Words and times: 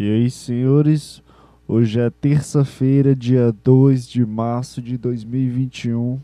E 0.00 0.12
aí, 0.12 0.30
senhores, 0.30 1.20
hoje 1.66 1.98
é 1.98 2.08
terça-feira, 2.08 3.16
dia 3.16 3.52
2 3.64 4.06
de 4.06 4.24
março 4.24 4.80
de 4.80 4.96
2021. 4.96 6.20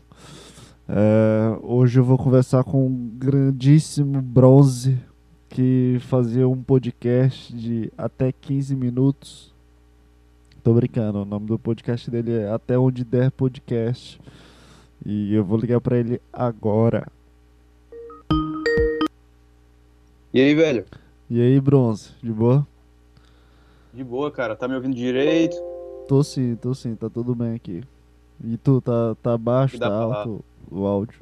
É, 0.87 1.59
hoje 1.61 1.99
eu 1.99 2.03
vou 2.05 2.17
conversar 2.17 2.63
com 2.63 2.87
um 2.87 3.11
grandíssimo 3.17 4.21
Bronze 4.21 4.97
que 5.49 5.97
fazia 6.07 6.47
um 6.47 6.63
podcast 6.63 7.53
de 7.53 7.91
até 7.97 8.31
15 8.31 8.77
minutos. 8.77 9.53
Tô 10.63 10.73
brincando, 10.73 11.23
o 11.23 11.25
nome 11.25 11.47
do 11.47 11.59
podcast 11.59 12.09
dele 12.09 12.31
é 12.31 12.49
Até 12.49 12.79
Onde 12.79 13.03
Der 13.03 13.29
Podcast. 13.29 14.21
E 15.05 15.33
eu 15.35 15.43
vou 15.43 15.57
ligar 15.57 15.81
pra 15.81 15.97
ele 15.97 16.21
agora. 16.31 17.11
E 20.33 20.39
aí, 20.39 20.55
velho? 20.55 20.85
E 21.29 21.41
aí, 21.41 21.59
Bronze, 21.59 22.11
de 22.23 22.31
boa? 22.31 22.65
De 23.95 24.03
boa, 24.03 24.29
cara. 24.29 24.57
Tá 24.57 24.67
me 24.67 24.75
ouvindo 24.75 24.93
direito? 24.93 25.55
Tô 26.05 26.21
sim, 26.21 26.55
tô 26.57 26.73
sim, 26.75 26.95
tá 26.95 27.09
tudo 27.09 27.33
bem 27.33 27.55
aqui. 27.55 27.81
E 28.43 28.57
tu, 28.57 28.81
tá, 28.81 29.15
tá 29.23 29.37
baixo, 29.37 29.79
tá 29.79 29.87
alto 29.87 30.43
o 30.69 30.85
áudio? 30.85 31.19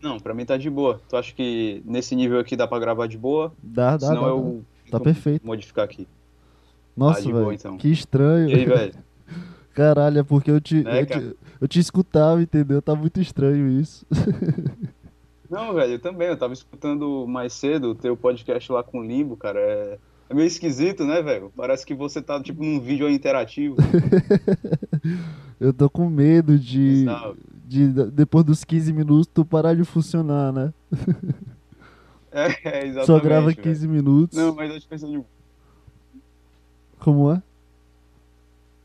Não, 0.00 0.18
pra 0.18 0.32
mim 0.32 0.46
tá 0.46 0.56
de 0.56 0.70
boa. 0.70 0.98
Tu 1.08 1.16
acha 1.16 1.34
que 1.34 1.82
nesse 1.84 2.16
nível 2.16 2.40
aqui 2.40 2.56
dá 2.56 2.66
pra 2.66 2.78
gravar 2.78 3.06
de 3.06 3.18
boa? 3.18 3.52
Dá, 3.62 3.98
dá, 3.98 4.06
Senão 4.08 4.22
dá. 4.22 4.28
eu 4.28 4.64
dá. 4.86 4.98
Tá 4.98 5.00
perfeito. 5.04 5.46
modificar 5.46 5.84
aqui. 5.84 6.08
Nossa, 6.96 7.22
boa, 7.22 7.40
velho, 7.40 7.52
então. 7.52 7.76
que 7.76 7.88
estranho. 7.92 8.48
E 8.48 8.54
aí, 8.54 8.64
velho? 8.64 8.94
Caralho, 9.74 10.20
é 10.20 10.22
porque 10.22 10.50
eu 10.50 10.58
te, 10.58 10.88
É, 10.88 11.02
eu, 11.02 11.06
te, 11.06 11.36
eu 11.60 11.68
te 11.68 11.78
escutava, 11.78 12.40
entendeu? 12.40 12.80
Tá 12.80 12.94
muito 12.94 13.20
estranho 13.20 13.68
isso. 13.68 14.06
Não, 15.50 15.74
velho, 15.74 15.92
eu 15.92 15.98
também. 15.98 16.28
Eu 16.28 16.36
tava 16.38 16.54
escutando 16.54 17.26
mais 17.26 17.52
cedo 17.52 17.90
o 17.90 17.94
teu 17.94 18.16
podcast 18.16 18.72
lá 18.72 18.82
com 18.82 19.00
o 19.00 19.04
Limbo, 19.04 19.36
cara. 19.36 19.60
É, 19.60 19.98
é 20.28 20.34
meio 20.34 20.46
esquisito, 20.46 21.04
né, 21.04 21.22
velho? 21.22 21.52
Parece 21.56 21.86
que 21.86 21.94
você 21.94 22.20
tá, 22.20 22.42
tipo, 22.42 22.62
num 22.62 22.80
vídeo 22.80 23.08
interativo. 23.08 23.76
Eu 25.58 25.72
tô 25.72 25.88
com 25.88 26.08
medo 26.08 26.58
de, 26.58 27.06
de 27.64 27.88
depois 28.10 28.44
dos 28.44 28.64
15 28.64 28.92
minutos 28.92 29.26
tu 29.26 29.44
parar 29.44 29.74
de 29.74 29.84
funcionar, 29.84 30.52
né? 30.52 30.74
É, 32.30 32.46
é, 32.68 32.86
exatamente. 32.86 33.06
Só 33.06 33.20
grava 33.20 33.46
velho. 33.46 33.62
15 33.62 33.88
minutos. 33.88 34.36
Não, 34.36 34.54
mas 34.54 34.70
acho 34.70 34.82
que 34.82 34.90
vai 34.90 34.98
ser 34.98 35.06
de 35.06 35.24
Como 36.98 37.32
é? 37.32 37.42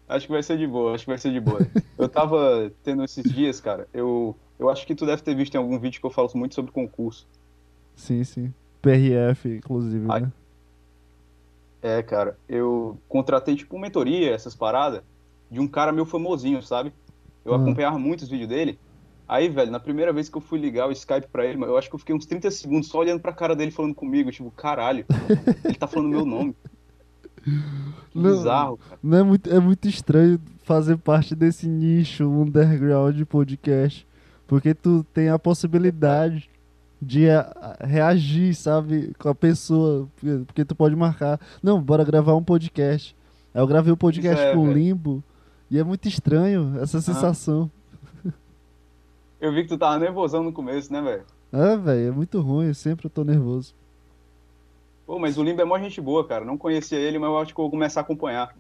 Acho 0.07 0.27
que 0.27 0.33
vai 0.33 0.43
ser 0.43 0.57
de 0.57 0.67
boa, 0.67 0.93
acho 0.93 1.05
que 1.05 1.09
vai 1.09 1.17
ser 1.17 1.31
de 1.31 1.39
boa. 1.39 1.59
Eu 1.97 2.07
tava 2.07 2.71
tendo 2.83 3.03
esses 3.03 3.23
dias, 3.23 3.61
cara, 3.61 3.87
eu, 3.93 4.35
eu 4.59 4.69
acho 4.69 4.85
que 4.85 4.93
tu 4.93 5.05
deve 5.05 5.21
ter 5.21 5.33
visto 5.33 5.55
em 5.55 5.57
algum 5.57 5.79
vídeo 5.79 5.99
que 5.99 6.05
eu 6.05 6.11
falo 6.11 6.29
muito 6.35 6.53
sobre 6.53 6.71
concurso. 6.71 7.25
Sim, 7.95 8.23
sim. 8.23 8.53
PRF, 8.81 9.47
inclusive, 9.47 10.05
Ai. 10.09 10.21
né? 10.21 10.31
É, 11.81 12.01
cara, 12.03 12.37
eu 12.47 12.97
contratei 13.09 13.55
tipo 13.55 13.75
uma 13.75 13.81
mentoria, 13.83 14.31
essas 14.33 14.55
paradas, 14.55 15.01
de 15.49 15.59
um 15.59 15.67
cara 15.67 15.91
meu 15.91 16.05
famosinho, 16.05 16.61
sabe? 16.61 16.93
Eu 17.43 17.53
Uhum. 17.53 17.61
acompanhava 17.61 17.97
muito 17.97 18.21
os 18.21 18.29
vídeos 18.29 18.49
dele. 18.49 18.79
Aí, 19.27 19.47
velho, 19.49 19.71
na 19.71 19.79
primeira 19.79 20.11
vez 20.13 20.29
que 20.29 20.37
eu 20.37 20.41
fui 20.41 20.59
ligar 20.59 20.87
o 20.87 20.91
Skype 20.91 21.27
pra 21.31 21.45
ele, 21.45 21.63
eu 21.63 21.77
acho 21.77 21.89
que 21.89 21.95
eu 21.95 21.99
fiquei 21.99 22.13
uns 22.13 22.25
30 22.25 22.51
segundos 22.51 22.89
só 22.89 22.99
olhando 22.99 23.21
pra 23.21 23.31
cara 23.33 23.55
dele 23.55 23.71
falando 23.71 23.95
comigo, 23.95 24.29
tipo, 24.31 24.51
caralho, 24.51 25.05
ele 25.65 25.73
tá 25.75 25.87
falando 25.87 26.09
meu 26.09 26.25
nome. 26.25 26.55
Não. 28.13 28.31
bizarro, 28.31 28.77
cara. 28.77 28.99
Não 29.01 29.17
é 29.17 29.23
muito, 29.23 29.49
é 29.49 29.59
muito 29.59 29.87
estranho 29.87 30.39
fazer 30.63 30.97
parte 30.97 31.33
desse 31.35 31.67
nicho 31.67 32.25
underground 32.29 33.15
de 33.15 33.25
podcast. 33.25 34.05
Porque 34.45 34.75
tu 34.75 35.03
tem 35.13 35.29
a 35.29 35.39
possibilidade 35.39 36.49
de 37.01 37.29
a- 37.29 37.77
reagir, 37.81 38.53
sabe, 38.55 39.13
com 39.17 39.29
a 39.29 39.35
pessoa. 39.35 40.07
Porque, 40.45 40.63
tu 40.63 40.75
pode 40.75 40.95
marcar. 40.95 41.39
Não, 41.63 41.81
bora 41.81 42.03
gravar 42.03 42.35
um 42.35 42.43
podcast. 42.43 43.15
Aí 43.53 43.61
eu 43.61 43.67
gravei 43.67 43.91
o 43.91 43.97
podcast 43.97 44.41
é, 44.43 44.53
com 44.53 44.59
o. 44.67 44.71
Limbo. 44.71 45.23
E 45.69 45.79
é 45.79 45.83
muito 45.83 46.07
estranho 46.07 46.77
essa 46.81 47.01
sensação. 47.01 47.69
Eu 49.39 49.51
vi 49.53 49.63
que 49.63 49.69
tu 49.69 49.77
tava 49.77 49.97
nervosão 49.97 50.43
no 50.43 50.51
começo, 50.53 50.91
né, 50.93 51.01
velho? 51.01 51.23
É, 51.51 51.75
velho, 51.77 52.07
é 52.09 52.11
muito 52.11 52.39
ruim. 52.41 52.67
Eu 52.67 52.75
sempre 52.75 53.09
tô 53.09 53.23
nervoso. 53.23 53.73
Pô, 55.07 55.17
mas 55.17 55.37
o 55.37 55.43
Limbo 55.43 55.61
é 55.61 55.65
mó 55.65 55.77
gente 55.79 55.99
boa, 55.99 56.25
cara. 56.27 56.45
Não 56.45 56.57
conhecia 56.57 56.99
ele, 56.99 57.17
mas 57.17 57.29
eu 57.29 57.37
acho 57.39 57.53
que 57.53 57.59
eu 57.59 57.63
vou 57.63 57.71
começar 57.71 58.01
a 58.01 58.03
acompanhar. 58.03 58.55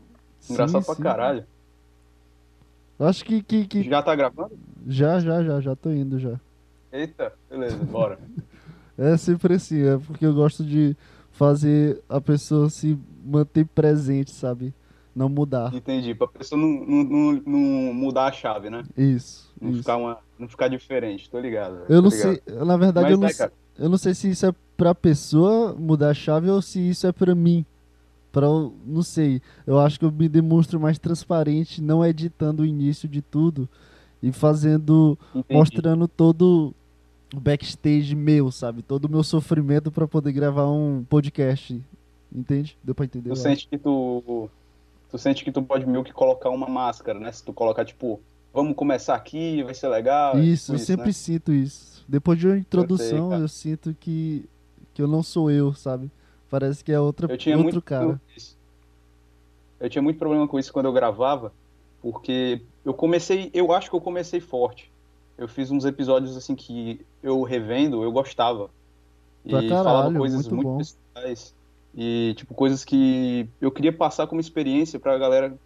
Engraçado 0.49 0.81
Sim, 0.81 0.85
pra 0.85 0.95
sim. 0.95 1.03
caralho. 1.03 1.45
Acho 2.99 3.23
que, 3.25 3.41
que, 3.41 3.65
que 3.67 3.83
Já 3.83 4.01
tá 4.01 4.15
gravando? 4.15 4.57
já, 4.87 5.19
já, 5.19 5.43
já, 5.43 5.59
já 5.61 5.75
tô 5.75 5.91
indo 5.91 6.19
já. 6.19 6.39
Eita, 6.91 7.33
beleza, 7.49 7.77
bora. 7.77 8.19
É 8.97 9.17
sempre 9.17 9.55
assim, 9.55 9.81
é 9.81 9.97
porque 9.97 10.23
eu 10.23 10.33
gosto 10.33 10.63
de 10.63 10.95
fazer 11.31 12.03
a 12.07 12.21
pessoa 12.21 12.69
se 12.69 12.95
manter 13.25 13.65
presente, 13.65 14.29
sabe? 14.31 14.71
Não 15.15 15.27
mudar. 15.27 15.73
Entendi. 15.73 16.13
Pra 16.13 16.27
pessoa 16.27 16.59
não, 16.61 16.67
não, 16.85 17.03
não, 17.03 17.41
não 17.45 17.93
mudar 17.93 18.25
a 18.25 18.31
chave, 18.31 18.69
né? 18.69 18.83
Isso, 18.95 19.51
Não 19.59 19.69
isso. 19.71 19.79
ficar, 19.79 19.97
uma, 19.97 20.17
não 20.37 20.47
ficar 20.47 20.67
diferente, 20.67 21.29
tô 21.31 21.39
ligado. 21.39 21.77
Eu 21.89 22.01
tô 22.01 22.01
não 22.03 22.09
ligado. 22.09 22.41
sei, 22.45 22.55
na 22.65 22.77
verdade 22.77 23.05
Mas, 23.05 23.11
eu 23.13 23.17
não, 23.17 23.27
sei- 23.29 23.37
cara? 23.37 23.53
eu 23.79 23.89
não 23.89 23.97
sei 23.97 24.13
se 24.13 24.29
isso 24.29 24.45
é 24.45 24.53
pra 24.77 24.93
pessoa 24.93 25.73
mudar 25.73 26.09
a 26.09 26.13
chave 26.13 26.49
ou 26.49 26.61
se 26.61 26.79
isso 26.87 27.07
é 27.07 27.11
pra 27.11 27.33
mim. 27.33 27.65
Pra, 28.31 28.45
eu- 28.45 28.75
não 28.85 29.01
sei. 29.01 29.41
Eu 29.65 29.79
acho 29.79 29.97
que 29.97 30.05
eu 30.05 30.11
me 30.11 30.29
demonstro 30.29 30.79
mais 30.79 30.99
transparente, 30.99 31.81
não 31.81 32.05
editando 32.05 32.61
o 32.61 32.65
início 32.65 33.07
de 33.09 33.21
tudo 33.21 33.67
e 34.21 34.31
fazendo, 34.31 35.17
Entendi. 35.33 35.57
mostrando 35.57 36.07
todo 36.07 36.73
backstage 37.33 38.15
meu, 38.15 38.51
sabe? 38.51 38.81
Todo 38.81 39.05
o 39.05 39.09
meu 39.09 39.23
sofrimento 39.23 39.91
pra 39.91 40.07
poder 40.07 40.31
gravar 40.31 40.69
um 40.69 41.03
podcast. 41.07 41.81
Entende? 42.33 42.77
Deu 42.83 42.95
pra 42.95 43.05
entender? 43.05 43.23
Tu 43.25 43.29
eu 43.29 43.33
acho. 43.33 43.41
sente 43.41 43.67
que 43.67 43.77
tu. 43.77 44.49
Tu 45.09 45.17
sente 45.17 45.43
que 45.43 45.51
tu 45.51 45.61
pode 45.61 45.85
meio 45.85 46.03
que 46.03 46.13
colocar 46.13 46.49
uma 46.49 46.67
máscara, 46.69 47.19
né? 47.19 47.29
Se 47.31 47.43
tu 47.43 47.51
colocar, 47.51 47.83
tipo, 47.83 48.21
vamos 48.53 48.75
começar 48.75 49.15
aqui, 49.15 49.61
vai 49.63 49.73
ser 49.73 49.89
legal. 49.89 50.37
é 50.37 50.41
Isso, 50.41 50.67
tipo 50.67 50.75
eu 50.75 50.79
sempre 50.85 51.05
né? 51.07 51.11
sinto 51.11 51.51
isso. 51.51 52.05
Depois 52.07 52.39
de 52.39 52.47
uma 52.47 52.57
introdução, 52.57 53.29
cara. 53.29 53.41
eu 53.41 53.47
sinto 53.47 53.95
que, 53.99 54.45
que 54.93 55.01
eu 55.01 55.07
não 55.07 55.21
sou 55.21 55.51
eu, 55.51 55.73
sabe? 55.73 56.09
Parece 56.49 56.83
que 56.83 56.91
é 56.91 56.99
outra, 56.99 57.31
Eu 57.31 57.37
tinha 57.37 57.55
outro 57.55 57.71
muito 57.73 57.81
cara. 57.81 58.21
isso. 58.35 58.57
Eu 59.79 59.89
tinha 59.89 60.01
muito 60.01 60.17
problema 60.17 60.47
com 60.47 60.59
isso 60.59 60.71
quando 60.71 60.85
eu 60.85 60.93
gravava, 60.93 61.51
porque 62.01 62.61
eu 62.85 62.93
comecei, 62.93 63.49
eu 63.53 63.71
acho 63.71 63.89
que 63.89 63.95
eu 63.95 64.01
comecei 64.01 64.39
forte. 64.39 64.90
Eu 65.41 65.47
fiz 65.47 65.71
uns 65.71 65.85
episódios 65.85 66.37
assim 66.37 66.53
que 66.53 67.03
eu 67.23 67.41
revendo, 67.41 68.03
eu 68.03 68.11
gostava. 68.11 68.69
Pra 69.43 69.63
E 69.63 69.69
caralho, 69.69 69.83
falava 69.83 70.13
coisas 70.13 70.47
muito 70.47 70.67
muito 70.67 70.77
pessoais 70.77 71.55
e 71.95 72.35
tipo 72.37 72.53
coisas 72.53 72.85
que 72.85 73.49
eu 73.59 73.71
queria 73.71 73.91
passar 73.91 74.27
como 74.27 74.39
experiência 74.39 74.99
pra 74.99 75.17
galera, 75.17 75.57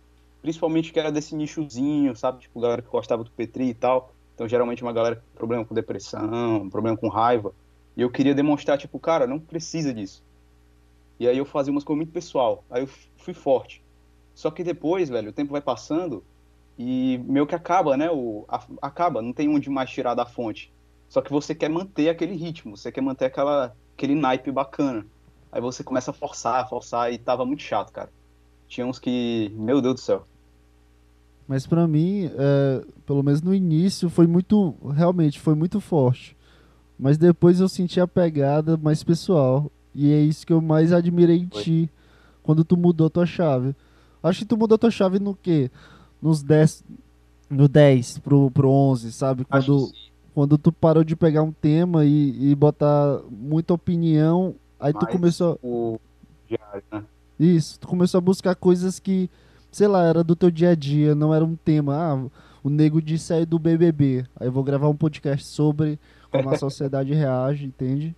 principalmente 0.41 0.93
que 0.93 0.99
era 0.99 1.11
desse 1.11 1.35
nichozinho, 1.35 2.15
sabe? 2.15 2.39
Tipo, 2.39 2.61
galera 2.61 2.81
que 2.81 2.87
gostava 2.87 3.21
do 3.21 3.29
Petri 3.31 3.65
e 3.65 3.73
tal. 3.73 4.13
Então, 4.33 4.47
geralmente 4.47 4.81
uma 4.81 4.93
galera 4.93 5.17
com 5.17 5.37
problema 5.37 5.65
com 5.65 5.75
depressão, 5.75 6.69
problema 6.69 6.95
com 6.95 7.09
raiva. 7.09 7.53
E 7.97 8.01
eu 8.01 8.09
queria 8.09 8.33
demonstrar, 8.33 8.77
tipo, 8.77 8.97
cara, 8.97 9.27
não 9.27 9.39
precisa 9.39 9.93
disso. 9.93 10.23
E 11.19 11.27
aí 11.27 11.37
eu 11.37 11.45
fazia 11.45 11.73
umas 11.73 11.83
coisas 11.83 11.97
muito 11.97 12.13
pessoal. 12.13 12.63
Aí 12.71 12.83
eu 12.83 12.87
fui 13.17 13.33
forte. 13.33 13.83
Só 14.33 14.49
que 14.49 14.63
depois, 14.63 15.09
velho, 15.09 15.31
o 15.31 15.33
tempo 15.33 15.51
vai 15.51 15.61
passando 15.61 16.23
e 16.77 17.19
meio 17.25 17.47
que 17.47 17.55
acaba, 17.55 17.95
né? 17.97 18.09
O, 18.11 18.45
a- 18.47 18.63
acaba, 18.81 19.21
não 19.21 19.33
tem 19.33 19.47
onde 19.49 19.69
mais 19.69 19.89
tirar 19.89 20.13
da 20.15 20.25
fonte. 20.25 20.71
Só 21.07 21.21
que 21.21 21.31
você 21.31 21.55
quer 21.55 21.69
manter 21.69 22.09
aquele 22.09 22.35
ritmo, 22.35 22.75
você 22.75 22.91
quer 22.91 23.01
manter 23.01 23.25
aquela, 23.25 23.75
aquele 23.95 24.15
naipe 24.15 24.51
bacana. 24.51 25.05
Aí 25.51 25.61
você 25.61 25.83
começa 25.83 26.11
a 26.11 26.13
forçar, 26.13 26.67
forçar 26.67 27.13
e 27.13 27.17
tava 27.17 27.45
muito 27.45 27.63
chato, 27.63 27.91
cara. 27.91 28.09
Tinha 28.67 28.85
uns 28.85 28.99
que, 28.99 29.51
meu 29.55 29.81
Deus 29.81 29.95
do 29.95 29.99
céu. 30.01 30.25
Mas 31.47 31.67
pra 31.67 31.87
mim, 31.87 32.29
é, 32.35 32.83
pelo 33.05 33.23
menos 33.23 33.41
no 33.41 33.53
início, 33.53 34.09
foi 34.09 34.27
muito. 34.27 34.75
Realmente, 34.93 35.39
foi 35.39 35.53
muito 35.55 35.79
forte. 35.79 36.35
Mas 36.97 37.17
depois 37.17 37.59
eu 37.59 37.69
senti 37.69 37.99
a 38.01 38.07
pegada 38.07 38.75
mais 38.75 39.03
pessoal. 39.03 39.71
E 39.93 40.11
é 40.11 40.19
isso 40.19 40.45
que 40.45 40.51
eu 40.51 40.59
mais 40.61 40.91
admirei 40.91 41.37
em 41.37 41.47
Foi. 41.49 41.61
ti. 41.63 41.89
Quando 42.43 42.65
tu 42.65 42.75
mudou 42.75 43.09
tua 43.09 43.25
chave. 43.25 43.75
Acho 44.21 44.39
que 44.39 44.45
tu 44.45 44.57
mudou 44.57 44.77
tua 44.77 44.91
chave 44.91 45.19
no 45.19 45.35
quê? 45.35 45.69
Nos 46.21 46.41
10. 46.41 46.83
No 47.49 47.67
10 47.67 48.17
pro, 48.19 48.49
pro 48.51 48.69
11, 48.69 49.11
sabe? 49.11 49.45
Acho 49.49 49.67
Quando, 49.67 49.91
que 49.91 50.11
quando 50.33 50.57
tu 50.57 50.71
parou 50.71 51.03
de 51.03 51.15
pegar 51.15 51.43
um 51.43 51.51
tema 51.51 52.03
e, 52.03 52.51
e 52.51 52.55
botar 52.55 53.21
muita 53.29 53.73
opinião. 53.73 54.55
Aí 54.79 54.91
tu 54.93 55.05
começou. 55.07 55.59
O 55.63 55.99
diário, 56.47 56.83
né? 56.91 57.03
Isso, 57.39 57.79
tu 57.79 57.87
começou 57.87 58.17
a 58.17 58.21
buscar 58.21 58.55
coisas 58.55 58.99
que, 58.99 59.29
sei 59.71 59.87
lá, 59.87 60.03
era 60.05 60.23
do 60.23 60.35
teu 60.35 60.49
dia 60.49 60.71
a 60.71 60.75
dia, 60.75 61.13
não 61.13 61.33
era 61.33 61.43
um 61.45 61.55
tema. 61.55 61.95
Ah, 61.95 62.29
o 62.63 62.69
nego 62.69 63.01
disse 63.01 63.31
aí 63.33 63.45
do 63.45 63.59
BBB. 63.59 64.25
Aí 64.39 64.47
eu 64.47 64.51
vou 64.51 64.63
gravar 64.63 64.89
um 64.89 64.95
podcast 64.95 65.45
sobre 65.45 65.99
como 66.31 66.49
a 66.49 66.57
sociedade 66.57 67.13
reage, 67.13 67.65
entende? 67.65 68.15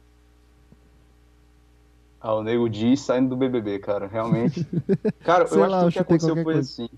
Ah, 2.20 2.34
o 2.34 2.44
Nego 2.44 2.68
Di 2.68 2.98
saindo 2.98 3.30
do 3.30 3.38
BBB, 3.38 3.80
cara, 3.80 4.08
realmente. 4.08 4.66
Cara, 5.24 5.46
Sei 5.48 5.60
eu 5.60 5.64
acho 5.64 5.72
lá, 5.72 5.80
que 5.80 5.86
eu 5.86 5.88
o 5.88 5.92
que 5.92 6.00
aconteceu 6.00 6.34
foi 6.36 6.44
coisa. 6.44 6.60
assim. 6.62 6.90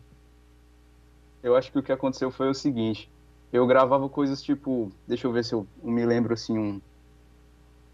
Eu 1.42 1.56
acho 1.56 1.72
que 1.72 1.80
o 1.80 1.84
que 1.84 1.92
aconteceu 1.92 2.32
foi 2.32 2.50
o 2.50 2.54
seguinte. 2.54 3.10
Eu 3.52 3.66
gravava 3.66 4.08
coisas 4.10 4.42
tipo, 4.42 4.92
deixa 5.08 5.26
eu 5.26 5.32
ver 5.32 5.44
se 5.44 5.54
eu 5.54 5.66
me 5.84 6.06
lembro 6.06 6.34
assim, 6.34 6.58
um 6.58 6.82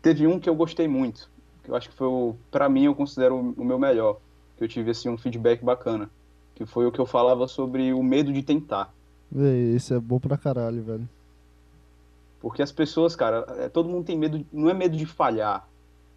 teve 0.05 0.27
um 0.27 0.39
que 0.39 0.47
eu 0.47 0.53
gostei 0.53 0.87
muito, 0.87 1.27
que 1.63 1.71
eu 1.71 1.75
acho 1.75 1.89
que 1.89 1.95
foi 1.95 2.05
o, 2.05 2.35
para 2.51 2.69
mim 2.69 2.83
eu 2.83 2.93
considero 2.93 3.35
o, 3.35 3.53
o 3.57 3.65
meu 3.65 3.79
melhor, 3.79 4.19
que 4.55 4.63
eu 4.63 4.67
tive 4.67 4.91
assim 4.91 5.09
um 5.09 5.17
feedback 5.17 5.65
bacana, 5.65 6.11
que 6.53 6.63
foi 6.63 6.85
o 6.85 6.91
que 6.91 6.99
eu 6.99 7.07
falava 7.07 7.47
sobre 7.47 7.91
o 7.91 8.03
medo 8.03 8.31
de 8.31 8.43
tentar. 8.43 8.93
Véi, 9.31 9.75
esse 9.75 9.95
é 9.95 9.99
bom 9.99 10.19
pra 10.19 10.37
caralho, 10.37 10.83
velho. 10.83 11.09
Porque 12.39 12.61
as 12.61 12.71
pessoas, 12.71 13.15
cara, 13.15 13.45
é, 13.57 13.67
todo 13.67 13.89
mundo 13.89 14.05
tem 14.05 14.15
medo, 14.15 14.45
não 14.53 14.69
é 14.69 14.75
medo 14.75 14.95
de 14.95 15.07
falhar. 15.07 15.67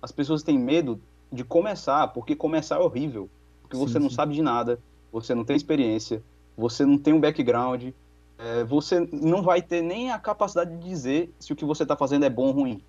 As 0.02 0.12
pessoas 0.12 0.42
têm 0.42 0.58
medo 0.58 1.00
de 1.32 1.42
começar, 1.42 2.08
porque 2.08 2.36
começar 2.36 2.76
é 2.76 2.80
horrível. 2.80 3.30
Porque 3.62 3.76
Sim, 3.76 3.82
você 3.82 3.98
não 3.98 4.10
sim. 4.10 4.16
sabe 4.16 4.34
de 4.34 4.42
nada, 4.42 4.78
você 5.10 5.34
não 5.34 5.46
tem 5.46 5.56
experiência, 5.56 6.22
você 6.58 6.84
não 6.84 6.98
tem 6.98 7.14
um 7.14 7.20
background, 7.20 7.90
é, 8.36 8.64
você 8.64 9.08
não 9.12 9.42
vai 9.42 9.62
ter 9.62 9.80
nem 9.80 10.10
a 10.10 10.18
capacidade 10.18 10.76
de 10.76 10.88
dizer 10.88 11.32
se 11.38 11.52
o 11.52 11.56
que 11.56 11.64
você 11.64 11.84
está 11.84 11.96
fazendo 11.96 12.24
é 12.24 12.30
bom 12.30 12.48
ou 12.48 12.52
ruim. 12.52 12.82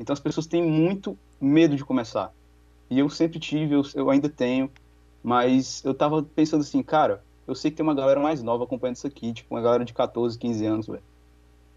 Então 0.00 0.12
as 0.12 0.18
pessoas 0.18 0.46
têm 0.46 0.62
muito 0.62 1.16
medo 1.40 1.76
de 1.76 1.84
começar. 1.84 2.32
E 2.90 2.98
eu 2.98 3.08
sempre 3.08 3.38
tive, 3.38 3.76
eu, 3.76 3.82
eu 3.94 4.10
ainda 4.10 4.28
tenho, 4.28 4.68
mas 5.22 5.84
eu 5.84 5.94
tava 5.94 6.22
pensando 6.22 6.62
assim, 6.62 6.82
cara, 6.82 7.22
eu 7.46 7.54
sei 7.54 7.70
que 7.70 7.76
tem 7.76 7.84
uma 7.84 7.94
galera 7.94 8.18
mais 8.18 8.42
nova 8.42 8.64
acompanhando 8.64 8.96
isso 8.96 9.06
aqui, 9.06 9.32
tipo 9.32 9.54
uma 9.54 9.62
galera 9.62 9.84
de 9.84 9.94
14, 9.94 10.36
15 10.36 10.66
anos, 10.66 10.86
velho. 10.88 11.02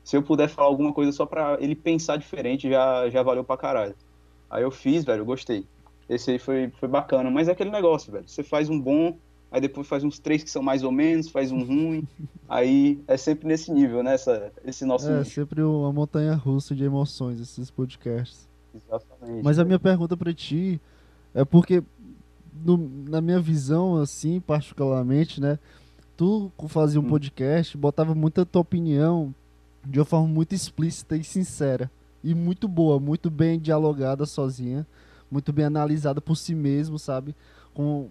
Se 0.04 0.18
eu 0.18 0.24
puder 0.24 0.50
falar 0.50 0.68
alguma 0.68 0.94
coisa 0.94 1.12
só 1.12 1.26
pra 1.26 1.58
ele 1.60 1.76
pensar 1.76 2.18
diferente, 2.18 2.70
já, 2.70 3.08
já 3.10 3.22
valeu 3.22 3.44
pra 3.44 3.58
caralho. 3.58 3.96
Aí 4.50 4.64
eu 4.64 4.72
fiz, 4.72 5.04
velho, 5.04 5.22
eu 5.22 5.26
gostei. 5.26 5.66
Esse 6.10 6.32
aí 6.32 6.40
foi, 6.40 6.72
foi 6.80 6.88
bacana, 6.90 7.30
mas 7.30 7.48
é 7.48 7.52
aquele 7.52 7.72
negócio, 7.72 8.12
velho. 8.12 8.28
Você 8.28 8.44
faz 8.44 8.70
um 8.70 8.80
bom, 8.80 9.18
aí 9.56 9.62
depois 9.62 9.88
faz 9.88 10.04
uns 10.04 10.20
três 10.20 10.44
que 10.44 10.52
são 10.52 10.62
mais 10.62 10.84
ou 10.84 10.92
menos, 10.92 11.30
faz 11.30 11.50
um 11.52 11.64
ruim. 11.64 12.06
aí 12.50 13.00
é 13.08 13.16
sempre 13.16 13.48
nesse 13.48 13.72
nível, 13.72 14.04
né? 14.04 14.14
Essa, 14.16 14.52
esse 14.66 14.84
nosso 14.86 15.10
É 15.10 15.20
nicho. 15.20 15.32
sempre 15.32 15.62
uma 15.62 15.94
montanha 15.94 16.34
russa 16.36 16.76
de 16.76 16.84
emoções, 16.84 17.40
esses 17.40 17.72
podcasts. 17.72 18.48
Exatamente. 18.74 19.44
Mas 19.44 19.58
a 19.58 19.64
minha 19.64 19.80
pergunta 19.80 20.18
pra 20.18 20.34
ti 20.34 20.80
é 21.34 21.46
porque, 21.46 21.82
no- 22.66 22.90
na 23.10 23.22
minha 23.22 23.40
visão, 23.40 23.96
assim, 23.96 24.42
particularmente, 24.42 25.40
né? 25.40 25.58
Tu 26.18 26.52
fazia 26.68 27.00
um 27.00 27.04
Hum. 27.06 27.08
podcast, 27.10 27.78
botava 27.78 28.14
muita 28.14 28.46
tua 28.46 28.62
opinião 28.62 29.34
de 29.86 30.00
uma 30.00 30.06
forma 30.06 30.28
muito 30.28 30.54
explícita 30.54 31.16
e 31.16 31.24
sincera. 31.24 31.90
E 32.24 32.34
muito 32.34 32.68
boa, 32.68 33.00
muito 33.00 33.30
bem 33.30 33.58
dialogada 33.60 34.26
sozinha, 34.26 34.86
muito 35.32 35.54
bem 35.54 35.64
analisada 35.66 36.20
por 36.20 36.36
si 36.36 36.54
mesmo, 36.56 36.98
sabe? 37.00 37.34
Com 37.74 38.10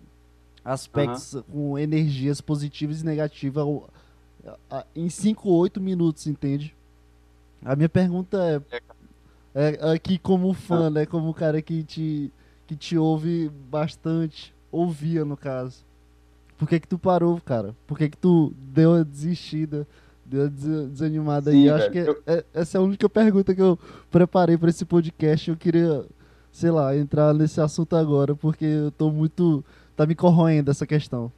aspectos, 0.65 1.37
com 1.53 1.79
energias 1.79 2.41
positivas 2.41 3.01
e 3.03 3.05
negativas 3.05 3.67
em 4.95 5.09
5 5.09 5.49
ou 5.49 5.57
8 5.59 5.81
minutos, 5.81 6.27
entende? 6.27 6.75
A 7.65 7.75
minha 7.75 7.89
pergunta 7.89 8.63
é, 9.55 9.79
é 9.81 9.93
aqui 9.93 10.19
como 10.19 10.53
fã, 10.53 10.91
né? 10.91 11.07
Como 11.07 11.29
um 11.29 11.33
cara 11.33 11.63
que 11.63 11.83
te, 11.83 12.33
que 12.67 12.77
te 12.77 12.97
ouve 12.99 13.51
bastante, 13.71 14.55
ouvia 14.71 15.25
no 15.25 15.37
caso. 15.37 15.85
Por 16.59 16.69
que 16.69 16.79
que 16.81 16.89
tu 16.89 16.99
parou, 16.99 17.41
cara? 17.41 17.75
Por 17.87 17.97
que 17.99 18.09
que 18.11 18.17
tu 18.17 18.53
deu 18.59 18.95
a 18.95 19.03
desistida, 19.03 19.87
deu 20.25 20.45
a 20.45 20.49
des- 20.49 20.91
desanimada 20.91 21.51
aí? 21.51 21.57
Sim, 21.63 21.69
Eu 21.69 21.75
acho 21.77 21.91
que 21.91 22.03
velho, 22.03 22.23
é- 22.27 22.35
é- 22.35 22.45
essa 22.55 22.79
é 22.79 22.81
a 22.81 22.85
única 22.85 23.09
pergunta 23.09 23.55
que 23.55 23.63
eu 23.63 23.79
preparei 24.11 24.57
pra 24.59 24.69
esse 24.71 24.85
podcast. 24.85 25.51
Eu 25.51 25.57
queria, 25.57 26.05
sei 26.53 26.71
lá, 26.71 26.95
entrar 26.97 27.33
nesse 27.35 27.61
assunto 27.61 27.97
agora, 27.97 28.35
porque 28.35 28.65
eu 28.65 28.91
tô 28.91 29.11
muito... 29.11 29.65
Tá 29.96 30.06
me 30.06 30.14
corroendo 30.14 30.70
essa 30.70 30.87
questão. 30.87 31.31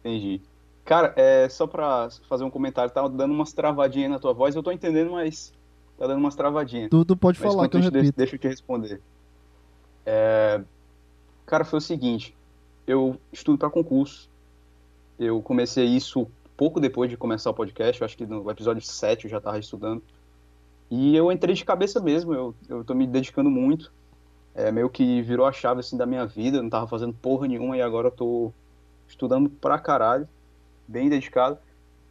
Entendi. 0.00 0.40
Cara, 0.84 1.12
é 1.16 1.48
só 1.48 1.66
pra 1.66 2.08
fazer 2.28 2.44
um 2.44 2.50
comentário, 2.50 2.92
tá 2.92 3.06
dando 3.06 3.32
umas 3.32 3.52
travadinhas 3.52 4.10
na 4.10 4.18
tua 4.18 4.32
voz, 4.32 4.54
eu 4.54 4.62
tô 4.62 4.72
entendendo, 4.72 5.12
mas 5.12 5.52
tá 5.96 6.06
dando 6.06 6.18
umas 6.18 6.34
travadinhas. 6.34 6.90
Tu, 6.90 7.04
tu 7.04 7.16
pode 7.16 7.40
Mas 7.40 7.52
falar 7.52 7.68
que 7.68 7.76
eu 7.76 7.80
isso, 7.80 7.90
deixa, 7.90 8.04
repito. 8.06 8.18
deixa 8.18 8.34
eu 8.34 8.38
te 8.38 8.48
responder. 8.48 9.00
É, 10.04 10.60
Cara, 11.52 11.64
foi 11.64 11.78
o 11.78 11.82
seguinte, 11.82 12.34
eu 12.86 13.16
estudo 13.32 13.58
para 13.58 13.68
concurso. 13.68 14.30
Eu 15.18 15.42
comecei 15.42 15.84
isso 15.84 16.26
pouco 16.56 16.80
depois 16.80 17.10
de 17.10 17.16
começar 17.16 17.50
o 17.50 17.54
podcast, 17.54 18.00
eu 18.00 18.04
acho 18.04 18.16
que 18.16 18.24
no 18.24 18.50
episódio 18.50 18.80
7 18.82 19.24
eu 19.24 19.30
já 19.30 19.38
estava 19.38 19.58
estudando. 19.58 20.02
E 20.90 21.16
eu 21.16 21.30
entrei 21.30 21.54
de 21.54 21.64
cabeça 21.64 22.00
mesmo, 22.00 22.32
eu, 22.32 22.54
eu 22.68 22.84
tô 22.84 22.94
me 22.94 23.06
dedicando 23.06 23.50
muito. 23.50 23.92
É 24.54 24.70
meio 24.70 24.90
que 24.90 25.22
virou 25.22 25.46
a 25.46 25.52
chave 25.52 25.80
assim 25.80 25.96
da 25.96 26.04
minha 26.04 26.26
vida, 26.26 26.62
não 26.62 26.68
tava 26.68 26.86
fazendo 26.86 27.14
porra 27.14 27.48
nenhuma 27.48 27.76
e 27.76 27.82
agora 27.82 28.08
eu 28.08 28.12
tô 28.12 28.52
estudando 29.08 29.48
pra 29.48 29.78
caralho, 29.78 30.28
bem 30.86 31.08
dedicado. 31.08 31.58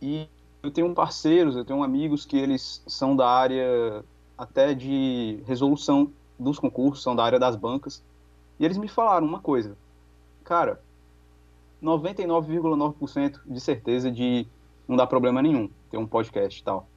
E 0.02 0.28
eu 0.64 0.72
tenho 0.72 0.94
parceiros, 0.94 1.56
eu 1.56 1.66
tenho 1.66 1.84
amigos 1.84 2.26
que 2.26 2.38
eles 2.38 2.82
são 2.88 3.16
da 3.16 3.28
área 3.28 4.04
até 4.38 4.74
de 4.74 5.44
resolução 5.46 6.12
dos 6.40 6.58
concursos, 6.58 7.04
são 7.04 7.16
da 7.16 7.24
área 7.24 7.40
das 7.40 7.56
bancas. 7.56 8.04
E 8.60 8.66
eles 8.66 8.78
me 8.78 8.88
falaram 8.88 9.28
uma 9.28 9.40
coisa, 9.40 9.78
cara, 10.44 10.82
99,9% 11.82 13.40
de 13.46 13.60
certeza 13.60 14.12
de 14.12 14.48
não 14.88 14.96
dar 14.96 15.08
problema 15.08 15.42
nenhum 15.42 15.70
ter 15.90 15.98
um 15.98 16.08
podcast 16.08 16.60
e 16.60 16.64
tal. 16.64 16.88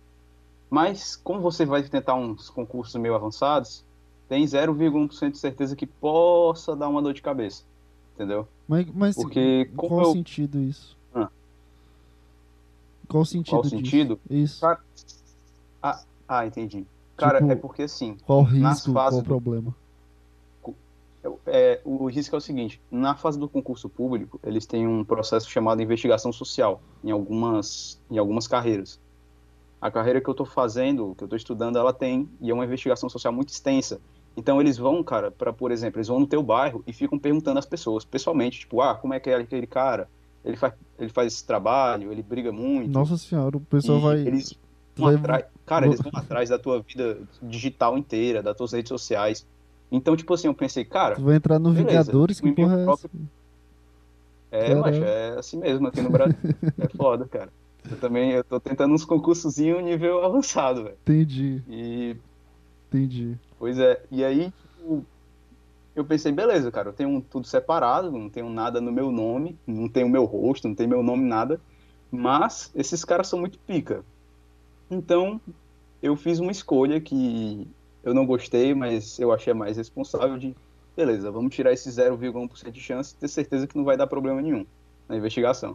Mas 0.69 1.17
como 1.17 1.41
você 1.41 1.64
vai 1.64 1.82
tentar 1.82 2.14
uns 2.14 2.50
concursos 2.50 2.94
meio 3.00 3.14
avançados, 3.14 3.85
tem 4.29 4.44
0,1% 4.44 5.31
de 5.32 5.38
certeza 5.38 5.76
que 5.76 5.87
possa 5.87 6.75
dar 6.75 6.88
uma 6.88 7.03
dor 7.03 7.12
de 7.15 7.23
cabeça, 7.23 7.62
entendeu? 8.15 8.49
Mas, 8.67 8.87
mas 8.94 9.15
Porque 9.17 9.71
qual 9.76 10.00
eu- 10.03 10.12
sentido 10.12 10.61
isso? 10.61 10.97
Ah. 11.15 11.29
Qual 13.09 13.23
o 13.23 13.26
sentido 13.26 13.50
Qual 13.50 13.62
disso? 13.62 13.76
sentido? 13.76 14.21
Isso. 14.31 14.61
Cara, 14.61 14.81
Ah, 15.82 16.03
ah, 16.26 16.47
entendi. 16.47 16.87
Cara, 17.17 17.38
Tipo, 17.38 17.53
é 17.53 17.56
porque 17.56 17.82
assim, 17.82 18.17
Qual 18.26 18.41
o 18.41 18.50
nas 18.50 18.79
risco? 18.79 18.93
Qual 18.93 19.11
do- 19.11 19.23
problema? 19.23 19.75
é, 21.47 21.81
o 21.85 22.06
risco 22.06 22.35
é 22.35 22.38
o 22.38 22.41
seguinte: 22.41 22.81
na 22.91 23.15
fase 23.15 23.38
do 23.38 23.49
concurso 23.49 23.88
público, 23.88 24.41
eles 24.43 24.67
têm 24.67 24.87
um 24.87 25.05
processo 25.05 25.49
chamado 25.49 25.81
investigação 25.82 26.32
social 26.32 26.81
em 27.05 27.11
algumas, 27.11 28.00
em 28.11 28.19
algumas 28.19 28.47
carreiras. 28.49 28.99
A 29.81 29.91
carreira 29.91 30.20
que 30.20 30.29
eu 30.29 30.32
estou 30.32 30.47
fazendo, 30.47 31.15
que 31.17 31.23
eu 31.23 31.27
estou 31.27 31.37
estudando, 31.37 31.77
ela 31.79 31.93
tem, 31.93 32.29
e 32.41 32.50
é 32.50 32.55
uma 32.55 32.65
investigação 32.65 33.09
social 33.09 33.32
muito 33.32 33.50
extensa. 33.50 34.00
Então 34.37 34.61
eles 34.61 34.77
vão, 34.77 35.03
cara, 35.03 35.31
para, 35.31 35.53
por 35.53 35.71
exemplo, 35.71 35.99
eles 35.99 36.09
vão 36.09 36.19
no 36.21 36.27
teu 36.27 36.43
bairro 36.43 36.83
e 36.87 36.93
ficam 36.93 37.19
perguntando 37.19 37.59
às 37.59 37.67
pessoas, 37.67 38.05
pessoalmente, 38.05 38.61
tipo, 38.61 38.81
ah, 38.81 38.95
como 38.95 39.15
é 39.15 39.21
que 39.21 39.31
é 39.31 39.35
aquele 39.37 39.67
cara? 39.67 40.09
Ele 40.45 40.57
faz, 40.57 40.75
ele 40.99 41.09
faz 41.09 41.33
esse 41.33 41.47
trabalho, 41.47 42.11
ele 42.13 42.23
briga 42.23 42.51
muito. 42.53 42.93
Nossa 42.93 43.17
senhora, 43.17 43.57
o 43.57 43.61
pessoal 43.61 44.01
vai. 44.01 44.19
Eles 44.19 44.53
vão 44.97 45.07
vai- 45.07 45.15
atrás, 45.15 45.45
cara, 45.65 45.87
eles 45.87 46.01
vão 46.01 46.11
atrás 46.15 46.49
da 46.51 46.59
tua 46.59 46.83
vida 46.83 47.19
digital 47.43 47.97
inteira, 47.97 48.43
das 48.43 48.57
tuas 48.57 48.73
redes 48.73 48.89
sociais. 48.89 49.47
Então, 49.91 50.17
tipo 50.17 50.35
assim, 50.35 50.49
eu 50.49 50.55
pensei, 50.55 50.85
cara, 50.85 51.15
Tu 51.15 51.23
vai 51.23 51.37
entrar 51.37 51.59
no 51.59 51.71
beleza, 51.71 51.89
Vingadores? 52.03 52.41
Que 52.41 52.51
porra 52.53 52.81
é 52.81 52.85
próprio- 52.85 53.11
é, 54.51 54.69
Caramba. 54.69 54.87
macho, 54.91 55.05
é 55.05 55.29
assim 55.39 55.58
mesmo 55.58 55.87
aqui 55.87 56.01
no 56.01 56.11
Brasil. 56.11 56.37
é 56.79 56.89
foda, 56.97 57.27
cara. 57.27 57.51
Eu 57.91 57.97
também 57.99 58.32
eu 58.32 58.43
tô 58.44 58.58
tentando 58.58 58.94
uns 58.94 59.05
concursozinho 59.05 59.81
nível 59.81 60.25
avançado, 60.25 60.85
velho. 60.85 60.97
Entendi, 61.03 61.63
E, 61.69 62.17
entendi. 62.89 63.37
Pois 63.65 63.79
é, 63.79 63.99
e 64.11 64.23
aí, 64.23 64.53
tipo, 64.61 65.06
eu 65.97 66.05
pensei, 66.05 66.31
beleza, 66.31 66.71
cara, 66.71 66.91
eu 66.91 66.93
tenho 66.93 67.23
tudo 67.23 67.47
separado, 67.47 68.13
não 68.13 68.29
tenho 68.29 68.51
nada 68.51 68.79
no 68.79 68.93
meu 68.93 69.11
nome, 69.11 69.59
não 69.67 69.89
tenho 69.89 70.06
meu 70.06 70.27
rosto, 70.27 70.69
não 70.69 70.75
tenho 70.75 70.91
meu 70.91 71.03
nome, 71.03 71.25
nada. 71.25 71.59
Mas 72.11 72.71
esses 72.75 73.06
caras 73.06 73.27
são 73.27 73.39
muito 73.39 73.59
pica. 73.61 74.05
Então, 74.91 75.41
eu 76.03 76.15
fiz 76.15 76.41
uma 76.41 76.53
escolha 76.53 77.01
que 77.01 77.67
eu 78.03 78.13
não 78.13 78.27
gostei, 78.27 78.75
mas 78.75 79.19
eu 79.19 79.33
achei 79.33 79.55
mais 79.55 79.79
responsável 79.79 80.37
de, 80.37 80.55
beleza, 80.94 81.31
vamos 81.31 81.55
tirar 81.55 81.73
esse 81.73 81.89
0,1% 81.89 82.71
de 82.71 82.81
chance 82.81 83.15
e 83.15 83.19
ter 83.19 83.29
certeza 83.29 83.67
que 83.67 83.79
não 83.79 83.85
vai 83.85 83.97
dar 83.97 84.06
problema 84.06 84.43
nenhum 84.43 84.67
na 85.09 85.17
investigação. 85.17 85.75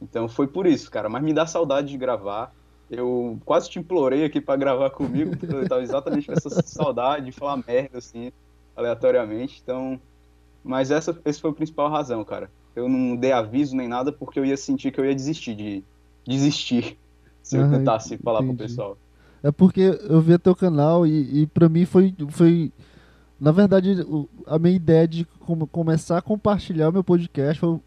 Então 0.00 0.28
foi 0.28 0.46
por 0.46 0.64
isso, 0.64 0.88
cara, 0.92 1.08
mas 1.08 1.24
me 1.24 1.34
dá 1.34 1.44
saudade 1.44 1.88
de 1.88 1.98
gravar. 1.98 2.54
Eu 2.90 3.38
quase 3.44 3.68
te 3.68 3.78
implorei 3.78 4.24
aqui 4.24 4.40
pra 4.40 4.56
gravar 4.56 4.90
comigo, 4.90 5.36
porque 5.36 5.54
eu 5.54 5.68
tava 5.68 5.82
exatamente 5.82 6.26
com 6.26 6.32
essa 6.32 6.50
saudade 6.62 7.26
de 7.26 7.32
falar 7.32 7.62
merda 7.66 7.98
assim, 7.98 8.30
aleatoriamente. 8.76 9.60
Então, 9.62 10.00
mas 10.62 10.90
essa 10.90 11.16
esse 11.24 11.40
foi 11.40 11.50
a 11.50 11.54
principal 11.54 11.90
razão, 11.90 12.24
cara. 12.24 12.50
Eu 12.74 12.88
não 12.88 13.16
dei 13.16 13.32
aviso 13.32 13.74
nem 13.74 13.88
nada 13.88 14.12
porque 14.12 14.38
eu 14.38 14.44
ia 14.44 14.56
sentir 14.56 14.92
que 14.92 15.00
eu 15.00 15.04
ia 15.04 15.14
desistir 15.14 15.54
de 15.54 15.82
desistir 16.26 16.98
se 17.42 17.56
eu 17.56 17.70
tentasse 17.70 18.18
falar 18.18 18.38
pro 18.38 18.48
entendi. 18.52 18.64
pessoal. 18.64 18.98
É 19.42 19.50
porque 19.50 19.98
eu 20.08 20.20
vi 20.20 20.36
teu 20.38 20.54
canal 20.54 21.06
e, 21.06 21.42
e 21.42 21.46
pra 21.46 21.68
mim 21.68 21.84
foi, 21.84 22.14
foi. 22.30 22.72
Na 23.40 23.52
verdade, 23.52 24.04
a 24.46 24.58
minha 24.58 24.74
ideia 24.74 25.06
de 25.06 25.24
com- 25.24 25.66
começar 25.66 26.18
a 26.18 26.22
compartilhar 26.22 26.88
o 26.88 26.92
meu 26.92 27.04
podcast 27.04 27.60
foi, 27.60 27.78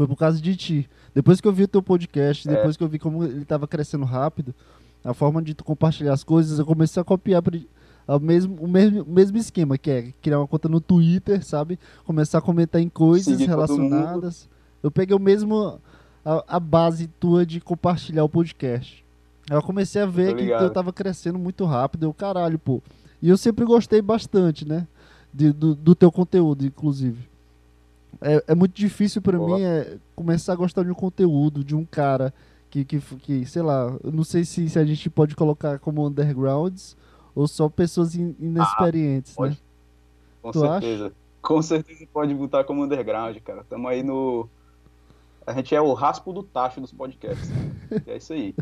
foi 0.00 0.06
por 0.06 0.16
causa 0.16 0.40
de 0.40 0.56
ti. 0.56 0.88
Depois 1.14 1.42
que 1.42 1.46
eu 1.46 1.52
vi 1.52 1.64
o 1.64 1.68
teu 1.68 1.82
podcast, 1.82 2.48
É. 2.48 2.54
depois 2.54 2.74
que 2.74 2.82
eu 2.82 2.88
vi 2.88 2.98
como 2.98 3.22
ele 3.22 3.44
tava 3.44 3.68
crescendo 3.68 4.06
rápido, 4.06 4.54
a 5.04 5.12
forma 5.12 5.42
de 5.42 5.52
tu 5.52 5.62
compartilhar 5.62 6.14
as 6.14 6.24
coisas, 6.24 6.58
eu 6.58 6.64
comecei 6.64 6.98
a 7.02 7.04
copiar 7.04 7.42
o 8.08 8.18
mesmo, 8.18 8.56
o 8.62 8.66
mesmo, 8.66 9.02
o 9.02 9.10
mesmo 9.12 9.36
esquema, 9.36 9.76
que 9.76 9.90
é 9.90 10.12
criar 10.22 10.38
uma 10.38 10.46
conta 10.46 10.70
no 10.70 10.80
Twitter, 10.80 11.44
sabe? 11.44 11.78
Começar 12.06 12.38
a 12.38 12.40
comentar 12.40 12.80
em 12.80 12.88
coisas 12.88 13.36
Seguir 13.36 13.46
relacionadas. 13.46 14.48
Eu 14.82 14.90
peguei 14.90 15.14
o 15.14 15.20
mesmo. 15.20 15.78
A, 16.24 16.56
a 16.56 16.60
base 16.60 17.06
tua 17.06 17.44
de 17.44 17.60
compartilhar 17.60 18.24
o 18.24 18.28
podcast. 18.28 19.04
Aí 19.50 19.56
eu 19.56 19.62
comecei 19.62 20.00
a 20.00 20.06
ver 20.06 20.34
que 20.34 20.48
eu 20.48 20.70
tava 20.70 20.94
crescendo 20.94 21.38
muito 21.38 21.66
rápido. 21.66 22.04
Eu, 22.06 22.14
caralho, 22.14 22.58
pô. 22.58 22.82
E 23.20 23.28
eu 23.28 23.36
sempre 23.36 23.66
gostei 23.66 24.00
bastante, 24.00 24.66
né? 24.66 24.86
de- 25.32 25.52
do, 25.52 25.74
do 25.74 25.94
teu 25.94 26.10
conteúdo, 26.10 26.64
inclusive. 26.64 27.28
É, 28.20 28.44
é 28.48 28.54
muito 28.54 28.74
difícil 28.74 29.22
para 29.22 29.38
mim 29.38 29.62
é, 29.62 29.96
começar 30.14 30.52
a 30.52 30.56
gostar 30.56 30.84
de 30.84 30.90
um 30.90 30.94
conteúdo, 30.94 31.64
de 31.64 31.74
um 31.74 31.84
cara 31.84 32.34
que, 32.68 32.84
que, 32.84 33.00
que 33.00 33.46
sei 33.46 33.62
lá, 33.62 33.96
eu 34.04 34.12
não 34.12 34.22
sei 34.22 34.44
se, 34.44 34.68
se 34.68 34.78
a 34.78 34.84
gente 34.84 35.08
pode 35.10 35.34
colocar 35.34 35.78
como 35.78 36.06
undergrounds 36.06 36.96
ou 37.34 37.48
só 37.48 37.68
pessoas 37.68 38.14
in, 38.14 38.34
inexperientes, 38.38 39.34
ah, 39.38 39.46
né? 39.46 39.56
Com 40.42 40.50
tu 40.50 40.60
certeza. 40.60 41.06
Acha? 41.06 41.14
Com 41.42 41.62
certeza 41.62 42.06
pode 42.12 42.34
botar 42.34 42.64
como 42.64 42.84
underground, 42.84 43.36
cara. 43.38 43.64
Tamo 43.64 43.88
aí 43.88 44.02
no. 44.02 44.48
A 45.46 45.54
gente 45.54 45.74
é 45.74 45.80
o 45.80 45.92
raspo 45.94 46.32
do 46.32 46.42
tacho 46.42 46.80
dos 46.80 46.92
podcasts. 46.92 47.50
é 48.06 48.16
isso 48.16 48.32
aí. 48.32 48.54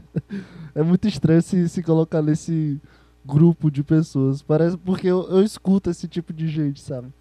É 0.75 0.83
muito 0.83 1.09
estranho 1.09 1.43
se, 1.43 1.69
se 1.69 1.83
colocar 1.83 2.23
nesse 2.23 2.81
grupo 3.27 3.71
de 3.71 3.83
pessoas. 3.83 4.43
Parece 4.43 4.77
porque 4.79 5.09
eu, 5.09 5.29
eu 5.29 5.43
escuto 5.43 5.91
esse 5.91 6.07
tipo 6.07 6.33
de 6.33 6.47
gente, 6.47 6.81
sabe? 6.81 7.13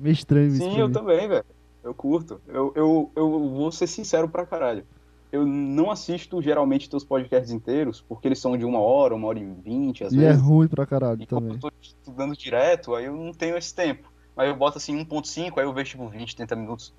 É 0.00 0.02
meio 0.02 0.12
estranho 0.12 0.50
Sim, 0.50 0.56
isso. 0.56 0.70
Sim, 0.70 0.80
eu 0.80 0.90
também, 0.90 1.28
velho. 1.28 1.44
Eu 1.82 1.94
curto. 1.94 2.40
Eu, 2.48 2.72
eu, 2.74 3.12
eu 3.14 3.30
vou 3.50 3.70
ser 3.70 3.86
sincero 3.86 4.28
pra 4.28 4.46
caralho 4.46 4.84
eu 5.32 5.46
não 5.46 5.90
assisto 5.90 6.42
geralmente 6.42 6.90
teus 6.90 7.04
podcasts 7.04 7.52
inteiros, 7.52 8.00
porque 8.00 8.26
eles 8.26 8.38
são 8.38 8.56
de 8.56 8.64
uma 8.64 8.80
hora, 8.80 9.14
uma 9.14 9.28
hora 9.28 9.38
e 9.38 9.44
vinte, 9.44 10.02
às 10.02 10.12
e 10.12 10.16
é 10.16 10.20
vezes. 10.20 10.40
E 10.40 10.42
é 10.42 10.44
ruim 10.44 10.68
pra 10.68 10.86
caralho 10.86 11.22
e 11.22 11.26
também. 11.26 11.52
eu 11.52 11.60
tô 11.60 11.72
estudando 11.80 12.36
direto, 12.36 12.94
aí 12.94 13.04
eu 13.04 13.14
não 13.14 13.32
tenho 13.32 13.56
esse 13.56 13.74
tempo. 13.74 14.10
Aí 14.36 14.48
eu 14.48 14.56
boto 14.56 14.78
assim 14.78 14.96
1.5, 14.96 15.58
aí 15.58 15.64
eu 15.64 15.72
vejo 15.72 15.90
tipo 15.90 16.08
20, 16.08 16.36
30 16.36 16.56
minutos. 16.56 16.92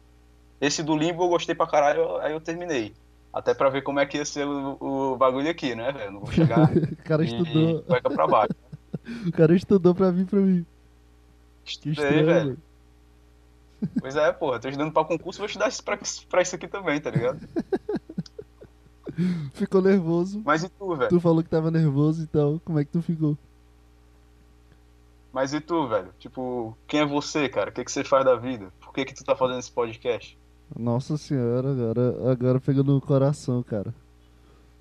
Esse 0.59 0.81
do 0.81 0.95
Limbo 0.95 1.23
eu 1.23 1.29
gostei 1.29 1.55
pra 1.55 1.67
caralho, 1.67 2.17
aí 2.17 2.31
eu 2.31 2.39
terminei. 2.39 2.93
Até 3.33 3.53
pra 3.53 3.69
ver 3.69 3.81
como 3.81 3.99
é 3.99 4.05
que 4.05 4.17
ia 4.17 4.25
ser 4.25 4.45
o, 4.45 4.77
o 4.79 5.17
bagulho 5.17 5.49
aqui, 5.49 5.75
né, 5.75 5.91
velho? 5.91 6.11
Não 6.11 6.19
vou 6.21 6.31
chegar 6.31 6.69
o 6.71 6.95
cara 7.03 7.23
estudou. 7.23 7.83
Vai 7.87 8.01
pra 8.01 8.27
baixo. 8.27 8.53
o 9.27 9.31
cara 9.31 9.55
estudou 9.55 9.95
pra 9.95 10.11
vir 10.11 10.25
pra 10.25 10.39
mim. 10.39 10.65
Estudei, 11.65 12.23
velho. 12.23 12.57
Pois 13.99 14.15
é, 14.15 14.31
porra, 14.31 14.59
tô 14.59 14.67
estudando 14.67 14.91
pra 14.91 15.03
concurso, 15.03 15.39
vou 15.39 15.47
estudar 15.47 15.71
pra, 15.83 15.97
pra 16.29 16.41
isso 16.41 16.55
aqui 16.55 16.67
também, 16.67 16.99
tá 16.99 17.09
ligado? 17.09 17.47
ficou 19.53 19.81
nervoso. 19.81 20.41
Mas 20.45 20.63
e 20.63 20.69
tu, 20.69 20.95
velho? 20.95 21.09
Tu 21.09 21.19
falou 21.19 21.43
que 21.43 21.49
tava 21.49 21.71
nervoso, 21.71 22.23
então 22.23 22.61
como 22.63 22.79
é 22.79 22.85
que 22.85 22.91
tu 22.91 23.01
ficou? 23.01 23.37
Mas 25.33 25.53
e 25.53 25.61
tu, 25.61 25.87
velho? 25.87 26.09
Tipo, 26.19 26.77
quem 26.87 27.01
é 27.01 27.05
você, 27.05 27.47
cara? 27.47 27.69
O 27.69 27.73
que, 27.73 27.83
que 27.83 27.91
você 27.91 28.03
faz 28.03 28.25
da 28.25 28.35
vida? 28.35 28.71
Por 28.81 28.93
que, 28.93 29.05
que 29.05 29.13
tu 29.13 29.23
tá 29.23 29.35
fazendo 29.35 29.59
esse 29.59 29.71
podcast? 29.71 30.37
Nossa 30.77 31.17
senhora, 31.17 31.71
agora, 31.71 32.31
agora 32.31 32.59
pegou 32.59 32.83
no 32.83 32.99
coração, 32.99 33.63
cara. 33.63 33.93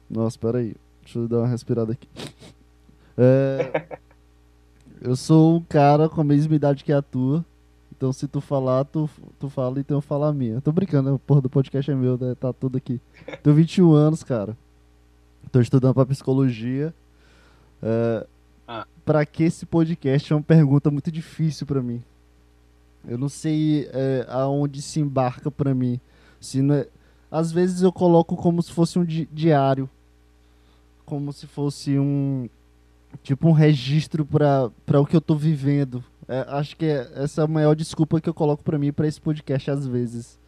Nossa, 0.08 0.38
peraí. 0.38 0.74
Deixa 1.02 1.18
eu 1.18 1.28
dar 1.28 1.38
uma 1.38 1.48
respirada 1.48 1.92
aqui. 1.92 2.08
É, 3.16 3.98
eu 5.00 5.14
sou 5.14 5.56
um 5.56 5.62
cara 5.62 6.08
com 6.08 6.20
a 6.20 6.24
mesma 6.24 6.54
idade 6.54 6.84
que 6.84 6.92
a 6.92 7.00
tua. 7.00 7.44
Então 8.00 8.14
se 8.14 8.26
tu 8.26 8.40
falar, 8.40 8.86
tu, 8.86 9.10
tu 9.38 9.50
fala, 9.50 9.78
então 9.78 9.98
eu 9.98 10.00
falo 10.00 10.24
a 10.24 10.32
minha. 10.32 10.58
tô 10.62 10.72
brincando, 10.72 11.12
né? 11.12 11.20
Porra 11.26 11.42
do 11.42 11.50
podcast 11.50 11.90
é 11.90 11.94
meu, 11.94 12.16
né? 12.16 12.34
Tá 12.34 12.50
tudo 12.50 12.78
aqui. 12.78 12.98
Tenho 13.44 13.54
21 13.54 13.92
anos, 13.92 14.24
cara. 14.24 14.56
Tô 15.52 15.60
estudando 15.60 15.92
pra 15.92 16.06
psicologia. 16.06 16.94
É, 17.82 18.26
ah. 18.66 18.86
Pra 19.04 19.26
que 19.26 19.42
esse 19.42 19.66
podcast 19.66 20.32
é 20.32 20.36
uma 20.36 20.42
pergunta 20.42 20.90
muito 20.90 21.12
difícil 21.12 21.66
para 21.66 21.82
mim. 21.82 22.02
Eu 23.06 23.18
não 23.18 23.28
sei 23.28 23.86
é, 23.92 24.24
aonde 24.30 24.80
se 24.80 24.98
embarca 24.98 25.50
para 25.50 25.74
mim. 25.74 26.00
Se 26.40 26.58
é... 26.72 26.88
Às 27.30 27.52
vezes 27.52 27.82
eu 27.82 27.92
coloco 27.92 28.34
como 28.34 28.62
se 28.62 28.72
fosse 28.72 28.98
um 28.98 29.04
di 29.04 29.28
diário. 29.30 29.86
Como 31.04 31.34
se 31.34 31.46
fosse 31.46 31.98
um. 31.98 32.48
Tipo 33.22 33.46
um 33.46 33.52
registro 33.52 34.24
para 34.24 34.98
o 34.98 35.04
que 35.04 35.14
eu 35.14 35.20
tô 35.20 35.34
vivendo 35.34 36.02
é, 36.30 36.46
acho 36.46 36.76
que 36.76 36.86
é, 36.86 37.10
essa 37.16 37.40
é 37.40 37.44
a 37.44 37.48
maior 37.48 37.74
desculpa 37.74 38.20
que 38.20 38.28
eu 38.28 38.34
coloco 38.34 38.62
para 38.62 38.78
mim 38.78 38.92
para 38.92 39.08
esse 39.08 39.20
podcast 39.20 39.68
às 39.68 39.84
vezes. 39.84 40.38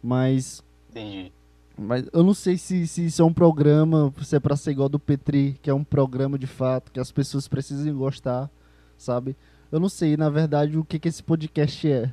Mas. 0.00 0.62
Entendi. 0.90 1.32
Mas 1.76 2.08
eu 2.12 2.22
não 2.22 2.32
sei 2.32 2.56
se, 2.56 2.86
se 2.86 3.06
isso 3.06 3.20
é 3.20 3.24
um 3.24 3.32
programa, 3.32 4.14
se 4.22 4.36
é 4.36 4.38
pra 4.38 4.54
ser 4.54 4.70
igual 4.70 4.88
do 4.88 4.98
Petri, 4.98 5.58
que 5.60 5.68
é 5.68 5.74
um 5.74 5.82
programa 5.82 6.38
de 6.38 6.46
fato, 6.46 6.92
que 6.92 7.00
as 7.00 7.10
pessoas 7.10 7.48
precisam 7.48 7.96
gostar, 7.96 8.48
sabe? 8.96 9.36
Eu 9.72 9.80
não 9.80 9.88
sei, 9.88 10.16
na 10.16 10.30
verdade, 10.30 10.78
o 10.78 10.84
que, 10.84 11.00
que 11.00 11.08
esse 11.08 11.22
podcast 11.22 11.90
é. 11.90 12.12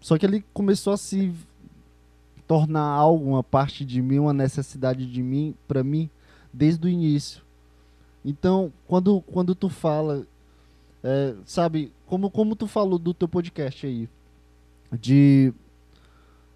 Só 0.00 0.18
que 0.18 0.26
ele 0.26 0.44
começou 0.52 0.92
a 0.92 0.96
se 0.96 1.32
tornar 2.48 2.82
algo, 2.82 3.30
uma 3.30 3.44
parte 3.44 3.84
de 3.84 4.02
mim, 4.02 4.18
uma 4.18 4.32
necessidade 4.32 5.06
de 5.06 5.22
mim, 5.22 5.54
para 5.68 5.84
mim, 5.84 6.10
desde 6.52 6.84
o 6.84 6.90
início. 6.90 7.42
Então, 8.24 8.72
quando, 8.88 9.20
quando 9.20 9.54
tu 9.54 9.68
fala 9.68 10.26
é, 11.06 11.34
sabe, 11.44 11.92
como, 12.14 12.30
como 12.30 12.54
tu 12.54 12.68
falou 12.68 12.96
do 12.96 13.12
teu 13.12 13.26
podcast 13.26 13.84
aí, 13.84 14.08
de. 14.92 15.52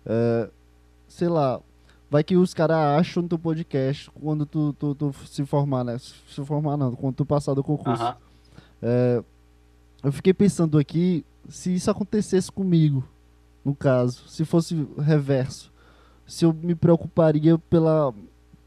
É, 0.06 0.48
sei 1.08 1.26
lá, 1.26 1.60
vai 2.08 2.22
que 2.22 2.36
os 2.36 2.54
caras 2.54 2.76
acham 2.76 3.24
no 3.24 3.28
teu 3.28 3.38
podcast 3.40 4.08
quando 4.12 4.46
tu, 4.46 4.72
tu, 4.74 4.94
tu, 4.94 5.12
se 5.26 5.44
formar, 5.44 5.82
né? 5.82 5.98
Se 5.98 6.44
formar 6.44 6.76
não, 6.76 6.94
quando 6.94 7.16
tu 7.16 7.26
passar 7.26 7.54
do 7.54 7.64
concurso. 7.64 8.16
É, 8.80 9.20
eu 10.04 10.12
fiquei 10.12 10.32
pensando 10.32 10.78
aqui 10.78 11.24
se 11.48 11.74
isso 11.74 11.90
acontecesse 11.90 12.52
comigo, 12.52 13.02
no 13.64 13.74
caso, 13.74 14.28
se 14.28 14.44
fosse 14.44 14.86
reverso, 14.96 15.72
se 16.24 16.44
eu 16.44 16.52
me 16.52 16.76
preocuparia 16.76 17.58
pela 17.58 18.14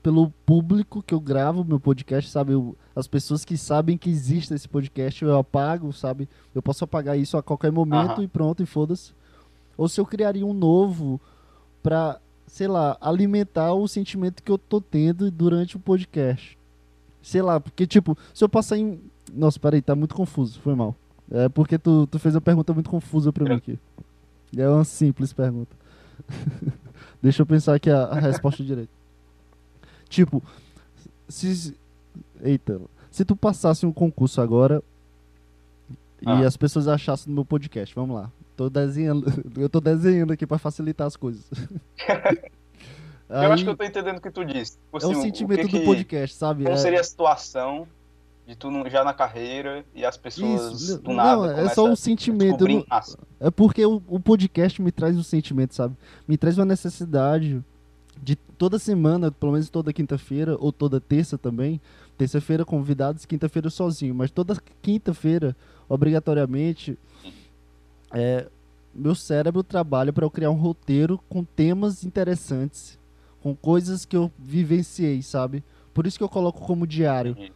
pelo 0.01 0.31
público 0.45 1.03
que 1.03 1.13
eu 1.13 1.19
gravo 1.19 1.63
meu 1.63 1.79
podcast, 1.79 2.29
sabe? 2.29 2.53
Eu, 2.53 2.75
as 2.95 3.07
pessoas 3.07 3.45
que 3.45 3.57
sabem 3.57 3.97
que 3.97 4.09
existe 4.09 4.53
esse 4.53 4.67
podcast, 4.67 5.23
eu 5.23 5.37
apago, 5.37 5.93
sabe? 5.93 6.27
Eu 6.53 6.61
posso 6.61 6.83
apagar 6.83 7.17
isso 7.17 7.37
a 7.37 7.43
qualquer 7.43 7.71
momento 7.71 8.17
uhum. 8.17 8.23
e 8.23 8.27
pronto, 8.27 8.63
e 8.63 8.65
foda-se. 8.65 9.13
Ou 9.77 9.87
se 9.87 10.01
eu 10.01 10.05
criaria 10.05 10.45
um 10.45 10.53
novo 10.53 11.21
pra, 11.83 12.19
sei 12.47 12.67
lá, 12.67 12.97
alimentar 12.99 13.73
o 13.73 13.87
sentimento 13.87 14.43
que 14.43 14.51
eu 14.51 14.57
tô 14.57 14.81
tendo 14.81 15.29
durante 15.29 15.77
o 15.77 15.79
podcast. 15.79 16.57
Sei 17.21 17.41
lá, 17.41 17.59
porque, 17.59 17.85
tipo, 17.85 18.17
se 18.33 18.43
eu 18.43 18.49
passar 18.49 18.77
em. 18.77 18.99
Nossa, 19.31 19.59
peraí, 19.59 19.81
tá 19.81 19.95
muito 19.95 20.15
confuso, 20.15 20.59
foi 20.59 20.73
mal. 20.73 20.95
É 21.29 21.47
porque 21.47 21.77
tu, 21.77 22.07
tu 22.07 22.19
fez 22.19 22.35
uma 22.35 22.41
pergunta 22.41 22.73
muito 22.73 22.89
confusa 22.89 23.31
pra 23.31 23.45
mim 23.45 23.55
aqui. 23.55 23.79
É 24.57 24.67
uma 24.67 24.83
simples 24.83 25.31
pergunta. 25.31 25.73
Deixa 27.21 27.43
eu 27.43 27.45
pensar 27.45 27.75
aqui 27.75 27.89
a, 27.89 28.03
a 28.03 28.19
resposta 28.19 28.63
direito. 28.63 29.00
Tipo, 30.11 30.43
se. 31.29 31.73
Eita. 32.43 32.81
Se 33.09 33.23
tu 33.23 33.35
passasse 33.35 33.85
um 33.85 33.93
concurso 33.93 34.41
agora 34.41 34.83
ah. 36.25 36.41
e 36.41 36.45
as 36.45 36.55
pessoas 36.57 36.87
achassem 36.87 37.29
no 37.29 37.35
meu 37.35 37.45
podcast, 37.45 37.95
vamos 37.95 38.17
lá. 38.17 38.29
Tô 38.55 38.69
desenhando, 38.69 39.25
eu 39.57 39.69
tô 39.69 39.79
desenhando 39.79 40.33
aqui 40.33 40.45
para 40.45 40.57
facilitar 40.57 41.07
as 41.07 41.15
coisas. 41.15 41.49
Aí, 42.07 42.37
eu 43.45 43.51
acho 43.53 43.63
que 43.63 43.69
eu 43.69 43.75
tô 43.75 43.83
entendendo 43.85 44.17
o 44.17 44.21
que 44.21 44.29
tu 44.29 44.43
disse. 44.43 44.77
Assim, 44.93 45.05
é 45.05 45.07
o 45.07 45.11
assim, 45.11 45.21
sentimento 45.21 45.65
o 45.65 45.69
que 45.69 45.79
do 45.79 45.85
podcast, 45.85 46.35
sabe? 46.35 46.63
Como 46.63 46.75
é... 46.75 46.77
seria 46.77 46.99
a 46.99 47.03
situação 47.03 47.87
de 48.45 48.55
tu 48.55 48.69
já 48.89 49.03
na 49.03 49.13
carreira 49.13 49.85
e 49.95 50.05
as 50.05 50.17
pessoas 50.17 50.81
Isso. 50.81 50.99
do 50.99 51.13
nada. 51.13 51.53
Não, 51.53 51.59
é 51.59 51.69
só 51.69 51.89
o 51.89 51.95
sentimento. 51.95 52.67
Não... 52.67 52.85
É 53.39 53.49
porque 53.49 53.85
o, 53.85 54.01
o, 54.07 54.19
podcast 54.19 54.81
me 54.81 54.91
traz 54.91 55.17
um 55.17 55.23
sentimento, 55.23 55.73
sabe? 55.73 55.95
Me 56.27 56.37
traz 56.37 56.57
uma 56.57 56.65
necessidade 56.65 57.63
de 58.21 58.35
toda 58.61 58.77
semana, 58.77 59.31
pelo 59.31 59.53
menos 59.53 59.71
toda 59.71 59.91
quinta-feira, 59.91 60.55
ou 60.59 60.71
toda 60.71 61.01
terça 61.01 61.35
também. 61.35 61.81
Terça-feira 62.15 62.63
convidados, 62.63 63.25
quinta-feira 63.25 63.71
sozinho. 63.71 64.13
Mas 64.13 64.29
toda 64.29 64.55
quinta-feira, 64.83 65.57
obrigatoriamente, 65.89 66.95
é, 68.13 68.47
meu 68.93 69.15
cérebro 69.15 69.63
trabalha 69.63 70.13
para 70.13 70.23
eu 70.23 70.29
criar 70.29 70.51
um 70.51 70.59
roteiro 70.59 71.19
com 71.27 71.43
temas 71.43 72.03
interessantes, 72.03 72.99
com 73.41 73.55
coisas 73.55 74.05
que 74.05 74.15
eu 74.15 74.31
vivenciei, 74.37 75.23
sabe? 75.23 75.63
Por 75.91 76.05
isso 76.05 76.19
que 76.19 76.23
eu 76.23 76.29
coloco 76.29 76.61
como 76.61 76.85
diário. 76.85 77.35
Uhum. 77.39 77.49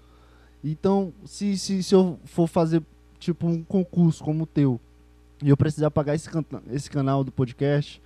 Então, 0.64 1.14
se, 1.24 1.56
se, 1.56 1.84
se 1.84 1.94
eu 1.94 2.20
for 2.26 2.48
fazer 2.48 2.82
tipo 3.20 3.46
um 3.46 3.64
concurso 3.64 4.24
como 4.24 4.46
o 4.46 4.48
teu, 4.48 4.82
e 5.44 5.50
eu 5.50 5.56
precisar 5.56 5.92
pagar 5.92 6.16
esse, 6.16 6.28
can 6.28 6.44
esse 6.72 6.90
canal 6.90 7.24
do 7.24 7.32
podcast, 7.32 8.02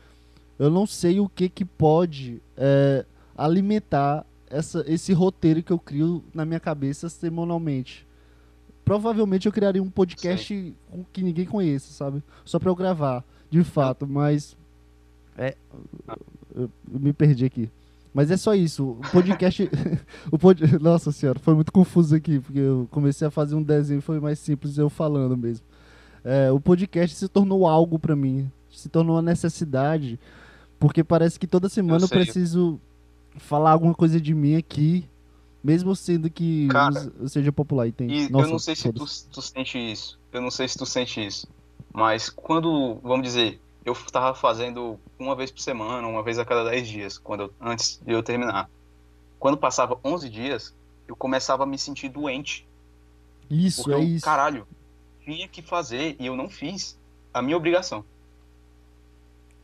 eu 0.60 0.70
não 0.70 0.86
sei 0.86 1.22
o 1.22 1.30
que 1.30 1.48
que 1.48 1.64
pode 1.64 2.42
é, 2.58 3.06
alimentar 3.36 4.26
essa, 4.50 4.84
esse 4.86 5.14
roteiro 5.14 5.64
que 5.64 5.72
eu 5.72 5.80
crio 5.80 6.22
na 6.34 6.46
minha 6.46 6.60
cabeça 6.60 7.08
semanalmente. 7.08 8.06
Provavelmente 8.84 9.46
eu 9.46 9.52
criaria 9.52 9.82
um 9.82 9.90
podcast 9.90 10.76
que 11.14 11.24
ninguém 11.24 11.46
conheça, 11.46 11.94
sabe? 11.94 12.22
Só 12.44 12.60
pra 12.60 12.70
eu 12.70 12.76
gravar, 12.76 13.24
de 13.50 13.64
fato, 13.64 14.06
mas. 14.06 14.58
É. 15.38 15.56
Eu, 16.54 16.70
eu 16.92 17.00
me 17.00 17.14
perdi 17.14 17.46
aqui. 17.46 17.70
Mas 18.14 18.32
é 18.32 18.36
só 18.36 18.54
isso. 18.54 18.90
O 18.90 19.12
podcast. 19.12 19.70
o 20.32 20.38
pod... 20.38 20.62
Nossa 20.82 21.12
senhora, 21.12 21.40
foi 21.40 21.54
muito 21.54 21.72
confuso 21.72 22.16
aqui, 22.16 22.40
porque 22.40 22.60
eu 22.60 22.88
comecei 22.92 23.28
a 23.28 23.32
fazer 23.32 23.56
um 23.56 23.64
desenho 23.64 24.02
foi 24.02 24.20
mais 24.20 24.40
simples 24.40 24.78
eu 24.78 24.90
falando 24.90 25.38
mesmo. 25.38 25.66
É, 26.24 26.52
o 26.52 26.60
podcast 26.60 27.16
se 27.16 27.30
tornou 27.30 27.66
algo 27.68 27.98
para 27.98 28.16
mim, 28.16 28.52
se 28.70 28.90
tornou 28.90 29.16
uma 29.16 29.22
necessidade 29.22 30.20
porque 30.80 31.04
parece 31.04 31.38
que 31.38 31.46
toda 31.46 31.68
semana 31.68 32.00
eu, 32.00 32.06
eu 32.06 32.10
preciso 32.10 32.80
falar 33.38 33.72
alguma 33.72 33.94
coisa 33.94 34.20
de 34.20 34.34
mim 34.34 34.56
aqui, 34.56 35.08
mesmo 35.64 35.96
sendo 35.96 36.30
que 36.30 36.68
Cara, 36.70 37.12
eu 37.20 37.28
seja 37.28 37.52
popular. 37.52 37.88
E 37.88 37.92
tem... 37.92 38.10
E 38.10 38.30
Nossa, 38.30 38.48
eu 38.48 38.52
não 38.52 38.60
sei 38.60 38.76
se 38.76 38.94
tu, 38.94 39.06
tu, 39.32 39.42
sente 39.42 39.78
isso. 39.78 40.18
Eu 40.32 40.42
não 40.42 40.50
sei 40.50 40.68
se 40.68 40.78
tu 40.78 40.86
sente 40.86 41.26
isso. 41.26 41.48
Mas 41.94 42.30
quando, 42.30 43.00
vamos 43.04 43.24
dizer, 43.26 43.60
eu 43.84 43.94
tava 44.12 44.34
fazendo 44.34 44.98
uma 45.18 45.36
vez 45.36 45.52
por 45.52 45.60
semana, 45.60 46.08
uma 46.08 46.24
vez 46.24 46.40
a 46.40 46.46
cada 46.46 46.70
10 46.70 46.88
dias, 46.88 47.18
quando 47.18 47.44
eu, 47.44 47.54
antes 47.60 48.00
de 48.06 48.14
eu 48.14 48.24
terminar. 48.24 48.70
Quando 49.38 49.58
passava 49.58 50.00
11 50.04 50.30
dias, 50.30 50.74
eu 51.08 51.16
começava 51.16 51.64
a 51.64 51.66
me 51.66 51.78
sentir 51.78 52.10
doente. 52.10 52.66
Isso, 53.50 53.92
é 53.92 53.96
eu, 53.96 54.04
isso. 54.04 54.24
caralho, 54.24 54.68
tinha 55.24 55.48
que 55.48 55.62
fazer 55.62 56.16
e 56.20 56.26
eu 56.26 56.36
não 56.36 56.50
fiz 56.50 56.98
a 57.34 57.42
minha 57.42 57.58
obrigação. 57.58 58.06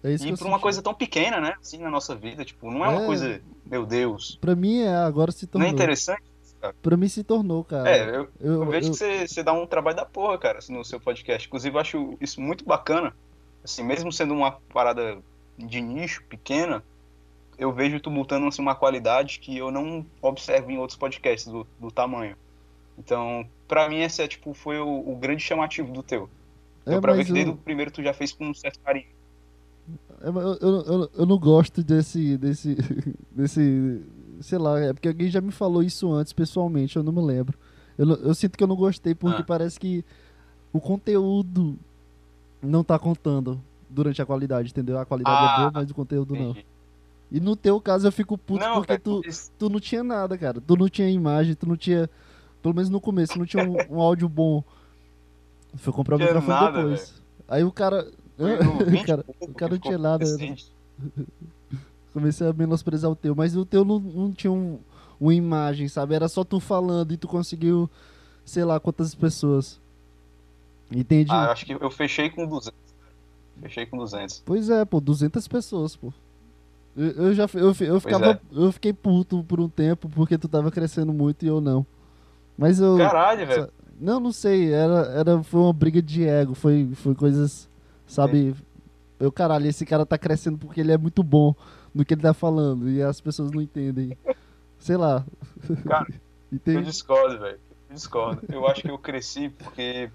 É 0.05 0.13
isso 0.13 0.27
E 0.27 0.37
por 0.37 0.47
uma 0.47 0.59
coisa 0.59 0.81
tão 0.81 0.93
pequena, 0.93 1.39
né? 1.39 1.55
Assim, 1.61 1.77
na 1.79 1.89
nossa 1.89 2.15
vida, 2.15 2.43
tipo, 2.45 2.69
não 2.71 2.83
é 2.85 2.89
uma 2.89 3.03
É. 3.03 3.05
coisa, 3.05 3.41
meu 3.65 3.85
Deus. 3.85 4.37
Pra 4.41 4.55
mim 4.55 4.79
é, 4.81 4.95
agora 4.95 5.31
se 5.31 5.45
Não 5.45 5.51
tornou. 5.51 5.67
é 5.67 5.71
interessante? 5.71 6.23
Pra 6.81 6.97
mim 6.97 7.07
se 7.07 7.23
tornou, 7.23 7.63
cara. 7.63 7.87
É, 7.89 8.09
eu, 8.09 8.27
eu, 8.41 8.53
eu 8.63 8.65
vejo 8.65 8.87
eu- 8.87 8.91
que 8.91 8.97
você, 8.97 9.27
você 9.27 9.43
dá 9.43 9.53
um 9.53 9.67
trabalho 9.67 9.95
da 9.95 10.05
porra, 10.05 10.37
cara, 10.37 10.59
no 10.69 10.83
seu 10.83 10.99
podcast. 10.99 11.47
Inclusive, 11.47 11.75
eu 11.75 11.79
acho 11.79 12.17
isso 12.19 12.41
muito 12.41 12.65
bacana. 12.65 13.13
Assim, 13.63 13.83
mesmo 13.83 14.11
sendo 14.11 14.33
uma 14.33 14.51
parada 14.73 15.19
de 15.57 15.79
nicho, 15.79 16.23
pequena, 16.27 16.83
eu 17.57 17.71
vejo 17.71 17.99
tu 17.99 18.09
botando 18.09 18.47
assim, 18.47 18.61
uma 18.63 18.73
qualidade 18.75 19.39
que 19.39 19.55
eu 19.55 19.69
não 19.71 20.05
observo 20.21 20.71
em 20.71 20.77
outros 20.79 20.97
podcasts 20.97 21.51
do, 21.51 21.67
do 21.79 21.91
tamanho. 21.91 22.35
Então, 22.97 23.45
pra 23.67 23.87
mim, 23.87 24.01
esse 24.01 24.21
é, 24.23 24.27
tipo, 24.27 24.53
foi 24.53 24.79
o, 24.79 24.87
o 25.11 25.15
grande 25.15 25.43
chamativo 25.43 25.91
do 25.91 26.01
teu. 26.01 26.29
é, 26.85 26.99
pra 26.99 27.13
ver 27.13 27.25
que 27.25 27.31
desde 27.33 27.51
o 27.51 27.55
primeiro 27.57 27.91
tu 27.91 28.01
já 28.01 28.13
fez 28.13 28.31
com 28.31 28.47
um 28.47 28.53
certo 28.53 28.79
carinho. 28.79 29.07
É, 30.21 30.27
eu, 30.29 30.35
eu, 30.61 30.81
eu- 30.85 31.11
eu 31.19 31.25
não 31.25 31.37
gosto 31.37 31.83
desse, 31.83 32.37
desse, 32.37 32.75
desse, 33.31 34.01
sei 34.41 34.57
lá, 34.57 34.79
é 34.79 34.93
porque 34.93 35.07
alguém 35.07 35.29
já 35.29 35.41
me 35.41 35.51
falou 35.51 35.83
isso 35.83 36.11
antes 36.11 36.33
pessoalmente, 36.33 36.95
eu 36.95 37.03
não 37.03 37.13
me 37.13 37.21
lembro. 37.21 37.57
Eu, 37.97 38.05
não- 38.05 38.15
eu 38.15 38.35
sinto 38.35 38.57
que 38.57 38.63
eu 38.63 38.67
não 38.67 38.75
gostei 38.75 39.13
porque 39.15 39.41
Ah. 39.41 39.45
parece 39.45 39.79
que 39.79 40.03
o 40.73 40.79
conteúdo 40.81 41.77
não 42.61 42.83
tá 42.83 42.97
contando 42.99 43.61
durante 43.89 44.21
a 44.21 44.25
qualidade, 44.25 44.69
entendeu? 44.71 44.97
A 44.99 45.05
qualidade 45.05 45.35
é 45.35 45.47
Ah, 45.47 45.57
boa, 45.59 45.71
mas 45.73 45.89
o 45.91 45.95
conteúdo 45.95 46.33
não. 46.35 46.49
Entendi. 46.51 46.65
E 47.31 47.39
no 47.39 47.55
teu 47.55 47.79
caso 47.81 48.07
eu 48.07 48.11
fico 48.11 48.37
puto 48.37 48.59
não, 48.63 48.75
porque 48.75 48.87
cara, 48.87 48.99
tu, 48.99 49.21
mas- 49.25 49.51
tu 49.57 49.69
não 49.69 49.79
tinha 49.79 50.03
nada, 50.03 50.37
cara. 50.37 50.59
Tu 50.61 50.75
não 50.77 50.87
tinha 50.89 51.09
imagem, 51.09 51.55
tu 51.55 51.67
não 51.67 51.75
tinha. 51.77 52.09
Pelo 52.61 52.73
menos 52.75 52.89
no 52.89 52.99
começo, 53.01 53.37
não 53.37 53.45
tinha 53.45 53.63
um, 53.67 53.75
um 53.95 53.99
áudio 54.01 54.27
bom. 54.29 54.63
Foi 55.75 55.91
comprar 55.93 56.15
o 56.15 56.19
microfone 56.19 56.47
nada, 56.47 56.77
depois. 56.81 57.21
Aí 57.47 57.63
o 57.63 57.71
cara. 57.71 58.07
Foi 58.37 58.57
no 58.63 58.85
20 58.85 59.01
o 59.01 59.05
cara, 59.05 59.23
pouco 59.23 59.45
o 59.45 59.53
cara 59.53 59.71
não 59.71 59.79
tinha 59.79 59.97
nada. 59.97 60.19
decente. 60.19 60.71
Comecei 62.13 62.47
a 62.47 62.53
menosprezar 62.53 63.11
o 63.11 63.15
teu. 63.15 63.35
Mas 63.35 63.55
o 63.55 63.65
teu 63.65 63.83
não, 63.83 63.99
não 63.99 64.31
tinha 64.31 64.51
um, 64.51 64.79
uma 65.19 65.33
imagem, 65.33 65.87
sabe? 65.87 66.15
Era 66.15 66.27
só 66.27 66.43
tu 66.43 66.59
falando 66.59 67.13
e 67.13 67.17
tu 67.17 67.27
conseguiu, 67.27 67.89
sei 68.45 68.63
lá, 68.63 68.79
quantas 68.79 69.13
pessoas. 69.13 69.79
Entendi? 70.91 71.31
Ah, 71.31 71.51
acho 71.51 71.65
que 71.65 71.73
eu 71.73 71.91
fechei 71.91 72.29
com 72.29 72.47
200. 72.47 72.73
Fechei 73.61 73.85
com 73.85 73.97
200. 73.97 74.43
Pois 74.45 74.69
é, 74.69 74.85
pô, 74.85 74.99
200 74.99 75.47
pessoas, 75.47 75.95
pô. 75.95 76.13
Eu, 76.95 77.11
eu 77.11 77.33
já 77.33 77.47
eu, 77.53 77.75
eu 77.81 77.99
ficava, 77.99 78.31
é. 78.31 78.39
eu 78.53 78.71
fiquei 78.71 78.93
puto 78.93 79.43
por 79.43 79.59
um 79.59 79.67
tempo 79.67 80.07
porque 80.09 80.37
tu 80.37 80.47
tava 80.47 80.71
crescendo 80.71 81.11
muito 81.11 81.43
e 81.43 81.47
eu 81.47 81.59
não. 81.59 81.85
Mas 82.57 82.79
eu 82.79 82.97
Caralho, 82.97 83.45
velho. 83.45 83.69
não, 83.99 84.19
não 84.19 84.31
sei, 84.31 84.71
era, 84.71 85.07
era 85.07 85.43
foi 85.43 85.59
uma 85.59 85.73
briga 85.73 86.01
de 86.01 86.23
ego, 86.25 86.55
foi 86.55 86.89
foi 86.95 87.13
coisas, 87.13 87.69
sabe? 88.05 88.55
Eu 89.19 89.31
caralho, 89.31 89.67
esse 89.67 89.85
cara 89.85 90.05
tá 90.05 90.17
crescendo 90.17 90.57
porque 90.57 90.81
ele 90.81 90.91
é 90.91 90.97
muito 90.97 91.23
bom 91.23 91.55
no 91.93 92.03
que 92.03 92.13
ele 92.13 92.21
tá 92.21 92.33
falando 92.33 92.89
e 92.89 93.01
as 93.01 93.21
pessoas 93.21 93.51
não 93.51 93.61
entendem. 93.61 94.17
Sei 94.77 94.97
lá. 94.97 95.25
Cara, 95.87 96.07
Eu 96.51 96.55
Entende? 96.55 96.85
discordo, 96.85 97.39
velho. 97.39 97.59
Eu 97.89 97.95
discordo. 97.95 98.41
Eu 98.49 98.67
acho 98.67 98.81
que 98.81 98.89
eu 98.89 98.97
cresci 98.97 99.49
porque, 99.49 100.09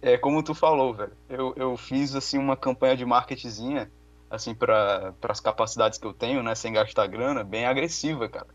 é 0.00 0.16
como 0.16 0.42
tu 0.42 0.54
falou, 0.54 0.94
velho. 0.94 1.12
Eu, 1.28 1.52
eu 1.56 1.76
fiz, 1.76 2.14
assim, 2.14 2.38
uma 2.38 2.56
campanha 2.56 2.96
de 2.96 3.04
marketingzinha, 3.04 3.90
assim, 4.30 4.54
para 4.54 5.14
as 5.28 5.40
capacidades 5.40 5.98
que 5.98 6.06
eu 6.06 6.14
tenho, 6.14 6.42
né, 6.42 6.54
sem 6.54 6.72
gastar 6.72 7.06
grana, 7.06 7.44
bem 7.44 7.66
agressiva, 7.66 8.28
cara. 8.28 8.46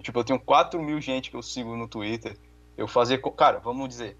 Tipo, 0.00 0.20
eu 0.20 0.24
tenho 0.24 0.40
4 0.40 0.80
mil 0.82 1.00
gente 1.00 1.30
que 1.30 1.36
eu 1.36 1.42
sigo 1.42 1.76
no 1.76 1.88
Twitter. 1.88 2.36
Eu 2.76 2.86
fazia, 2.86 3.20
cara, 3.36 3.58
vamos 3.58 3.88
dizer, 3.88 4.16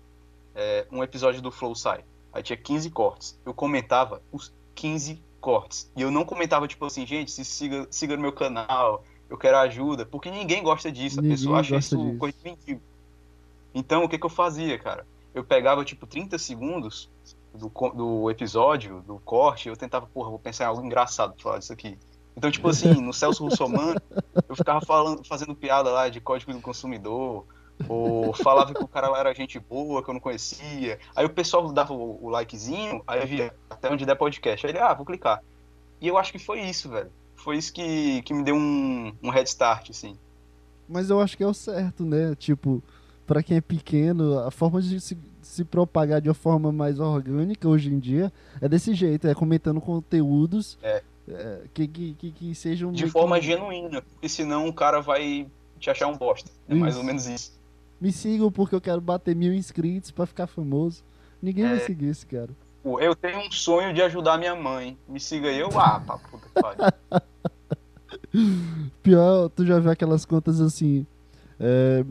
é, 0.54 0.86
um 0.90 1.02
episódio 1.02 1.40
do 1.40 1.50
Flow 1.50 1.74
sai. 1.74 2.04
Aí 2.36 2.42
tinha 2.42 2.56
15 2.56 2.90
cortes. 2.90 3.38
Eu 3.46 3.54
comentava 3.54 4.22
os 4.30 4.52
15 4.74 5.22
cortes. 5.40 5.90
E 5.96 6.02
eu 6.02 6.10
não 6.10 6.24
comentava, 6.24 6.68
tipo 6.68 6.84
assim, 6.84 7.06
gente, 7.06 7.30
se 7.30 7.44
siga, 7.44 7.86
siga 7.90 8.14
no 8.14 8.22
meu 8.22 8.32
canal, 8.32 9.02
eu 9.30 9.38
quero 9.38 9.56
ajuda, 9.56 10.04
porque 10.04 10.30
ninguém 10.30 10.62
gosta 10.62 10.92
disso. 10.92 11.18
A 11.18 11.22
Ninguém 11.22 11.36
pessoa 11.38 11.60
acha 11.60 11.76
isso 11.76 11.96
disso. 11.96 12.18
coisa 12.18 12.36
de 12.36 12.44
mendigo. 12.44 12.80
Então, 13.74 14.04
o 14.04 14.08
que 14.08 14.18
que 14.18 14.26
eu 14.26 14.30
fazia, 14.30 14.78
cara? 14.78 15.06
Eu 15.34 15.44
pegava, 15.44 15.82
tipo, 15.84 16.06
30 16.06 16.36
segundos 16.38 17.08
do, 17.54 17.70
do 17.94 18.30
episódio, 18.30 19.00
do 19.02 19.18
corte, 19.18 19.68
eu 19.68 19.76
tentava, 19.76 20.06
porra, 20.06 20.28
vou 20.28 20.38
pensar 20.38 20.64
em 20.64 20.66
algo 20.68 20.84
engraçado 20.84 21.32
pra 21.32 21.42
falar 21.42 21.58
disso 21.58 21.72
aqui. 21.72 21.98
Então, 22.36 22.50
tipo 22.50 22.68
assim, 22.68 22.92
no 23.00 23.14
Celso 23.14 23.44
Russomano, 23.48 23.98
eu 24.46 24.54
ficava 24.54 24.80
falando, 24.84 25.26
fazendo 25.26 25.54
piada 25.54 25.90
lá 25.90 26.10
de 26.10 26.20
código 26.20 26.52
do 26.52 26.60
consumidor, 26.60 27.46
ou 27.88 28.32
falava 28.34 28.72
que 28.74 28.82
o 28.82 28.88
cara 28.88 29.08
lá 29.08 29.18
era 29.20 29.34
gente 29.34 29.58
boa, 29.58 30.02
que 30.02 30.08
eu 30.10 30.14
não 30.14 30.20
conhecia. 30.20 30.98
Aí 31.14 31.24
o 31.24 31.30
pessoal 31.30 31.70
dava 31.72 31.92
o, 31.92 32.24
o 32.24 32.28
likezinho, 32.30 33.02
aí 33.06 33.20
eu 33.20 33.26
via 33.26 33.54
até 33.68 33.90
onde 33.92 34.06
der 34.06 34.14
podcast. 34.16 34.66
Aí 34.66 34.72
ele, 34.72 34.78
ah, 34.78 34.94
vou 34.94 35.04
clicar. 35.06 35.42
E 36.00 36.08
eu 36.08 36.16
acho 36.18 36.32
que 36.32 36.38
foi 36.38 36.60
isso, 36.60 36.88
velho. 36.88 37.10
Foi 37.34 37.56
isso 37.56 37.72
que, 37.72 38.22
que 38.22 38.32
me 38.34 38.42
deu 38.42 38.54
um, 38.56 39.12
um 39.22 39.30
head 39.30 39.48
start, 39.48 39.90
assim. 39.90 40.16
Mas 40.88 41.10
eu 41.10 41.20
acho 41.20 41.36
que 41.36 41.42
é 41.42 41.46
o 41.46 41.54
certo, 41.54 42.04
né? 42.04 42.34
Tipo, 42.36 42.82
pra 43.26 43.42
quem 43.42 43.56
é 43.58 43.60
pequeno, 43.60 44.38
a 44.38 44.50
forma 44.50 44.80
de 44.80 45.00
se, 45.00 45.16
se 45.42 45.64
propagar 45.64 46.20
de 46.20 46.28
uma 46.28 46.34
forma 46.34 46.72
mais 46.72 46.98
orgânica 46.98 47.68
hoje 47.68 47.92
em 47.92 47.98
dia 47.98 48.32
é 48.60 48.68
desse 48.68 48.94
jeito, 48.94 49.26
é 49.28 49.34
comentando 49.34 49.80
conteúdos 49.80 50.78
É. 50.82 51.02
é, 51.28 51.60
que, 51.74 51.86
que, 51.88 52.14
que, 52.14 52.30
que 52.32 52.54
sejam 52.54 52.90
De 52.92 53.06
forma 53.08 53.38
que- 53.38 53.46
genuína, 53.46 54.00
porque 54.02 54.28
senão 54.28 54.66
o 54.68 54.72
cara 54.72 55.00
vai 55.00 55.46
te 55.78 55.90
achar 55.90 56.06
um 56.06 56.16
bosta. 56.16 56.50
É 56.68 56.74
mais 56.74 56.96
ou 56.96 57.04
menos 57.04 57.26
isso. 57.26 57.52
Me 58.00 58.12
sigam 58.12 58.50
porque 58.52 58.74
eu 58.74 58.80
quero 58.80 59.00
bater 59.00 59.34
mil 59.34 59.54
inscritos 59.54 60.10
pra 60.10 60.26
ficar 60.26 60.46
famoso. 60.46 61.02
Ninguém 61.40 61.64
vai 61.64 61.76
É. 61.76 61.80
seguir 61.80 62.06
esse 62.08 62.26
cara. 62.26 62.50
Eu 63.00 63.16
tenho 63.16 63.40
um 63.40 63.50
sonho 63.50 63.92
de 63.92 64.00
ajudar 64.02 64.38
minha 64.38 64.54
mãe. 64.54 64.96
Me 65.08 65.18
siga 65.18 65.48
aí, 65.48 65.58
eu, 65.58 65.68
ah, 65.78 65.98
pra 66.00 66.18
puta 66.18 66.46
que 66.48 66.62
pariu. 66.62 66.84
Pior, 69.02 69.48
tu 69.50 69.64
já 69.66 69.78
viu 69.78 69.90
aquelas 69.90 70.24
contas 70.24 70.60
assim: 70.60 71.06
é, 71.58 72.04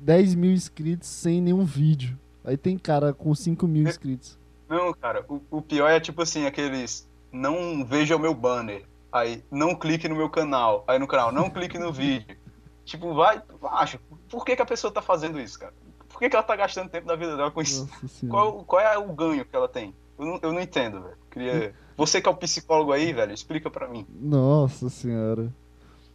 10 0.00 0.34
mil 0.34 0.52
inscritos 0.52 1.08
sem 1.08 1.40
nenhum 1.40 1.64
vídeo. 1.64 2.18
Aí 2.44 2.56
tem 2.56 2.76
cara 2.78 3.12
com 3.12 3.34
5 3.34 3.66
mil 3.66 3.86
É. 3.86 3.90
inscritos. 3.90 4.38
Não, 4.68 4.92
cara, 4.94 5.24
o, 5.28 5.40
o 5.50 5.62
pior 5.62 5.88
é 5.88 5.98
tipo 6.00 6.22
assim, 6.22 6.46
aqueles. 6.46 7.08
Não 7.32 7.84
veja 7.84 8.14
o 8.16 8.18
meu 8.18 8.34
banner. 8.34 8.84
Aí, 9.10 9.42
não 9.50 9.74
clique 9.74 10.08
no 10.08 10.14
meu 10.16 10.28
canal. 10.28 10.84
Aí 10.86 10.98
no 10.98 11.06
canal, 11.06 11.32
não 11.32 11.48
clique 11.50 11.78
no 11.78 11.92
vídeo. 11.92 12.36
Tipo, 12.84 13.14
vai, 13.14 13.42
acha, 13.72 13.98
por 14.28 14.44
que, 14.44 14.56
que 14.56 14.62
a 14.62 14.66
pessoa 14.66 14.92
tá 14.92 15.00
fazendo 15.00 15.40
isso, 15.40 15.58
cara? 15.58 15.72
Por 16.08 16.18
que, 16.18 16.28
que 16.28 16.36
ela 16.36 16.44
tá 16.44 16.54
gastando 16.54 16.90
tempo 16.90 17.06
da 17.06 17.16
vida 17.16 17.36
dela 17.36 17.50
com 17.50 17.60
isso? 17.60 17.88
Qual, 18.28 18.64
qual 18.64 18.80
é 18.80 18.96
o 18.98 19.12
ganho 19.12 19.44
que 19.44 19.56
ela 19.56 19.68
tem? 19.68 19.94
Eu 20.18 20.26
não, 20.26 20.38
eu 20.42 20.52
não 20.52 20.60
entendo, 20.60 21.02
velho. 21.02 21.16
Queria. 21.30 21.74
Você 21.96 22.20
que 22.20 22.28
é 22.28 22.32
o 22.32 22.36
psicólogo 22.36 22.92
aí, 22.92 23.12
velho, 23.12 23.32
explica 23.32 23.70
pra 23.70 23.88
mim. 23.88 24.06
Nossa 24.08 24.88
senhora. 24.88 25.52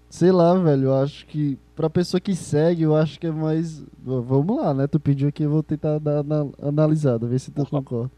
Sei 0.10 0.32
lá, 0.32 0.54
velho, 0.56 0.86
eu 0.86 0.96
acho 0.96 1.26
que 1.28 1.60
pra 1.76 1.90
pessoa 1.90 2.20
que 2.20 2.36
segue, 2.36 2.84
eu 2.84 2.96
acho 2.96 3.20
que 3.20 3.28
é 3.28 3.32
mais. 3.32 3.84
Vamos 4.02 4.58
lá, 4.58 4.74
né? 4.74 4.88
Tu 4.88 5.00
pediu 5.00 5.30
aqui, 5.30 5.44
eu 5.44 5.50
vou 5.50 5.62
tentar 5.62 6.00
dar 6.00 6.22
uma 6.22 6.52
analisada, 6.62 7.28
ver 7.28 7.40
se 7.40 7.52
tu 7.52 7.66
concorda. 7.66 8.12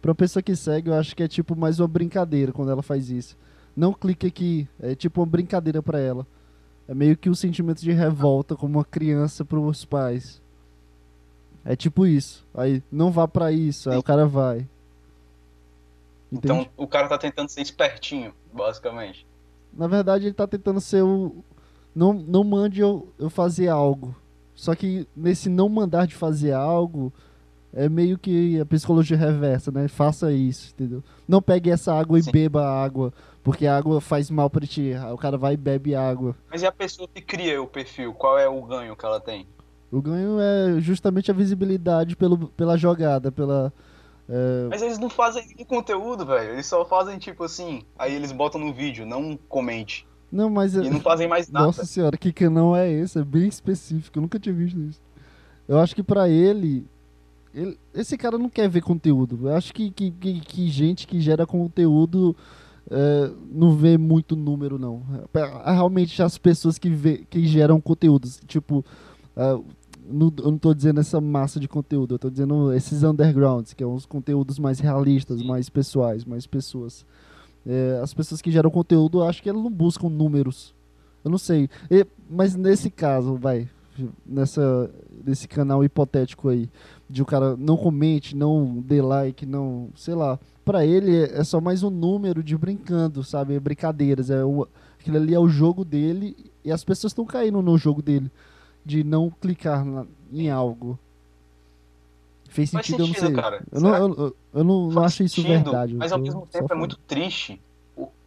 Pra 0.00 0.14
pessoa 0.14 0.42
que 0.42 0.54
segue, 0.54 0.90
eu 0.90 0.94
acho 0.94 1.16
que 1.16 1.22
é 1.22 1.28
tipo 1.28 1.56
mais 1.56 1.80
uma 1.80 1.88
brincadeira 1.88 2.52
quando 2.52 2.70
ela 2.70 2.82
faz 2.82 3.10
isso. 3.10 3.36
Não 3.74 3.92
clique 3.92 4.26
aqui, 4.26 4.68
é 4.78 4.94
tipo 4.94 5.20
uma 5.20 5.26
brincadeira 5.26 5.82
pra 5.82 5.98
ela. 5.98 6.26
É 6.88 6.94
meio 6.94 7.16
que 7.16 7.28
um 7.28 7.34
sentimento 7.34 7.82
de 7.82 7.92
revolta 7.92 8.56
como 8.56 8.78
uma 8.78 8.84
criança 8.84 9.44
pros 9.44 9.84
pais. 9.84 10.42
É 11.64 11.76
tipo 11.76 12.06
isso. 12.06 12.46
Aí, 12.54 12.82
não 12.90 13.12
vá 13.12 13.28
pra 13.28 13.52
isso, 13.52 13.90
aí 13.90 13.96
Sim. 13.96 14.00
o 14.00 14.02
cara 14.02 14.26
vai. 14.26 14.66
Entende? 16.32 16.52
Então 16.52 16.68
o 16.76 16.86
cara 16.86 17.08
tá 17.08 17.18
tentando 17.18 17.50
ser 17.50 17.60
espertinho, 17.60 18.34
basicamente. 18.52 19.26
Na 19.72 19.86
verdade, 19.86 20.24
ele 20.24 20.34
tá 20.34 20.46
tentando 20.46 20.80
ser 20.80 21.02
o. 21.02 21.44
Não, 21.94 22.14
não 22.14 22.42
mande 22.42 22.80
eu, 22.80 23.12
eu 23.18 23.28
fazer 23.28 23.68
algo. 23.68 24.16
Só 24.54 24.74
que 24.74 25.06
nesse 25.14 25.48
não 25.48 25.68
mandar 25.68 26.06
de 26.06 26.14
fazer 26.14 26.52
algo, 26.52 27.12
é 27.84 27.88
meio 27.88 28.18
que 28.18 28.60
a 28.60 28.66
psicologia 28.66 29.16
reversa, 29.16 29.70
né? 29.70 29.86
Faça 29.88 30.32
isso, 30.32 30.72
entendeu? 30.74 31.02
Não 31.26 31.40
pegue 31.40 31.70
essa 31.70 31.92
água 31.94 32.18
e 32.18 32.22
Sim. 32.22 32.30
beba 32.30 32.62
a 32.64 32.82
água, 32.84 33.12
porque 33.42 33.66
a 33.66 33.76
água 33.76 34.00
faz 34.00 34.30
mal 34.30 34.50
pra 34.50 34.66
ti. 34.66 34.92
O 35.12 35.16
cara 35.16 35.36
vai 35.38 35.54
e 35.54 35.56
bebe 35.56 35.94
água. 35.94 36.34
Mas 36.50 36.62
e 36.62 36.66
a 36.66 36.72
pessoa 36.72 37.08
que 37.12 37.20
cria 37.20 37.62
o 37.62 37.66
perfil, 37.66 38.12
qual 38.14 38.38
é 38.38 38.48
o 38.48 38.60
ganho 38.62 38.96
que 38.96 39.04
ela 39.04 39.20
tem? 39.20 39.46
O 39.90 40.02
ganho 40.02 40.38
é 40.40 40.80
justamente 40.80 41.30
a 41.30 41.34
visibilidade 41.34 42.14
pelo, 42.16 42.48
pela 42.48 42.76
jogada, 42.76 43.32
pela. 43.32 43.72
é, 44.28 44.66
Mas 44.68 44.82
eles 44.82 44.98
não 44.98 45.08
fazem 45.08 45.46
nenhum 45.46 45.64
conteúdo, 45.64 46.26
velho. 46.26 46.52
Eles 46.52 46.66
só 46.66 46.84
fazem 46.84 47.18
tipo 47.18 47.44
assim, 47.44 47.82
aí 47.98 48.14
eles 48.14 48.30
botam 48.32 48.60
no 48.60 48.72
vídeo, 48.74 49.06
não 49.06 49.38
comente. 49.48 50.06
Não, 50.30 50.50
mas. 50.50 50.76
é- 50.76 50.82
E 50.82 50.90
não 50.90 51.00
fazem 51.00 51.26
mais 51.26 51.48
nada. 51.48 51.64
Nossa 51.66 51.86
senhora, 51.86 52.18
que 52.18 52.32
canal 52.32 52.76
é 52.76 52.90
esse? 52.90 53.18
É 53.18 53.24
bem 53.24 53.46
específico, 53.48 54.18
eu 54.18 54.22
nunca 54.22 54.38
tinha 54.38 54.54
visto 54.54 54.78
isso. 54.80 55.00
Eu 55.66 55.78
acho 55.78 55.94
que 55.94 56.02
pra 56.02 56.28
ele, 56.28 56.86
ele- 57.54 57.78
esse 57.94 58.16
cara 58.16 58.38
não 58.38 58.48
quer 58.48 58.68
ver 58.68 58.82
conteúdo. 58.82 59.48
Eu 59.48 59.54
acho 59.56 59.72
que, 59.72 59.90
que, 59.90 60.10
que, 60.10 60.40
que 60.40 60.68
gente 60.68 61.06
que 61.06 61.20
gera 61.20 61.46
conteúdo 61.46 62.36
é, 62.90 63.30
não 63.50 63.74
vê 63.76 63.98
muito 63.98 64.34
número, 64.34 64.78
não. 64.78 65.02
É, 65.34 65.72
realmente 65.72 66.22
as 66.22 66.38
pessoas 66.38 66.78
que, 66.78 66.88
vê, 66.88 67.24
que 67.28 67.46
geram 67.46 67.80
conteúdos. 67.80 68.40
Tipo, 68.46 68.84
uh, 69.36 69.64
não, 70.08 70.32
eu 70.38 70.50
não 70.52 70.58
tô 70.58 70.72
dizendo 70.72 71.00
essa 71.00 71.20
massa 71.20 71.60
de 71.60 71.68
conteúdo, 71.68 72.14
eu 72.14 72.18
tô 72.18 72.30
dizendo 72.30 72.72
esses 72.72 73.02
undergrounds, 73.02 73.74
que 73.74 73.84
são 73.84 73.94
os 73.94 74.06
conteúdos 74.06 74.58
mais 74.58 74.80
realistas, 74.80 75.42
mais 75.42 75.68
pessoais, 75.68 76.24
mais 76.24 76.46
pessoas. 76.46 77.04
É, 77.66 78.00
as 78.02 78.14
pessoas 78.14 78.40
que 78.40 78.50
geram 78.50 78.70
conteúdo, 78.70 79.22
acho 79.22 79.42
que 79.42 79.48
elas 79.50 79.62
não 79.62 79.70
buscam 79.70 80.08
números. 80.08 80.74
Eu 81.22 81.30
não 81.30 81.38
sei. 81.38 81.68
E, 81.90 82.06
mas 82.30 82.54
nesse 82.54 82.88
caso, 82.88 83.34
vai, 83.36 83.68
nessa, 84.24 84.90
nesse 85.24 85.46
canal 85.46 85.84
hipotético 85.84 86.48
aí, 86.48 86.70
de 87.08 87.22
o 87.22 87.26
cara 87.26 87.56
não 87.56 87.76
comente, 87.76 88.36
não 88.36 88.82
dê 88.84 89.00
like, 89.00 89.46
não, 89.46 89.88
sei 89.96 90.14
lá. 90.14 90.38
Pra 90.64 90.84
ele 90.84 91.24
é 91.24 91.42
só 91.42 91.60
mais 91.60 91.82
um 91.82 91.90
número 91.90 92.42
de 92.42 92.56
brincando, 92.56 93.24
sabe? 93.24 93.58
Brincadeiras. 93.58 94.28
É 94.28 94.44
o, 94.44 94.68
aquilo 95.00 95.16
ali 95.16 95.34
é 95.34 95.38
o 95.38 95.48
jogo 95.48 95.84
dele 95.84 96.36
e 96.62 96.70
as 96.70 96.84
pessoas 96.84 97.12
estão 97.12 97.24
caindo 97.24 97.62
no 97.62 97.78
jogo 97.78 98.02
dele 98.02 98.30
de 98.84 99.02
não 99.02 99.30
clicar 99.30 99.84
na, 99.84 100.06
em 100.30 100.50
algo. 100.50 100.98
Fez 102.50 102.70
sentido, 102.70 103.06
sentido, 103.06 103.24
eu 103.24 103.28
não 103.30 103.34
sei. 103.34 103.42
Cara. 103.42 103.62
Eu 103.72 103.80
não, 103.80 103.94
eu, 103.94 104.36
eu 104.54 104.64
não, 104.64 104.88
não 104.90 105.02
acho 105.02 105.22
isso 105.22 105.42
verdade. 105.42 105.94
Mas 105.94 106.12
ao 106.12 106.18
mesmo 106.18 106.46
tempo 106.46 106.72
é 106.72 106.76
muito 106.76 106.96
triste. 106.98 107.60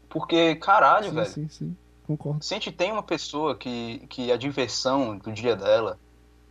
Porque, 0.10 0.56
caralho, 0.56 1.10
sim, 1.10 1.16
velho. 1.16 1.30
Sim, 1.30 1.48
sim, 1.48 1.76
concordo. 2.06 2.44
Se 2.44 2.54
a 2.54 2.58
gente 2.58 2.72
tem 2.72 2.92
uma 2.92 3.04
pessoa 3.04 3.56
que, 3.56 4.00
que 4.10 4.32
a 4.32 4.38
diversão 4.38 5.18
do 5.18 5.32
dia 5.32 5.56
dela 5.56 5.98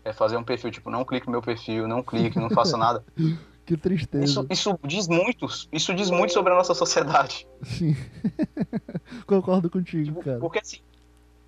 é 0.04 0.12
fazer 0.12 0.36
um 0.36 0.44
perfil, 0.44 0.70
tipo, 0.70 0.90
não 0.90 1.04
clique 1.04 1.26
no 1.26 1.32
meu 1.32 1.42
perfil, 1.42 1.86
não 1.86 2.02
clique, 2.02 2.38
não 2.38 2.50
faça 2.50 2.76
nada. 2.76 3.04
que 3.66 3.76
tristeza. 3.76 4.24
Isso, 4.24 4.46
isso 4.50 4.78
diz 4.84 5.06
muito, 5.06 5.46
isso 5.72 5.94
diz 5.94 6.10
muito 6.10 6.32
sobre 6.32 6.52
a 6.52 6.56
nossa 6.56 6.74
sociedade. 6.74 7.46
Sim. 7.62 7.96
concordo 9.26 9.70
contigo, 9.70 10.04
tipo, 10.04 10.22
cara. 10.22 10.38
Porque 10.38 10.58
assim, 10.58 10.78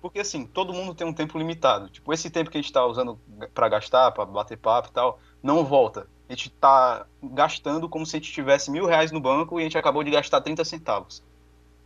porque 0.01 0.19
assim, 0.19 0.45
todo 0.45 0.73
mundo 0.73 0.93
tem 0.93 1.07
um 1.07 1.13
tempo 1.13 1.37
limitado. 1.37 1.89
Tipo, 1.89 2.13
esse 2.13 2.29
tempo 2.29 2.49
que 2.49 2.57
a 2.57 2.61
gente 2.61 2.73
tá 2.73 2.85
usando 2.85 3.17
para 3.53 3.69
gastar, 3.69 4.11
para 4.11 4.25
bater 4.25 4.57
papo 4.57 4.89
e 4.89 4.91
tal, 4.91 5.19
não 5.41 5.63
volta. 5.63 6.07
A 6.27 6.33
gente 6.33 6.49
tá 6.49 7.05
gastando 7.21 7.87
como 7.87 8.05
se 8.05 8.15
a 8.15 8.19
gente 8.19 8.31
tivesse 8.31 8.69
mil 8.69 8.85
reais 8.85 9.11
no 9.11 9.21
banco 9.21 9.59
e 9.59 9.61
a 9.61 9.63
gente 9.63 9.77
acabou 9.77 10.03
de 10.03 10.11
gastar 10.11 10.41
30 10.41 10.65
centavos. 10.65 11.23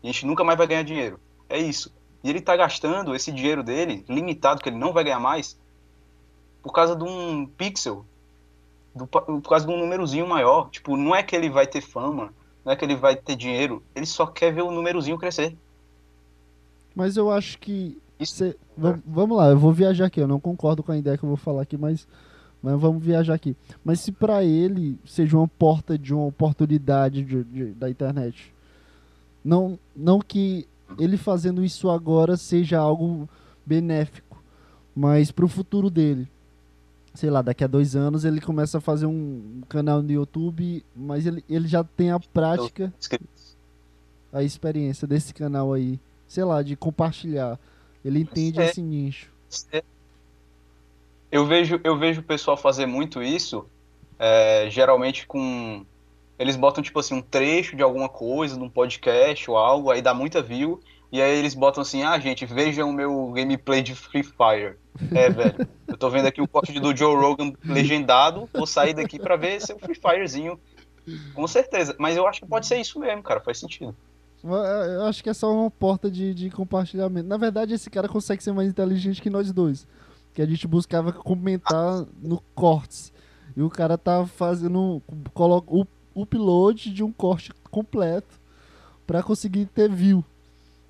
E 0.01 0.09
a 0.09 0.11
gente 0.11 0.25
nunca 0.25 0.43
mais 0.43 0.57
vai 0.57 0.65
ganhar 0.67 0.83
dinheiro. 0.83 1.19
É 1.49 1.59
isso. 1.59 1.93
E 2.23 2.29
ele 2.29 2.41
tá 2.41 2.55
gastando 2.55 3.15
esse 3.15 3.31
dinheiro 3.31 3.63
dele, 3.63 4.03
limitado, 4.09 4.61
que 4.61 4.69
ele 4.69 4.77
não 4.77 4.93
vai 4.93 5.03
ganhar 5.03 5.19
mais, 5.19 5.59
por 6.67 6.73
causa 6.73 6.95
de 6.95 7.03
um 7.03 7.45
pixel, 7.45 8.05
do, 8.93 9.07
por 9.07 9.41
causa 9.41 9.65
de 9.65 9.71
um 9.71 9.77
númerozinho 9.77 10.27
maior. 10.27 10.69
Tipo, 10.69 10.97
não 10.97 11.15
é 11.15 11.23
que 11.23 11.35
ele 11.35 11.49
vai 11.49 11.65
ter 11.65 11.81
fama, 11.81 12.33
não 12.65 12.73
é 12.73 12.75
que 12.75 12.83
ele 12.83 12.95
vai 12.95 13.15
ter 13.15 13.35
dinheiro, 13.35 13.81
ele 13.95 14.05
só 14.05 14.25
quer 14.27 14.53
ver 14.53 14.63
o 14.63 14.71
númerozinho 14.71 15.17
crescer. 15.17 15.55
Mas 16.93 17.15
eu 17.15 17.31
acho 17.31 17.57
que 17.59 17.97
Cê, 18.25 18.57
vamos 18.75 19.37
lá, 19.37 19.49
eu 19.49 19.59
vou 19.59 19.71
viajar 19.71 20.07
aqui. 20.07 20.19
Eu 20.19 20.27
não 20.27 20.39
concordo 20.39 20.81
com 20.81 20.91
a 20.91 20.97
ideia 20.97 21.17
que 21.17 21.23
eu 21.23 21.29
vou 21.29 21.37
falar 21.37 21.61
aqui, 21.61 21.77
mas, 21.77 22.07
mas 22.61 22.79
vamos 22.79 23.03
viajar 23.03 23.35
aqui. 23.35 23.55
Mas 23.85 23.99
se 23.99 24.11
para 24.11 24.43
ele 24.43 24.99
seja 25.05 25.37
uma 25.37 25.47
porta 25.47 25.97
de 25.97 26.13
uma 26.13 26.25
oportunidade 26.25 27.23
de, 27.23 27.43
de, 27.43 27.65
da 27.73 27.89
internet, 27.89 28.51
não, 29.43 29.77
não 29.95 30.19
que 30.19 30.67
ele 30.97 31.15
fazendo 31.15 31.63
isso 31.63 31.89
agora 31.89 32.35
seja 32.35 32.79
algo 32.79 33.29
benéfico, 33.63 34.41
mas 34.95 35.31
para 35.31 35.45
o 35.45 35.49
futuro 35.49 35.89
dele. 35.89 36.27
Sei 37.17 37.31
lá, 37.31 37.41
daqui 37.41 37.63
a 37.63 37.67
dois 37.67 37.95
anos 37.95 38.25
ele 38.25 38.39
começa 38.39 38.77
a 38.77 38.81
fazer 38.81 39.07
um 39.07 39.61
canal 39.67 40.03
no 40.03 40.11
YouTube, 40.11 40.85
mas 40.95 41.25
ele, 41.25 41.43
ele 41.49 41.67
já 41.67 41.83
tem 41.83 42.11
a 42.11 42.19
prática, 42.19 42.93
a 44.31 44.43
experiência 44.43 45.07
desse 45.07 45.33
canal 45.33 45.73
aí, 45.73 45.99
sei 46.27 46.43
lá, 46.43 46.61
de 46.61 46.75
compartilhar 46.75 47.59
ele 48.07 48.19
entende 48.19 48.61
é, 48.61 48.65
esse 48.65 48.81
nicho. 48.81 49.29
É. 49.71 49.83
Eu 51.29 51.45
vejo, 51.45 51.79
eu 51.83 51.97
vejo 51.97 52.21
o 52.21 52.23
pessoal 52.23 52.55
fazer 52.55 52.85
muito 52.85 53.21
isso, 53.21 53.65
é, 54.17 54.69
geralmente 54.69 55.27
com. 55.27 55.85
Eles 56.39 56.55
botam, 56.55 56.83
tipo 56.83 56.99
assim, 56.99 57.15
um 57.15 57.21
trecho 57.21 57.75
de 57.75 57.83
alguma 57.83 58.07
coisa, 58.07 58.55
de 58.55 58.63
um 58.63 58.69
podcast 58.69 59.49
ou 59.49 59.57
algo, 59.57 59.89
aí 59.89 60.01
dá 60.01 60.13
muita 60.13 60.41
view, 60.41 60.79
e 61.11 61.21
aí 61.21 61.37
eles 61.37 61.55
botam 61.55 61.81
assim, 61.81 62.03
ah, 62.03 62.17
gente, 62.19 62.45
vejam 62.45 62.89
o 62.89 62.93
meu 62.93 63.31
gameplay 63.31 63.81
de 63.81 63.95
Free 63.95 64.23
Fire. 64.23 64.77
É, 65.13 65.29
velho, 65.29 65.67
eu 65.87 65.97
tô 65.97 66.09
vendo 66.09 66.27
aqui 66.27 66.41
o 66.41 66.47
corte 66.47 66.79
do 66.79 66.95
Joe 66.95 67.15
Rogan 67.15 67.53
legendado, 67.63 68.49
vou 68.53 68.67
sair 68.67 68.93
daqui 68.93 69.19
pra 69.19 69.35
ver 69.35 69.61
seu 69.61 69.77
Free 69.77 69.95
Firezinho. 69.95 70.59
Com 71.33 71.47
certeza. 71.47 71.95
Mas 71.97 72.17
eu 72.17 72.27
acho 72.27 72.41
que 72.41 72.47
pode 72.47 72.67
ser 72.67 72.79
isso 72.79 72.99
mesmo, 72.99 73.23
cara, 73.23 73.39
faz 73.39 73.59
sentido. 73.59 73.95
Eu 74.43 75.05
acho 75.05 75.23
que 75.23 75.29
é 75.29 75.33
só 75.33 75.51
uma 75.51 75.71
porta 75.71 76.11
de, 76.11 76.33
de 76.33 76.49
compartilhamento. 76.49 77.27
Na 77.27 77.37
verdade, 77.37 77.73
esse 77.73 77.89
cara 77.89 78.07
consegue 78.07 78.43
ser 78.43 78.51
mais 78.51 78.69
inteligente 78.69 79.21
que 79.21 79.29
nós 79.29 79.51
dois. 79.51 79.87
Que 80.33 80.41
a 80.41 80.45
gente 80.45 80.67
buscava 80.67 81.11
comentar 81.11 82.05
no 82.21 82.41
cortes. 82.53 83.11
E 83.55 83.61
o 83.61 83.69
cara 83.69 83.97
tá 83.97 84.25
fazendo 84.25 85.01
coloca, 85.33 85.67
o 85.71 85.85
upload 86.15 86.91
de 86.91 87.03
um 87.03 87.11
corte 87.11 87.51
completo 87.71 88.39
para 89.05 89.23
conseguir 89.23 89.65
ter 89.65 89.89
view 89.89 90.23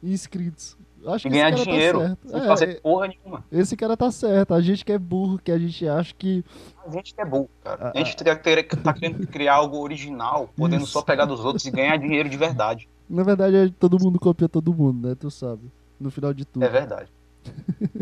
e 0.03 0.11
inscritos. 0.11 0.75
Acho 1.13 1.27
e 1.27 1.31
ganhar 1.31 1.51
tá 1.51 1.63
dinheiro, 1.63 1.99
tá 2.01 2.17
sem 2.29 2.41
é, 2.41 2.45
fazer 2.45 2.81
porra 2.81 3.07
nenhuma. 3.07 3.43
Esse 3.51 3.77
cara 3.77 3.95
tá 3.95 4.11
certo. 4.11 4.53
A 4.53 4.61
gente 4.61 4.83
que 4.83 4.91
é 4.91 4.97
burro, 4.97 5.39
que 5.39 5.51
a 5.51 5.57
gente 5.57 5.87
acha 5.87 6.13
que. 6.13 6.43
A 6.85 6.89
gente 6.91 7.13
que 7.13 7.21
é 7.21 7.25
burro, 7.25 7.49
cara. 7.63 7.91
A, 7.93 7.97
gente 7.97 8.15
tá, 8.15 8.35
tá 8.35 8.93
querendo 8.93 9.25
criar 9.27 9.55
algo 9.55 9.77
original, 9.79 10.49
podendo 10.55 10.83
Isso. 10.83 10.91
só 10.91 11.01
pegar 11.01 11.25
dos 11.25 11.43
outros 11.43 11.65
e 11.65 11.71
ganhar 11.71 11.97
dinheiro 11.97 12.29
de 12.29 12.37
verdade. 12.37 12.87
Na 13.09 13.23
verdade, 13.23 13.55
é 13.55 13.69
todo 13.79 13.97
mundo 14.03 14.19
copia 14.19 14.49
todo 14.49 14.73
mundo, 14.73 15.07
né? 15.07 15.15
Tu 15.15 15.31
sabe. 15.31 15.71
No 15.99 16.11
final 16.11 16.33
de 16.33 16.45
tudo. 16.45 16.63
É 16.63 16.69
verdade. 16.69 17.09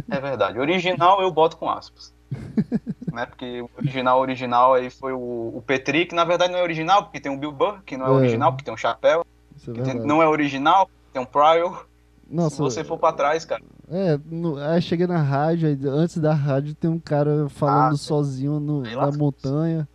É 0.09 0.19
verdade. 0.19 0.59
Original 0.59 1.21
eu 1.21 1.31
boto 1.31 1.57
com 1.57 1.69
aspas. 1.69 2.13
né? 3.13 3.25
Porque 3.25 3.61
o 3.61 3.69
original, 3.77 4.19
original 4.19 4.73
aí 4.73 4.89
foi 4.89 5.13
o, 5.13 5.53
o 5.55 5.63
Petri, 5.65 6.05
que 6.05 6.15
na 6.15 6.25
verdade 6.25 6.51
não 6.51 6.59
é 6.59 6.63
original, 6.63 7.03
porque 7.03 7.19
tem 7.19 7.31
o 7.31 7.37
Bill 7.37 7.51
Burr, 7.51 7.81
que 7.85 7.97
não 7.97 8.07
é, 8.07 8.09
é. 8.09 8.11
original, 8.11 8.51
porque 8.51 8.65
tem 8.65 8.73
um 8.73 8.77
chapéu. 8.77 9.25
É 9.67 9.81
tem, 9.81 9.93
não 9.93 10.21
é 10.21 10.27
original, 10.27 10.89
tem 11.13 11.21
um 11.21 11.25
Prior. 11.25 11.87
Nossa, 12.29 12.55
Se 12.55 12.61
você 12.61 12.83
for 12.83 12.97
pra 12.97 13.13
trás, 13.13 13.45
cara. 13.45 13.61
É, 13.89 14.19
no, 14.25 14.57
aí 14.57 14.81
cheguei 14.81 15.05
na 15.05 15.21
rádio, 15.21 15.69
aí, 15.69 15.77
antes 15.87 16.17
da 16.17 16.33
rádio 16.33 16.73
tem 16.73 16.89
um 16.89 16.99
cara 16.99 17.47
falando 17.49 17.93
ah, 17.93 17.97
sozinho 17.97 18.59
no, 18.59 18.81
na 18.81 19.11
montanha, 19.11 19.87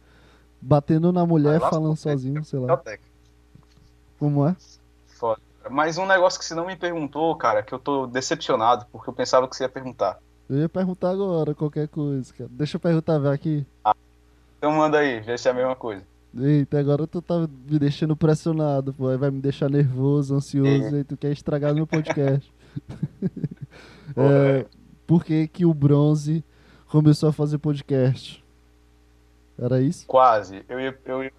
batendo 0.61 1.13
na 1.13 1.27
mulher, 1.27 1.61
falando 1.61 1.97
sozinho, 1.97 2.45
sei 2.45 2.61
lá. 2.61 2.81
Como 4.19 4.47
é? 4.47 4.55
foda. 5.21 5.41
Mas 5.69 5.99
um 5.99 6.07
negócio 6.07 6.39
que 6.39 6.45
você 6.45 6.55
não 6.55 6.67
me 6.67 6.75
perguntou, 6.75 7.37
cara, 7.37 7.63
que 7.63 7.73
eu 7.73 7.79
tô 7.79 8.07
decepcionado, 8.07 8.87
porque 8.91 9.11
eu 9.11 9.15
pensava 9.15 9.47
que 9.47 9.55
você 9.55 9.65
ia 9.65 9.69
perguntar. 9.69 10.19
Eu 10.49 10.59
ia 10.59 10.69
perguntar 10.69 11.11
agora 11.11 11.55
qualquer 11.55 11.87
coisa, 11.87 12.33
cara. 12.33 12.51
Deixa 12.53 12.77
eu 12.77 12.81
perguntar 12.81 13.19
ver 13.19 13.29
aqui. 13.29 13.67
Ah, 13.85 13.95
então 14.59 14.73
manda 14.73 14.99
aí, 14.99 15.21
vê 15.21 15.37
se 15.37 15.47
é 15.47 15.51
a 15.51 15.55
mesma 15.55 15.77
coisa. 15.77 16.03
Eita, 16.37 16.79
agora 16.79 17.07
tu 17.07 17.21
tá 17.21 17.41
me 17.41 17.79
deixando 17.79 18.17
pressionado, 18.17 18.95
pô. 18.95 19.09
Aí 19.09 19.17
vai 19.17 19.31
me 19.31 19.41
deixar 19.41 19.69
nervoso, 19.69 20.35
ansioso, 20.35 20.97
e 20.97 21.05
tu 21.05 21.17
quer 21.17 21.33
estragar 21.33 21.75
meu 21.75 21.87
podcast. 21.87 22.53
é, 24.17 24.65
por 25.07 25.25
que, 25.25 25.49
que 25.49 25.65
o 25.65 25.75
Bronze 25.75 26.45
começou 26.87 27.29
a 27.29 27.33
fazer 27.33 27.59
podcast? 27.59 28.45
Era 29.59 29.81
isso? 29.81 30.07
Quase. 30.07 30.65
Eu 30.69 30.81
ia, 30.81 30.97
eu 31.05 31.31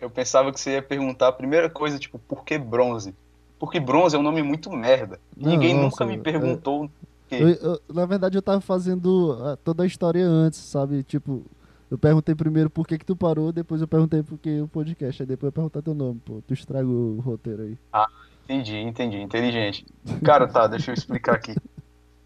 eu 0.00 0.10
pensava 0.10 0.52
que 0.52 0.60
você 0.60 0.72
ia 0.72 0.82
perguntar 0.82 1.28
a 1.28 1.32
primeira 1.32 1.70
coisa, 1.70 1.98
tipo, 1.98 2.18
por 2.18 2.44
que 2.44 2.58
bronze? 2.58 3.14
Porque 3.58 3.80
bronze 3.80 4.14
é 4.14 4.18
um 4.18 4.22
nome 4.22 4.42
muito 4.42 4.70
merda. 4.70 5.18
Não, 5.36 5.50
Ninguém 5.50 5.74
nossa, 5.74 6.04
nunca 6.04 6.06
me 6.06 6.18
perguntou. 6.18 6.90
É... 7.30 7.42
Eu, 7.42 7.48
eu, 7.48 7.80
na 7.92 8.04
verdade, 8.04 8.36
eu 8.36 8.42
tava 8.42 8.60
fazendo 8.60 9.38
ah, 9.42 9.56
toda 9.56 9.82
a 9.82 9.86
história 9.86 10.24
antes, 10.24 10.60
sabe? 10.60 11.02
Tipo, 11.02 11.42
eu 11.90 11.98
perguntei 11.98 12.34
primeiro 12.34 12.70
por 12.70 12.86
que, 12.86 12.98
que 12.98 13.04
tu 13.04 13.16
parou, 13.16 13.52
depois 13.52 13.80
eu 13.80 13.88
perguntei 13.88 14.22
por 14.22 14.38
que 14.38 14.60
o 14.60 14.68
podcast. 14.68 15.22
Aí 15.22 15.26
depois 15.26 15.48
eu 15.48 15.52
perguntar 15.52 15.82
teu 15.82 15.94
nome, 15.94 16.20
pô. 16.24 16.42
Tu 16.46 16.54
estragou 16.54 17.16
o 17.16 17.20
roteiro 17.20 17.62
aí. 17.62 17.78
Ah, 17.92 18.08
entendi, 18.44 18.76
entendi. 18.76 19.20
Inteligente. 19.20 19.86
Cara, 20.24 20.46
tá, 20.48 20.66
deixa 20.66 20.90
eu 20.90 20.94
explicar 20.94 21.34
aqui. 21.34 21.54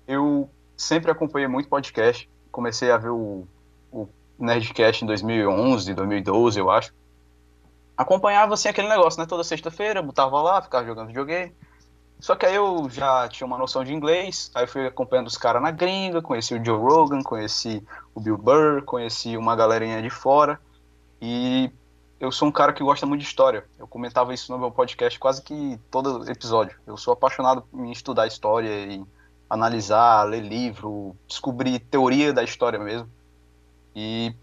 Eu 0.07 0.49
sempre 0.77 1.11
acompanhei 1.11 1.49
muito 1.49 1.69
podcast. 1.69 2.29
Comecei 2.51 2.91
a 2.91 2.97
ver 2.97 3.11
o, 3.11 3.47
o 3.93 4.09
Nerdcast 4.39 5.05
em 5.05 5.07
2011, 5.07 5.95
2012, 5.95 6.59
eu 6.59 6.71
acho 6.71 6.93
acompanhava 8.01 8.55
assim 8.55 8.69
aquele 8.69 8.89
negócio, 8.89 9.21
né? 9.21 9.27
Toda 9.27 9.45
sexta-feira, 9.45 10.01
botava 10.01 10.41
lá, 10.41 10.63
ficava 10.63 10.87
jogando 10.87 11.09
videogame. 11.09 11.53
Só 12.21 12.37
que 12.37 12.45
aí 12.45 12.55
eu 12.55 12.89
já 12.91 13.29
tinha 13.29 13.47
uma 13.47 13.57
noção 13.57 13.83
de 13.83 13.95
inglês, 13.95 14.51
aí 14.55 14.67
fui 14.67 14.87
acompanhando 14.87 15.29
os 15.29 15.39
caras 15.39 15.63
na 15.63 15.71
gringa, 15.71 16.21
conheci 16.21 16.55
o 16.55 16.65
Joe 16.65 16.79
Rogan, 16.79 17.23
conheci 17.23 17.83
o 18.15 18.21
Bill 18.21 18.37
Burr, 18.37 18.85
conheci 18.85 19.37
uma 19.37 19.57
galerinha 19.57 20.03
de 20.03 20.11
fora. 20.11 20.61
E 21.21 21.71
eu 22.21 22.31
sou 22.31 22.49
um 22.49 22.53
cara 22.53 22.75
que 22.75 22.85
gosta 22.85 23.07
muito 23.07 23.23
de 23.23 23.27
história. 23.27 23.65
Eu 23.79 23.89
comentava 23.89 24.35
isso 24.35 24.53
no 24.53 24.59
meu 24.59 24.71
podcast 24.71 25.19
quase 25.19 25.41
que 25.43 25.81
todo 25.91 26.31
episódio. 26.31 26.79
Eu 26.87 26.97
sou 26.99 27.15
apaixonado 27.15 27.65
em 27.73 27.91
estudar 27.91 28.27
história, 28.27 28.69
em 28.69 29.07
analisar, 29.49 30.25
ler 30.25 30.43
livro, 30.43 31.17
descobrir 31.27 31.79
teoria 31.79 32.33
da 32.35 32.45
história 32.45 32.79
mesmo. 32.79 33.11
E 33.97 34.35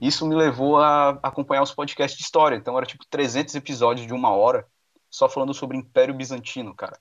isso 0.00 0.26
me 0.26 0.34
levou 0.34 0.78
a 0.78 1.10
acompanhar 1.22 1.62
os 1.62 1.72
podcasts 1.72 2.18
de 2.18 2.24
história. 2.24 2.56
Então 2.56 2.76
era 2.76 2.84
tipo 2.84 3.06
300 3.06 3.54
episódios 3.54 4.06
de 4.06 4.12
uma 4.12 4.30
hora. 4.30 4.66
só 5.08 5.28
falando 5.28 5.54
sobre 5.54 5.76
Império 5.76 6.14
Bizantino, 6.14 6.74
cara. 6.74 6.98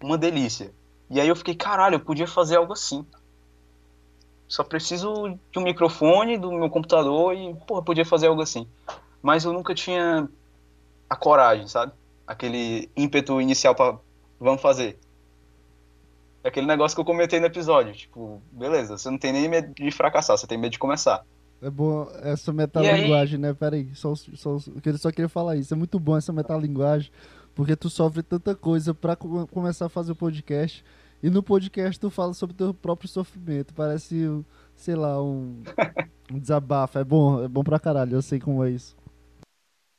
Uma 0.00 0.18
delícia. 0.18 0.72
E 1.10 1.20
aí 1.20 1.28
eu 1.28 1.36
fiquei, 1.36 1.54
caralho, 1.54 1.96
eu 1.96 2.00
podia 2.00 2.26
fazer 2.26 2.56
algo 2.56 2.72
assim. 2.72 3.04
Só 4.46 4.64
preciso 4.64 5.38
de 5.52 5.58
um 5.58 5.62
microfone, 5.62 6.38
do 6.38 6.50
meu 6.52 6.70
computador 6.70 7.34
e, 7.34 7.54
porra, 7.66 7.82
podia 7.82 8.04
fazer 8.04 8.28
algo 8.28 8.42
assim. 8.42 8.66
Mas 9.22 9.44
eu 9.44 9.52
nunca 9.52 9.74
tinha 9.74 10.28
a 11.08 11.16
coragem, 11.16 11.66
sabe? 11.66 11.92
Aquele 12.26 12.88
ímpeto 12.96 13.40
inicial 13.40 13.74
para 13.74 13.98
vamos 14.38 14.62
fazer. 14.62 14.98
É 16.44 16.48
aquele 16.48 16.66
negócio 16.66 16.94
que 16.96 17.00
eu 17.00 17.04
comentei 17.04 17.40
no 17.40 17.46
episódio, 17.46 17.92
tipo, 17.92 18.40
beleza, 18.52 18.96
você 18.96 19.10
não 19.10 19.18
tem 19.18 19.32
nem 19.32 19.48
medo 19.48 19.74
de 19.74 19.90
fracassar, 19.90 20.38
você 20.38 20.46
tem 20.46 20.56
medo 20.56 20.72
de 20.72 20.78
começar. 20.78 21.24
É 21.60 21.68
bom 21.68 22.08
essa 22.22 22.52
metalinguagem, 22.52 23.38
né? 23.38 23.52
Peraí, 23.52 23.90
só, 23.94 24.14
só, 24.14 24.52
eu 24.52 24.98
só 24.98 25.10
queria 25.10 25.28
falar 25.28 25.56
isso. 25.56 25.74
É 25.74 25.76
muito 25.76 25.98
bom 25.98 26.16
essa 26.16 26.32
metalinguagem, 26.32 27.10
porque 27.58 27.74
tu 27.74 27.90
sofre 27.90 28.22
tanta 28.22 28.54
coisa 28.54 28.94
pra 28.94 29.16
começar 29.16 29.86
a 29.86 29.88
fazer 29.88 30.12
o 30.12 30.14
podcast. 30.14 30.84
E 31.20 31.28
no 31.28 31.42
podcast 31.42 31.98
tu 31.98 32.08
fala 32.08 32.32
sobre 32.32 32.54
o 32.54 32.56
teu 32.56 32.72
próprio 32.72 33.08
sofrimento. 33.08 33.74
Parece, 33.74 34.44
sei 34.76 34.94
lá, 34.94 35.20
um, 35.20 35.64
um 36.32 36.38
desabafo. 36.38 37.00
É 37.00 37.02
bom, 37.02 37.42
é 37.42 37.48
bom 37.48 37.64
pra 37.64 37.80
caralho, 37.80 38.14
eu 38.14 38.22
sei 38.22 38.38
como 38.38 38.64
é 38.64 38.70
isso. 38.70 38.96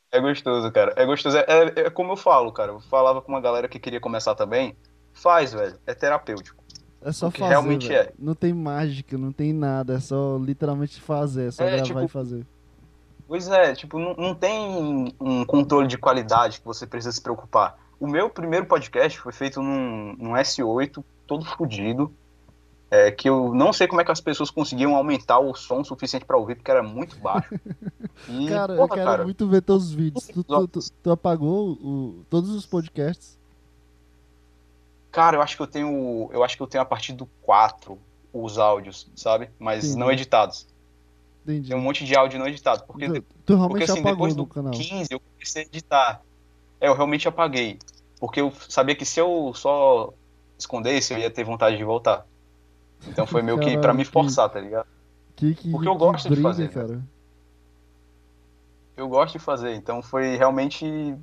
É 0.10 0.22
gostoso, 0.22 0.72
cara. 0.72 0.94
É 0.96 1.06
gostoso. 1.06 1.38
É, 1.38 1.44
é, 1.50 1.80
é 1.82 1.90
como 1.90 2.14
eu 2.14 2.16
falo, 2.16 2.50
cara. 2.54 2.72
Eu 2.72 2.80
falava 2.80 3.22
com 3.22 3.30
uma 3.30 3.42
galera 3.42 3.68
que 3.68 3.78
queria 3.78 4.00
começar 4.00 4.36
também. 4.36 4.74
Faz, 5.12 5.52
velho. 5.52 5.78
É 5.86 5.94
terapêutico. 5.94 6.64
É 7.02 7.12
só 7.12 7.30
fazer. 7.30 7.50
Realmente 7.50 7.94
é. 7.94 8.14
Não 8.18 8.36
tem 8.36 8.54
mágica, 8.54 9.18
não 9.18 9.34
tem 9.34 9.52
nada. 9.52 9.96
É 9.96 10.00
só 10.00 10.38
literalmente 10.38 11.02
fazer. 11.02 11.50
É 11.50 11.52
só 11.52 11.66
é, 11.66 11.72
gravar 11.72 11.84
tipo, 11.84 12.02
e 12.06 12.08
fazer. 12.08 12.48
Pois 13.30 13.48
é, 13.48 13.76
tipo, 13.76 14.00
não, 14.00 14.16
não 14.16 14.34
tem 14.34 15.14
um 15.22 15.46
controle 15.46 15.88
de 15.88 16.00
qualidade 16.00 16.60
que 16.60 16.66
você 16.66 16.88
precisa 16.88 17.12
se 17.12 17.22
preocupar. 17.22 17.78
O 18.00 18.08
meu 18.08 18.28
primeiro 18.28 18.66
podcast 18.66 19.20
foi 19.20 19.32
feito 19.32 19.62
num, 19.62 20.16
num 20.18 20.32
S8, 20.32 21.04
todo 21.28 21.46
fodido. 21.46 22.12
É, 22.90 23.12
que 23.12 23.30
eu 23.30 23.54
não 23.54 23.72
sei 23.72 23.88
como 23.88 24.02
é 24.02 24.04
que 24.04 24.12
as 24.12 24.20
pessoas 24.20 24.50
conseguiam 24.50 24.96
aumentar 24.96 25.38
o 25.38 25.54
som 25.54 25.84
suficiente 25.84 26.26
para 26.26 26.38
ouvir, 26.38 26.56
porque 26.56 26.72
era 26.72 26.82
muito 26.82 27.18
baixo. 27.20 27.54
E, 28.28 28.50
cara, 28.50 28.76
porra, 28.76 28.84
eu 28.84 28.90
quero 28.90 29.10
cara, 29.10 29.24
muito 29.24 29.48
ver 29.48 29.62
teus 29.62 29.94
vídeos. 29.94 30.28
Tu, 30.28 30.44
tu, 30.44 30.68
tu, 30.68 30.80
tu 31.02 31.10
apagou 31.10 31.70
o, 31.72 32.26
todos 32.30 32.50
os 32.50 32.66
podcasts? 32.66 33.40
Cara, 35.10 35.38
eu 35.38 35.42
acho 35.42 35.56
que 35.56 35.62
eu 35.62 35.68
tenho. 35.68 36.30
Eu 36.34 36.44
acho 36.44 36.58
que 36.58 36.62
eu 36.62 36.68
tenho 36.68 36.82
a 36.82 36.86
partir 36.86 37.14
do 37.14 37.26
4 37.44 37.98
os 38.34 38.58
áudios, 38.58 39.10
sabe? 39.16 39.50
Mas 39.58 39.86
Entendi. 39.86 40.00
não 40.00 40.12
editados. 40.12 40.68
Entendi. 41.50 41.70
Tem 41.70 41.78
um 41.78 41.82
monte 41.82 42.06
de 42.06 42.16
áudio 42.16 42.40
não 42.40 42.48
editado. 42.48 42.84
Porque, 42.86 43.08
tu, 43.08 43.26
tu 43.46 43.56
realmente 43.56 43.80
porque, 43.80 43.92
assim, 43.92 44.04
depois 44.04 44.36
do 44.36 44.46
canal. 44.46 44.72
15 44.72 45.08
eu 45.10 45.20
comecei 45.20 45.64
a 45.64 45.66
editar. 45.66 46.22
É, 46.80 46.88
eu 46.88 46.94
realmente 46.94 47.28
apaguei. 47.28 47.80
Porque 48.20 48.40
eu 48.40 48.54
sabia 48.68 48.96
que 48.96 49.06
se 49.06 49.20
eu 49.20 49.52
só 49.56 50.14
escondesse, 50.58 51.14
eu 51.14 51.18
ia 51.18 51.32
ter 51.32 51.44
vontade 51.44 51.76
de 51.78 51.84
voltar. 51.84 52.26
Então 53.08 53.26
foi 53.26 53.42
meio 53.42 53.58
Caralho, 53.58 53.78
que 53.78 53.82
pra 53.82 53.94
me 53.94 54.06
forçar, 54.06 54.50
tá 54.50 54.60
ligado? 54.60 54.88
Que, 55.36 55.56
que, 55.56 55.72
porque 55.72 55.88
eu 55.88 55.96
gosto 55.96 56.26
briga, 56.30 56.36
de 56.36 56.44
fazer. 56.44 56.64
Né? 56.64 56.70
Cara. 56.70 57.04
Eu 58.96 59.08
gosto 59.08 59.34
de 59.34 59.40
fazer, 59.40 59.74
então 59.74 60.02
foi 60.02 60.36
realmente. 60.36 61.16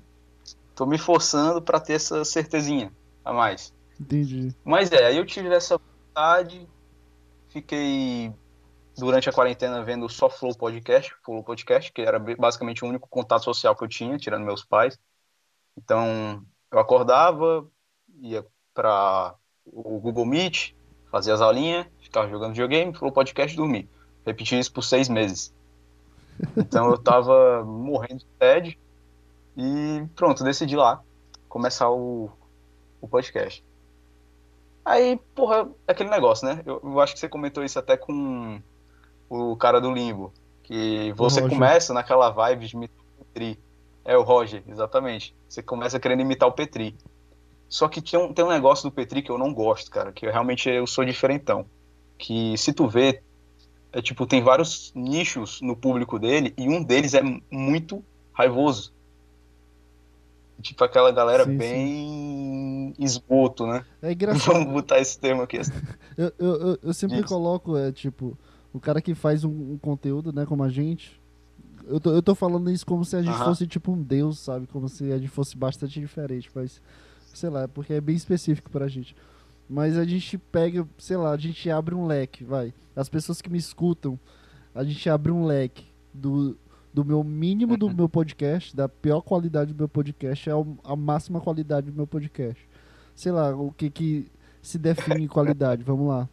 Tô 0.74 0.86
me 0.86 0.98
forçando 0.98 1.62
para 1.62 1.78
ter 1.78 1.94
essa 1.94 2.24
certezinha 2.24 2.90
a 3.24 3.32
mais. 3.32 3.72
Entendi. 4.00 4.54
Mas 4.64 4.90
é, 4.90 5.06
aí 5.06 5.16
eu 5.16 5.24
tive 5.24 5.48
essa 5.48 5.78
vontade, 5.78 6.66
fiquei 7.48 8.32
durante 8.96 9.28
a 9.28 9.32
quarentena 9.32 9.84
vendo 9.84 10.08
só 10.08 10.28
Flow 10.28 10.56
Podcast, 10.56 11.14
Flow 11.24 11.42
Podcast, 11.42 11.92
que 11.92 12.00
era 12.02 12.18
basicamente 12.18 12.84
o 12.84 12.88
único 12.88 13.08
contato 13.08 13.44
social 13.44 13.76
que 13.76 13.84
eu 13.84 13.88
tinha, 13.88 14.18
tirando 14.18 14.44
meus 14.44 14.64
pais. 14.64 14.98
Então, 15.76 16.42
eu 16.70 16.78
acordava, 16.78 17.66
ia 18.20 18.44
para 18.72 19.34
o 19.66 19.98
Google 20.00 20.26
Meet, 20.26 20.72
fazia 21.10 21.34
as 21.34 21.40
aulinhas, 21.40 21.86
ficava 21.98 22.28
jogando 22.28 22.52
videogame, 22.52 22.94
Flow 22.94 23.12
Podcast, 23.12 23.56
dormir. 23.56 23.88
Repeti 24.24 24.58
isso 24.58 24.72
por 24.72 24.82
seis 24.82 25.08
meses. 25.08 25.54
Então 26.56 26.90
eu 26.90 26.98
tava 26.98 27.64
morrendo 27.64 28.18
de 28.18 28.26
TED 28.38 28.78
e 29.56 30.04
pronto, 30.14 30.44
decidi 30.44 30.76
lá 30.76 31.02
começar 31.48 31.90
o, 31.90 32.30
o 33.00 33.08
podcast. 33.08 33.64
Aí, 34.84 35.18
porra, 35.34 35.68
é 35.86 35.92
aquele 35.92 36.10
negócio, 36.10 36.46
né? 36.46 36.62
Eu, 36.64 36.80
eu, 36.84 37.00
acho 37.00 37.14
que 37.14 37.18
você 37.18 37.28
comentou 37.28 37.64
isso 37.64 37.78
até 37.78 37.96
com 37.96 38.60
o 39.28 39.56
cara 39.56 39.80
do 39.80 39.92
Limbo. 39.92 40.32
Que 40.62 41.12
você 41.14 41.48
começa 41.48 41.94
naquela 41.94 42.30
vibe 42.30 42.66
de 42.66 42.76
imitar 42.76 42.98
o 42.98 43.24
Petri. 43.24 43.58
É 44.04 44.16
o 44.16 44.22
Roger, 44.22 44.62
exatamente. 44.66 45.34
Você 45.48 45.62
começa 45.62 46.00
querendo 46.00 46.22
imitar 46.22 46.48
o 46.48 46.52
Petri. 46.52 46.96
Só 47.68 47.88
que 47.88 48.00
tem 48.00 48.18
um, 48.18 48.32
tem 48.32 48.44
um 48.44 48.48
negócio 48.48 48.88
do 48.88 48.94
Petri 48.94 49.22
que 49.22 49.30
eu 49.30 49.38
não 49.38 49.52
gosto, 49.52 49.90
cara. 49.90 50.12
Que 50.12 50.26
eu 50.26 50.32
realmente 50.32 50.68
eu 50.68 50.86
sou 50.86 51.04
diferentão. 51.04 51.66
Que 52.18 52.56
se 52.56 52.72
tu 52.72 52.88
vê, 52.88 53.22
é 53.92 54.00
tipo, 54.00 54.26
tem 54.26 54.42
vários 54.42 54.92
nichos 54.94 55.60
no 55.60 55.76
público 55.76 56.18
dele 56.18 56.52
e 56.56 56.68
um 56.68 56.82
deles 56.82 57.14
é 57.14 57.22
muito 57.50 58.04
raivoso. 58.32 58.92
Tipo 60.62 60.84
aquela 60.84 61.12
galera 61.12 61.44
sim, 61.44 61.56
bem 61.56 62.94
sim. 62.94 62.94
esgoto, 62.98 63.66
né? 63.66 63.84
É 64.00 64.12
engraçado. 64.12 64.54
Vamos 64.54 64.72
botar 64.72 64.98
esse 64.98 65.18
termo 65.18 65.42
aqui. 65.42 65.58
eu, 66.16 66.32
eu, 66.38 66.78
eu 66.82 66.94
sempre 66.94 67.18
Isso. 67.18 67.28
coloco, 67.28 67.76
é 67.76 67.92
tipo, 67.92 68.36
o 68.76 68.80
cara 68.80 69.00
que 69.00 69.14
faz 69.14 69.42
um, 69.42 69.72
um, 69.72 69.78
conteúdo, 69.78 70.32
né, 70.32 70.44
como 70.44 70.62
a 70.62 70.68
gente. 70.68 71.20
Eu 71.86 71.98
tô, 71.98 72.12
eu 72.12 72.22
tô 72.22 72.34
falando 72.34 72.70
isso 72.70 72.84
como 72.84 73.04
se 73.04 73.16
a 73.16 73.22
gente 73.22 73.38
fosse 73.38 73.66
tipo 73.66 73.92
um 73.92 74.02
deus, 74.02 74.38
sabe? 74.40 74.66
Como 74.66 74.88
se 74.88 75.10
a 75.12 75.18
gente 75.18 75.30
fosse 75.30 75.56
bastante 75.56 75.98
diferente, 75.98 76.50
mas 76.54 76.80
sei 77.32 77.48
lá, 77.48 77.66
porque 77.68 77.94
é 77.94 78.00
bem 78.00 78.16
específico 78.16 78.70
pra 78.70 78.88
gente. 78.88 79.16
Mas 79.68 79.96
a 79.96 80.04
gente 80.04 80.36
pega, 80.36 80.86
sei 80.98 81.16
lá, 81.16 81.32
a 81.32 81.36
gente 81.36 81.70
abre 81.70 81.94
um 81.94 82.06
leque, 82.06 82.44
vai. 82.44 82.74
As 82.94 83.08
pessoas 83.08 83.40
que 83.40 83.50
me 83.50 83.58
escutam, 83.58 84.18
a 84.74 84.84
gente 84.84 85.08
abre 85.08 85.32
um 85.32 85.46
leque 85.46 85.86
do, 86.12 86.56
do 86.92 87.04
meu 87.04 87.24
mínimo 87.24 87.76
do 87.76 87.86
uhum. 87.86 87.94
meu 87.94 88.08
podcast, 88.08 88.74
da 88.76 88.88
pior 88.88 89.22
qualidade 89.22 89.72
do 89.72 89.78
meu 89.78 89.88
podcast, 89.88 90.50
a 90.84 90.96
máxima 90.96 91.40
qualidade 91.40 91.90
do 91.90 91.96
meu 91.96 92.06
podcast. 92.06 92.68
Sei 93.14 93.32
lá, 93.32 93.54
o 93.54 93.72
que 93.72 93.90
que 93.90 94.30
se 94.60 94.78
define 94.78 95.28
qualidade, 95.28 95.82
vamos 95.82 96.08
lá. 96.08 96.28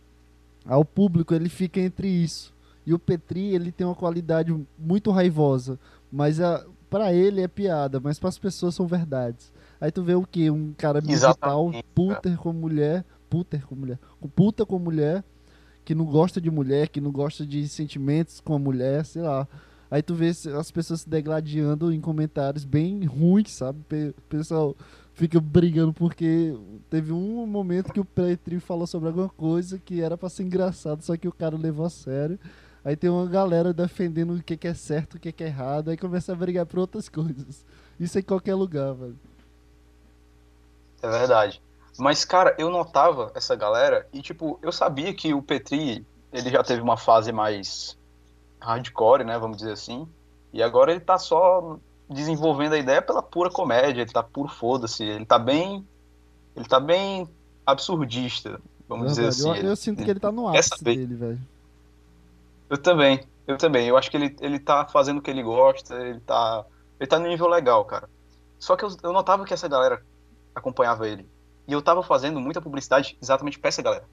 Ao 0.65 0.85
público, 0.85 1.33
ele 1.33 1.49
fica 1.49 1.79
entre 1.79 2.07
isso. 2.07 2.53
E 2.85 2.93
o 2.93 2.99
Petri, 2.99 3.53
ele 3.53 3.71
tem 3.71 3.87
uma 3.87 3.95
qualidade 3.95 4.53
muito 4.77 5.11
raivosa, 5.11 5.79
mas 6.11 6.39
a, 6.41 6.65
para 6.89 7.13
ele 7.13 7.41
é 7.41 7.47
piada, 7.47 7.99
mas 7.99 8.19
para 8.19 8.29
as 8.29 8.37
pessoas 8.37 8.75
são 8.75 8.85
verdades. 8.85 9.51
Aí 9.79 9.91
tu 9.91 10.03
vê 10.03 10.15
o 10.15 10.25
que? 10.25 10.49
Um 10.49 10.73
cara 10.73 11.01
digital, 11.01 11.71
puter 11.95 12.37
com 12.37 12.53
mulher, 12.53 13.05
puter 13.29 13.65
com 13.65 13.75
mulher, 13.75 13.99
puta 14.35 14.65
com 14.65 14.79
mulher, 14.79 15.23
que 15.83 15.95
não 15.95 16.05
gosta 16.05 16.39
de 16.39 16.51
mulher, 16.51 16.87
que 16.89 17.01
não 17.01 17.11
gosta 17.11 17.45
de 17.45 17.67
sentimentos 17.67 18.39
com 18.39 18.53
a 18.53 18.59
mulher, 18.59 19.05
sei 19.05 19.21
lá. 19.21 19.47
Aí 19.93 20.01
tu 20.01 20.15
vê 20.15 20.29
as 20.29 20.71
pessoas 20.71 21.01
se 21.01 21.09
degladiando 21.09 21.93
em 21.93 22.01
comentários 22.01 22.65
bem 22.65 23.05
ruins, 23.05 23.51
sabe? 23.51 23.79
O 24.17 24.21
pessoal 24.27 24.75
fica 25.13 25.39
brigando 25.39 25.93
porque 25.93 26.57
teve 26.89 27.13
um 27.13 27.45
momento 27.45 27.93
que 27.93 27.99
o 27.99 28.05
Petri 28.05 28.59
falou 28.59 28.87
sobre 28.87 29.09
alguma 29.09 29.29
coisa 29.29 29.77
que 29.77 30.01
era 30.01 30.17
para 30.17 30.29
ser 30.29 30.41
engraçado, 30.41 31.03
só 31.03 31.15
que 31.15 31.27
o 31.27 31.31
cara 31.31 31.55
levou 31.55 31.85
a 31.85 31.91
sério. 31.91 32.39
Aí 32.83 32.95
tem 32.95 33.07
uma 33.07 33.27
galera 33.27 33.71
defendendo 33.71 34.33
o 34.33 34.41
que, 34.41 34.67
é 34.67 34.73
certo, 34.73 35.13
o 35.13 35.19
que, 35.19 35.31
que 35.31 35.43
é 35.43 35.47
errado, 35.47 35.91
aí 35.91 35.95
começa 35.95 36.31
a 36.31 36.35
brigar 36.35 36.65
por 36.65 36.79
outras 36.79 37.07
coisas. 37.07 37.63
Isso 37.99 38.17
em 38.17 38.23
qualquer 38.23 38.55
lugar, 38.55 38.95
velho. 38.95 39.19
É 41.03 41.07
verdade. 41.07 41.61
Mas, 41.99 42.25
cara, 42.25 42.55
eu 42.57 42.71
notava 42.71 43.31
essa 43.35 43.55
galera 43.55 44.07
e, 44.11 44.23
tipo, 44.23 44.57
eu 44.63 44.71
sabia 44.71 45.13
que 45.13 45.35
o 45.35 45.41
Petri, 45.43 46.03
ele 46.31 46.49
já 46.49 46.63
teve 46.63 46.81
uma 46.81 46.97
fase 46.97 47.31
mais 47.31 47.95
hardcore, 48.63 49.23
né, 49.23 49.37
vamos 49.37 49.57
dizer 49.57 49.73
assim. 49.73 50.07
E 50.51 50.61
agora 50.61 50.91
ele 50.91 50.99
tá 50.99 51.17
só 51.17 51.77
desenvolvendo 52.09 52.73
a 52.73 52.77
ideia 52.77 53.01
pela 53.01 53.21
pura 53.21 53.49
comédia, 53.49 54.01
ele 54.01 54.11
tá 54.11 54.23
puro 54.23 54.49
foda-se, 54.49 55.03
ele 55.03 55.25
tá 55.25 55.39
bem 55.39 55.85
ele 56.55 56.65
tá 56.65 56.79
bem 56.79 57.27
absurdista, 57.65 58.61
vamos 58.87 59.07
dizer 59.07 59.27
assim. 59.27 59.49
Eu, 59.49 59.55
eu, 59.55 59.75
sinto 59.75 60.03
que 60.03 60.09
ele 60.09 60.19
tá 60.19 60.31
no 60.31 60.47
ápice 60.47 60.83
dele, 60.83 61.15
velho. 61.15 61.39
Eu 62.69 62.77
também, 62.77 63.23
eu 63.47 63.57
também. 63.57 63.87
Eu 63.87 63.97
acho 63.97 64.11
que 64.11 64.17
ele, 64.17 64.35
ele 64.39 64.59
tá 64.59 64.85
fazendo 64.85 65.17
o 65.17 65.21
que 65.21 65.31
ele 65.31 65.41
gosta, 65.41 65.95
ele 65.95 66.19
tá 66.19 66.63
ele 66.99 67.07
tá 67.07 67.19
no 67.19 67.27
nível 67.27 67.47
legal, 67.47 67.83
cara. 67.85 68.07
Só 68.59 68.75
que 68.75 68.85
eu, 68.85 68.89
eu 69.01 69.11
notava 69.11 69.45
que 69.45 69.53
essa 69.53 69.67
galera 69.67 70.01
acompanhava 70.55 71.07
ele. 71.07 71.27
E 71.67 71.73
eu 71.73 71.81
tava 71.81 72.03
fazendo 72.03 72.39
muita 72.39 72.61
publicidade 72.61 73.17
exatamente 73.21 73.59
pra 73.59 73.69
essa 73.69 73.81
galera. 73.81 74.05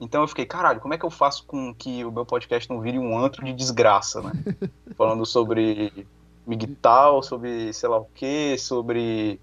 Então 0.00 0.22
eu 0.22 0.28
fiquei, 0.28 0.44
caralho, 0.44 0.80
como 0.80 0.94
é 0.94 0.98
que 0.98 1.04
eu 1.04 1.10
faço 1.10 1.44
com 1.46 1.74
que 1.74 2.04
o 2.04 2.10
meu 2.10 2.26
podcast 2.26 2.68
não 2.68 2.80
vire 2.80 2.98
um 2.98 3.18
antro 3.18 3.44
de 3.44 3.52
desgraça, 3.52 4.20
né? 4.20 4.32
Falando 4.96 5.24
sobre 5.24 6.06
migtal, 6.46 7.22
sobre 7.22 7.72
sei 7.72 7.88
lá 7.88 7.98
o 7.98 8.06
que, 8.14 8.58
sobre 8.58 9.40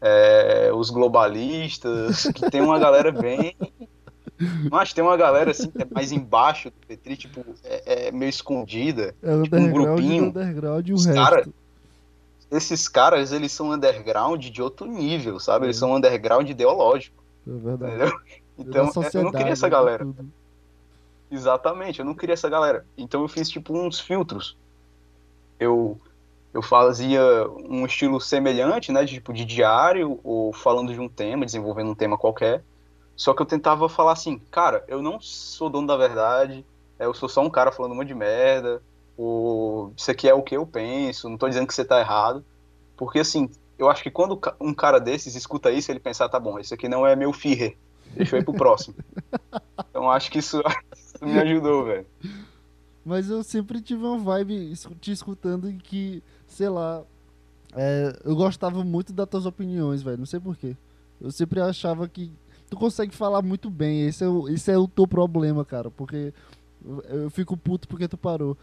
é, 0.00 0.70
os 0.74 0.90
globalistas, 0.90 2.24
que 2.34 2.50
tem 2.50 2.60
uma 2.60 2.78
galera 2.78 3.10
bem. 3.10 3.56
Mas 4.70 4.92
tem 4.92 5.02
uma 5.02 5.16
galera 5.16 5.52
assim 5.52 5.70
que 5.70 5.82
é 5.82 5.86
mais 5.90 6.10
embaixo 6.10 6.68
do 6.68 6.86
Petri, 6.86 7.16
tipo, 7.16 7.44
é, 7.62 8.08
é 8.08 8.12
meio 8.12 8.28
escondida. 8.28 9.14
É 9.22 9.42
tipo, 9.42 9.56
um 9.56 9.72
grupinho. 9.72 10.24
underground 10.24 10.88
e 10.88 10.92
o 10.92 10.96
resto. 10.96 11.14
Cara, 11.14 11.48
esses 12.50 12.88
caras, 12.88 13.32
eles 13.32 13.52
são 13.52 13.70
underground 13.70 14.44
de 14.44 14.60
outro 14.60 14.86
nível, 14.86 15.38
sabe? 15.38 15.66
Eles 15.66 15.76
são 15.76 15.94
underground 15.94 16.48
ideológico. 16.50 17.22
É 17.46 17.52
verdade. 17.52 17.94
Entendeu? 17.94 18.18
Então, 18.58 18.90
eu 19.12 19.22
não 19.22 19.32
queria 19.32 19.52
essa 19.52 19.68
galera. 19.68 20.06
Exatamente, 21.30 21.98
eu 21.98 22.04
não 22.04 22.14
queria 22.14 22.34
essa 22.34 22.48
galera. 22.48 22.86
Então 22.96 23.22
eu 23.22 23.28
fiz 23.28 23.48
tipo 23.48 23.76
uns 23.76 23.98
filtros. 23.98 24.56
Eu 25.58 26.00
eu 26.52 26.62
fazia 26.62 27.20
um 27.68 27.84
estilo 27.84 28.20
semelhante, 28.20 28.92
né, 28.92 29.04
de, 29.04 29.14
tipo 29.14 29.32
de 29.32 29.44
diário 29.44 30.20
ou 30.22 30.52
falando 30.52 30.94
de 30.94 31.00
um 31.00 31.08
tema, 31.08 31.44
desenvolvendo 31.44 31.90
um 31.90 31.94
tema 31.96 32.16
qualquer. 32.16 32.62
Só 33.16 33.34
que 33.34 33.42
eu 33.42 33.46
tentava 33.46 33.88
falar 33.88 34.12
assim, 34.12 34.38
cara, 34.52 34.84
eu 34.86 35.02
não 35.02 35.20
sou 35.20 35.68
dono 35.68 35.88
da 35.88 35.96
verdade, 35.96 36.64
eu 36.96 37.12
sou 37.12 37.28
só 37.28 37.42
um 37.42 37.50
cara 37.50 37.72
falando 37.72 37.90
um 37.90 37.96
monte 37.96 38.08
de 38.08 38.14
merda, 38.14 38.80
ou 39.16 39.92
isso 39.96 40.08
aqui 40.08 40.28
é 40.28 40.34
o 40.34 40.42
que 40.42 40.56
eu 40.56 40.64
penso, 40.64 41.28
não 41.28 41.36
tô 41.36 41.48
dizendo 41.48 41.66
que 41.66 41.74
você 41.74 41.84
tá 41.84 41.98
errado. 41.98 42.44
Porque 42.96 43.18
assim, 43.18 43.50
eu 43.76 43.90
acho 43.90 44.04
que 44.04 44.10
quando 44.10 44.40
um 44.60 44.72
cara 44.72 45.00
desses 45.00 45.34
escuta 45.34 45.72
isso, 45.72 45.90
ele 45.90 45.98
pensa, 45.98 46.24
ah, 46.24 46.28
tá 46.28 46.38
bom, 46.38 46.56
esse 46.60 46.72
aqui 46.72 46.88
não 46.88 47.04
é 47.04 47.16
meu 47.16 47.32
Führer, 47.32 47.76
deixa 48.16 48.36
eu 48.36 48.40
ir 48.40 48.44
pro 48.44 48.54
próximo. 48.54 48.94
então 49.90 50.10
acho 50.10 50.30
que 50.30 50.38
isso, 50.38 50.62
isso 50.96 51.24
me 51.24 51.38
ajudou, 51.38 51.84
velho. 51.84 52.06
Mas 53.04 53.28
eu 53.28 53.42
sempre 53.42 53.80
tive 53.80 54.02
uma 54.04 54.18
vibe 54.18 54.72
te 55.00 55.12
escutando 55.12 55.68
em 55.68 55.78
que 55.78 56.22
sei 56.46 56.68
lá. 56.68 57.02
É, 57.76 58.16
eu 58.24 58.36
gostava 58.36 58.84
muito 58.84 59.12
das 59.12 59.28
tuas 59.28 59.46
opiniões, 59.46 60.02
velho. 60.02 60.18
Não 60.18 60.26
sei 60.26 60.40
porquê. 60.40 60.76
Eu 61.20 61.30
sempre 61.30 61.60
achava 61.60 62.08
que 62.08 62.32
tu 62.70 62.76
consegue 62.76 63.14
falar 63.14 63.42
muito 63.42 63.68
bem. 63.68 64.06
Esse 64.06 64.24
é 64.24 64.28
o, 64.28 64.48
esse 64.48 64.70
é 64.70 64.78
o 64.78 64.88
teu 64.88 65.06
problema, 65.06 65.64
cara. 65.64 65.90
Porque 65.90 66.32
eu, 66.84 67.00
eu 67.02 67.30
fico 67.30 67.56
puto 67.56 67.88
porque 67.88 68.08
tu 68.08 68.16
parou. 68.16 68.56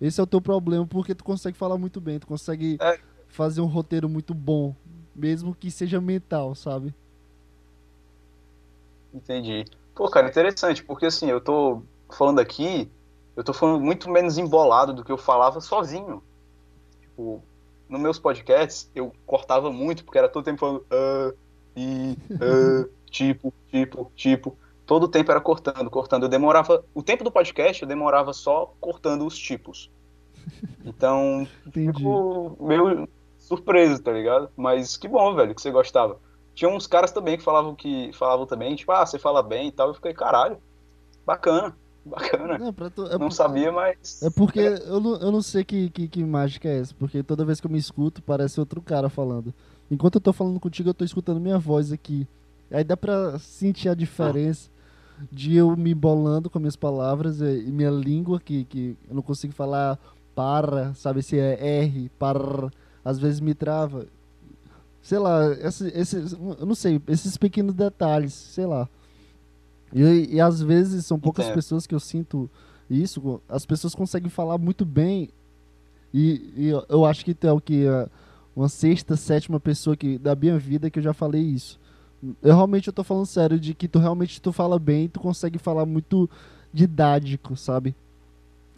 Esse 0.00 0.20
é 0.20 0.22
o 0.22 0.26
teu 0.26 0.40
problema 0.40 0.86
porque 0.86 1.14
tu 1.14 1.22
consegue 1.22 1.56
falar 1.56 1.78
muito 1.78 2.00
bem. 2.00 2.18
Tu 2.18 2.26
consegue 2.26 2.78
é. 2.80 2.98
fazer 3.28 3.60
um 3.60 3.66
roteiro 3.66 4.08
muito 4.08 4.34
bom. 4.34 4.74
Mesmo 5.14 5.54
que 5.54 5.70
seja 5.70 6.00
mental, 6.00 6.54
sabe? 6.54 6.92
Entendi. 9.14 9.64
Pô, 9.94 10.08
cara, 10.10 10.28
interessante. 10.28 10.82
Porque 10.82 11.06
assim, 11.06 11.30
eu 11.30 11.40
tô 11.40 11.82
falando 12.10 12.40
aqui. 12.40 12.90
Eu 13.36 13.42
tô 13.42 13.52
falando 13.52 13.80
muito 13.80 14.10
menos 14.10 14.36
embolado 14.36 14.92
do 14.92 15.04
que 15.04 15.10
eu 15.10 15.18
falava 15.18 15.60
sozinho 15.60 16.22
tipo, 17.14 17.42
nos 17.88 18.00
meus 18.00 18.18
podcasts, 18.18 18.90
eu 18.94 19.12
cortava 19.24 19.72
muito, 19.72 20.04
porque 20.04 20.18
era 20.18 20.28
todo 20.28 20.44
tempo 20.44 20.58
falando, 20.58 20.84
uh, 20.90 21.36
e, 21.76 22.18
uh, 22.32 22.90
tipo, 23.10 23.54
tipo, 23.70 24.12
tipo. 24.16 24.56
Todo 24.84 25.04
o 25.04 25.08
tempo 25.08 25.30
era 25.30 25.40
cortando, 25.40 25.88
cortando. 25.88 26.24
Eu 26.24 26.28
demorava. 26.28 26.84
O 26.94 27.02
tempo 27.02 27.24
do 27.24 27.32
podcast 27.32 27.82
eu 27.82 27.88
demorava 27.88 28.34
só 28.34 28.74
cortando 28.78 29.26
os 29.26 29.38
tipos. 29.38 29.90
Então, 30.84 31.48
fico 31.72 32.56
meio 32.60 33.08
surpreso, 33.38 34.02
tá 34.02 34.12
ligado? 34.12 34.50
Mas 34.54 34.98
que 34.98 35.08
bom, 35.08 35.34
velho, 35.34 35.54
que 35.54 35.62
você 35.62 35.70
gostava. 35.70 36.18
Tinha 36.54 36.70
uns 36.70 36.86
caras 36.86 37.10
também 37.10 37.36
que 37.36 37.42
falavam 37.42 37.74
que 37.74 38.12
falavam 38.12 38.46
também, 38.46 38.76
tipo, 38.76 38.92
ah, 38.92 39.04
você 39.04 39.18
fala 39.18 39.42
bem 39.42 39.68
e 39.68 39.72
tal. 39.72 39.88
Eu 39.88 39.94
fiquei, 39.94 40.14
caralho, 40.14 40.58
bacana. 41.26 41.74
Bacana. 42.04 42.58
Não, 42.58 42.70
tu, 42.90 43.06
é 43.06 43.16
não 43.16 43.30
sabia, 43.30 43.72
mas. 43.72 44.22
É 44.22 44.28
porque 44.28 44.60
eu 44.60 45.00
não, 45.00 45.16
eu 45.16 45.32
não 45.32 45.40
sei 45.40 45.64
que, 45.64 45.88
que, 45.88 46.06
que 46.06 46.22
mágica 46.22 46.68
é 46.68 46.80
essa, 46.80 46.94
porque 46.98 47.22
toda 47.22 47.46
vez 47.46 47.62
que 47.62 47.66
eu 47.66 47.70
me 47.70 47.78
escuto, 47.78 48.22
parece 48.22 48.60
outro 48.60 48.82
cara 48.82 49.08
falando. 49.08 49.54
Enquanto 49.90 50.16
eu 50.16 50.20
tô 50.20 50.30
falando 50.30 50.60
contigo, 50.60 50.90
eu 50.90 50.94
tô 50.94 51.02
escutando 51.02 51.40
minha 51.40 51.58
voz 51.58 51.92
aqui. 51.92 52.28
Aí 52.70 52.84
dá 52.84 52.94
pra 52.94 53.38
sentir 53.38 53.88
a 53.88 53.94
diferença 53.94 54.70
ah. 55.18 55.24
de 55.32 55.56
eu 55.56 55.74
me 55.76 55.94
bolando 55.94 56.50
com 56.50 56.58
minhas 56.58 56.76
palavras 56.76 57.40
e 57.40 57.70
minha 57.72 57.90
língua, 57.90 58.38
que, 58.38 58.64
que 58.64 58.98
eu 59.08 59.14
não 59.14 59.22
consigo 59.22 59.54
falar 59.54 59.98
para, 60.34 60.92
sabe 60.94 61.22
se 61.22 61.38
é 61.38 61.84
R, 61.84 62.10
para, 62.18 62.68
às 63.04 63.18
vezes 63.18 63.40
me 63.40 63.54
trava. 63.54 64.06
Sei 65.04 65.18
lá, 65.18 65.52
esse, 65.60 65.86
esse, 65.88 66.16
eu 66.16 66.64
não 66.64 66.74
sei, 66.74 66.98
esses 67.08 67.36
pequenos 67.36 67.74
detalhes, 67.74 68.32
sei 68.32 68.64
lá. 68.64 68.88
E, 69.92 70.36
e 70.36 70.40
às 70.40 70.62
vezes 70.62 71.04
são 71.04 71.20
poucas 71.20 71.44
Entendo. 71.44 71.56
pessoas 71.56 71.86
que 71.86 71.94
eu 71.94 72.00
sinto 72.00 72.48
isso. 72.88 73.38
As 73.46 73.66
pessoas 73.66 73.94
conseguem 73.94 74.30
falar 74.30 74.56
muito 74.56 74.86
bem. 74.86 75.28
E, 76.12 76.50
e 76.56 76.68
eu 76.88 77.04
acho 77.04 77.22
que 77.22 77.36
é 77.46 77.52
o 77.52 77.60
que? 77.60 77.84
Uma 78.56 78.70
sexta, 78.70 79.14
sétima 79.14 79.60
pessoa 79.60 79.94
que, 79.94 80.16
da 80.16 80.34
minha 80.34 80.58
vida 80.58 80.88
que 80.88 81.00
eu 81.00 81.02
já 81.02 81.12
falei 81.12 81.42
isso. 81.42 81.78
Eu 82.42 82.54
realmente 82.54 82.88
eu 82.88 82.92
tô 82.92 83.04
falando 83.04 83.26
sério 83.26 83.60
de 83.60 83.74
que 83.74 83.86
tu 83.86 83.98
realmente 83.98 84.40
tu 84.40 84.52
fala 84.52 84.78
bem, 84.78 85.06
tu 85.06 85.20
consegue 85.20 85.58
falar 85.58 85.84
muito 85.84 86.30
didático, 86.72 87.54
sabe? 87.56 87.94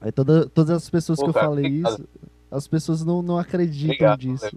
Aí 0.01 0.11
toda, 0.11 0.49
todas 0.49 0.71
as 0.83 0.91
pessoas 0.91 1.21
Pô, 1.21 1.27
que 1.27 1.31
eu 1.31 1.35
cara, 1.35 1.47
falei 1.47 1.67
obrigado. 1.67 1.93
isso, 1.93 2.09
as 2.51 2.67
pessoas 2.67 3.05
não, 3.05 3.23
não 3.23 3.39
acreditam 3.39 3.95
obrigado, 3.95 4.19
disso. 4.19 4.57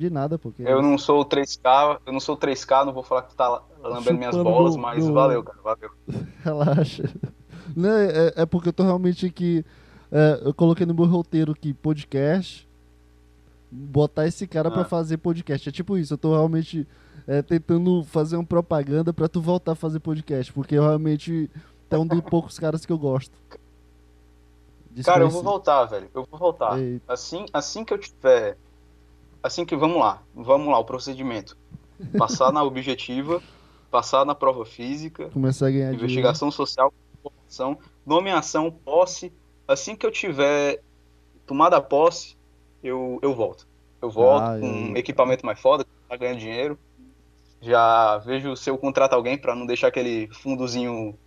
De 0.00 0.08
nada, 0.08 0.38
porque. 0.38 0.62
Eu 0.62 0.80
não 0.80 0.96
sou 0.96 1.22
3K, 1.26 2.00
eu 2.06 2.12
não 2.14 2.20
sou 2.20 2.34
3K, 2.34 2.86
não 2.86 2.92
vou 2.94 3.02
falar 3.02 3.20
que 3.20 3.28
tu 3.32 3.36
tá 3.36 3.60
lambendo 3.82 4.16
minhas 4.16 4.34
bolas, 4.34 4.74
do, 4.74 4.80
mas 4.80 5.04
do... 5.04 5.12
valeu, 5.12 5.42
cara, 5.42 5.58
valeu. 5.62 5.90
Relaxa. 6.42 7.04
Não, 7.76 7.90
é, 7.90 8.32
é, 8.34 8.46
porque 8.46 8.70
eu 8.70 8.72
tô 8.72 8.82
realmente 8.82 9.26
aqui. 9.26 9.62
É, 10.10 10.40
eu 10.42 10.54
coloquei 10.54 10.86
no 10.86 10.94
meu 10.94 11.04
roteiro 11.04 11.52
aqui 11.52 11.74
podcast. 11.74 12.66
Botar 13.70 14.26
esse 14.26 14.46
cara 14.46 14.68
ah. 14.68 14.72
para 14.72 14.84
fazer 14.86 15.18
podcast. 15.18 15.68
É 15.68 15.72
tipo 15.72 15.98
isso, 15.98 16.14
eu 16.14 16.18
tô 16.18 16.30
realmente 16.30 16.88
é, 17.26 17.42
tentando 17.42 18.02
fazer 18.04 18.36
uma 18.36 18.46
propaganda 18.46 19.12
para 19.12 19.28
tu 19.28 19.38
voltar 19.38 19.72
a 19.72 19.76
fazer 19.76 20.00
podcast. 20.00 20.50
Porque 20.50 20.76
eu 20.76 20.82
realmente 20.82 21.50
é 21.90 21.98
um 21.98 22.06
dos 22.06 22.22
poucos 22.22 22.58
caras 22.58 22.86
que 22.86 22.92
eu 22.92 22.98
gosto. 22.98 23.36
Cara, 25.04 25.24
eu 25.24 25.28
vou 25.28 25.42
voltar, 25.42 25.84
velho. 25.84 26.08
Eu 26.14 26.26
vou 26.30 26.40
voltar. 26.40 26.78
Assim, 27.06 27.44
assim 27.52 27.84
que 27.84 27.92
eu 27.92 27.98
tiver. 27.98 28.56
Assim 29.42 29.64
que. 29.64 29.76
Vamos 29.76 29.98
lá. 29.98 30.22
Vamos 30.34 30.68
lá, 30.68 30.78
o 30.78 30.84
procedimento. 30.84 31.56
Passar 32.18 32.52
na 32.52 32.62
objetiva 32.62 33.42
passar 33.90 34.24
na 34.24 34.34
prova 34.34 34.64
física, 34.64 35.28
começar 35.30 35.66
a 35.66 35.70
ganhar 35.70 35.92
investigação 35.92 36.48
dinheiro. 36.48 36.68
social, 36.68 36.94
formação, 37.22 37.78
nomeação, 38.06 38.70
posse. 38.70 39.32
Assim 39.66 39.96
que 39.96 40.06
eu 40.06 40.10
tiver 40.10 40.80
tomado 41.46 41.74
a 41.74 41.80
posse, 41.80 42.36
eu, 42.82 43.18
eu 43.20 43.34
volto. 43.34 43.66
Eu 44.00 44.10
volto 44.10 44.44
ah, 44.44 44.58
com 44.58 44.66
um 44.66 44.96
equipamento 44.96 45.44
mais 45.44 45.60
foda, 45.60 45.84
tá 46.08 46.16
ganhando 46.16 46.38
dinheiro. 46.38 46.78
Já 47.60 48.18
vejo 48.18 48.56
se 48.56 48.70
eu 48.70 48.78
contrato 48.78 49.12
alguém 49.12 49.36
para 49.36 49.54
não 49.54 49.66
deixar 49.66 49.88
aquele 49.88 50.28
fundozinho 50.32 51.18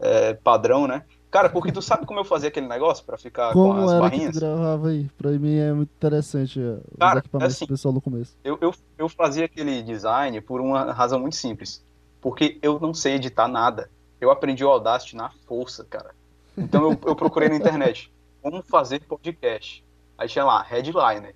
é, 0.00 0.32
padrão, 0.34 0.86
né? 0.86 1.04
Cara, 1.32 1.48
porque 1.48 1.72
tu 1.72 1.82
sabe 1.82 2.06
como 2.06 2.20
eu 2.20 2.24
fazia 2.24 2.48
aquele 2.48 2.68
negócio 2.68 3.04
para 3.04 3.18
ficar 3.18 3.52
como 3.52 3.74
com 3.74 3.80
as 3.80 3.90
era 3.90 4.00
barrinhas? 4.00 4.34
Que 4.34 4.38
tu 4.38 4.40
gravava 4.40 4.88
aí? 4.88 5.08
Pra 5.18 5.30
mim 5.30 5.56
é 5.56 5.72
muito 5.72 5.90
interessante 5.90 6.60
é, 6.60 6.74
os 6.74 6.98
Cara, 7.00 7.18
equipamentos 7.18 7.56
assim, 7.56 7.64
do 7.64 7.68
pessoal 7.68 7.94
no 7.94 8.00
começo. 8.00 8.36
Eu, 8.44 8.58
eu, 8.60 8.74
eu 8.98 9.08
fazia 9.08 9.46
aquele 9.46 9.82
design 9.82 10.40
por 10.42 10.60
uma 10.60 10.92
razão 10.92 11.18
muito 11.18 11.34
simples 11.34 11.82
porque 12.22 12.56
eu 12.62 12.78
não 12.78 12.94
sei 12.94 13.14
editar 13.14 13.48
nada. 13.48 13.90
Eu 14.20 14.30
aprendi 14.30 14.64
o 14.64 14.70
Audacity 14.70 15.16
na 15.16 15.28
força, 15.46 15.84
cara. 15.84 16.14
Então 16.56 16.84
eu, 16.84 16.98
eu 17.04 17.16
procurei 17.16 17.48
na 17.48 17.56
internet 17.56 18.10
como 18.40 18.62
fazer 18.62 19.00
podcast. 19.00 19.84
Aí 20.16 20.28
tinha 20.28 20.44
lá, 20.44 20.62
headliner. 20.62 21.34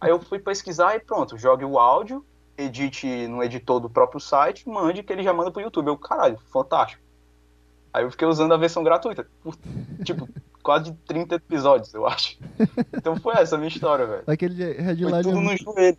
Aí 0.00 0.10
eu 0.10 0.20
fui 0.20 0.40
pesquisar 0.40 0.96
e 0.96 1.00
pronto, 1.00 1.38
jogue 1.38 1.64
o 1.64 1.78
áudio, 1.78 2.24
edite 2.58 3.28
no 3.28 3.42
editor 3.42 3.78
do 3.78 3.88
próprio 3.88 4.20
site, 4.20 4.68
mande 4.68 5.02
que 5.02 5.12
ele 5.12 5.22
já 5.22 5.32
manda 5.32 5.52
pro 5.52 5.62
YouTube. 5.62 5.86
Eu, 5.86 5.96
caralho, 5.96 6.38
fantástico. 6.52 7.00
Aí 7.96 8.04
eu 8.04 8.10
fiquei 8.10 8.28
usando 8.28 8.52
a 8.52 8.58
versão 8.58 8.84
gratuita. 8.84 9.26
Por, 9.42 9.56
tipo, 10.04 10.28
quase 10.62 10.92
30 11.06 11.36
episódios, 11.36 11.94
eu 11.94 12.06
acho. 12.06 12.36
Então 12.92 13.16
foi 13.16 13.34
essa 13.36 13.54
a 13.54 13.58
minha 13.58 13.68
história, 13.68 14.06
velho. 14.06 14.22
Aquele 14.26 14.72
headliner. 14.74 15.22
Foi 15.24 15.32
tudo 15.32 15.40
no 15.40 15.56
joelho 15.56 15.98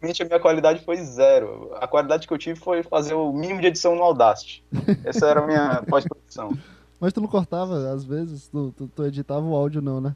realmente 0.00 0.22
a 0.22 0.26
minha 0.26 0.40
qualidade 0.40 0.84
foi 0.84 0.96
zero. 0.96 1.70
A 1.80 1.86
qualidade 1.86 2.26
que 2.26 2.32
eu 2.32 2.38
tive 2.38 2.58
foi 2.58 2.82
fazer 2.82 3.14
o 3.14 3.32
mínimo 3.32 3.60
de 3.60 3.66
edição 3.66 3.94
no 3.94 4.02
Audacity. 4.02 4.64
Essa 5.04 5.26
era 5.26 5.40
a 5.40 5.46
minha 5.46 5.82
pós-produção. 5.88 6.56
Mas 7.00 7.12
tu 7.12 7.20
não 7.20 7.28
cortava, 7.28 7.90
às 7.90 8.04
vezes? 8.04 8.48
Tu, 8.48 8.74
tu, 8.76 8.88
tu, 8.88 9.04
editava 9.04 9.44
o 9.44 9.54
áudio 9.54 9.82
não, 9.82 10.00
né? 10.00 10.14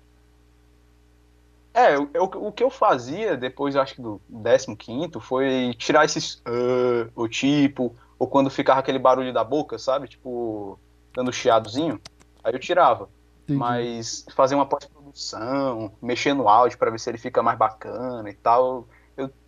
É, 1.74 1.94
eu, 1.94 2.08
eu, 2.12 2.24
o 2.24 2.52
que 2.52 2.62
eu 2.62 2.70
fazia 2.70 3.36
depois, 3.36 3.76
acho 3.76 3.94
que 3.94 4.02
do 4.02 4.20
15 4.78 5.10
foi 5.20 5.74
tirar 5.78 6.04
esses 6.04 6.36
uh, 6.46 7.10
o 7.14 7.28
tipo, 7.28 7.94
ou 8.18 8.26
quando 8.26 8.50
ficava 8.50 8.80
aquele 8.80 8.98
barulho 8.98 9.32
da 9.32 9.44
boca, 9.44 9.78
sabe? 9.78 10.08
Tipo, 10.08 10.78
dando 11.18 11.32
chiadozinho. 11.32 12.00
Aí 12.44 12.52
eu 12.52 12.60
tirava. 12.60 13.08
Entendi. 13.42 13.58
Mas 13.58 14.24
fazer 14.36 14.54
uma 14.54 14.66
pós-produção, 14.66 15.90
mexer 16.00 16.32
no 16.32 16.48
áudio 16.48 16.78
para 16.78 16.92
ver 16.92 17.00
se 17.00 17.10
ele 17.10 17.18
fica 17.18 17.42
mais 17.42 17.58
bacana 17.58 18.30
e 18.30 18.34
tal, 18.34 18.86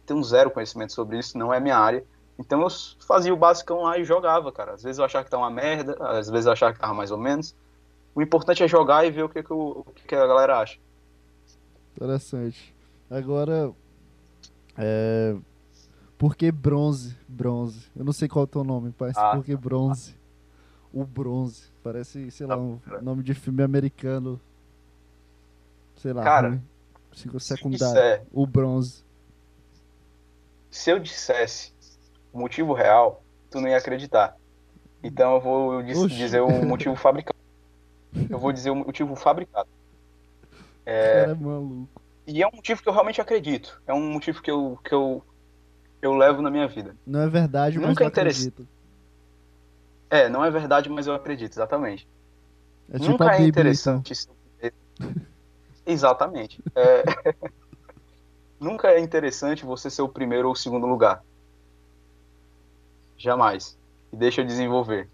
tenho 0.05 0.25
zero 0.25 0.51
conhecimento 0.51 0.93
sobre 0.93 1.19
isso, 1.19 1.39
não 1.39 1.55
é 1.55 1.61
minha 1.61 1.79
área. 1.79 2.05
Então 2.37 2.61
eu 2.61 2.69
fazia 3.07 3.33
o 3.33 3.37
basicão 3.37 3.83
lá 3.83 3.97
e 3.99 4.05
jogava, 4.05 4.51
cara. 4.51 4.73
Às 4.73 4.83
vezes 4.83 4.99
eu 4.99 5.05
achava 5.05 5.25
que 5.25 5.31
tá 5.31 5.39
uma 5.39 5.51
merda, 5.51 5.97
às 6.01 6.29
vezes 6.29 6.47
eu 6.47 6.53
achava 6.53 6.73
que 6.73 6.81
tava 6.81 6.93
mais 6.93 7.13
ou 7.13 7.19
menos. 7.19 7.55
O 8.15 8.21
importante 8.21 8.65
é 8.65 8.67
jogar 8.67 9.05
e 9.05 9.11
ver 9.13 9.23
o 9.23 9.29
que, 9.29 9.41
que, 9.41 9.53
o, 9.53 9.85
o 9.87 9.93
que, 9.95 10.15
a 10.17 10.27
galera 10.27 10.59
acha. 10.59 10.77
Interessante. 11.95 12.75
Agora, 13.09 13.71
é... 14.77 15.37
por 16.19 16.35
que 16.35 16.51
bronze? 16.51 17.17
Bronze. 17.29 17.87
Eu 17.95 18.05
não 18.05 18.13
sei 18.13 18.27
qual 18.27 18.43
é 18.43 18.45
o 18.45 18.49
teu 18.49 18.65
nome, 18.65 18.93
parece 18.99 19.21
ah, 19.21 19.37
por 19.37 19.45
que 19.45 19.55
bronze? 19.55 20.19
O 20.93 21.05
bronze. 21.05 21.71
Parece, 21.83 22.31
sei 22.31 22.47
lá, 22.47 22.57
um 22.57 22.79
nome 23.03 23.23
de 23.23 23.35
filme 23.35 23.63
americano. 23.63 24.41
Sei 25.97 26.13
lá. 26.13 26.23
Cara, 26.25 26.61
secundário. 27.13 27.71
disser- 27.95 28.23
O 28.33 28.47
bronze. 28.47 29.05
Se 30.71 30.91
eu 30.91 30.99
dissesse 30.99 31.73
o 32.33 32.39
motivo 32.39 32.73
real, 32.73 33.23
tu 33.51 33.61
não 33.61 33.69
ia 33.69 33.77
acreditar. 33.77 34.37
Então 35.03 35.35
eu 35.35 35.41
vou 35.41 35.83
dis- 35.83 35.99
Oxi. 35.99 36.17
dizer 36.17 36.41
o 36.41 36.65
motivo 36.65 36.95
fabricado. 36.97 37.39
Eu 38.29 38.39
vou 38.39 38.53
dizer 38.53 38.71
o 38.71 38.75
motivo 38.77 39.15
fabricado. 39.17 39.69
O 40.83 40.85
cara 40.85 41.31
é 41.31 41.35
maluco. 41.35 42.03
E 42.27 42.43
é 42.43 42.47
um 42.47 42.53
motivo 42.55 42.83
que 42.83 42.89
eu 42.89 42.93
realmente 42.93 43.21
acredito. 43.21 43.81
É 43.87 43.95
um 43.95 44.13
motivo 44.13 44.43
que 44.43 44.51
eu, 44.51 44.79
que 44.85 44.95
eu, 44.95 45.23
eu 46.03 46.15
levo 46.15 46.43
na 46.43 46.51
minha 46.51 46.69
vida. 46.69 46.95
Não 47.07 47.21
é 47.21 47.29
verdade, 47.29 47.79
mas 47.79 47.89
Nunca 47.89 48.03
eu 48.03 48.07
é 48.07 48.11
interessa- 48.11 48.49
acredito. 48.49 48.69
É, 50.11 50.29
não 50.29 50.45
é 50.45 50.51
verdade, 50.51 50.91
mas 50.91 51.07
eu 51.07 51.15
acredito, 51.15 51.53
exatamente. 51.53 52.07
É 52.93 52.99
tipo 52.99 53.13
Nunca 53.13 53.33
é 53.33 53.37
então. 53.37 53.47
interessante 53.47 54.15
ser 54.15 54.31
o 54.31 54.35
primeiro. 54.35 54.77
Exatamente. 55.87 56.61
É, 56.75 57.05
Nunca 58.61 58.89
é 58.89 59.01
interessante 59.01 59.65
você 59.65 59.89
ser 59.89 60.03
o 60.03 60.09
primeiro 60.09 60.49
ou 60.49 60.53
o 60.53 60.57
segundo 60.57 60.87
lugar. 60.87 61.25
Jamais. 63.17 63.79
E 64.13 64.17
deixa 64.17 64.43
eu 64.43 64.47
desenvolver. 64.47 65.09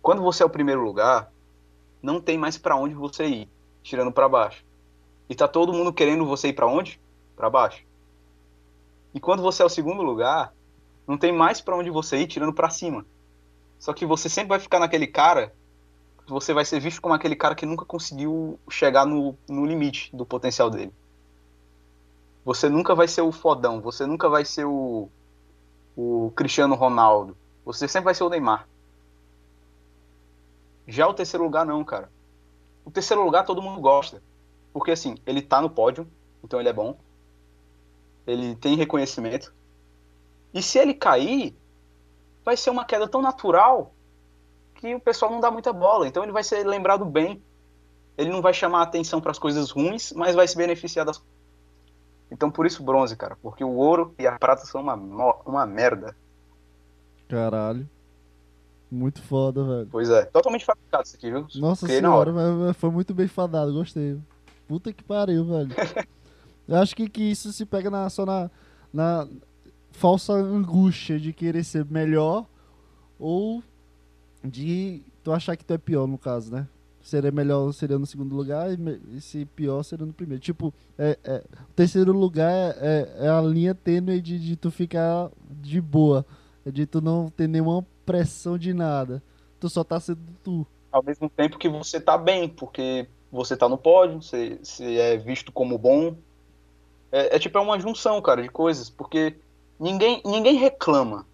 Quando 0.00 0.22
você 0.22 0.44
é 0.44 0.46
o 0.46 0.50
primeiro 0.50 0.80
lugar, 0.80 1.32
não 2.00 2.20
tem 2.20 2.38
mais 2.38 2.56
pra 2.56 2.76
onde 2.76 2.94
você 2.94 3.26
ir, 3.26 3.48
tirando 3.82 4.12
pra 4.12 4.28
baixo. 4.28 4.64
E 5.28 5.34
tá 5.34 5.48
todo 5.48 5.72
mundo 5.72 5.92
querendo 5.92 6.24
você 6.24 6.48
ir 6.48 6.52
pra 6.52 6.68
onde? 6.68 7.00
Pra 7.34 7.50
baixo. 7.50 7.84
E 9.12 9.18
quando 9.18 9.42
você 9.42 9.62
é 9.62 9.66
o 9.66 9.70
segundo 9.70 10.02
lugar, 10.02 10.52
não 11.04 11.18
tem 11.18 11.32
mais 11.32 11.60
pra 11.60 11.76
onde 11.76 11.90
você 11.90 12.18
ir, 12.18 12.28
tirando 12.28 12.52
pra 12.52 12.70
cima. 12.70 13.04
Só 13.84 13.92
que 13.92 14.06
você 14.06 14.30
sempre 14.30 14.48
vai 14.48 14.58
ficar 14.58 14.78
naquele 14.78 15.06
cara 15.06 15.52
você 16.26 16.54
vai 16.54 16.64
ser 16.64 16.80
visto 16.80 17.02
como 17.02 17.14
aquele 17.14 17.36
cara 17.36 17.54
que 17.54 17.66
nunca 17.66 17.84
conseguiu 17.84 18.58
chegar 18.70 19.04
no, 19.04 19.36
no 19.46 19.66
limite 19.66 20.08
do 20.16 20.24
potencial 20.24 20.70
dele. 20.70 20.90
Você 22.46 22.66
nunca 22.70 22.94
vai 22.94 23.06
ser 23.06 23.20
o 23.20 23.30
fodão, 23.30 23.82
você 23.82 24.06
nunca 24.06 24.26
vai 24.26 24.42
ser 24.42 24.64
o, 24.64 25.10
o 25.94 26.32
Cristiano 26.34 26.74
Ronaldo, 26.74 27.36
você 27.62 27.86
sempre 27.86 28.06
vai 28.06 28.14
ser 28.14 28.24
o 28.24 28.30
Neymar. 28.30 28.66
Já 30.88 31.06
o 31.06 31.12
terceiro 31.12 31.44
lugar 31.44 31.66
não, 31.66 31.84
cara. 31.84 32.10
O 32.86 32.90
terceiro 32.90 33.22
lugar 33.22 33.44
todo 33.44 33.60
mundo 33.60 33.82
gosta. 33.82 34.22
Porque 34.72 34.92
assim, 34.92 35.18
ele 35.26 35.42
tá 35.42 35.60
no 35.60 35.68
pódio, 35.68 36.08
então 36.42 36.58
ele 36.58 36.70
é 36.70 36.72
bom. 36.72 36.96
Ele 38.26 38.56
tem 38.56 38.76
reconhecimento. 38.76 39.52
E 40.54 40.62
se 40.62 40.78
ele 40.78 40.94
cair, 40.94 41.54
vai 42.44 42.56
ser 42.56 42.70
uma 42.70 42.84
queda 42.84 43.08
tão 43.08 43.22
natural 43.22 43.94
que 44.74 44.94
o 44.94 45.00
pessoal 45.00 45.30
não 45.30 45.40
dá 45.40 45.50
muita 45.50 45.72
bola. 45.72 46.06
Então 46.06 46.22
ele 46.22 46.32
vai 46.32 46.44
ser 46.44 46.66
lembrado 46.66 47.04
bem. 47.04 47.42
Ele 48.16 48.30
não 48.30 48.42
vai 48.42 48.52
chamar 48.52 48.82
atenção 48.82 49.20
para 49.20 49.30
as 49.30 49.38
coisas 49.38 49.70
ruins, 49.70 50.12
mas 50.12 50.34
vai 50.34 50.46
se 50.46 50.56
beneficiar 50.56 51.04
das. 51.04 51.22
Então 52.30 52.50
por 52.50 52.66
isso 52.66 52.82
bronze, 52.82 53.16
cara. 53.16 53.36
Porque 53.40 53.64
o 53.64 53.74
ouro 53.74 54.14
e 54.18 54.26
a 54.26 54.38
prata 54.38 54.64
são 54.66 54.82
uma, 54.82 54.94
uma 54.94 55.66
merda. 55.66 56.14
Caralho. 57.28 57.88
Muito 58.90 59.20
foda, 59.22 59.64
velho. 59.64 59.88
Pois 59.90 60.08
é. 60.10 60.24
Totalmente 60.26 60.64
fabricado 60.64 61.04
isso 61.04 61.16
aqui, 61.16 61.30
viu? 61.30 61.46
Nossa 61.56 61.86
na 61.86 61.94
senhora, 61.94 62.32
mas 62.32 62.76
foi 62.76 62.90
muito 62.90 63.12
bem 63.12 63.26
fadado, 63.26 63.72
gostei. 63.72 64.20
Puta 64.68 64.92
que 64.92 65.02
pariu, 65.02 65.44
velho. 65.44 65.70
Eu 66.68 66.76
acho 66.76 66.94
que, 66.94 67.08
que 67.08 67.22
isso 67.22 67.52
se 67.52 67.66
pega 67.66 67.90
na, 67.90 68.08
só 68.08 68.24
na, 68.24 68.50
na 68.92 69.28
falsa 69.94 70.32
angústia 70.32 71.18
de 71.18 71.32
querer 71.32 71.64
ser 71.64 71.84
melhor 71.84 72.44
ou 73.18 73.62
de 74.42 75.02
tu 75.22 75.32
achar 75.32 75.56
que 75.56 75.64
tu 75.64 75.72
é 75.72 75.78
pior, 75.78 76.06
no 76.06 76.18
caso, 76.18 76.52
né? 76.52 76.66
Seria 77.00 77.30
melhor 77.30 77.70
seria 77.72 77.98
no 77.98 78.06
segundo 78.06 78.34
lugar 78.34 78.68
e, 78.72 79.20
se 79.20 79.44
pior 79.44 79.82
seria 79.82 80.04
no 80.04 80.12
primeiro. 80.12 80.42
Tipo, 80.42 80.74
é, 80.98 81.18
é- 81.22 81.44
o 81.70 81.72
terceiro 81.74 82.12
lugar 82.12 82.50
é, 82.50 82.76
é, 82.80 83.26
é 83.26 83.28
a 83.28 83.40
linha 83.40 83.74
tênue 83.74 84.20
de, 84.20 84.38
de 84.38 84.56
tu 84.56 84.70
ficar 84.70 85.30
de 85.60 85.80
boa. 85.80 86.26
De 86.66 86.86
tu 86.86 87.00
não 87.00 87.28
ter 87.28 87.46
nenhuma 87.46 87.86
pressão 88.06 88.56
de 88.58 88.72
nada. 88.72 89.22
Tu 89.60 89.68
só 89.68 89.84
tá 89.84 90.00
sendo 90.00 90.18
tu. 90.42 90.66
Ao 90.90 91.02
mesmo 91.02 91.28
tempo 91.28 91.58
que 91.58 91.68
você 91.68 92.00
tá 92.00 92.16
bem, 92.16 92.48
porque 92.48 93.06
você 93.30 93.54
tá 93.56 93.68
no 93.68 93.76
pódio, 93.76 94.22
você, 94.22 94.58
você 94.62 94.96
é 94.96 95.16
visto 95.18 95.52
como 95.52 95.76
bom. 95.76 96.16
É, 97.12 97.36
é 97.36 97.38
tipo 97.38 97.56
é 97.58 97.60
uma 97.60 97.78
junção, 97.78 98.20
cara, 98.22 98.42
de 98.42 98.48
coisas, 98.48 98.88
porque 98.88 99.36
ninguém, 99.78 100.22
ninguém 100.24 100.56
reclama 100.56 101.26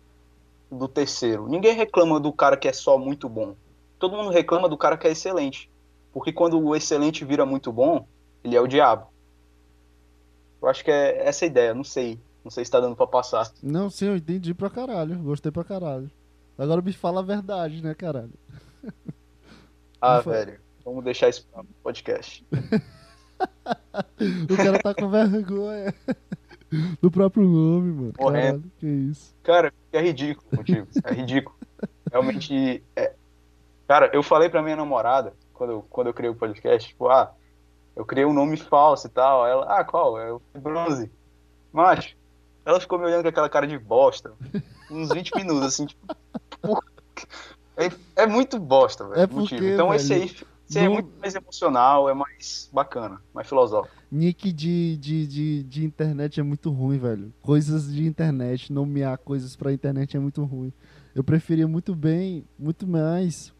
do 0.70 0.86
terceiro. 0.86 1.48
Ninguém 1.48 1.74
reclama 1.74 2.20
do 2.20 2.32
cara 2.32 2.56
que 2.56 2.68
é 2.68 2.72
só 2.72 2.98
muito 2.98 3.28
bom. 3.28 3.54
Todo 3.98 4.16
mundo 4.16 4.30
reclama 4.30 4.68
do 4.68 4.78
cara 4.78 4.96
que 4.96 5.06
é 5.06 5.10
excelente. 5.10 5.70
Porque 6.12 6.32
quando 6.32 6.60
o 6.60 6.74
excelente 6.74 7.24
vira 7.24 7.44
muito 7.44 7.72
bom, 7.72 8.06
ele 8.42 8.56
é 8.56 8.60
o 8.60 8.66
diabo. 8.66 9.06
Eu 10.62 10.68
acho 10.68 10.84
que 10.84 10.90
é 10.90 11.26
essa 11.26 11.44
a 11.44 11.48
ideia, 11.48 11.74
não 11.74 11.84
sei. 11.84 12.18
Não 12.44 12.50
sei 12.50 12.64
se 12.64 12.70
tá 12.70 12.80
dando 12.80 12.96
pra 12.96 13.06
passar. 13.06 13.50
Não, 13.62 13.90
sim, 13.90 14.06
eu 14.06 14.16
entendi 14.16 14.54
pra 14.54 14.70
caralho. 14.70 15.18
Gostei 15.18 15.52
pra 15.52 15.64
caralho. 15.64 16.10
Agora 16.56 16.82
me 16.82 16.92
fala 16.92 17.20
a 17.20 17.24
verdade, 17.24 17.82
né, 17.82 17.94
caralho? 17.94 18.32
Ah, 20.00 20.20
velho, 20.20 20.58
vamos 20.84 21.04
deixar 21.04 21.28
isso 21.28 21.46
pra 21.52 21.62
podcast. 21.82 22.44
O 24.50 24.56
cara 24.56 24.78
tá 24.82 24.94
com 24.94 25.08
vergonha 25.08 25.94
do 27.00 27.10
próprio 27.10 27.44
nome, 27.44 27.92
mano. 27.92 28.12
Morrendo. 28.18 28.60
Caralho, 28.60 28.72
que 28.78 28.86
isso. 28.86 29.34
Cara, 29.42 29.74
é 29.92 30.00
ridículo 30.00 30.56
contigo. 30.56 30.86
É 31.04 31.12
ridículo. 31.12 31.56
Realmente. 32.10 32.82
É... 32.94 33.12
Cara, 33.88 34.10
eu 34.12 34.22
falei 34.22 34.48
pra 34.48 34.62
minha 34.62 34.76
namorada, 34.76 35.32
quando 35.52 35.70
eu, 35.70 35.86
quando 35.90 36.06
eu 36.06 36.14
criei 36.14 36.30
o 36.30 36.36
podcast, 36.36 36.88
tipo, 36.88 37.08
ah, 37.08 37.32
eu 37.96 38.04
criei 38.04 38.24
um 38.24 38.32
nome 38.32 38.56
falso 38.56 39.06
e 39.06 39.10
tal. 39.10 39.46
Ela, 39.46 39.64
ah, 39.80 39.84
qual? 39.84 40.18
É 40.18 40.32
o 40.32 40.40
Bronze. 40.54 41.10
Macho, 41.72 42.16
ela 42.64 42.80
ficou 42.80 42.98
me 42.98 43.06
olhando 43.06 43.22
com 43.22 43.28
aquela 43.28 43.48
cara 43.48 43.66
de 43.66 43.78
bosta. 43.78 44.32
Uns 44.90 45.08
20 45.10 45.34
minutos, 45.36 45.62
assim, 45.62 45.86
tipo. 45.86 46.14
É, 47.76 48.22
é 48.22 48.26
muito 48.26 48.58
bosta, 48.58 49.06
velho. 49.06 49.20
É 49.20 49.26
motivo. 49.26 49.60
porque, 49.60 49.72
Então 49.72 49.88
velho, 49.88 49.96
esse 49.96 50.12
aí 50.12 50.36
é 50.78 50.84
não- 50.84 50.94
muito 50.94 51.10
mais 51.20 51.34
emocional, 51.34 52.08
é 52.08 52.14
mais 52.14 52.70
bacana, 52.72 53.20
mais 53.34 53.48
filosófico. 53.48 53.94
Nick 54.10 54.52
de, 54.52 54.96
de, 54.96 55.26
de, 55.26 55.62
de 55.64 55.84
internet 55.84 56.40
é 56.40 56.42
muito 56.42 56.70
ruim, 56.70 56.98
velho. 56.98 57.32
Coisas 57.42 57.92
de 57.92 58.06
internet, 58.06 58.72
nomear 58.72 59.18
coisas 59.18 59.56
pra 59.56 59.72
internet 59.72 60.16
é 60.16 60.20
muito 60.20 60.42
ruim. 60.44 60.72
Eu 61.14 61.24
preferia 61.24 61.66
muito 61.66 61.94
bem, 61.94 62.44
muito 62.58 62.86
mais 62.86 63.52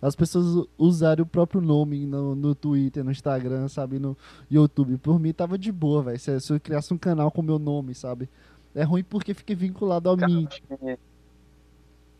as 0.00 0.14
pessoas 0.14 0.66
usarem 0.78 1.22
o 1.22 1.26
próprio 1.26 1.60
nome 1.60 2.06
no, 2.06 2.34
no 2.34 2.54
Twitter, 2.54 3.02
no 3.02 3.10
Instagram, 3.10 3.66
sabe, 3.68 3.98
no 3.98 4.16
YouTube. 4.50 4.96
Por 4.98 5.18
mim 5.18 5.32
tava 5.32 5.58
de 5.58 5.72
boa, 5.72 6.02
velho. 6.02 6.18
Se, 6.20 6.40
se 6.40 6.52
eu 6.52 6.60
criasse 6.60 6.94
um 6.94 6.98
canal 6.98 7.30
com 7.30 7.42
meu 7.42 7.58
nome, 7.58 7.94
sabe? 7.94 8.28
É 8.74 8.84
ruim 8.84 9.02
porque 9.02 9.34
fica 9.34 9.54
vinculado 9.54 10.08
a 10.10 10.16
Cara, 10.16 10.30
mim. 10.30 10.46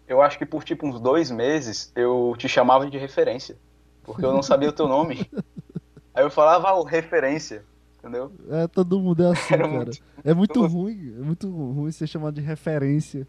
Eu 0.09 0.22
acho 0.22 0.38
que 0.38 0.46
por 0.46 0.64
tipo 0.64 0.86
uns 0.86 0.99
dois 0.99 1.30
meses 1.30 1.92
eu 1.94 2.34
te 2.36 2.49
chamava 2.49 2.88
de 2.90 2.99
referência. 2.99 3.57
Porque 4.09 4.24
eu 4.24 4.32
não 4.32 4.42
sabia 4.42 4.68
o 4.68 4.72
teu 4.72 4.88
nome. 4.88 5.30
Aí 6.14 6.24
eu 6.24 6.30
falava 6.30 6.68
ah, 6.68 6.88
referência. 6.88 7.64
Entendeu? 7.98 8.32
É, 8.50 8.66
todo 8.68 9.00
mundo 9.00 9.22
é 9.24 9.30
assim, 9.32 9.54
Era 9.54 9.64
cara. 9.64 9.76
muito- 9.76 9.98
É 10.24 10.34
muito 10.34 10.66
ruim, 10.66 11.14
é 11.18 11.22
muito 11.22 11.48
ruim 11.50 11.90
ser 11.92 12.06
chamado 12.06 12.34
de 12.34 12.40
referência. 12.40 13.26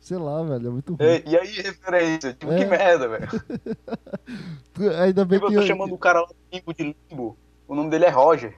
Sei 0.00 0.16
lá, 0.16 0.42
velho, 0.42 0.66
é 0.66 0.70
muito 0.70 0.94
ruim. 0.94 1.06
E, 1.08 1.30
e 1.30 1.36
aí, 1.38 1.46
referência? 1.60 2.32
Tipo, 2.32 2.52
É. 2.52 2.58
que 2.58 2.64
merda, 2.64 3.08
velho. 3.08 3.28
Ainda 5.00 5.24
bem 5.24 5.38
Tipo, 5.38 5.46
eu 5.46 5.50
que 5.50 5.54
tô 5.56 5.62
eu- 5.62 5.66
chamando 5.66 5.94
o 5.94 5.98
cara 5.98 6.20
lá 6.20 6.28
limbo 6.52 6.74
de 6.74 6.96
limbo. 7.10 7.36
O 7.68 7.74
nome 7.74 7.90
dele 7.90 8.04
é 8.06 8.10
Roger. 8.10 8.54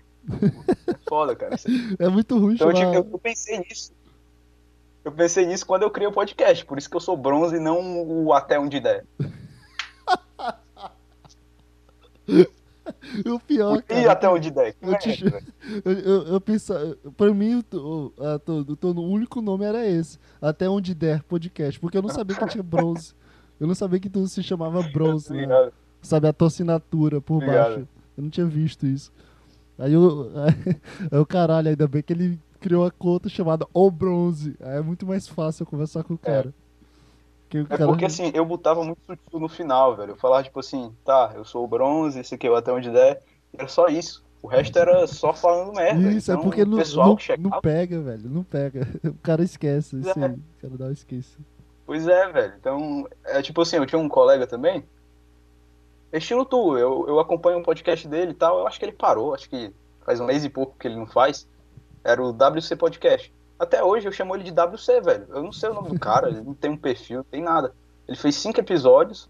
É 0.88 0.94
foda, 1.08 1.36
cara. 1.36 1.54
é 1.98 2.08
muito 2.08 2.38
ruim 2.38 2.54
Então 2.54 2.70
eu, 2.70 2.76
chamar... 2.76 2.94
eu- 2.94 3.08
eu 3.12 3.18
pensei 3.18 3.58
nisso. 3.58 3.92
Eu 5.04 5.12
pensei 5.12 5.44
nisso 5.44 5.66
quando 5.66 5.82
eu 5.82 5.90
criei 5.90 6.08
o 6.08 6.12
podcast. 6.12 6.64
Por 6.64 6.78
isso 6.78 6.88
que 6.88 6.96
eu 6.96 7.00
sou 7.00 7.14
bronze 7.16 7.56
e 7.56 7.60
não 7.60 8.02
o 8.24 8.32
até 8.32 8.58
onde 8.58 8.80
der. 8.80 9.04
O 13.24 13.40
pior, 13.40 13.78
E 13.78 13.82
cara, 13.82 14.12
até 14.12 14.28
onde 14.28 14.50
der. 14.50 14.74
Eu 14.82 14.98
te 14.98 15.24
eu, 15.86 15.92
eu, 15.92 16.22
eu 16.34 16.40
pensava, 16.40 16.94
pra 17.16 17.32
mim, 17.32 17.64
o, 17.72 17.76
o, 17.78 18.12
a, 18.22 18.34
o, 18.50 18.76
to- 18.76 18.88
o 18.92 19.08
único 19.10 19.40
nome 19.40 19.64
era 19.64 19.88
esse, 19.88 20.18
Até 20.40 20.68
Onde 20.68 20.94
Der 20.94 21.22
Podcast, 21.24 21.80
porque 21.80 21.96
eu 21.96 22.02
não 22.02 22.10
sabia 22.10 22.36
que 22.36 22.46
tinha 22.48 22.62
bronze. 22.62 23.14
Eu 23.58 23.66
não 23.66 23.74
sabia 23.74 23.98
que 23.98 24.10
tu 24.10 24.26
se 24.28 24.42
chamava 24.42 24.82
bronze, 24.82 25.32
né? 25.32 25.70
Sabe, 26.02 26.28
a 26.28 26.32
tua 26.34 26.48
assinatura 26.48 27.22
por 27.22 27.36
Obrigado. 27.36 27.68
baixo. 27.76 27.88
Eu 28.18 28.22
não 28.24 28.28
tinha 28.28 28.44
visto 28.46 28.86
isso. 28.86 29.10
Aí 29.78 29.94
eu, 29.94 30.30
aí 31.10 31.18
o 31.18 31.24
caralho, 31.24 31.70
ainda 31.70 31.88
bem 31.88 32.02
que 32.02 32.12
ele 32.12 32.38
criou 32.60 32.84
a 32.84 32.90
conta 32.90 33.30
chamada 33.30 33.66
O 33.72 33.90
Bronze. 33.90 34.54
Aí 34.60 34.76
é 34.76 34.82
muito 34.82 35.06
mais 35.06 35.26
fácil 35.26 35.62
eu 35.62 35.66
conversar 35.66 36.04
com 36.04 36.12
o 36.14 36.18
cara. 36.18 36.52
Que 37.54 37.72
É 37.72 37.76
cara 37.76 37.86
porque 37.86 38.04
assim, 38.04 38.32
eu 38.34 38.44
botava 38.44 38.82
muito 38.82 39.00
sutil 39.06 39.38
no 39.38 39.48
final, 39.48 39.94
velho. 39.94 40.10
Eu 40.10 40.16
falava 40.16 40.42
tipo 40.42 40.58
assim, 40.58 40.92
tá, 41.04 41.30
eu 41.36 41.44
sou 41.44 41.62
o 41.62 41.68
bronze, 41.68 42.18
esse 42.18 42.34
aqui 42.34 42.48
é 42.48 42.50
o 42.50 42.56
até 42.56 42.72
onde 42.72 42.90
der. 42.90 43.22
Era 43.56 43.68
só 43.68 43.86
isso. 43.86 44.24
O 44.42 44.48
resto 44.48 44.76
era 44.76 45.06
só 45.06 45.32
falando 45.32 45.72
merda. 45.72 46.10
Isso, 46.10 46.32
então, 46.32 46.40
é 46.40 46.44
porque 46.44 46.62
o 46.62 46.66
não, 46.66 46.78
pessoal 46.78 47.08
não, 47.08 47.16
que 47.16 47.22
chegava, 47.22 47.48
não 47.48 47.60
pega, 47.60 48.00
velho. 48.00 48.28
Não 48.28 48.42
pega. 48.42 48.88
O 49.04 49.14
cara 49.22 49.44
esquece. 49.44 49.90
Pois 49.92 50.06
Isso 50.06 50.18
é. 50.18 50.26
aí. 50.26 50.32
O 50.32 50.60
cara 50.60 50.76
dá 50.76 50.84
um 50.86 50.90
esquece. 50.90 51.38
Pois 51.86 52.08
é, 52.08 52.28
velho. 52.32 52.54
Então, 52.58 53.08
é 53.24 53.40
tipo 53.40 53.62
assim, 53.62 53.76
eu 53.76 53.86
tinha 53.86 54.00
um 54.00 54.08
colega 54.08 54.48
também. 54.48 54.84
Estilo 56.12 56.44
tu, 56.44 56.76
eu, 56.76 57.06
eu 57.06 57.20
acompanho 57.20 57.58
um 57.58 57.62
podcast 57.62 58.08
dele 58.08 58.32
e 58.32 58.34
tal. 58.34 58.58
Eu 58.58 58.66
acho 58.66 58.80
que 58.80 58.84
ele 58.84 58.92
parou, 58.92 59.32
acho 59.32 59.48
que 59.48 59.72
faz 60.04 60.18
um 60.18 60.26
mês 60.26 60.44
e 60.44 60.48
pouco 60.48 60.76
que 60.76 60.88
ele 60.88 60.96
não 60.96 61.06
faz, 61.06 61.48
era 62.02 62.20
o 62.20 62.30
WC 62.30 62.74
Podcast. 62.76 63.32
Até 63.58 63.82
hoje 63.82 64.06
eu 64.06 64.12
chamo 64.12 64.34
ele 64.34 64.44
de 64.44 64.50
WC, 64.50 65.00
velho. 65.00 65.26
Eu 65.30 65.42
não 65.42 65.52
sei 65.52 65.70
o 65.70 65.74
nome 65.74 65.90
do 65.90 65.98
cara, 65.98 66.28
ele 66.28 66.40
não 66.40 66.54
tem 66.54 66.70
um 66.70 66.76
perfil, 66.76 67.18
não 67.18 67.24
tem 67.24 67.42
nada. 67.42 67.72
Ele 68.06 68.16
fez 68.16 68.34
cinco 68.34 68.60
episódios 68.60 69.28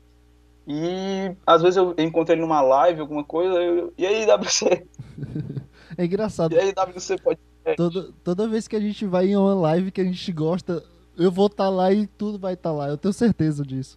e 0.67 1.37
às 1.47 1.61
vezes 1.61 1.77
eu 1.77 1.95
encontro 1.99 2.35
ele 2.35 2.41
numa 2.41 2.63
live, 2.63 3.01
alguma 3.01 3.23
coisa, 3.23 3.55
eu, 3.55 3.93
e 3.99 4.07
aí, 4.07 4.27
WC? 4.27 4.87
É 5.97 6.05
engraçado. 6.05 6.53
E 6.53 6.59
aí, 6.59 6.73
WC 6.73 7.19
Podcast? 7.19 7.77
Toda, 7.77 8.09
toda 8.25 8.49
vez 8.49 8.67
que 8.67 8.75
a 8.75 8.81
gente 8.81 9.07
vai 9.07 9.29
em 9.29 9.37
uma 9.37 9.55
live 9.55 9.93
que 9.93 10.01
a 10.01 10.05
gente 10.05 10.33
gosta, 10.33 10.83
eu 11.17 11.31
vou 11.31 11.47
estar 11.47 11.65
tá 11.65 11.71
lá 11.71 11.93
e 11.93 12.07
tudo 12.07 12.37
vai 12.37 12.55
estar 12.55 12.71
tá 12.71 12.77
lá. 12.77 12.89
Eu 12.89 12.99
tenho 12.99 13.15
certeza 13.15 13.65
disso. 13.65 13.97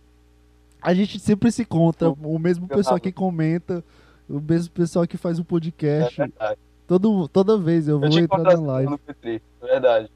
A 0.82 0.94
gente 0.94 1.20
sempre 1.20 1.52
se 1.52 1.64
encontra, 1.64 2.10
o 2.10 2.38
mesmo 2.38 2.68
pessoal 2.68 3.00
que 3.00 3.12
comenta, 3.12 3.84
o 4.30 4.40
mesmo 4.40 4.72
pessoal 4.72 5.08
que 5.08 5.18
faz 5.18 5.40
o 5.40 5.44
podcast. 5.44 6.22
É 6.22 6.26
verdade. 6.28 6.60
Todo, 6.86 7.28
toda 7.28 7.58
vez 7.58 7.88
eu 7.88 8.00
vou 8.00 8.10
eu 8.10 8.20
entrar 8.20 8.44
na 8.44 8.54
live. 8.54 8.92
No 8.92 8.98
Petri, 8.98 9.42
é 9.62 9.66
verdade. 9.66 10.12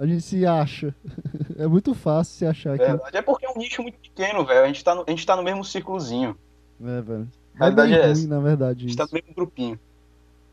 A 0.00 0.06
gente 0.06 0.22
se 0.22 0.46
acha. 0.46 0.94
É 1.58 1.66
muito 1.66 1.92
fácil 1.92 2.34
se 2.34 2.46
achar 2.46 2.72
aqui. 2.72 2.86
Verdade. 2.86 3.18
É 3.18 3.20
porque 3.20 3.44
é 3.44 3.50
um 3.50 3.58
nicho 3.58 3.82
muito 3.82 3.98
pequeno, 3.98 4.46
velho. 4.46 4.64
A 4.64 4.66
gente 4.66 4.82
tá 4.82 4.94
no, 4.94 5.04
a 5.06 5.10
gente 5.10 5.26
tá 5.26 5.36
no 5.36 5.42
mesmo 5.42 5.62
círculozinho. 5.62 6.34
É, 6.82 7.02
velho. 7.02 7.28
A 7.58 7.66
verdade 7.66 7.92
é, 7.92 7.98
é 7.98 8.10
essa. 8.10 8.26
na 8.26 8.40
verdade. 8.40 8.78
A 8.78 8.80
gente 8.80 8.88
isso. 8.88 8.96
tá 8.96 9.04
no 9.04 9.12
mesmo 9.12 9.34
grupinho. 9.34 9.78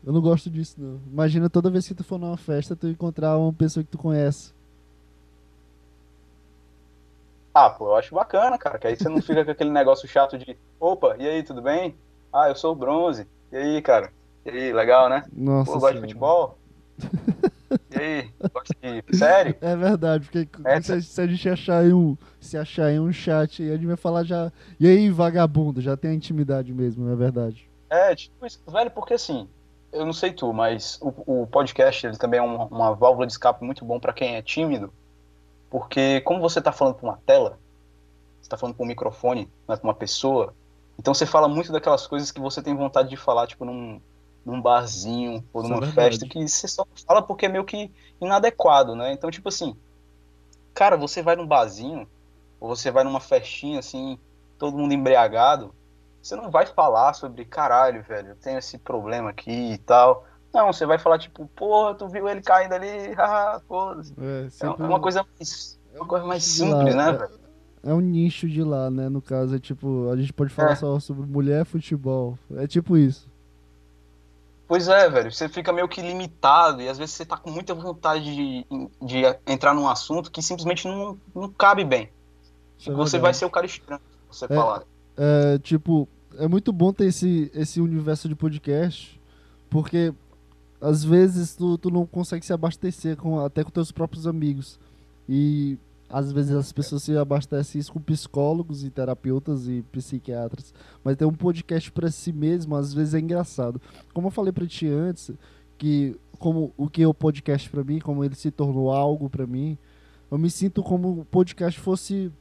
Eu 0.04 0.12
não 0.12 0.20
gosto 0.20 0.50
disso, 0.50 0.74
não. 0.76 1.00
Imagina 1.10 1.48
toda 1.48 1.70
vez 1.70 1.88
que 1.88 1.94
tu 1.94 2.04
for 2.04 2.18
numa 2.18 2.36
festa, 2.36 2.76
tu 2.76 2.88
encontrar 2.88 3.38
uma 3.38 3.50
pessoa 3.50 3.82
que 3.82 3.90
tu 3.90 3.96
conhece. 3.96 4.52
Ah, 7.54 7.70
pô, 7.70 7.86
eu 7.86 7.96
acho 7.96 8.14
bacana, 8.14 8.58
cara. 8.58 8.78
Que 8.78 8.88
aí 8.88 8.96
você 8.96 9.08
não 9.08 9.22
fica 9.22 9.46
com 9.46 9.50
aquele 9.50 9.70
negócio 9.70 10.06
chato 10.06 10.36
de 10.36 10.58
opa, 10.78 11.16
e 11.18 11.26
aí, 11.26 11.42
tudo 11.42 11.62
bem? 11.62 11.94
Ah, 12.30 12.50
eu 12.50 12.54
sou 12.54 12.72
o 12.72 12.76
bronze. 12.76 13.26
E 13.50 13.56
aí, 13.56 13.80
cara? 13.80 14.12
E 14.44 14.50
aí, 14.50 14.72
legal, 14.74 15.08
né? 15.08 15.24
Nossa. 15.32 15.72
Pô, 15.72 15.78
gosta 15.78 15.94
de 15.94 16.00
futebol? 16.02 16.58
E 17.90 17.98
aí, 17.98 18.30
gosta 18.52 18.74
de 18.82 19.16
sério? 19.16 19.56
É 19.60 19.74
verdade, 19.74 20.24
porque 20.24 20.48
é, 20.64 20.80
se, 20.80 21.02
se, 21.02 21.20
a 21.20 21.26
gente 21.26 21.48
achar 21.48 21.84
em 21.84 21.92
um, 21.92 22.16
se 22.40 22.58
achar 22.58 22.92
em 22.92 23.00
um 23.00 23.12
chat, 23.12 23.62
a 23.62 23.74
gente 23.74 23.86
vai 23.86 23.96
falar 23.96 24.24
já. 24.24 24.52
E 24.78 24.86
aí, 24.86 25.08
vagabundo, 25.10 25.80
já 25.80 25.96
tem 25.96 26.10
a 26.10 26.14
intimidade 26.14 26.72
mesmo, 26.72 27.06
não 27.06 27.12
é 27.12 27.16
verdade? 27.16 27.68
É, 27.88 28.14
tipo 28.14 28.44
isso, 28.44 28.60
velho, 28.70 28.90
porque 28.90 29.14
assim, 29.14 29.48
eu 29.92 30.04
não 30.04 30.12
sei 30.12 30.32
tu, 30.32 30.52
mas 30.52 30.98
o, 31.00 31.42
o 31.42 31.46
podcast 31.46 32.06
ele 32.06 32.18
também 32.18 32.38
é 32.38 32.42
uma, 32.42 32.66
uma 32.66 32.94
válvula 32.94 33.26
de 33.26 33.32
escape 33.32 33.64
muito 33.64 33.84
bom 33.84 33.98
para 33.98 34.12
quem 34.12 34.36
é 34.36 34.42
tímido, 34.42 34.92
porque 35.70 36.20
como 36.20 36.40
você 36.40 36.60
tá 36.60 36.72
falando 36.72 36.96
pra 36.96 37.08
uma 37.08 37.20
tela, 37.24 37.58
você 38.40 38.50
tá 38.50 38.58
falando 38.58 38.76
pra 38.76 38.84
um 38.84 38.88
microfone, 38.88 39.50
não 39.66 39.74
é 39.74 39.78
pra 39.78 39.88
uma 39.88 39.94
pessoa, 39.94 40.54
então 40.98 41.14
você 41.14 41.24
fala 41.24 41.48
muito 41.48 41.72
daquelas 41.72 42.06
coisas 42.06 42.30
que 42.30 42.40
você 42.40 42.60
tem 42.60 42.76
vontade 42.76 43.08
de 43.08 43.16
falar, 43.16 43.46
tipo, 43.46 43.64
num, 43.64 44.00
num 44.48 44.62
barzinho 44.62 45.44
ou 45.52 45.62
numa 45.62 45.86
é 45.86 45.92
festa 45.92 46.26
que 46.26 46.48
você 46.48 46.66
só 46.66 46.86
fala 47.06 47.20
porque 47.20 47.44
é 47.44 47.48
meio 47.50 47.64
que 47.64 47.92
inadequado, 48.18 48.94
né? 48.94 49.12
Então, 49.12 49.30
tipo 49.30 49.50
assim, 49.50 49.76
cara, 50.72 50.96
você 50.96 51.22
vai 51.22 51.36
num 51.36 51.46
barzinho 51.46 52.08
ou 52.58 52.74
você 52.74 52.90
vai 52.90 53.04
numa 53.04 53.20
festinha 53.20 53.78
assim, 53.78 54.18
todo 54.58 54.78
mundo 54.78 54.94
embriagado, 54.94 55.74
você 56.22 56.34
não 56.34 56.50
vai 56.50 56.64
falar 56.64 57.12
sobre 57.12 57.44
caralho, 57.44 58.02
velho, 58.02 58.30
eu 58.30 58.36
tenho 58.36 58.58
esse 58.58 58.78
problema 58.78 59.28
aqui 59.30 59.72
e 59.72 59.78
tal. 59.78 60.24
Não, 60.52 60.72
você 60.72 60.86
vai 60.86 60.98
falar 60.98 61.18
tipo, 61.18 61.46
porra, 61.48 61.94
tu 61.94 62.08
viu 62.08 62.26
ele 62.26 62.40
caindo 62.40 62.72
ali, 62.72 63.12
haha, 63.12 63.60
foda-se. 63.68 64.14
É, 64.18 64.66
é, 64.66 64.70
uma 64.70 64.98
coisa 64.98 65.26
mais, 65.36 65.78
uma 65.94 66.06
coisa 66.06 66.24
mais 66.24 66.42
simples, 66.42 66.94
né, 66.94 67.12
velho? 67.12 67.38
É 67.82 67.92
um 67.92 68.00
nicho 68.00 68.48
de 68.48 68.64
lá, 68.64 68.90
né? 68.90 69.10
No 69.10 69.20
caso, 69.20 69.54
é 69.54 69.58
tipo, 69.58 70.08
a 70.10 70.16
gente 70.16 70.32
pode 70.32 70.52
falar 70.52 70.72
é. 70.72 70.76
só 70.76 70.98
sobre 70.98 71.26
mulher 71.26 71.62
e 71.62 71.64
futebol. 71.66 72.36
É 72.56 72.66
tipo 72.66 72.96
isso. 72.96 73.28
Pois 74.68 74.86
é, 74.86 75.08
velho, 75.08 75.32
você 75.32 75.48
fica 75.48 75.72
meio 75.72 75.88
que 75.88 76.02
limitado 76.02 76.82
e 76.82 76.88
às 76.90 76.98
vezes 76.98 77.14
você 77.14 77.24
tá 77.24 77.38
com 77.38 77.50
muita 77.50 77.74
vontade 77.74 78.22
de, 78.22 78.66
de 79.00 79.22
entrar 79.46 79.72
num 79.72 79.88
assunto 79.88 80.30
que 80.30 80.42
simplesmente 80.42 80.86
não, 80.86 81.18
não 81.34 81.48
cabe 81.48 81.84
bem. 81.84 82.10
É 82.86 82.92
você 82.92 83.18
vai 83.18 83.32
ser 83.32 83.46
o 83.46 83.50
cara 83.50 83.64
estranho, 83.64 84.00
você 84.30 84.44
é, 84.44 84.48
falar. 84.48 84.82
É, 85.16 85.58
tipo, 85.60 86.06
é 86.36 86.46
muito 86.46 86.70
bom 86.70 86.92
ter 86.92 87.06
esse, 87.06 87.50
esse 87.54 87.80
universo 87.80 88.28
de 88.28 88.34
podcast, 88.34 89.18
porque 89.70 90.12
às 90.82 91.02
vezes 91.02 91.56
tu, 91.56 91.78
tu 91.78 91.90
não 91.90 92.04
consegue 92.04 92.44
se 92.44 92.52
abastecer 92.52 93.16
com, 93.16 93.40
até 93.40 93.64
com 93.64 93.70
teus 93.70 93.90
próprios 93.90 94.26
amigos. 94.26 94.78
E 95.26 95.78
às 96.08 96.32
vezes 96.32 96.52
as 96.52 96.72
pessoas 96.72 97.02
se 97.02 97.16
abastecem 97.16 97.78
isso 97.78 97.92
com 97.92 98.00
psicólogos 98.00 98.82
e 98.82 98.90
terapeutas 98.90 99.68
e 99.68 99.82
psiquiatras, 99.92 100.72
mas 101.04 101.16
ter 101.16 101.26
um 101.26 101.34
podcast 101.34 101.92
para 101.92 102.10
si 102.10 102.32
mesmo 102.32 102.74
às 102.74 102.94
vezes 102.94 103.14
é 103.14 103.20
engraçado. 103.20 103.80
Como 104.14 104.28
eu 104.28 104.30
falei 104.30 104.52
para 104.52 104.66
ti 104.66 104.86
antes, 104.86 105.30
que 105.76 106.16
como 106.38 106.72
o 106.76 106.88
que 106.88 107.02
é 107.02 107.08
o 107.08 107.12
podcast 107.12 107.68
para 107.68 107.84
mim, 107.84 107.98
como 107.98 108.24
ele 108.24 108.34
se 108.34 108.50
tornou 108.50 108.90
algo 108.90 109.28
para 109.28 109.46
mim, 109.46 109.76
eu 110.30 110.38
me 110.38 110.50
sinto 110.50 110.82
como 110.82 111.20
o 111.20 111.24
podcast 111.24 111.78
fosse 111.78 112.32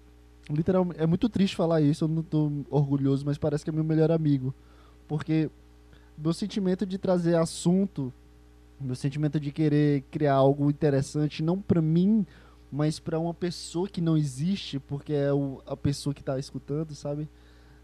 literalmente, 0.49 1.01
é 1.01 1.05
muito 1.05 1.27
triste 1.27 1.55
falar 1.55 1.81
isso, 1.81 2.05
eu 2.05 2.07
não 2.07 2.23
tô 2.23 2.51
orgulhoso, 2.69 3.25
mas 3.25 3.37
parece 3.37 3.63
que 3.63 3.69
é 3.69 3.73
meu 3.73 3.83
melhor 3.83 4.11
amigo, 4.11 4.53
porque 5.07 5.49
meu 6.17 6.33
sentimento 6.33 6.85
de 6.85 6.97
trazer 6.97 7.35
assunto, 7.35 8.13
meu 8.79 8.95
sentimento 8.95 9.39
de 9.39 9.51
querer 9.51 10.03
criar 10.09 10.35
algo 10.35 10.69
interessante, 10.69 11.43
não 11.43 11.59
para 11.59 11.81
mim 11.81 12.25
mas 12.71 12.99
para 12.99 13.19
uma 13.19 13.33
pessoa 13.33 13.87
que 13.87 14.01
não 14.01 14.17
existe, 14.17 14.79
porque 14.79 15.13
é 15.13 15.31
o, 15.31 15.61
a 15.65 15.75
pessoa 15.75 16.13
que 16.13 16.21
está 16.21 16.37
escutando, 16.37 16.93
sabe? 16.93 17.27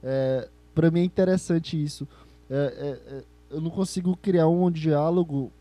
É, 0.02 0.50
para 0.76 0.92
mim 0.92 1.02
é 1.02 1.04
interessante 1.04 1.82
isso. 1.82 2.08
É, 2.50 2.56
é, 2.56 3.16
é, 3.16 3.24
eu 3.52 3.62
não 3.62 3.70
consigo 3.70 4.18
criar 4.18 4.48
um 4.48 4.70
diálogo. 4.70 5.52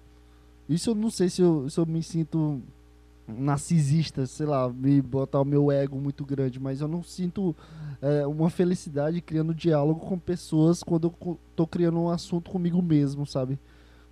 Isso 0.68 0.90
eu 0.90 0.94
não 0.94 1.10
sei 1.10 1.28
se 1.28 1.42
eu, 1.42 1.68
se 1.68 1.78
eu 1.78 1.86
me 1.86 2.02
sinto 2.02 2.60
narcisista, 3.28 4.26
sei 4.26 4.46
lá, 4.46 4.68
me 4.68 5.00
botar 5.00 5.40
o 5.40 5.44
meu 5.44 5.70
ego 5.70 5.96
muito 5.96 6.24
grande, 6.24 6.58
mas 6.58 6.80
eu 6.80 6.88
não 6.88 7.02
sinto 7.02 7.54
é, 8.00 8.26
uma 8.26 8.50
felicidade 8.50 9.20
criando 9.20 9.54
diálogo 9.54 10.00
com 10.00 10.18
pessoas 10.18 10.82
quando 10.82 11.14
eu 11.20 11.38
tô 11.54 11.66
criando 11.66 12.00
um 12.00 12.08
assunto 12.08 12.50
comigo 12.50 12.82
mesmo, 12.82 13.24
sabe? 13.26 13.58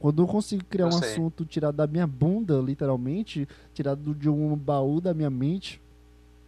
Quando 0.00 0.22
eu 0.22 0.26
consigo 0.26 0.64
criar 0.64 0.86
eu 0.86 0.88
um 0.88 0.92
sei. 0.92 1.10
assunto 1.10 1.44
tirado 1.44 1.76
da 1.76 1.86
minha 1.86 2.06
bunda, 2.06 2.56
literalmente, 2.58 3.46
tirado 3.74 4.14
de 4.14 4.30
um 4.30 4.56
baú 4.56 4.98
da 4.98 5.12
minha 5.12 5.28
mente, 5.28 5.80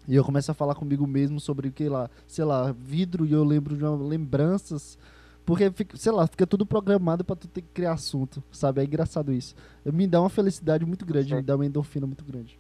e 0.09 0.17
eu 0.17 0.25
começo 0.25 0.51
a 0.51 0.55
falar 0.55 0.75
comigo 0.75 1.07
mesmo 1.07 1.39
sobre 1.39 1.69
o 1.69 1.73
que 1.73 1.87
lá, 1.89 2.11
sei 2.27 2.45
lá, 2.45 2.73
vidro, 2.73 3.27
e 3.27 3.33
eu 3.33 3.45
lembro 3.45 3.77
de 3.77 3.85
uma, 3.85 3.95
lembranças. 3.95 4.99
Porque, 5.45 5.71
fica, 5.71 5.97
sei 5.97 6.13
lá, 6.13 6.27
fica 6.27 6.47
tudo 6.47 6.65
programado 6.65 7.25
para 7.25 7.37
tu 7.37 7.47
ter 7.47 7.61
que 7.61 7.69
criar 7.75 7.93
assunto, 7.93 8.43
sabe? 8.51 8.81
É 8.81 8.85
engraçado 8.85 9.33
isso. 9.33 9.55
Me 9.85 10.07
dá 10.07 10.21
uma 10.21 10.31
felicidade 10.31 10.87
muito 10.87 11.05
grande, 11.05 11.35
me 11.35 11.43
dá 11.43 11.55
uma 11.55 11.67
endorfina 11.67 12.07
muito 12.07 12.25
grande. 12.25 12.59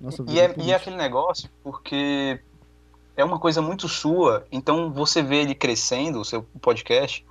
Nossa, 0.00 0.24
e, 0.28 0.40
é, 0.40 0.54
e 0.58 0.70
é 0.70 0.74
aquele 0.74 0.96
negócio, 0.96 1.50
porque 1.62 2.40
é 3.16 3.24
uma 3.24 3.38
coisa 3.38 3.60
muito 3.60 3.88
sua, 3.88 4.46
então 4.50 4.92
você 4.92 5.22
vê 5.22 5.42
ele 5.42 5.54
crescendo, 5.54 6.20
o 6.20 6.24
seu 6.24 6.42
podcast, 6.60 7.24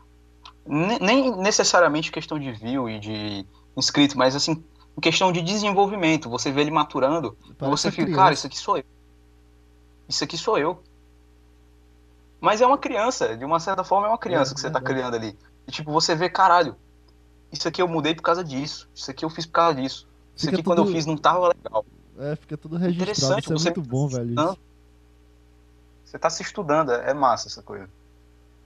nem 0.66 1.36
necessariamente 1.38 2.12
questão 2.12 2.40
de 2.40 2.52
view 2.52 2.90
e 2.90 3.00
de 3.00 3.46
inscrito, 3.76 4.18
mas 4.18 4.36
assim, 4.36 4.64
questão 5.02 5.32
de 5.32 5.42
desenvolvimento. 5.42 6.30
Você 6.30 6.52
vê 6.52 6.62
ele 6.62 6.72
maturando 6.72 7.38
e 7.50 7.66
você 7.66 7.90
fica, 7.92 8.04
criança. 8.04 8.22
cara, 8.22 8.34
isso 8.34 8.48
aqui 8.48 8.58
sou 8.58 8.78
eu. 8.78 8.86
Isso 10.08 10.24
aqui 10.24 10.38
sou 10.38 10.58
eu. 10.58 10.82
Mas 12.40 12.62
é 12.62 12.68
uma 12.68 12.78
criança, 12.78 13.38
de 13.38 13.46
uma 13.46 13.60
certa 13.60 13.84
forma 13.84 14.08
é 14.08 14.10
uma 14.10 14.18
criança 14.18 14.52
é, 14.52 14.56
que 14.56 14.62
você 14.62 14.68
está 14.68 14.82
criando 14.82 15.16
ali. 15.16 15.38
E 15.68 15.72
tipo, 15.72 15.92
você 15.92 16.14
vê, 16.14 16.30
caralho, 16.30 16.76
isso 17.52 17.68
aqui 17.68 17.82
eu 17.82 17.88
mudei 17.88 18.14
por 18.14 18.22
causa 18.22 18.44
disso. 18.44 18.90
Isso 18.94 19.10
aqui 19.10 19.24
eu 19.24 19.30
fiz 19.30 19.46
por 19.46 19.54
causa 19.54 19.82
disso. 19.82 20.08
Isso 20.36 20.46
fica 20.46 20.56
aqui 20.56 20.64
tudo... 20.64 20.76
quando 20.76 20.88
eu 20.88 20.94
fiz 20.94 21.06
não 21.06 21.16
tava 21.16 21.48
legal. 21.48 21.86
É, 22.20 22.36
fica 22.36 22.58
tudo 22.58 22.78
registrado. 22.78 23.12
Interessante, 23.12 23.56
isso 23.56 23.68
é 23.68 23.72
muito 23.72 23.90
bom, 23.90 24.08
velho. 24.08 24.34
Isso. 24.34 24.58
Você 26.06 26.20
tá 26.20 26.30
se 26.30 26.44
estudando, 26.44 26.92
é 26.92 27.14
massa 27.14 27.48
essa 27.48 27.62
coisa. 27.64 27.90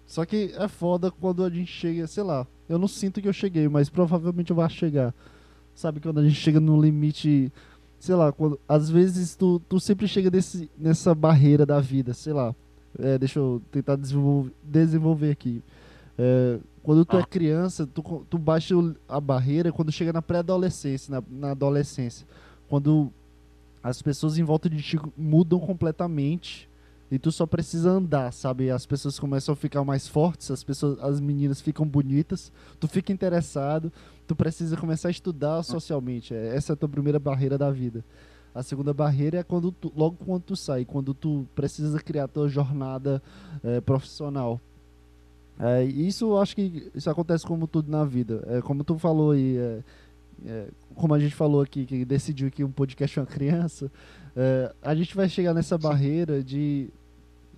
Só 0.08 0.26
que 0.26 0.54
é 0.56 0.68
foda 0.70 1.12
quando 1.12 1.44
a 1.44 1.50
gente 1.50 1.72
chega, 1.72 2.08
sei 2.08 2.24
lá, 2.24 2.48
eu 2.70 2.80
não 2.80 2.88
sinto 2.88 3.22
que 3.22 3.28
eu 3.28 3.34
cheguei, 3.34 3.68
mas 3.68 3.90
provavelmente 3.90 4.50
eu 4.50 4.56
vou 4.56 4.68
chegar. 4.70 5.14
Sabe, 5.76 6.00
quando 6.00 6.22
a 6.22 6.24
gente 6.24 6.40
chega 6.40 6.62
no 6.62 6.82
limite, 6.82 7.52
sei 8.00 8.16
lá, 8.16 8.32
quando, 8.32 8.58
às 8.68 8.90
vezes 8.90 9.36
tu, 9.36 9.60
tu 9.68 9.80
sempre 9.80 10.08
chega 10.08 10.32
desse, 10.32 10.72
nessa 10.78 11.14
barreira 11.14 11.66
da 11.66 11.82
vida, 11.82 12.14
sei 12.14 12.32
lá. 12.32 12.56
É, 12.98 13.18
deixa 13.18 13.38
eu 13.38 13.62
tentar 13.70 13.98
desenvolver, 13.98 14.52
desenvolver 14.64 15.32
aqui. 15.32 15.62
É, 16.18 16.58
quando 16.82 17.06
tu 17.06 17.18
é 17.18 17.20
ah. 17.20 17.24
é 17.24 17.26
criança, 17.26 17.86
tu, 17.86 18.26
tu 18.30 18.38
baixa 18.38 18.74
a 19.10 19.20
barreira 19.20 19.74
quando 19.74 19.92
chega 19.92 20.14
na 20.14 20.22
pré-adolescência, 20.22 21.12
na, 21.12 21.24
na 21.30 21.52
adolescência. 21.52 22.26
Quando 22.70 23.12
as 23.84 24.02
pessoas 24.02 24.38
em 24.38 24.44
volta 24.44 24.70
de 24.70 24.82
ti 24.82 24.98
mudam 25.18 25.60
completamente 25.60 26.67
e 27.10 27.18
tu 27.18 27.32
só 27.32 27.46
precisa 27.46 27.90
andar, 27.90 28.34
sabe? 28.34 28.70
As 28.70 28.86
pessoas 28.86 29.18
começam 29.18 29.54
a 29.54 29.56
ficar 29.56 29.84
mais 29.84 30.08
fortes, 30.08 30.52
as 30.52 30.64
pessoas, 30.64 31.00
as 31.00 31.20
meninas 31.20 31.62
ficam 31.62 31.88
bonitas, 31.88 32.52
tu 32.80 32.88
fica 32.88 33.14
interessado, 33.14 33.92
tu 34.28 34.36
precisa 34.36 34.76
começar 34.76 35.08
a 35.08 35.12
estudar 35.12 35.64
socialmente. 35.64 36.34
É, 36.34 36.56
essa 36.56 36.72
é 36.72 36.74
a 36.74 36.76
tua 36.76 36.90
primeira 36.90 37.20
barreira 37.20 37.58
da 37.58 37.72
vida. 37.72 38.04
A 38.54 38.64
segunda 38.64 38.94
barreira 38.94 39.38
é 39.38 39.44
quando 39.44 39.72
tu, 39.72 39.94
logo 39.96 40.18
quando 40.26 40.42
tu 40.42 40.56
sai, 40.56 40.84
quando 40.84 41.14
tu 41.14 41.48
precisa 41.56 42.00
criar 42.00 42.28
tua 42.28 42.50
jornada 42.50 43.22
é, 43.64 43.80
profissional. 43.80 44.60
É, 45.60 45.84
isso 45.84 46.26
eu 46.26 46.42
acho 46.42 46.56
que 46.56 46.92
isso 46.94 47.10
acontece 47.10 47.46
como 47.46 47.68
tudo 47.68 47.90
na 47.90 48.04
vida. 48.04 48.44
É, 48.48 48.62
como 48.62 48.84
tu 48.84 48.98
falou 48.98 49.32
aí, 49.32 49.58
é, 49.58 49.84
é, 50.46 50.68
como 50.96 51.14
a 51.14 51.20
gente 51.20 51.36
falou 51.36 51.62
aqui, 51.62 51.86
que 51.86 52.04
decidiu 52.04 52.52
que 52.52 52.64
um 52.64 52.72
podcast 52.72 53.18
é 53.18 53.22
uma 53.22 53.28
criança, 53.30 53.92
é, 54.36 54.74
a 54.82 54.94
gente 54.94 55.16
vai 55.16 55.28
chegar 55.30 55.54
nessa 55.54 55.78
barreira 55.78 56.44
de 56.44 56.90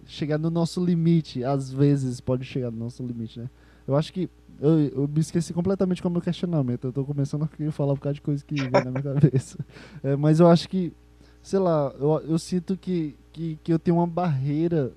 chegar 0.09 0.37
no 0.37 0.49
nosso 0.49 0.83
limite. 0.83 1.43
Às 1.43 1.71
vezes 1.71 2.19
pode 2.19 2.43
chegar 2.45 2.71
no 2.71 2.77
nosso 2.77 3.03
limite, 3.03 3.39
né? 3.39 3.49
Eu 3.87 3.95
acho 3.95 4.11
que. 4.11 4.29
Eu, 4.59 4.79
eu 4.79 5.07
me 5.07 5.21
esqueci 5.21 5.53
completamente 5.53 6.01
como 6.01 6.13
meu 6.13 6.21
questionamento. 6.21 6.85
Eu 6.85 6.91
tô 6.91 7.05
começando 7.05 7.43
a 7.43 7.71
falar 7.71 7.93
por 7.93 8.01
causa 8.01 8.15
de 8.15 8.21
coisa 8.21 8.43
que 8.43 8.55
vem 8.55 8.69
na 8.71 8.91
minha 8.91 9.01
cabeça. 9.03 9.57
É, 10.03 10.15
mas 10.17 10.41
eu 10.41 10.49
acho 10.49 10.67
que, 10.67 10.91
sei 11.41 11.59
lá, 11.59 11.93
eu, 11.97 12.21
eu 12.27 12.37
sinto 12.37 12.75
que, 12.75 13.15
que, 13.31 13.57
que 13.63 13.71
eu 13.71 13.79
tenho 13.79 13.97
uma 13.97 14.07
barreira 14.07 14.91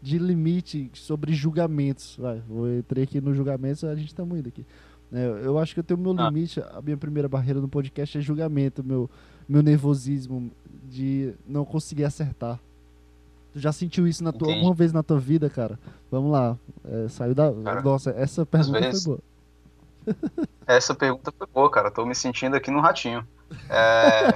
de 0.00 0.18
limite 0.18 0.90
sobre 0.94 1.34
julgamentos. 1.34 2.16
Vai, 2.18 2.42
eu 2.48 2.78
entrei 2.78 3.04
aqui 3.04 3.20
no 3.20 3.34
julgamento, 3.34 3.86
a 3.86 3.94
gente 3.94 4.14
tá 4.14 4.24
muito 4.24 4.48
aqui. 4.48 4.64
É, 5.12 5.26
eu 5.44 5.58
acho 5.58 5.74
que 5.74 5.80
eu 5.80 5.84
tenho 5.84 6.00
meu 6.00 6.14
ah. 6.18 6.28
limite, 6.28 6.60
a 6.60 6.80
minha 6.80 6.96
primeira 6.96 7.28
barreira 7.28 7.60
no 7.60 7.68
podcast 7.68 8.16
é 8.16 8.20
julgamento, 8.20 8.82
meu, 8.82 9.10
meu 9.48 9.62
nervosismo 9.62 10.50
de 10.88 11.34
não 11.46 11.64
conseguir 11.64 12.04
acertar. 12.04 12.60
Tu 13.56 13.60
já 13.60 13.72
sentiu 13.72 14.06
isso 14.06 14.22
na 14.22 14.34
tua, 14.34 14.52
alguma 14.52 14.74
vez 14.74 14.92
na 14.92 15.02
tua 15.02 15.18
vida, 15.18 15.48
cara? 15.48 15.78
Vamos 16.10 16.30
lá. 16.30 16.58
É, 16.84 17.08
saiu 17.08 17.34
da. 17.34 17.50
Cara, 17.64 17.80
Nossa, 17.80 18.10
essa 18.10 18.44
pergunta 18.44 18.80
vezes... 18.80 19.02
foi 19.02 19.16
boa. 19.16 20.16
Essa 20.66 20.94
pergunta 20.94 21.32
foi 21.32 21.46
boa, 21.46 21.70
cara. 21.70 21.90
Tô 21.90 22.04
me 22.04 22.14
sentindo 22.14 22.54
aqui 22.54 22.70
no 22.70 22.80
ratinho. 22.80 23.26
É... 23.70 24.28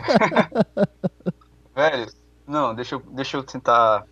Velho, 1.77 2.11
não, 2.47 2.75
deixa 2.75 2.95
eu, 2.95 3.01
deixa 3.11 3.37
eu 3.37 3.43
tentar 3.43 4.07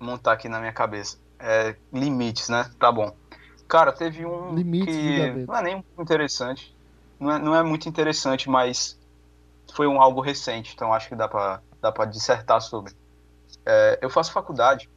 montar 0.00 0.32
aqui 0.32 0.48
na 0.48 0.58
minha 0.58 0.72
cabeça. 0.72 1.18
É, 1.38 1.76
limites, 1.92 2.48
né? 2.48 2.70
Tá 2.78 2.90
bom. 2.90 3.14
Cara, 3.68 3.92
teve 3.92 4.24
um 4.24 4.54
limites 4.54 4.96
que 4.96 5.44
não 5.46 5.56
é 5.58 5.62
nem 5.62 5.74
muito 5.74 6.00
interessante. 6.00 6.74
Não 7.20 7.30
é, 7.30 7.38
não 7.38 7.54
é 7.54 7.62
muito 7.62 7.86
interessante, 7.86 8.48
mas 8.48 8.98
foi 9.74 9.86
um 9.86 10.00
algo 10.00 10.22
recente, 10.22 10.72
então 10.74 10.94
acho 10.94 11.10
que 11.10 11.14
dá 11.14 11.28
pra, 11.28 11.60
dá 11.82 11.92
pra 11.92 12.06
dissertar 12.06 12.62
sobre. 12.62 12.94
É, 13.66 13.98
eu 14.02 14.10
faço 14.10 14.32
faculdade 14.32 14.88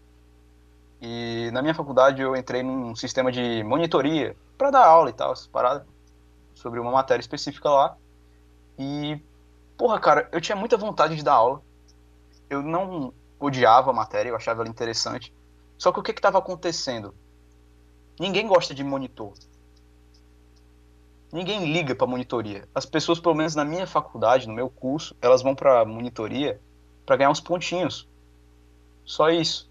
e 1.02 1.50
na 1.54 1.62
minha 1.62 1.76
faculdade 1.76 2.22
eu 2.22 2.36
entrei 2.36 2.64
num 2.64 2.96
sistema 2.96 3.32
de 3.32 3.64
monitoria 3.64 4.36
para 4.58 4.72
dar 4.72 4.86
aula 4.86 5.10
e 5.10 5.14
tal, 5.14 5.32
essas 5.32 5.48
paradas, 5.48 5.88
sobre 6.56 6.80
uma 6.80 6.92
matéria 6.92 7.22
específica 7.22 7.70
lá. 7.70 7.98
E, 8.78 9.20
porra, 9.78 10.00
cara, 10.00 10.28
eu 10.32 10.42
tinha 10.42 10.56
muita 10.56 10.76
vontade 10.76 11.16
de 11.16 11.24
dar 11.24 11.34
aula. 11.34 11.62
Eu 12.50 12.64
não 12.64 13.14
odiava 13.40 13.92
a 13.92 13.94
matéria, 13.94 14.30
eu 14.30 14.36
achava 14.36 14.62
ela 14.62 14.70
interessante. 14.70 15.34
Só 15.78 15.92
que 15.92 16.00
o 16.00 16.04
que 16.04 16.12
estava 16.12 16.40
acontecendo? 16.40 17.14
Ninguém 18.20 18.48
gosta 18.48 18.74
de 18.74 18.84
monitor. 18.84 19.34
Ninguém 21.32 21.72
liga 21.72 21.94
para 21.94 22.08
monitoria. 22.08 22.68
As 22.74 22.86
pessoas, 22.86 23.20
pelo 23.20 23.36
menos 23.36 23.54
na 23.54 23.64
minha 23.64 23.86
faculdade, 23.86 24.48
no 24.48 24.54
meu 24.54 24.70
curso, 24.70 25.16
elas 25.22 25.44
vão 25.44 25.54
para 25.54 25.86
monitoria 25.86 26.60
para 27.06 27.18
ganhar 27.18 27.30
uns 27.30 27.42
pontinhos. 27.42 28.08
Só 29.08 29.30
isso. 29.30 29.68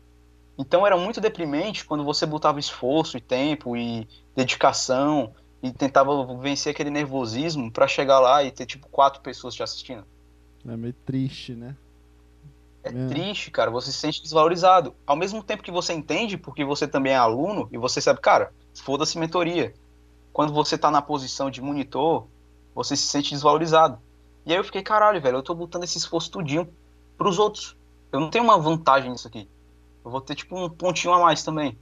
Então 0.59 0.87
era 0.87 0.97
muito 0.97 1.21
deprimente 1.21 1.85
quando 1.85 2.03
você 2.03 2.25
botava 2.25 2.59
esforço 2.59 3.19
e 3.19 3.21
tempo 3.21 3.77
e 3.77 4.09
dedicação 4.35 5.35
e 5.63 5.71
tentava 5.71 6.25
vencer 6.39 6.73
aquele 6.73 6.89
nervosismo 6.89 7.71
para 7.71 7.87
chegar 7.87 8.19
lá 8.19 8.43
e 8.43 8.51
ter 8.51 8.65
tipo 8.65 8.89
quatro 8.89 9.21
pessoas 9.21 9.55
te 9.55 9.63
assistindo. 9.63 10.05
É 10.67 10.77
meio 10.77 10.95
triste, 11.05 11.53
né? 11.53 11.77
É, 12.83 12.89
é 12.89 13.07
triste, 13.09 13.51
cara. 13.51 13.71
Você 13.71 13.93
se 13.93 13.99
sente 13.99 14.23
desvalorizado. 14.23 14.95
Ao 15.07 15.15
mesmo 15.15 15.43
tempo 15.43 15.63
que 15.63 15.71
você 15.71 15.93
entende, 15.93 16.39
porque 16.39 16.65
você 16.65 16.89
também 16.89 17.13
é 17.13 17.17
aluno 17.17 17.69
e 17.71 17.77
você 17.77 18.01
sabe, 18.01 18.21
cara, 18.21 18.53
foda-se 18.75 19.19
mentoria. 19.19 19.75
Quando 20.33 20.53
você 20.53 20.79
tá 20.79 20.91
na 20.91 21.03
posição 21.03 21.51
de 21.51 21.61
monitor, 21.61 22.27
você 22.75 22.97
se 22.97 23.07
sente 23.07 23.31
desvalorizado. 23.31 23.99
E 24.47 24.53
aí 24.53 24.59
eu 24.59 24.65
fiquei, 24.65 24.83
caralho, 24.83 25.21
velho, 25.21 25.39
eu 25.39 25.43
tô 25.43 25.55
botando 25.55 25.85
esse 25.85 25.99
esforço 25.99 26.31
tudinho 26.31 26.69
pros 27.19 27.39
outros. 27.39 27.76
Eu 28.13 28.21
não 28.21 28.31
tenho 28.31 28.45
uma 28.45 28.59
vantagem 28.59 29.11
nisso 29.11 29.29
aqui. 29.29 29.49
Eu 30.05 30.11
vou 30.11 30.21
ter 30.21 30.35
tipo 30.35 30.57
um 30.57 30.69
pontinho 30.69 31.13
a 31.13 31.21
mais 31.21 31.43
também. 31.43 31.77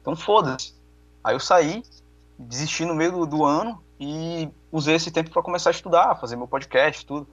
Então 0.00 0.14
foda-se. 0.14 0.74
Aí 1.24 1.34
eu 1.34 1.40
saí, 1.40 1.82
desisti 2.38 2.84
no 2.84 2.94
meio 2.94 3.12
do, 3.12 3.26
do 3.26 3.44
ano 3.44 3.82
e 3.98 4.48
usei 4.70 4.96
esse 4.96 5.10
tempo 5.10 5.30
para 5.30 5.42
começar 5.42 5.70
a 5.70 5.72
estudar, 5.72 6.16
fazer 6.16 6.36
meu 6.36 6.48
podcast, 6.48 7.06
tudo. 7.06 7.26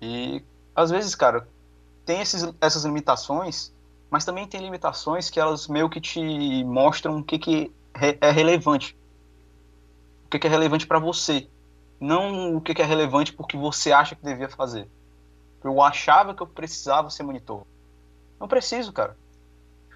E 0.00 0.42
às 0.74 0.90
vezes, 0.90 1.14
cara, 1.14 1.48
tem 2.04 2.20
esses, 2.20 2.48
essas 2.60 2.84
limitações, 2.84 3.74
mas 4.10 4.24
também 4.24 4.46
tem 4.46 4.60
limitações 4.60 5.28
que 5.28 5.40
elas 5.40 5.66
meio 5.66 5.90
que 5.90 6.00
te 6.00 6.64
mostram 6.64 7.18
o 7.18 7.24
que, 7.24 7.38
que 7.38 7.72
é 7.92 8.30
relevante. 8.30 8.96
O 10.24 10.28
que, 10.28 10.38
que 10.38 10.46
é 10.46 10.50
relevante 10.50 10.86
para 10.86 10.98
você. 10.98 11.48
Não 11.98 12.56
o 12.56 12.60
que, 12.60 12.74
que 12.74 12.82
é 12.82 12.84
relevante 12.84 13.32
porque 13.32 13.56
você 13.56 13.92
acha 13.92 14.14
que 14.14 14.22
devia 14.22 14.48
fazer. 14.48 14.88
Eu 15.70 15.82
achava 15.82 16.34
que 16.34 16.42
eu 16.42 16.46
precisava 16.46 17.10
ser 17.10 17.22
monitor. 17.22 17.66
Não 18.38 18.48
preciso, 18.48 18.92
cara. 18.92 19.16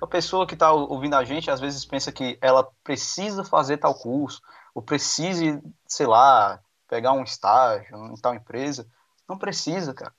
A 0.01 0.07
pessoa 0.07 0.47
que 0.47 0.55
está 0.55 0.73
ouvindo 0.73 1.15
a 1.15 1.25
gente 1.25 1.51
às 1.51 1.61
vezes 1.61 1.85
pensa 1.85 2.11
que 2.11 2.39
ela 2.41 2.67
precisa 2.83 3.45
fazer 3.45 3.77
tal 3.77 3.95
curso, 3.95 4.41
ou 4.75 4.83
precise, 4.83 5.63
sei 5.87 6.07
lá, 6.07 6.59
pegar 6.89 7.13
um 7.13 7.23
estágio 7.23 7.97
em 8.07 8.15
tal 8.17 8.35
empresa. 8.35 8.87
Não 9.29 9.37
precisa, 9.37 9.93
cara. 9.93 10.15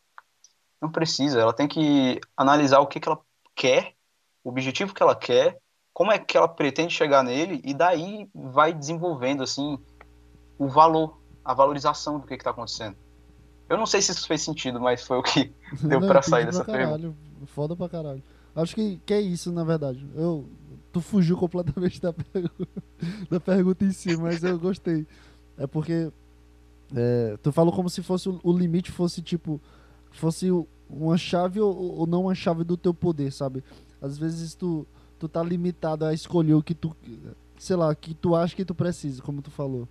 Não 0.79 0.91
precisa. 0.91 1.39
Ela 1.39 1.53
tem 1.53 1.67
que 1.67 2.19
analisar 2.37 2.79
o 2.79 2.87
que, 2.87 2.99
que 2.99 3.09
ela 3.09 3.19
quer, 3.55 3.95
o 4.43 4.49
objetivo 4.49 4.93
que 4.93 5.03
ela 5.03 5.15
quer, 5.15 5.59
como 5.93 6.11
é 6.11 6.19
que 6.19 6.37
ela 6.37 6.47
pretende 6.47 6.93
chegar 6.93 7.23
nele, 7.23 7.61
e 7.63 7.73
daí 7.73 8.29
vai 8.33 8.73
desenvolvendo 8.73 9.43
assim 9.43 9.77
o 10.57 10.67
valor, 10.67 11.19
a 11.43 11.53
valorização 11.53 12.19
do 12.19 12.25
que 12.25 12.35
está 12.35 12.51
acontecendo. 12.51 12.97
Eu 13.71 13.77
não 13.77 13.85
sei 13.85 14.01
se 14.01 14.11
isso 14.11 14.27
fez 14.27 14.41
sentido, 14.41 14.81
mas 14.81 15.01
foi 15.01 15.17
o 15.17 15.23
que 15.23 15.49
deu 15.81 16.01
para 16.01 16.21
sair 16.21 16.45
dessa 16.45 16.65
pra 16.65 16.73
pergunta. 16.73 17.15
Foda 17.45 17.73
pra 17.73 17.87
caralho. 17.87 18.21
Acho 18.53 18.75
que, 18.75 18.99
que 19.05 19.13
é 19.13 19.21
isso, 19.21 19.49
na 19.49 19.63
verdade. 19.63 20.05
Eu, 20.13 20.45
tu 20.91 20.99
fugiu 20.99 21.37
completamente 21.37 22.01
da, 22.01 22.11
pergunta, 22.11 22.67
da 23.31 23.39
pergunta 23.39 23.85
em 23.85 23.93
si, 23.93 24.17
mas 24.17 24.43
eu 24.43 24.59
gostei. 24.59 25.07
É 25.57 25.65
porque 25.65 26.11
é, 26.93 27.37
tu 27.41 27.53
falou 27.53 27.71
como 27.71 27.89
se 27.89 28.03
fosse 28.03 28.27
o, 28.27 28.41
o 28.43 28.51
limite 28.51 28.91
fosse 28.91 29.21
tipo 29.21 29.61
fosse 30.11 30.49
uma 30.89 31.17
chave 31.17 31.61
ou, 31.61 31.99
ou, 31.99 32.05
não 32.05 32.23
uma 32.23 32.35
chave 32.35 32.65
do 32.65 32.75
teu 32.75 32.93
poder, 32.93 33.31
sabe? 33.31 33.63
Às 34.01 34.17
vezes 34.17 34.53
tu 34.53 34.85
tu 35.17 35.29
tá 35.29 35.41
limitado 35.41 36.03
a 36.03 36.13
escolher 36.13 36.55
o 36.55 36.61
que 36.61 36.75
tu 36.75 36.93
sei 37.57 37.77
lá, 37.77 37.95
que 37.95 38.13
tu 38.13 38.35
acha 38.35 38.53
que 38.53 38.65
tu 38.65 38.75
precisa, 38.75 39.21
como 39.21 39.41
tu 39.41 39.49
falou. 39.49 39.87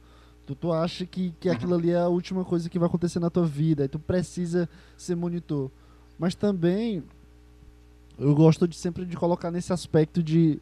Tu, 0.46 0.54
tu 0.54 0.72
acha 0.72 1.06
que, 1.06 1.32
que 1.38 1.48
aquilo 1.48 1.74
ali 1.74 1.90
é 1.90 1.98
a 1.98 2.08
última 2.08 2.44
coisa 2.44 2.68
que 2.68 2.78
vai 2.78 2.88
acontecer 2.88 3.20
na 3.20 3.30
tua 3.30 3.46
vida, 3.46 3.84
e 3.84 3.88
tu 3.88 3.98
precisa 3.98 4.68
ser 4.96 5.14
monitor. 5.14 5.70
Mas 6.18 6.34
também 6.34 7.02
eu 8.18 8.34
gosto 8.34 8.68
de 8.68 8.76
sempre 8.76 9.06
de 9.06 9.16
colocar 9.16 9.50
nesse 9.50 9.72
aspecto 9.72 10.22
de 10.22 10.60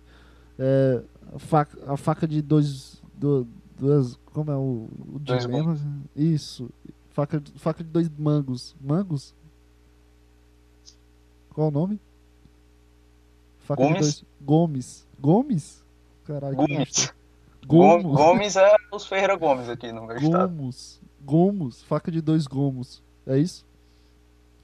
é, 0.59 1.03
a, 1.35 1.39
faca, 1.39 1.93
a 1.93 1.97
faca 1.97 2.26
de 2.26 2.41
dois, 2.41 3.03
do, 3.14 3.47
duas, 3.79 4.18
como 4.26 4.51
é 4.51 4.57
o, 4.57 4.89
o 5.14 5.18
dilema? 5.20 5.76
Isso, 6.14 6.70
faca, 7.11 7.43
faca 7.57 7.83
de 7.83 7.91
dois 7.91 8.09
mangos, 8.16 8.76
mangos? 8.81 9.35
Qual 11.51 11.68
o 11.68 11.70
nome? 11.72 12.01
Faca 13.61 13.83
Gomes? 13.83 13.97
de 13.97 14.03
dois 14.03 14.24
Gomes. 14.41 15.07
Gomes? 15.20 15.85
Caralho. 16.24 16.57
Gomes. 16.57 17.12
Gomes. 17.68 18.04
Gomes 18.04 18.56
é 18.56 18.76
os 18.90 19.06
Ferreira 19.06 19.36
Gomes 19.36 19.68
aqui 19.68 19.92
no 19.92 20.06
meu 20.06 20.18
Gomos. 20.18 20.24
estado. 20.24 21.08
Gomos. 21.20 21.82
Faca 21.82 22.10
de 22.10 22.22
dois 22.22 22.46
gomos. 22.46 23.02
É 23.26 23.36
isso? 23.38 23.66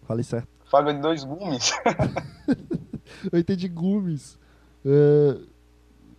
Falei 0.03 0.25
certo. 0.25 0.49
Faca 0.71 0.93
de 0.93 1.01
dois 1.01 1.23
gumes. 1.23 1.73
eu 3.31 3.39
entendi 3.39 3.69
gumes. 3.69 4.39
É... 4.85 5.39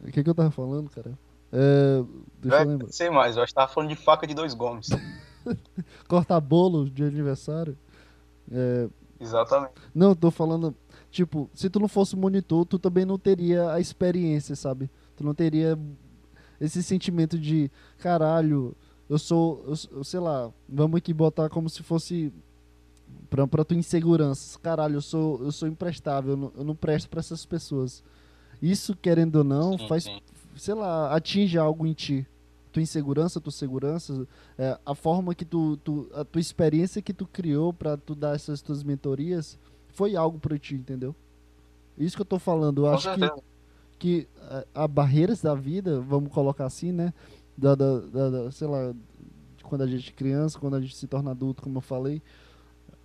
O 0.07 0.11
que, 0.11 0.23
que 0.23 0.29
eu 0.29 0.35
tava 0.35 0.51
falando, 0.51 0.89
cara? 0.91 1.17
É... 1.51 2.03
Deixa 2.39 2.61
eu 2.61 2.67
lembrar. 2.67 2.91
sei 2.91 3.09
mais, 3.09 3.35
eu 3.35 3.41
acho 3.41 3.51
que 3.51 3.55
tava 3.55 3.71
falando 3.71 3.89
de 3.89 3.95
faca 3.95 4.27
de 4.27 4.35
dois 4.35 4.53
gomes. 4.53 4.89
Cortar 6.07 6.39
bolo 6.39 6.87
de 6.87 7.03
aniversário? 7.03 7.75
É... 8.51 8.87
Exatamente. 9.19 9.73
Não, 9.93 10.09
eu 10.09 10.15
tô 10.15 10.29
falando, 10.29 10.75
tipo, 11.09 11.49
se 11.55 11.67
tu 11.67 11.79
não 11.79 11.87
fosse 11.87 12.15
monitor, 12.15 12.65
tu 12.65 12.77
também 12.77 13.05
não 13.05 13.17
teria 13.17 13.71
a 13.71 13.79
experiência, 13.79 14.55
sabe? 14.55 14.89
Tu 15.15 15.23
não 15.23 15.33
teria 15.33 15.79
esse 16.59 16.81
sentimento 16.81 17.37
de 17.37 17.69
caralho, 17.97 18.75
eu 19.09 19.19
sou, 19.19 19.63
eu, 19.67 20.03
sei 20.03 20.19
lá, 20.19 20.51
vamos 20.67 20.97
aqui 20.97 21.13
botar 21.13 21.49
como 21.49 21.69
se 21.69 21.83
fosse 21.83 22.33
pra, 23.29 23.47
pra 23.47 23.63
tua 23.63 23.77
insegurança. 23.77 24.57
Caralho, 24.59 24.95
eu 24.95 25.01
sou, 25.01 25.41
eu 25.43 25.51
sou 25.51 25.67
imprestável, 25.67 26.31
eu 26.31 26.37
não, 26.37 26.51
eu 26.57 26.63
não 26.63 26.75
presto 26.75 27.09
para 27.09 27.19
essas 27.19 27.45
pessoas. 27.45 28.03
Isso, 28.61 28.95
querendo 28.95 29.37
ou 29.37 29.43
não, 29.43 29.77
sim, 29.77 29.87
faz, 29.87 30.03
sim. 30.05 30.19
sei 30.55 30.73
lá, 30.73 31.13
atinge 31.13 31.57
algo 31.57 31.85
em 31.85 31.93
ti. 31.93 32.25
Tua 32.71 32.81
insegurança, 32.81 33.39
tua 33.39 33.53
segurança, 33.53 34.27
é, 34.57 34.77
a 34.85 34.93
forma 34.93 35.33
que 35.33 35.45
tu, 35.45 35.77
tu, 35.77 36.09
a 36.13 36.25
tua 36.25 36.41
experiência 36.41 37.01
que 37.01 37.13
tu 37.13 37.25
criou 37.25 37.71
para 37.73 37.95
tu 37.95 38.13
dar 38.13 38.35
essas 38.35 38.61
tuas 38.61 38.83
mentorias 38.83 39.57
foi 39.87 40.15
algo 40.15 40.39
para 40.39 40.57
ti, 40.57 40.75
entendeu? 40.75 41.15
Isso 41.97 42.17
que 42.17 42.21
eu 42.21 42.25
tô 42.25 42.37
falando. 42.37 42.85
Eu 42.85 42.93
acho 42.93 43.13
que 43.15 43.21
que 43.97 44.27
há 44.73 44.87
barreiras 44.87 45.41
da 45.41 45.55
vida, 45.55 45.99
vamos 46.01 46.31
colocar 46.31 46.65
assim, 46.65 46.91
né? 46.91 47.13
Da, 47.57 47.73
da, 47.75 47.99
da, 47.99 48.29
da, 48.29 48.51
sei 48.51 48.67
lá, 48.67 48.93
quando 49.63 49.81
a 49.81 49.87
gente 49.87 50.09
é 50.09 50.13
criança, 50.13 50.59
quando 50.59 50.75
a 50.75 50.81
gente 50.81 50.95
se 50.95 51.07
torna 51.07 51.31
adulto, 51.31 51.63
como 51.63 51.77
eu 51.77 51.81
falei. 51.81 52.21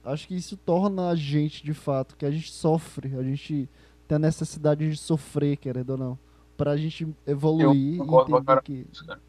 Acho 0.04 0.26
que 0.28 0.34
isso 0.34 0.56
torna 0.56 1.08
a 1.08 1.14
gente, 1.14 1.62
de 1.62 1.74
fato, 1.74 2.16
que 2.16 2.24
a 2.24 2.30
gente 2.30 2.50
sofre, 2.50 3.16
a 3.16 3.22
gente 3.22 3.68
tem 4.08 4.16
a 4.16 4.18
necessidade 4.18 4.88
de 4.88 4.96
sofrer, 4.96 5.56
querendo 5.56 5.90
ou 5.90 5.98
não, 5.98 6.18
pra 6.56 6.76
gente 6.76 7.06
evoluir 7.26 7.98
eu 7.98 8.06
concordo, 8.06 8.30
e 8.30 8.34
entender 8.34 8.46
cara, 8.46 8.62
que... 8.62 8.86
cara. 9.06 9.20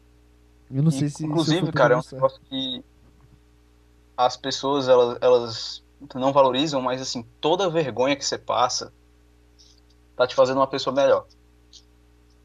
Eu 0.70 0.82
não 0.82 0.90
sei 0.90 1.10
se 1.10 1.26
Inclusive, 1.26 1.70
cara, 1.70 1.94
é 1.94 1.98
um 1.98 2.02
negócio 2.12 2.40
que 2.48 2.82
as 4.16 4.36
pessoas, 4.38 4.88
elas, 4.88 5.18
elas 5.20 5.84
não 6.14 6.32
valorizam, 6.32 6.80
mas 6.80 7.00
assim, 7.00 7.24
toda 7.40 7.68
vergonha 7.68 8.16
que 8.16 8.24
você 8.24 8.38
passa 8.38 8.92
tá 10.16 10.26
te 10.26 10.34
fazendo 10.34 10.56
uma 10.56 10.66
pessoa 10.66 10.94
melhor. 10.94 11.26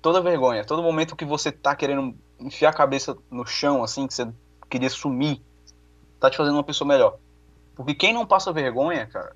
Toda 0.08 0.22
vergonha, 0.22 0.64
todo 0.64 0.82
momento 0.82 1.18
que 1.18 1.26
você 1.26 1.52
tá 1.52 1.76
querendo 1.76 2.16
enfiar 2.40 2.70
a 2.70 2.74
cabeça 2.74 3.18
no 3.30 3.46
chão, 3.46 3.84
assim, 3.84 4.08
que 4.08 4.14
você 4.14 4.32
queria 4.70 4.90
sumir, 4.90 5.42
tá 6.18 6.30
te 6.30 6.38
fazendo 6.38 6.54
uma 6.54 6.64
pessoa 6.64 6.88
melhor. 6.88 7.18
Porque 7.76 7.94
quem 7.94 8.14
não 8.14 8.26
passa 8.26 8.54
vergonha, 8.54 9.06
cara, 9.08 9.36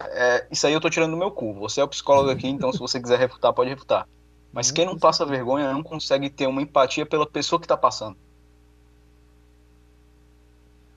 é, 0.00 0.46
isso 0.50 0.66
aí 0.66 0.74
eu 0.74 0.82
tô 0.82 0.90
tirando 0.90 1.12
do 1.12 1.16
meu 1.16 1.30
cu. 1.30 1.54
Você 1.54 1.80
é 1.80 1.84
o 1.84 1.88
psicólogo 1.88 2.28
aqui, 2.28 2.46
então 2.46 2.70
se 2.74 2.78
você 2.78 3.00
quiser 3.00 3.18
refutar, 3.18 3.54
pode 3.54 3.70
refutar. 3.70 4.06
Mas 4.52 4.70
quem 4.70 4.84
não 4.84 4.98
passa 4.98 5.24
vergonha 5.24 5.72
não 5.72 5.82
consegue 5.82 6.28
ter 6.28 6.46
uma 6.46 6.60
empatia 6.60 7.06
pela 7.06 7.26
pessoa 7.26 7.58
que 7.58 7.66
tá 7.66 7.74
passando. 7.74 8.18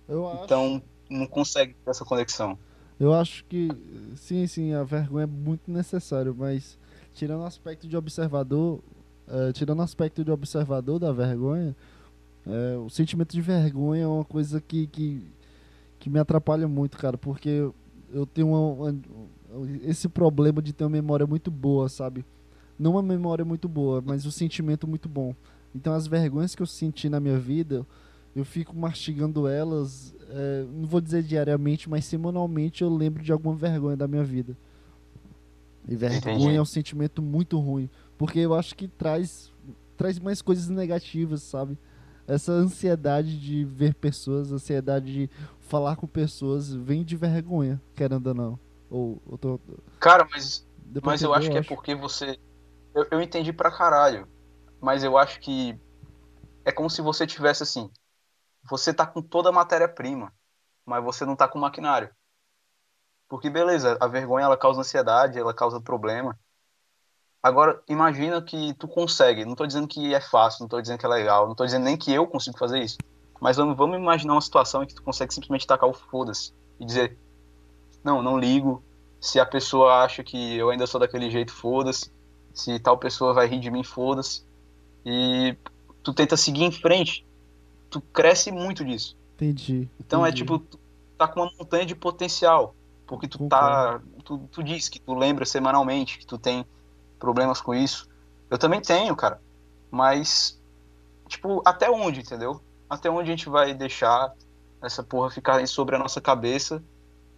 Eu 0.09 0.27
acho... 0.27 0.43
Então, 0.43 0.81
não 1.09 1.25
consegue 1.25 1.73
ter 1.73 1.89
essa 1.89 2.03
conexão. 2.03 2.59
Eu 2.99 3.13
acho 3.13 3.45
que, 3.45 3.69
sim, 4.17 4.45
sim, 4.45 4.73
a 4.73 4.83
vergonha 4.83 5.23
é 5.23 5.25
muito 5.25 5.71
necessário, 5.71 6.35
mas 6.37 6.77
tirando 7.17 7.41
o 7.41 7.45
aspecto 7.45 7.87
de 7.87 7.97
observador, 7.97 8.79
é, 9.27 9.51
tirando 9.51 9.79
o 9.79 9.81
aspecto 9.81 10.23
de 10.23 10.31
observador 10.31 10.99
da 10.99 11.11
vergonha, 11.11 11.75
é, 12.45 12.77
o 12.77 12.89
sentimento 12.89 13.33
de 13.33 13.41
vergonha 13.41 14.03
é 14.03 14.07
uma 14.07 14.23
coisa 14.23 14.61
que, 14.61 14.85
que, 14.87 15.25
que 15.99 16.09
me 16.11 16.19
atrapalha 16.19 16.67
muito, 16.67 16.95
cara, 16.95 17.17
porque 17.17 17.67
eu 18.13 18.25
tenho 18.25 18.49
uma, 18.49 18.59
uma, 18.59 18.95
esse 19.83 20.07
problema 20.07 20.61
de 20.61 20.71
ter 20.71 20.83
uma 20.83 20.91
memória 20.91 21.25
muito 21.25 21.49
boa, 21.49 21.89
sabe? 21.89 22.23
Não 22.77 22.91
uma 22.91 23.01
memória 23.01 23.43
muito 23.43 23.67
boa, 23.67 24.01
mas 24.05 24.23
um 24.25 24.31
sentimento 24.31 24.87
muito 24.87 25.09
bom. 25.09 25.33
Então 25.73 25.93
as 25.93 26.05
vergonhas 26.05 26.53
que 26.53 26.61
eu 26.61 26.67
senti 26.67 27.09
na 27.09 27.19
minha 27.19 27.39
vida, 27.39 27.83
eu 28.35 28.45
fico 28.45 28.77
mastigando 28.77 29.47
elas, 29.47 30.13
é, 30.29 30.65
não 30.71 30.87
vou 30.87 31.01
dizer 31.01 31.23
diariamente, 31.23 31.89
mas 31.89 32.05
semanalmente 32.05 32.83
eu 32.83 32.95
lembro 32.95 33.23
de 33.23 33.31
alguma 33.31 33.55
vergonha 33.55 33.97
da 33.97 34.07
minha 34.07 34.23
vida. 34.23 34.55
E 35.87 35.95
vergonha 35.95 36.35
Entendi. 36.35 36.55
é 36.55 36.61
um 36.61 36.65
sentimento 36.65 37.21
muito 37.21 37.59
ruim, 37.59 37.89
porque 38.17 38.39
eu 38.39 38.53
acho 38.53 38.75
que 38.75 38.87
traz 38.87 39.53
traz 39.95 40.19
mais 40.19 40.41
coisas 40.41 40.67
negativas, 40.69 41.41
sabe? 41.41 41.77
Essa 42.27 42.51
ansiedade 42.51 43.39
de 43.39 43.63
ver 43.63 43.95
pessoas, 43.95 44.51
ansiedade 44.51 45.11
de 45.11 45.29
falar 45.59 45.95
com 45.95 46.05
pessoas, 46.05 46.71
vem 46.71 47.03
de 47.03 47.15
vergonha, 47.15 47.81
querendo 47.95 48.27
ou 48.27 48.33
não. 48.33 48.59
Ou, 48.89 49.21
ou 49.25 49.37
tô... 49.37 49.59
Cara, 49.99 50.27
mas, 50.29 50.67
mas 51.01 51.21
eu 51.23 51.33
acho 51.33 51.49
que 51.49 51.57
é 51.57 51.63
porque 51.63 51.95
você. 51.95 52.37
Eu, 52.93 53.07
eu 53.11 53.21
entendi 53.21 53.51
pra 53.51 53.71
caralho. 53.71 54.27
Mas 54.79 55.03
eu 55.03 55.17
acho 55.17 55.39
que 55.39 55.75
é 56.63 56.71
como 56.71 56.89
se 56.89 57.01
você 57.01 57.25
tivesse 57.25 57.63
assim 57.63 57.89
você 58.69 58.93
tá 58.93 59.05
com 59.05 59.21
toda 59.21 59.49
a 59.49 59.51
matéria-prima, 59.51 60.33
mas 60.85 61.03
você 61.03 61.25
não 61.25 61.35
tá 61.35 61.47
com 61.47 61.57
o 61.57 61.61
maquinário. 61.61 62.09
Porque 63.27 63.49
beleza, 63.49 63.97
a 63.99 64.07
vergonha 64.07 64.45
ela 64.45 64.57
causa 64.57 64.81
ansiedade, 64.81 65.37
ela 65.37 65.53
causa 65.53 65.81
problema. 65.81 66.37
Agora, 67.41 67.81
imagina 67.87 68.41
que 68.41 68.73
tu 68.75 68.87
consegue. 68.87 69.45
Não 69.45 69.55
tô 69.55 69.65
dizendo 69.65 69.87
que 69.87 70.13
é 70.13 70.21
fácil, 70.21 70.61
não 70.61 70.67
tô 70.67 70.81
dizendo 70.81 70.97
que 70.97 71.05
é 71.05 71.09
legal, 71.09 71.47
não 71.47 71.55
tô 71.55 71.65
dizendo 71.65 71.83
nem 71.83 71.97
que 71.97 72.13
eu 72.13 72.25
consigo 72.25 72.57
fazer 72.57 72.79
isso. 72.79 72.97
Mas 73.39 73.57
vamos, 73.57 73.77
vamos 73.77 73.97
imaginar 73.97 74.33
uma 74.33 74.41
situação 74.41 74.83
em 74.83 74.87
que 74.87 74.95
tu 74.95 75.03
consegue 75.03 75.33
simplesmente 75.33 75.67
tacar 75.67 75.89
o 75.89 75.93
foda-se 75.93 76.53
e 76.79 76.85
dizer: 76.85 77.17
Não, 78.03 78.21
não 78.21 78.37
ligo. 78.37 78.83
Se 79.19 79.39
a 79.39 79.45
pessoa 79.45 80.03
acha 80.03 80.23
que 80.23 80.55
eu 80.55 80.69
ainda 80.69 80.87
sou 80.87 80.99
daquele 80.99 81.29
jeito, 81.29 81.53
foda-se. 81.53 82.11
Se 82.53 82.79
tal 82.79 82.97
pessoa 82.97 83.33
vai 83.33 83.47
rir 83.47 83.59
de 83.59 83.69
mim, 83.69 83.83
foda-se. 83.83 84.45
E 85.05 85.55
tu 86.01 86.13
tenta 86.13 86.35
seguir 86.35 86.63
em 86.63 86.71
frente 86.71 87.27
tu 87.89 88.01
cresce 88.01 88.51
muito 88.51 88.83
disso. 88.85 89.17
Entendi. 89.35 89.89
Então 89.99 90.25
é 90.25 90.29
entendi. 90.29 90.43
é 90.43 90.57
tipo, 90.57 90.79
tá 91.17 91.27
com 91.27 91.41
uma 91.41 91.51
montanha 91.57 91.85
de 91.85 91.95
potencial. 91.95 92.75
Porque 93.07 93.27
tu 93.27 93.47
tá. 93.47 93.99
Tu, 94.23 94.37
tu 94.51 94.61
diz 94.61 94.89
que 94.89 94.99
tu 94.99 95.15
lembra 95.15 95.45
semanalmente, 95.45 96.19
que 96.19 96.25
tu 96.25 96.37
tem 96.37 96.65
problemas 97.17 97.61
com 97.61 97.73
isso. 97.73 98.07
Eu 98.49 98.57
também 98.57 98.81
tenho, 98.81 99.15
cara. 99.15 99.41
Mas, 99.89 100.61
tipo, 101.27 101.61
até 101.65 101.89
onde, 101.89 102.19
entendeu? 102.19 102.61
Até 102.89 103.09
onde 103.09 103.31
a 103.31 103.35
gente 103.35 103.49
vai 103.49 103.73
deixar 103.73 104.33
essa 104.81 105.01
porra 105.01 105.31
ficar 105.31 105.65
sobre 105.67 105.95
a 105.95 105.99
nossa 105.99 106.19
cabeça? 106.19 106.83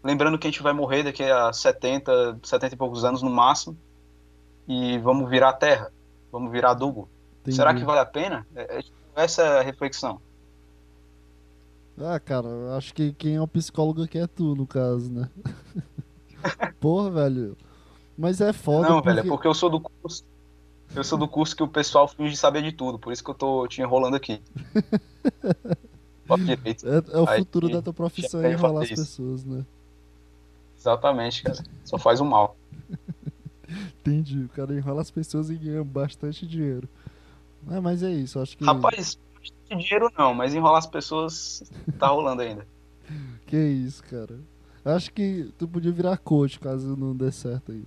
Lembrando 0.03 0.37
que 0.37 0.47
a 0.47 0.49
gente 0.49 0.63
vai 0.63 0.73
morrer 0.73 1.03
daqui 1.03 1.23
a 1.23 1.53
70, 1.53 2.39
70 2.43 2.73
e 2.73 2.77
poucos 2.77 3.05
anos 3.05 3.21
no 3.21 3.29
máximo. 3.29 3.77
E 4.67 4.97
vamos 4.99 5.29
virar 5.29 5.53
terra. 5.53 5.91
Vamos 6.31 6.51
virar 6.51 6.71
adubo. 6.71 7.09
Entendi. 7.41 7.55
Será 7.55 7.73
que 7.73 7.83
vale 7.83 7.99
a 7.99 8.05
pena? 8.05 8.45
É, 8.55 8.79
é, 8.79 8.83
essa 9.15 9.41
é 9.43 9.59
a 9.59 9.63
reflexão. 9.63 10.21
Ah, 11.99 12.19
cara, 12.19 12.47
acho 12.77 12.93
que 12.93 13.11
quem 13.13 13.35
é 13.35 13.41
o 13.41 13.47
psicólogo 13.47 14.03
aqui 14.03 14.17
é 14.17 14.25
tu, 14.25 14.55
no 14.55 14.65
caso, 14.65 15.11
né? 15.11 15.29
Porra, 16.79 17.11
velho. 17.11 17.57
Mas 18.17 18.39
é 18.39 18.53
foda. 18.53 18.87
Não, 18.87 18.95
porque... 18.95 19.09
velho, 19.09 19.19
é 19.19 19.29
porque 19.29 19.47
eu 19.47 19.53
sou 19.53 19.69
do 19.69 19.81
curso. 19.81 20.23
Eu 20.95 21.03
sou 21.03 21.17
do 21.17 21.27
curso 21.27 21.55
que 21.55 21.61
o 21.61 21.67
pessoal 21.67 22.07
finge 22.07 22.35
saber 22.35 22.63
de 22.63 22.71
tudo, 22.71 22.97
por 22.97 23.13
isso 23.13 23.23
que 23.23 23.29
eu 23.29 23.35
tô 23.35 23.67
te 23.67 23.81
enrolando 23.81 24.15
aqui. 24.15 24.41
é, 26.85 27.17
é, 27.17 27.19
o 27.19 27.29
Aí, 27.29 27.39
futuro 27.39 27.69
da 27.69 27.81
tua 27.81 27.93
profissão 27.93 28.41
é 28.41 28.51
enrolar 28.51 28.83
as 28.83 28.89
pessoas, 28.89 29.43
né? 29.43 29.65
Exatamente, 30.77 31.43
cara. 31.43 31.63
Só 31.83 31.97
faz 31.97 32.21
o 32.21 32.25
mal. 32.25 32.55
Entendi. 33.99 34.43
O 34.43 34.49
cara 34.49 34.73
enrola 34.73 35.01
as 35.01 35.11
pessoas 35.11 35.49
e 35.49 35.55
ganha 35.55 35.83
bastante 35.83 36.47
dinheiro. 36.47 36.87
É, 37.69 37.79
mas 37.79 38.01
é 38.01 38.11
isso, 38.11 38.39
acho 38.39 38.57
que. 38.57 38.63
Rapaz, 38.63 39.19
dinheiro 39.77 40.11
não, 40.17 40.33
mas 40.33 40.53
enrolar 40.53 40.79
as 40.79 40.87
pessoas 40.87 41.63
tá 41.97 42.07
rolando 42.07 42.41
ainda. 42.41 42.67
que 43.45 43.57
isso, 43.57 44.03
cara. 44.03 44.39
Acho 44.83 45.11
que 45.11 45.53
tu 45.57 45.67
podia 45.67 45.91
virar 45.91 46.17
coach 46.17 46.59
caso 46.59 46.95
não 46.95 47.15
dê 47.15 47.31
certo 47.31 47.71
aí. 47.71 47.83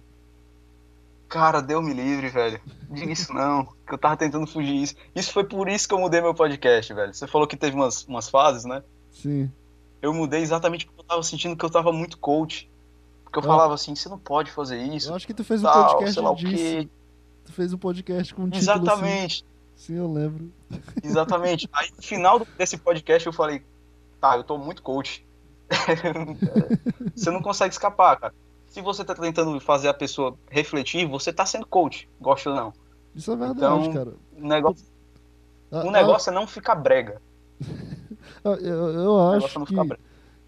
Cara, 1.28 1.62
deu 1.62 1.80
me 1.80 1.94
livre, 1.94 2.28
velho. 2.28 2.60
Diga 2.90 3.10
isso 3.10 3.32
não, 3.32 3.64
que 3.86 3.94
eu 3.94 3.98
tava 3.98 4.18
tentando 4.18 4.46
fugir 4.46 4.82
isso. 4.82 4.94
Isso 5.14 5.32
foi 5.32 5.44
por 5.44 5.66
isso 5.66 5.88
que 5.88 5.94
eu 5.94 5.98
mudei 5.98 6.20
meu 6.20 6.34
podcast, 6.34 6.92
velho. 6.92 7.14
Você 7.14 7.26
falou 7.26 7.46
que 7.46 7.56
teve 7.56 7.74
umas, 7.74 8.04
umas 8.04 8.28
fases, 8.28 8.66
né? 8.66 8.82
Sim. 9.10 9.50
Eu 10.02 10.12
mudei 10.12 10.42
exatamente 10.42 10.84
porque 10.84 11.00
eu 11.00 11.04
tava 11.04 11.22
sentindo 11.22 11.56
que 11.56 11.64
eu 11.64 11.70
tava 11.70 11.90
muito 11.90 12.18
coach. 12.18 12.70
Porque 13.24 13.38
eu 13.38 13.42
ah. 13.44 13.46
falava 13.46 13.72
assim, 13.72 13.94
você 13.94 14.10
não 14.10 14.18
pode 14.18 14.50
fazer 14.50 14.82
isso. 14.82 15.08
Eu 15.10 15.14
acho 15.14 15.26
que 15.26 15.32
tu 15.32 15.42
fez 15.42 15.62
um 15.62 15.64
tal, 15.64 15.96
podcast 15.96 16.20
disso. 16.34 16.90
Tu 17.46 17.52
fez 17.52 17.72
um 17.72 17.78
podcast 17.78 18.34
com 18.34 18.42
um 18.42 18.50
título 18.50 18.90
assim. 18.90 19.44
Sim, 19.82 19.96
eu 19.96 20.12
lembro. 20.12 20.48
Exatamente. 21.02 21.68
Aí 21.72 21.90
no 21.96 22.00
final 22.00 22.46
desse 22.56 22.78
podcast 22.78 23.26
eu 23.26 23.32
falei, 23.32 23.64
tá, 24.20 24.36
eu 24.36 24.44
tô 24.44 24.56
muito 24.56 24.80
coach. 24.80 25.26
você 27.12 27.32
não 27.32 27.42
consegue 27.42 27.74
escapar, 27.74 28.16
cara. 28.20 28.34
Se 28.68 28.80
você 28.80 29.04
tá 29.04 29.12
tentando 29.12 29.58
fazer 29.58 29.88
a 29.88 29.94
pessoa 29.94 30.38
refletir, 30.48 31.04
você 31.04 31.32
tá 31.32 31.44
sendo 31.44 31.66
coach, 31.66 32.08
gosta 32.20 32.50
ou 32.50 32.54
não. 32.54 32.72
Isso 33.12 33.32
é 33.32 33.34
verdade, 33.34 33.58
então, 33.58 33.92
cara. 33.92 34.14
O 34.38 34.46
negócio, 34.46 34.86
ah, 35.72 35.84
o 35.84 35.90
negócio 35.90 36.30
ah, 36.30 36.32
é 36.32 36.38
não 36.38 36.46
ficar 36.46 36.76
brega. 36.76 37.20
eu, 38.44 38.88
eu 38.88 39.30
acho 39.30 39.62
é 39.62 39.66
que, 39.66 39.98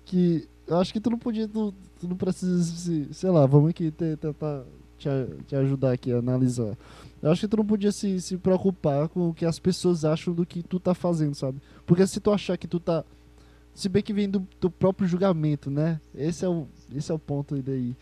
que, 0.04 0.48
eu 0.68 0.78
acho 0.78 0.92
que 0.92 1.00
tu 1.00 1.10
não 1.10 1.18
podia, 1.18 1.48
tu, 1.48 1.74
tu 1.98 2.06
não 2.06 2.16
precisa, 2.16 3.12
sei 3.12 3.30
lá, 3.30 3.46
vamos 3.46 3.70
aqui 3.70 3.90
tentar 3.90 4.62
te, 4.96 5.08
te 5.48 5.56
ajudar 5.56 5.90
aqui 5.90 6.12
a 6.12 6.18
analisar. 6.18 6.76
Eu 7.24 7.32
acho 7.32 7.40
que 7.40 7.48
tu 7.48 7.56
não 7.56 7.64
podia 7.64 7.90
se, 7.90 8.20
se 8.20 8.36
preocupar 8.36 9.08
com 9.08 9.30
o 9.30 9.32
que 9.32 9.46
as 9.46 9.58
pessoas 9.58 10.04
acham 10.04 10.34
do 10.34 10.44
que 10.44 10.62
tu 10.62 10.78
tá 10.78 10.94
fazendo, 10.94 11.34
sabe? 11.34 11.58
Porque 11.86 12.06
se 12.06 12.20
tu 12.20 12.30
achar 12.30 12.58
que 12.58 12.68
tu 12.68 12.78
tá. 12.78 13.02
Se 13.74 13.88
bem 13.88 14.02
que 14.02 14.12
vem 14.12 14.28
do, 14.28 14.46
do 14.60 14.70
próprio 14.70 15.08
julgamento, 15.08 15.70
né? 15.70 15.98
Esse 16.14 16.44
é 16.44 16.48
o, 16.50 16.66
esse 16.94 17.10
é 17.10 17.14
o 17.14 17.18
ponto 17.18 17.54
aí 17.54 17.62
daí. 17.62 17.96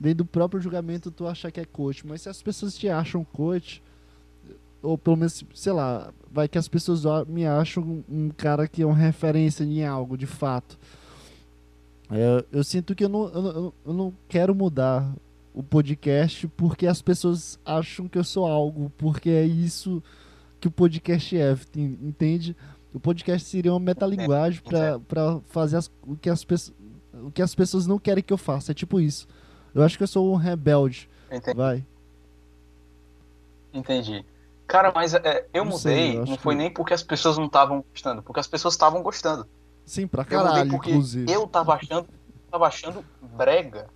Vem 0.00 0.16
do 0.16 0.24
próprio 0.24 0.62
julgamento 0.62 1.10
tu 1.10 1.26
achar 1.26 1.50
que 1.50 1.60
é 1.60 1.66
coach. 1.66 2.06
Mas 2.06 2.22
se 2.22 2.30
as 2.30 2.40
pessoas 2.40 2.74
te 2.74 2.88
acham 2.88 3.22
coach, 3.22 3.82
ou 4.80 4.96
pelo 4.96 5.16
menos, 5.16 5.44
sei 5.54 5.72
lá, 5.72 6.10
vai 6.32 6.48
que 6.48 6.56
as 6.56 6.66
pessoas 6.66 7.02
me 7.28 7.44
acham 7.44 8.02
um 8.08 8.30
cara 8.30 8.66
que 8.66 8.80
é 8.80 8.86
uma 8.86 8.96
referência 8.96 9.62
em 9.62 9.84
algo, 9.84 10.16
de 10.16 10.26
fato. 10.26 10.78
É, 12.10 12.42
eu 12.50 12.64
sinto 12.64 12.94
que 12.94 13.04
eu 13.04 13.10
não, 13.10 13.28
eu, 13.28 13.74
eu 13.84 13.92
não 13.92 14.10
quero 14.26 14.54
mudar 14.54 15.14
o 15.54 15.62
podcast 15.62 16.46
porque 16.48 16.86
as 16.86 17.00
pessoas 17.00 17.58
acham 17.64 18.08
que 18.08 18.18
eu 18.18 18.24
sou 18.24 18.44
algo, 18.46 18.90
porque 18.98 19.30
é 19.30 19.44
isso 19.44 20.02
que 20.60 20.66
o 20.68 20.70
podcast 20.70 21.36
é, 21.38 21.56
entende? 21.76 22.56
O 22.92 22.98
podcast 23.00 23.48
seria 23.48 23.72
uma 23.72 23.80
metalinguagem 23.80 24.60
para 25.08 25.40
fazer 25.46 25.76
as, 25.76 25.90
o, 26.06 26.16
que 26.16 26.28
as, 26.28 26.44
o 27.12 27.30
que 27.30 27.40
as 27.42 27.54
pessoas 27.54 27.86
não 27.86 27.98
querem 27.98 28.22
que 28.22 28.32
eu 28.32 28.38
faça. 28.38 28.72
É 28.72 28.74
tipo 28.74 29.00
isso. 29.00 29.26
Eu 29.74 29.82
acho 29.82 29.96
que 29.96 30.02
eu 30.02 30.08
sou 30.08 30.32
um 30.32 30.36
rebelde. 30.36 31.08
Entendi. 31.30 31.56
Vai. 31.56 31.84
Entendi. 33.72 34.24
Cara, 34.66 34.92
mas 34.94 35.12
é, 35.14 35.46
eu 35.52 35.64
Não 35.64 35.72
mudei, 35.72 35.78
sei, 36.12 36.16
eu 36.18 36.24
não 36.26 36.36
foi 36.38 36.54
que- 36.54 36.58
nem 36.58 36.70
porque 36.72 36.94
as 36.94 37.02
pessoas 37.02 37.36
não 37.36 37.46
estavam 37.46 37.84
gostando, 37.92 38.22
porque 38.22 38.40
as 38.40 38.46
pessoas 38.46 38.74
estavam 38.74 39.02
gostando. 39.02 39.46
Sim, 39.84 40.06
pra 40.06 40.22
Eu 40.22 40.38
mudei 40.38 40.52
caralho, 40.52 40.70
porque 40.70 40.90
inclusive. 40.90 41.30
eu 41.30 41.46
tava 41.46 41.74
achando, 41.74 42.08
tava 42.50 42.66
achando 42.66 43.04
brega. 43.36 43.88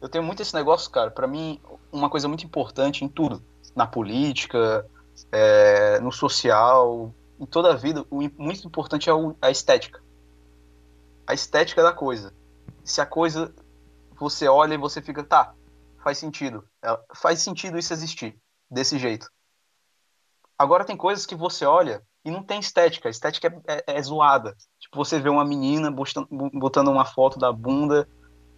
Eu 0.00 0.08
tenho 0.08 0.24
muito 0.24 0.40
esse 0.42 0.54
negócio, 0.54 0.90
cara. 0.90 1.10
Pra 1.10 1.26
mim, 1.26 1.60
uma 1.92 2.08
coisa 2.08 2.26
muito 2.26 2.44
importante 2.44 3.04
em 3.04 3.08
tudo, 3.08 3.44
na 3.76 3.86
política, 3.86 4.86
é, 5.30 6.00
no 6.00 6.10
social, 6.10 7.14
em 7.38 7.46
toda 7.46 7.72
a 7.72 7.76
vida, 7.76 8.04
o 8.10 8.20
muito 8.38 8.66
importante 8.66 9.10
é 9.10 9.12
a 9.42 9.50
estética. 9.50 10.02
A 11.26 11.34
estética 11.34 11.82
da 11.82 11.92
coisa. 11.92 12.34
Se 12.84 13.00
a 13.00 13.06
coisa 13.06 13.54
você 14.18 14.48
olha 14.48 14.74
e 14.74 14.78
você 14.78 15.00
fica, 15.00 15.22
tá, 15.22 15.54
faz 16.02 16.18
sentido. 16.18 16.64
É, 16.82 16.98
Faz 17.14 17.40
sentido 17.40 17.78
isso 17.78 17.92
existir 17.92 18.38
desse 18.70 18.98
jeito. 18.98 19.30
Agora 20.58 20.84
tem 20.84 20.96
coisas 20.96 21.24
que 21.24 21.34
você 21.34 21.64
olha 21.64 22.02
e 22.24 22.30
não 22.30 22.42
tem 22.42 22.60
estética. 22.60 23.08
A 23.08 23.10
estética 23.10 23.48
é, 23.66 23.76
é- 23.76 23.98
é 23.98 24.02
zoada. 24.02 24.54
Tipo, 24.78 24.96
você 24.96 25.18
vê 25.18 25.28
uma 25.28 25.44
menina 25.44 25.90
botando 25.90 26.88
uma 26.88 27.04
foto 27.04 27.38
da 27.38 27.50
bunda 27.52 28.08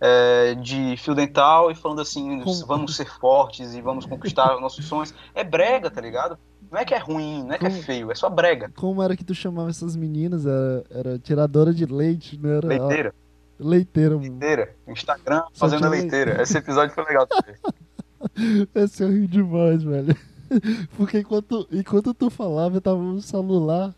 é, 0.04 0.54
de 0.56 0.96
fio 0.96 1.14
dental 1.14 1.70
e 1.70 1.76
falando 1.76 2.00
assim, 2.00 2.40
Como- 2.40 2.66
vamos 2.66 2.96
ser 2.96 3.06
fortes 3.08 3.72
e 3.72 3.80
vamos 3.80 4.04
conquistar 4.04 4.58
nossos 4.60 4.84
sonhos. 4.84 5.14
É 5.32 5.44
brega, 5.44 5.88
tá 5.88 6.00
ligado? 6.00 6.36
Não 6.70 6.80
é 6.80 6.84
que 6.84 6.92
é 6.92 6.98
ruim, 6.98 7.44
não 7.44 7.52
é 7.52 7.58
que 7.58 7.66
é 7.66 7.70
Como- 7.70 7.82
feio, 7.82 8.10
é 8.10 8.14
só 8.16 8.28
brega. 8.28 8.72
Como 8.74 9.00
era 9.00 9.16
que 9.16 9.22
tu 9.24 9.32
chamava 9.34 9.70
essas 9.70 9.94
meninas? 9.94 10.44
Era, 10.44 10.84
era 10.90 11.18
tiradora 11.20 11.72
de 11.72 11.86
leite, 11.86 12.36
não 12.36 12.50
era? 12.50 12.66
Leiteira, 12.66 13.14
Leiteira, 13.60 14.14
mano. 14.16 14.22
leiteira. 14.28 14.74
Instagram 14.88 15.42
Só 15.52 15.68
fazendo 15.68 15.88
leiteira. 15.88 16.42
Esse 16.42 16.58
episódio 16.58 16.92
foi 16.94 17.04
legal 17.04 17.26
também. 17.28 17.54
Esse 18.74 19.02
eu 19.04 19.08
ri 19.10 19.26
demais, 19.28 19.82
velho. 19.84 20.16
Porque 20.96 21.20
enquanto, 21.20 21.66
enquanto 21.70 22.12
tu 22.12 22.28
falava, 22.28 22.76
eu 22.76 22.80
tava 22.80 23.00
no 23.00 23.20
celular 23.20 23.94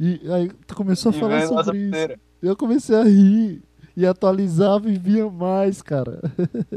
e 0.00 0.20
aí 0.32 0.50
tu 0.66 0.74
começou 0.74 1.12
a 1.12 1.14
E 1.14 1.20
falar 1.20 1.46
sobre 1.46 1.60
isso. 1.78 1.90
leiteira. 1.92 2.18
Eu 2.42 2.56
comecei 2.56 2.96
a 2.96 3.02
rir 3.04 3.62
e 3.98 4.06
atualizava 4.06 4.88
e 4.88 4.96
via 4.96 5.28
mais, 5.28 5.82
cara. 5.82 6.20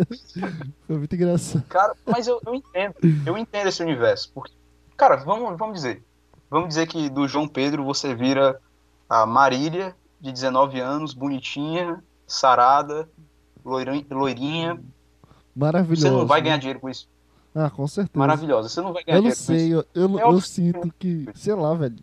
Foi 0.88 0.98
muito 0.98 1.14
engraçado. 1.14 1.64
Cara, 1.70 1.94
mas 2.04 2.26
eu, 2.26 2.42
eu 2.44 2.56
entendo. 2.56 2.96
Eu 3.24 3.38
entendo 3.38 3.68
esse 3.68 3.84
universo. 3.84 4.32
Porque, 4.34 4.52
cara, 4.98 5.18
vamos, 5.18 5.56
vamos 5.56 5.76
dizer. 5.76 6.04
Vamos 6.50 6.70
dizer 6.70 6.88
que 6.88 7.12
do 7.12 7.28
João 7.28 7.48
Pedro 7.48 7.84
você 7.86 8.16
vira 8.16 8.60
a 9.08 9.24
Marília, 9.28 9.96
de 10.20 10.32
19 10.32 10.80
anos, 10.80 11.14
bonitinha, 11.14 12.04
sarada, 12.26 13.08
loirin- 13.64 14.04
loirinha. 14.10 14.82
Maravilhoso. 15.56 16.02
Você 16.02 16.10
não 16.10 16.26
vai 16.26 16.40
né? 16.40 16.46
ganhar 16.46 16.58
dinheiro 16.58 16.80
com 16.80 16.90
isso. 16.90 17.08
Ah, 17.54 17.70
com 17.70 17.88
certeza. 17.88 18.18
Maravilhosa. 18.18 18.68
Você 18.68 18.82
não 18.82 18.94
vai 18.94 19.04
ganhar 19.04 19.20
Eu 19.20 19.22
não 19.22 19.32
sei, 19.32 19.72
eu, 19.72 19.86
eu, 19.94 20.20
É 20.20 20.24
eu 20.24 20.42
sinto 20.42 20.92
que, 20.98 21.30
sei 21.36 21.54
lá, 21.54 21.72
velho. 21.76 21.98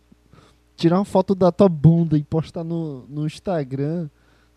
Tirar 0.77 0.99
uma 0.99 1.05
foto 1.05 1.35
da 1.35 1.51
tua 1.51 1.69
bunda 1.69 2.17
e 2.17 2.23
postar 2.23 2.63
no, 2.63 3.05
no 3.09 3.27
Instagram, 3.27 4.09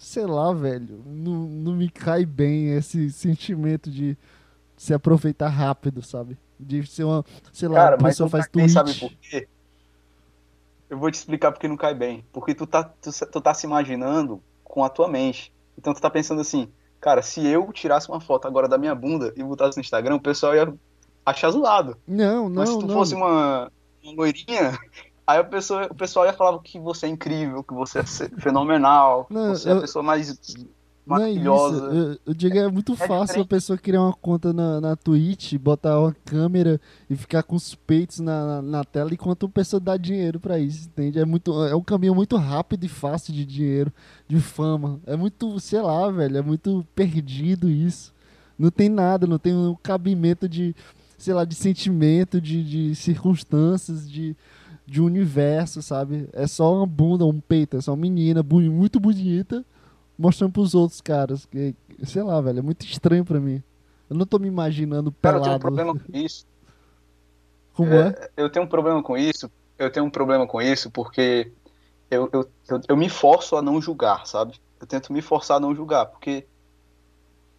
sei 0.02 0.26
lá, 0.26 0.52
velho. 0.54 1.04
Não, 1.06 1.34
não 1.48 1.74
me 1.74 1.90
cai 1.90 2.26
bem 2.26 2.70
esse 2.76 3.12
sentimento 3.12 3.90
de 3.90 4.18
se 4.76 4.94
aproveitar 4.94 5.50
rápido, 5.50 6.02
sabe? 6.02 6.38
De 6.60 6.86
ser 6.88 7.04
uma, 7.04 7.24
sei 7.54 7.68
lá, 7.70 7.76
Cara, 7.76 7.96
a 7.96 8.00
mas 8.00 8.16
pessoa 8.16 8.30
faz 8.30 8.48
bem, 8.54 8.68
tweet. 8.68 8.72
sabe 8.72 8.94
por 8.96 9.12
quê? 9.18 9.48
Eu 10.90 10.98
vou 11.00 11.10
te 11.10 11.16
explicar 11.16 11.52
porque 11.52 11.68
não 11.68 11.78
cai 11.78 11.94
bem. 11.94 12.26
Porque 12.34 12.54
tu 12.54 12.68
tá, 12.68 12.84
tu, 12.84 13.10
tu 13.32 13.42
tá 13.42 13.54
se 13.54 13.66
imaginando 13.66 14.42
com 14.64 14.84
a 14.84 14.90
tua 14.90 15.08
mente. 15.08 15.54
Então 15.78 15.94
tu 15.94 16.02
tá 16.02 16.10
pensando 16.10 16.42
assim, 16.42 16.70
cara, 17.00 17.22
se 17.22 17.46
eu 17.46 17.72
tirasse 17.72 18.10
uma 18.10 18.20
foto 18.20 18.48
agora 18.48 18.68
da 18.68 18.78
minha 18.78 18.94
bunda 18.94 19.34
e 19.38 19.44
botasse 19.44 19.78
no 19.78 19.82
Instagram, 19.82 20.16
o 20.16 20.22
pessoal 20.22 20.56
ia 20.56 20.74
achar 21.26 21.50
zoado. 21.52 21.98
Não, 22.08 22.50
não, 22.50 22.56
Mas 22.62 22.70
se 22.70 22.80
tu 22.80 22.88
não. 22.88 22.94
fosse 22.96 23.16
uma, 23.16 23.72
uma 24.04 24.14
loirinha, 24.14 24.78
aí 25.32 25.40
a 25.40 25.44
pessoa, 25.44 25.88
o 25.90 25.96
pessoal 25.96 26.26
ia 26.26 26.34
falar 26.34 26.58
que 26.60 26.80
você 26.80 27.06
é 27.06 27.10
incrível, 27.10 27.64
que 27.64 27.74
você 27.74 28.00
é 28.00 28.04
fenomenal, 28.04 29.26
que 29.26 29.34
Não, 29.34 29.50
você 29.56 29.70
é 29.70 29.72
a 29.72 29.76
eu- 29.76 29.82
pessoa 29.82 30.04
mais 30.04 30.28
Não 30.28 31.18
é 31.18 31.32
isso. 31.32 31.40
maravilhosa. 31.44 31.86
Eu, 31.94 32.18
eu 32.28 32.34
digo, 32.34 32.58
é 32.58 32.68
muito 32.70 32.96
fácil 32.96 33.14
a 33.16 33.26
diferente. 33.26 33.48
pessoa 33.48 33.78
criar 33.78 34.02
uma 34.02 34.14
conta 34.14 34.54
na, 34.54 34.80
na 34.80 34.96
Twitch, 34.96 35.56
botar 35.56 36.00
uma 36.00 36.16
câmera 36.26 36.80
e 37.10 37.16
ficar 37.16 37.44
com 37.44 37.56
os 37.56 37.74
peitos 37.76 38.20
na, 38.20 38.46
na, 38.46 38.62
na 38.62 38.84
tela 38.84 39.12
enquanto 39.14 39.48
a 39.48 39.50
pessoa 39.50 39.80
dá 39.80 39.98
dinheiro 39.98 40.40
pra 40.40 40.60
isso, 40.60 40.88
entende? 40.88 41.20
É, 41.20 41.26
muito, 41.26 41.52
é 41.66 41.76
um 41.76 41.82
caminho 41.84 42.14
muito 42.16 42.38
rápido 42.38 42.84
e 42.84 42.88
fácil 42.88 43.34
de 43.34 43.44
dinheiro, 43.46 43.92
de 44.28 44.40
fama. 44.40 45.00
É 45.06 45.16
muito, 45.16 45.60
sei 45.60 45.82
lá, 45.82 46.10
velho, 46.12 46.38
é 46.38 46.42
muito 46.42 46.86
perdido 46.96 47.70
isso. 47.70 48.14
Não 48.58 48.70
tem 48.70 48.88
nada, 48.90 49.26
não 49.26 49.40
tem 49.40 49.56
um 49.56 49.76
cabimento 49.82 50.48
de, 50.48 50.76
sei 51.18 51.34
lá, 51.34 51.44
de 51.44 51.56
sentimento, 51.56 52.40
de, 52.40 52.64
de 52.64 52.96
circunstâncias, 52.96 54.08
de, 54.10 54.36
de 54.92 55.00
universo, 55.02 55.82
sabe? 55.82 56.28
É 56.34 56.46
só 56.46 56.76
uma 56.76 56.86
bunda, 56.86 57.26
um 57.26 57.40
peito, 57.40 57.78
é 57.78 57.82
só 57.82 57.92
uma 57.92 57.98
menina 58.02 58.44
muito 58.44 59.00
bonita 59.00 59.66
mostrando 60.18 60.52
pros 60.52 60.76
outros 60.76 61.00
caras. 61.00 61.46
Que, 61.46 61.74
sei 62.04 62.22
lá, 62.22 62.42
velho, 62.42 62.60
é 62.60 62.62
muito 62.62 62.86
estranho 62.86 63.24
pra 63.24 63.40
mim. 63.40 63.64
Eu 64.10 64.18
não 64.18 64.26
tô 64.26 64.38
me 64.38 64.50
imaginando 64.50 65.10
Cara, 65.22 65.38
eu 65.38 65.42
tenho 65.42 65.56
um 65.56 65.60
pelado. 65.60 65.62
problema 65.62 65.94
com 65.98 66.18
isso. 66.18 66.46
Como 67.74 67.94
é? 67.94 68.30
Eu 68.36 68.50
tenho 68.50 68.66
um 68.66 68.68
problema 68.68 69.02
com 69.02 69.18
isso. 69.18 69.50
Eu 69.80 69.90
tenho 69.90 70.06
um 70.06 70.10
problema 70.10 70.46
com 70.46 70.62
isso 70.62 70.92
porque 70.92 71.50
eu, 72.10 72.30
eu, 72.34 72.52
eu, 72.68 72.82
eu 72.90 72.98
me 72.98 73.08
forço 73.08 73.56
a 73.56 73.62
não 73.62 73.82
julgar, 73.82 74.28
sabe? 74.28 74.60
Eu 74.78 74.86
tento 74.86 75.14
me 75.14 75.22
forçar 75.22 75.56
a 75.56 75.60
não 75.62 75.74
julgar, 75.74 76.06
porque 76.08 76.46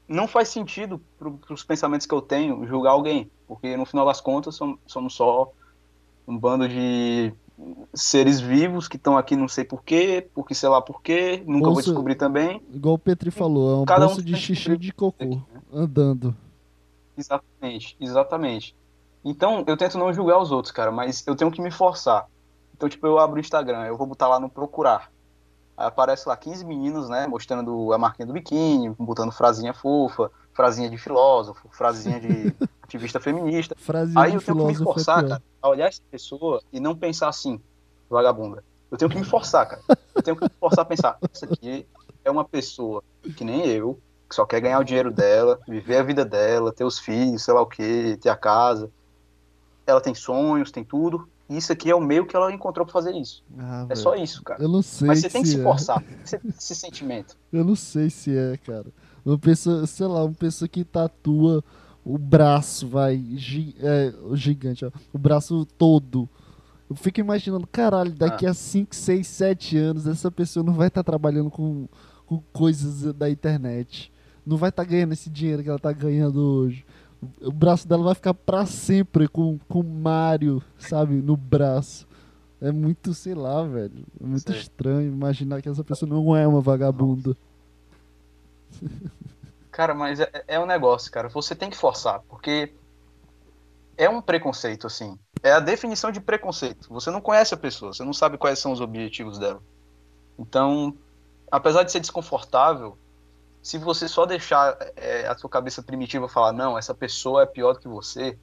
não 0.07 0.29
faz 0.29 0.49
sentido 0.49 1.01
para 1.19 1.55
os 1.55 1.65
pensamentos 1.65 2.07
que 2.07 2.13
eu 2.15 2.21
tenho 2.21 2.67
julgar 2.67 2.91
alguém, 2.91 3.31
porque 3.49 3.75
no 3.75 3.87
final 3.87 4.05
das 4.05 4.21
contas 4.21 4.55
som- 4.55 4.77
somos 4.87 5.15
só 5.15 5.51
um 6.27 6.39
bando 6.39 6.69
de 6.69 7.33
seres 7.95 8.41
vivos 8.41 8.89
que 8.89 8.97
estão 8.97 9.17
aqui 9.17 9.37
não 9.37 9.47
sei 9.49 9.65
porquê, 9.65 10.29
porque 10.35 10.55
sei 10.55 10.69
lá 10.69 10.81
porquê, 10.81 11.43
nunca 11.47 11.65
vou 11.67 11.75
Bolsa- 11.75 11.83
descobrir 11.91 12.15
também. 12.17 12.63
Igual 12.73 12.95
o 12.95 12.99
Petri 12.99 13.31
falou, 13.31 13.71
é 13.71 13.83
um 13.83 13.85
Cada 13.85 14.05
um 14.05 14.09
bolso 14.09 14.23
de 14.23 14.33
tem 14.33 14.41
xixi 14.41 14.77
de 14.77 14.93
cocô 14.93 15.39
andando. 15.73 16.35
Exatamente, 17.17 17.97
exatamente. 18.01 18.75
Então, 19.25 19.63
eu 19.67 19.77
tento 19.77 19.99
não 19.99 20.13
julgar 20.13 20.41
os 20.41 20.51
outros, 20.51 20.73
cara, 20.73 20.91
mas 20.91 21.25
eu 21.27 21.37
tenho 21.37 21.51
que 21.51 21.63
me 21.63 21.71
forçar. 21.71 22.27
Então, 22.75 22.89
tipo, 22.89 23.07
eu 23.07 23.19
abro 23.19 23.37
o 23.37 23.41
Instagram, 23.41 23.85
eu 23.85 23.97
vou 23.97 24.07
botar 24.07 24.27
lá 24.29 24.41
no 24.41 24.49
procurar. 24.49 25.11
Aí 25.77 25.87
aparece 25.87 26.29
lá 26.29 26.37
15 26.37 26.65
meninos, 26.65 27.09
né, 27.09 27.27
mostrando 27.27 27.93
a 27.93 27.99
marquinha 27.99 28.27
do 28.27 28.33
biquíni, 28.33 28.91
botando 28.99 29.31
frasinha 29.31 29.73
fofa, 29.73 30.31
frasinha 30.53 30.91
de 30.91 30.99
filósofo, 30.99 31.69
frasinha 31.71 32.19
de 32.21 32.53
ativista 32.93 33.19
feminista. 33.19 33.75
Frase 33.79 34.13
Aí 34.17 34.35
eu 34.35 34.41
tenho 34.43 34.59
que 34.59 34.65
me 34.65 34.73
é 34.73 34.77
forçar, 34.77 35.21
pior. 35.21 35.29
cara, 35.31 35.43
a 35.63 35.69
olhar 35.69 35.89
essa 35.89 36.03
pessoa 36.11 36.63
e 36.73 36.79
não 36.79 36.95
pensar 36.95 37.29
assim, 37.29 37.61
vagabunda. 38.09 38.63
Eu 38.91 38.99
tenho 38.99 39.11
que 39.11 39.19
me 39.19 39.25
forçar, 39.25 39.67
cara. 39.67 39.83
Eu 40.15 40.23
tenho 40.23 40.37
que 40.37 40.45
me 40.45 40.51
forçar 40.61 40.83
a 40.83 40.85
pensar, 40.85 41.19
essa 41.33 41.47
aqui 41.47 41.87
é 42.25 42.31
uma 42.31 42.45
pessoa 42.45 43.03
que 43.37 43.45
nem 43.45 43.67
eu, 43.67 43.99
que 44.29 44.35
só 44.35 44.45
quer 44.45 44.61
ganhar 44.61 44.79
o 44.79 44.85
dinheiro 44.85 45.11
dela, 45.11 45.59
viver 45.67 45.97
a 45.97 46.03
vida 46.03 46.25
dela, 46.25 46.73
ter 46.73 46.85
os 46.85 46.99
filhos, 46.99 47.43
sei 47.43 47.55
lá 47.55 47.63
o 47.63 47.67
quê, 47.67 48.19
ter 48.21 48.29
a 48.29 48.37
casa. 48.37 48.91
Ela 49.87 50.01
tem 50.01 50.15
sonhos, 50.15 50.71
tem 50.71 50.85
tudo. 50.85 51.27
E 51.49 51.57
isso 51.57 51.73
aqui 51.73 51.91
é 51.91 51.95
o 51.95 52.01
meio 52.01 52.25
que 52.27 52.37
ela 52.37 52.53
encontrou 52.53 52.87
pra 52.87 52.93
fazer 52.93 53.13
isso. 53.15 53.43
Ah, 53.59 53.83
É 53.85 53.87
velho, 53.89 54.01
só 54.01 54.15
isso, 54.15 54.43
cara. 54.43 54.63
Eu 54.63 54.69
não 54.69 54.83
sei 54.83 55.09
Mas 55.09 55.21
você 55.21 55.29
tem 55.31 55.43
que 55.43 55.49
se 55.49 55.59
é. 55.61 55.63
forçar, 55.63 56.03
tem 56.03 56.19
que 56.19 56.31
ter 56.31 56.41
esse 56.57 56.75
sentimento. 56.75 57.37
Eu 57.53 57.65
não 57.65 57.75
sei 57.75 58.11
se 58.11 58.37
é, 58.37 58.57
cara. 58.59 58.87
Uma 59.25 59.39
pessoa, 59.39 59.87
sei 59.87 60.07
lá, 60.07 60.25
uma 60.25 60.35
pessoa 60.35 60.69
que 60.69 60.85
tatua 60.85 61.63
o 62.05 62.19
braço, 62.19 62.89
vai, 62.89 63.17
gi- 63.37 63.75
é, 63.81 64.13
o 64.25 64.37
gigante, 64.37 64.85
ó, 64.85 64.91
o 65.13 65.19
braço 65.19 65.65
todo. 65.79 66.29
Eu 66.91 66.97
fico 66.97 67.21
imaginando, 67.21 67.67
caralho, 67.67 68.13
daqui 68.13 68.45
a 68.47 68.53
5, 68.53 68.95
6, 68.95 69.27
7 69.27 69.77
anos, 69.79 70.07
essa 70.07 70.31
pessoa 70.31 70.65
não 70.65 70.75
vai 70.75 70.89
estar 70.89 71.03
trabalhando 71.03 71.51
com, 71.51 71.89
com 72.27 72.43
coisas 72.53 73.15
da 73.15 73.31
internet. 73.31 74.13
Não 74.45 74.57
vai 74.57 74.69
estar 74.71 74.85
ganhando 74.85 75.13
esse 75.13 75.31
dinheiro 75.31 75.63
que 75.63 75.69
ela 75.69 75.79
tá 75.79 75.93
ganhando 75.93 76.39
hoje. 76.41 76.85
O 77.41 77.49
o 77.49 77.53
braço 77.53 77.87
dela 77.87 78.03
vai 78.03 78.15
ficar 78.17 78.35
pra 78.35 78.67
sempre 78.67 79.29
com, 79.29 79.57
com 79.69 79.83
Mario, 79.83 80.61
sabe, 80.77 81.15
no 81.15 81.37
braço. 81.37 82.07
É 82.61 82.71
muito, 82.73 83.15
sei 83.15 83.35
lá, 83.35 83.63
velho. 83.63 84.05
É 84.21 84.27
muito 84.27 84.51
Sei. 84.51 84.61
estranho 84.61 85.13
imaginar 85.13 85.63
que 85.63 85.69
essa 85.69 85.83
pessoa 85.85 86.09
não 86.09 86.35
é 86.37 86.47
uma 86.47 86.61
vagabunda. 86.61 87.37
Cara, 89.73 89.95
mas 89.95 90.21
é, 90.21 90.31
é 90.47 90.61
um 90.61 90.67
negócio, 90.67 91.11
cara. 91.11 91.29
Você 91.31 91.55
tem 91.55 91.71
que 91.71 91.77
forçar, 91.77 92.21
porque 92.29 92.75
é 93.97 94.09
um 94.09 94.21
preconceito, 94.21 94.87
assim. 94.87 95.19
É 95.43 95.53
a 95.53 95.61
definição 95.61 96.13
de 96.13 96.21
preconceito. 96.21 96.89
Você 96.91 97.11
não 97.11 97.23
conhece 97.23 97.55
a 97.55 97.57
pessoa, 97.57 97.93
você 97.93 98.05
não 98.05 98.13
sabe 98.13 98.37
quais 98.37 98.59
são 98.59 98.71
os 98.71 98.81
objetivos 98.81 99.39
dela. 99.39 99.63
Então, 100.39 100.95
apesar 101.51 101.83
de 101.85 101.91
ser 101.91 102.01
desconfortável, 102.01 102.99
se 103.63 103.79
você 103.79 104.07
só 104.09 104.27
deixar 104.27 104.77
é, 104.95 105.27
a 105.27 105.37
sua 105.37 105.49
cabeça 105.49 105.83
primitiva 105.83 106.29
falar, 106.29 106.53
não, 106.53 106.77
essa 106.77 106.95
pessoa 106.95 107.43
é 107.43 107.47
pior 107.47 107.73
do 107.73 107.79
que 107.81 107.89
você, 107.89 108.37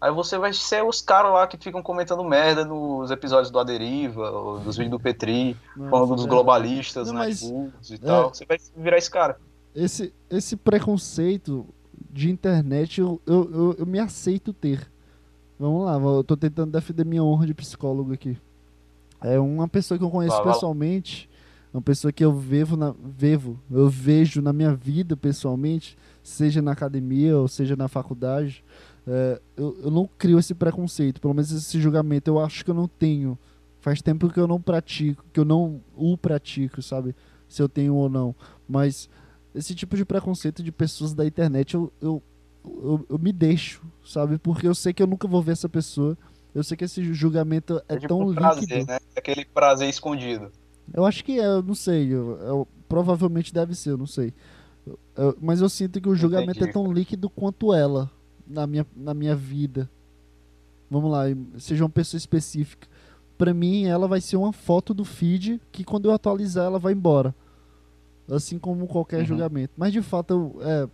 aí 0.00 0.10
você 0.10 0.36
vai 0.36 0.52
ser 0.52 0.84
os 0.84 1.00
caras 1.00 1.32
lá 1.32 1.46
que 1.46 1.56
ficam 1.56 1.82
comentando 1.82 2.22
merda 2.24 2.62
nos 2.64 3.10
episódios 3.10 3.50
do 3.50 3.58
Aderiva, 3.58 4.30
ou 4.30 4.58
dos 4.58 4.76
vídeos 4.76 4.98
do 4.98 5.00
Petri, 5.00 5.56
falando 5.88 6.16
dos 6.16 6.26
é. 6.26 6.28
globalistas, 6.28 7.06
Não, 7.06 7.14
né, 7.14 7.20
mas- 7.20 7.40
e 7.42 7.94
é. 7.94 7.98
tal. 7.98 8.34
Você 8.34 8.44
vai 8.44 8.58
virar 8.76 8.98
esse 8.98 9.10
cara. 9.10 9.40
Esse, 9.74 10.12
esse 10.30 10.56
preconceito 10.56 11.66
de 12.10 12.30
internet 12.30 13.00
eu, 13.00 13.20
eu, 13.26 13.50
eu, 13.52 13.76
eu 13.78 13.86
me 13.86 13.98
aceito 13.98 14.52
ter. 14.52 14.90
Vamos 15.58 15.84
lá, 15.84 15.94
eu 15.94 16.24
tô 16.24 16.36
tentando 16.36 16.72
defender 16.72 17.04
minha 17.04 17.22
honra 17.22 17.46
de 17.46 17.54
psicólogo 17.54 18.12
aqui. 18.12 18.36
É 19.20 19.38
uma 19.38 19.68
pessoa 19.68 19.96
que 19.96 20.04
eu 20.04 20.10
conheço 20.10 20.36
Vai, 20.42 20.52
pessoalmente, 20.52 21.30
uma 21.72 21.80
pessoa 21.80 22.12
que 22.12 22.24
eu 22.24 22.32
vejo 22.32 22.76
na, 22.76 22.94
vevo, 23.16 23.58
eu 23.70 23.88
vejo 23.88 24.42
na 24.42 24.52
minha 24.52 24.74
vida 24.74 25.16
pessoalmente, 25.16 25.96
seja 26.22 26.60
na 26.60 26.72
academia 26.72 27.38
ou 27.38 27.48
seja 27.48 27.76
na 27.76 27.88
faculdade. 27.88 28.64
É, 29.06 29.40
eu, 29.56 29.76
eu 29.84 29.90
não 29.90 30.08
crio 30.18 30.38
esse 30.38 30.54
preconceito, 30.54 31.20
pelo 31.20 31.34
menos 31.34 31.50
esse 31.50 31.80
julgamento 31.80 32.28
eu 32.28 32.38
acho 32.38 32.64
que 32.64 32.70
eu 32.70 32.74
não 32.74 32.88
tenho. 32.88 33.38
Faz 33.80 34.02
tempo 34.02 34.28
que 34.28 34.38
eu 34.38 34.46
não 34.46 34.60
pratico, 34.60 35.24
que 35.32 35.40
eu 35.40 35.44
não 35.44 35.80
o 35.96 36.16
pratico, 36.16 36.82
sabe? 36.82 37.14
Se 37.48 37.62
eu 37.62 37.68
tenho 37.68 37.94
ou 37.94 38.08
não. 38.08 38.34
Mas 38.68 39.08
esse 39.54 39.74
tipo 39.74 39.96
de 39.96 40.04
preconceito 40.04 40.62
de 40.62 40.72
pessoas 40.72 41.12
da 41.14 41.26
internet 41.26 41.74
eu, 41.74 41.92
eu, 42.00 42.22
eu, 42.64 43.06
eu 43.10 43.18
me 43.18 43.32
deixo, 43.32 43.82
sabe? 44.04 44.38
Porque 44.38 44.66
eu 44.66 44.74
sei 44.74 44.92
que 44.92 45.02
eu 45.02 45.06
nunca 45.06 45.26
vou 45.28 45.42
ver 45.42 45.52
essa 45.52 45.68
pessoa. 45.68 46.16
Eu 46.54 46.62
sei 46.62 46.76
que 46.76 46.84
esse 46.84 47.02
julgamento 47.14 47.80
é, 47.88 47.94
tipo 47.96 48.08
tão 48.08 48.18
um 48.20 48.28
líquido. 48.30 48.40
prazer, 48.40 48.86
né? 48.86 48.98
Aquele 49.16 49.44
prazer 49.44 49.88
escondido. 49.88 50.50
Eu 50.92 51.04
acho 51.06 51.24
que 51.24 51.38
é, 51.40 51.46
eu 51.46 51.62
não 51.62 51.74
sei. 51.74 52.12
Eu, 52.12 52.38
eu- 52.40 52.68
provavelmente 52.88 53.54
deve 53.54 53.74
ser, 53.74 53.90
eu 53.90 53.96
não 53.98 54.06
sei. 54.06 54.34
Eu- 55.16 55.36
mas 55.40 55.60
eu 55.60 55.68
sinto 55.68 56.00
que 56.00 56.08
o 56.08 56.14
julgamento 56.14 56.58
Entendi. 56.58 56.70
é 56.70 56.72
tão 56.72 56.92
líquido 56.92 57.30
quanto 57.30 57.72
ela 57.72 58.10
na 58.46 58.66
minha, 58.66 58.86
na 58.94 59.14
minha 59.14 59.34
vida. 59.34 59.88
Vamos 60.90 61.10
lá, 61.10 61.22
seja 61.58 61.84
uma 61.84 61.90
pessoa 61.90 62.18
específica. 62.18 62.86
Pra 63.38 63.54
mim, 63.54 63.86
ela 63.86 64.06
vai 64.06 64.20
ser 64.20 64.36
uma 64.36 64.52
foto 64.52 64.92
do 64.92 65.04
feed 65.04 65.60
que 65.72 65.84
quando 65.84 66.04
eu 66.06 66.12
atualizar 66.12 66.66
ela 66.66 66.78
vai 66.78 66.92
embora. 66.92 67.34
Assim 68.30 68.58
como 68.58 68.86
qualquer 68.86 69.20
Uhum. 69.20 69.26
julgamento. 69.26 69.72
Mas 69.76 69.92
de 69.92 70.00
fato, 70.02 70.54
é, 70.60 70.88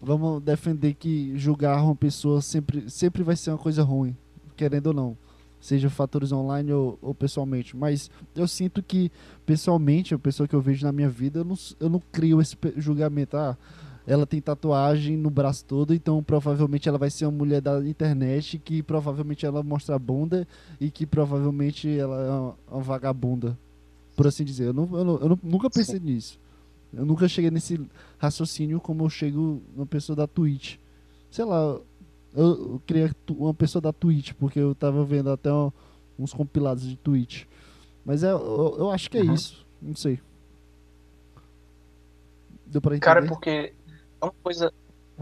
vamos 0.00 0.42
defender 0.42 0.94
que 0.94 1.36
julgar 1.38 1.82
uma 1.82 1.94
pessoa 1.94 2.40
sempre, 2.40 2.88
sempre 2.90 3.22
vai 3.22 3.36
ser 3.36 3.50
uma 3.50 3.58
coisa 3.58 3.82
ruim, 3.82 4.16
querendo 4.56 4.88
ou 4.88 4.92
não. 4.94 5.16
Seja 5.60 5.88
fatores 5.88 6.32
online 6.32 6.72
ou, 6.72 6.98
ou 7.00 7.14
pessoalmente. 7.14 7.76
Mas 7.76 8.10
eu 8.34 8.48
sinto 8.48 8.82
que 8.82 9.12
pessoalmente, 9.46 10.12
a 10.14 10.18
pessoa 10.18 10.48
que 10.48 10.54
eu 10.56 10.60
vejo 10.60 10.84
na 10.84 10.90
minha 10.92 11.08
vida, 11.08 11.40
eu 11.40 11.44
não, 11.44 11.56
eu 11.78 11.88
não 11.88 12.02
crio 12.10 12.40
esse 12.40 12.56
julgamento. 12.76 13.36
Ah, 13.36 13.56
ela 14.04 14.26
tem 14.26 14.40
tatuagem 14.40 15.16
no 15.16 15.30
braço 15.30 15.64
todo, 15.64 15.94
então 15.94 16.20
provavelmente 16.20 16.88
ela 16.88 16.98
vai 16.98 17.08
ser 17.08 17.26
uma 17.26 17.38
mulher 17.38 17.60
da 17.60 17.78
internet, 17.86 18.58
que 18.58 18.82
provavelmente 18.82 19.46
ela 19.46 19.62
mostra 19.62 19.94
a 19.94 19.98
bunda 20.00 20.48
e 20.80 20.90
que 20.90 21.06
provavelmente 21.06 21.88
ela 21.96 22.20
é 22.26 22.30
uma, 22.30 22.54
uma 22.72 22.82
vagabunda. 22.82 23.56
Por 24.16 24.26
assim 24.26 24.42
dizer. 24.44 24.66
Eu, 24.66 24.72
não, 24.72 24.88
eu, 24.98 25.04
não- 25.04 25.16
eu 25.18 25.38
nunca 25.44 25.70
pensei 25.70 26.00
nisso. 26.00 26.40
Eu 26.92 27.06
nunca 27.06 27.26
cheguei 27.28 27.50
nesse 27.50 27.80
raciocínio 28.18 28.80
como 28.80 29.04
eu 29.04 29.10
chego 29.10 29.62
numa 29.74 29.86
pessoa 29.86 30.14
da 30.14 30.26
Twitch. 30.26 30.76
Sei 31.30 31.44
lá, 31.44 31.78
eu, 32.34 32.80
eu 32.86 33.14
tu- 33.26 33.34
uma 33.34 33.54
pessoa 33.54 33.80
da 33.80 33.92
Twitch, 33.92 34.32
porque 34.34 34.58
eu 34.58 34.74
tava 34.74 35.04
vendo 35.04 35.30
até 35.30 35.52
um- 35.52 35.72
uns 36.18 36.32
compilados 36.34 36.86
de 36.86 36.96
Twitch. 36.96 37.44
Mas 38.04 38.22
é, 38.22 38.30
eu, 38.32 38.76
eu 38.78 38.90
acho 38.90 39.10
que 39.10 39.18
é 39.18 39.22
Uhum. 39.22 39.34
isso. 39.34 39.64
Não 39.80 39.96
sei. 39.96 40.20
Deu 42.66 42.80
pra 42.80 42.96
entender? 42.96 43.04
Cara, 43.04 43.24
é 43.24 43.28
porque 43.28 43.74
é 44.20 44.24
uma 44.24 44.34
coisa. 44.42 44.72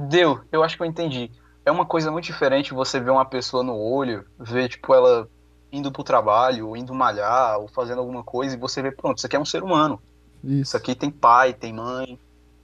Deu, 0.08 0.40
eu 0.50 0.62
acho 0.62 0.76
que 0.76 0.82
eu 0.82 0.86
entendi. 0.86 1.30
É 1.64 1.70
uma 1.70 1.84
coisa 1.84 2.10
muito 2.10 2.24
diferente 2.24 2.72
você 2.72 2.98
ver 2.98 3.10
uma 3.10 3.24
pessoa 3.24 3.62
no 3.62 3.76
olho, 3.76 4.24
ver, 4.38 4.68
tipo, 4.68 4.94
ela 4.94 5.28
indo 5.72 5.92
pro 5.92 6.02
trabalho, 6.02 6.68
ou 6.68 6.76
indo 6.76 6.94
malhar, 6.94 7.58
ou 7.60 7.68
fazendo 7.68 7.98
alguma 8.00 8.24
coisa, 8.24 8.56
e 8.56 8.58
você 8.58 8.82
vê, 8.82 8.90
pronto, 8.90 9.18
isso 9.18 9.26
aqui 9.26 9.36
é 9.36 9.40
um 9.40 9.44
ser 9.44 9.62
humano. 9.62 10.00
Isso 10.43 10.62
Isso. 10.62 10.76
aqui 10.76 10.95
tem 10.95 11.11
pai, 11.11 11.53
tem 11.55 11.72
mãe, 11.72 12.18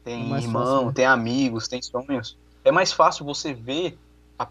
tem 0.05 0.33
É 0.35 0.39
irmão, 0.39 0.64
fácil, 0.64 0.87
né? 0.87 0.93
tem 0.93 1.05
amigos, 1.07 1.68
tem 1.68 1.83
sonhos. 1.83 2.37
É 2.64 2.72
mais 2.72 2.93
fácil 2.93 3.24
você 3.24 3.53
ver 3.55 3.99
a, 4.39 4.49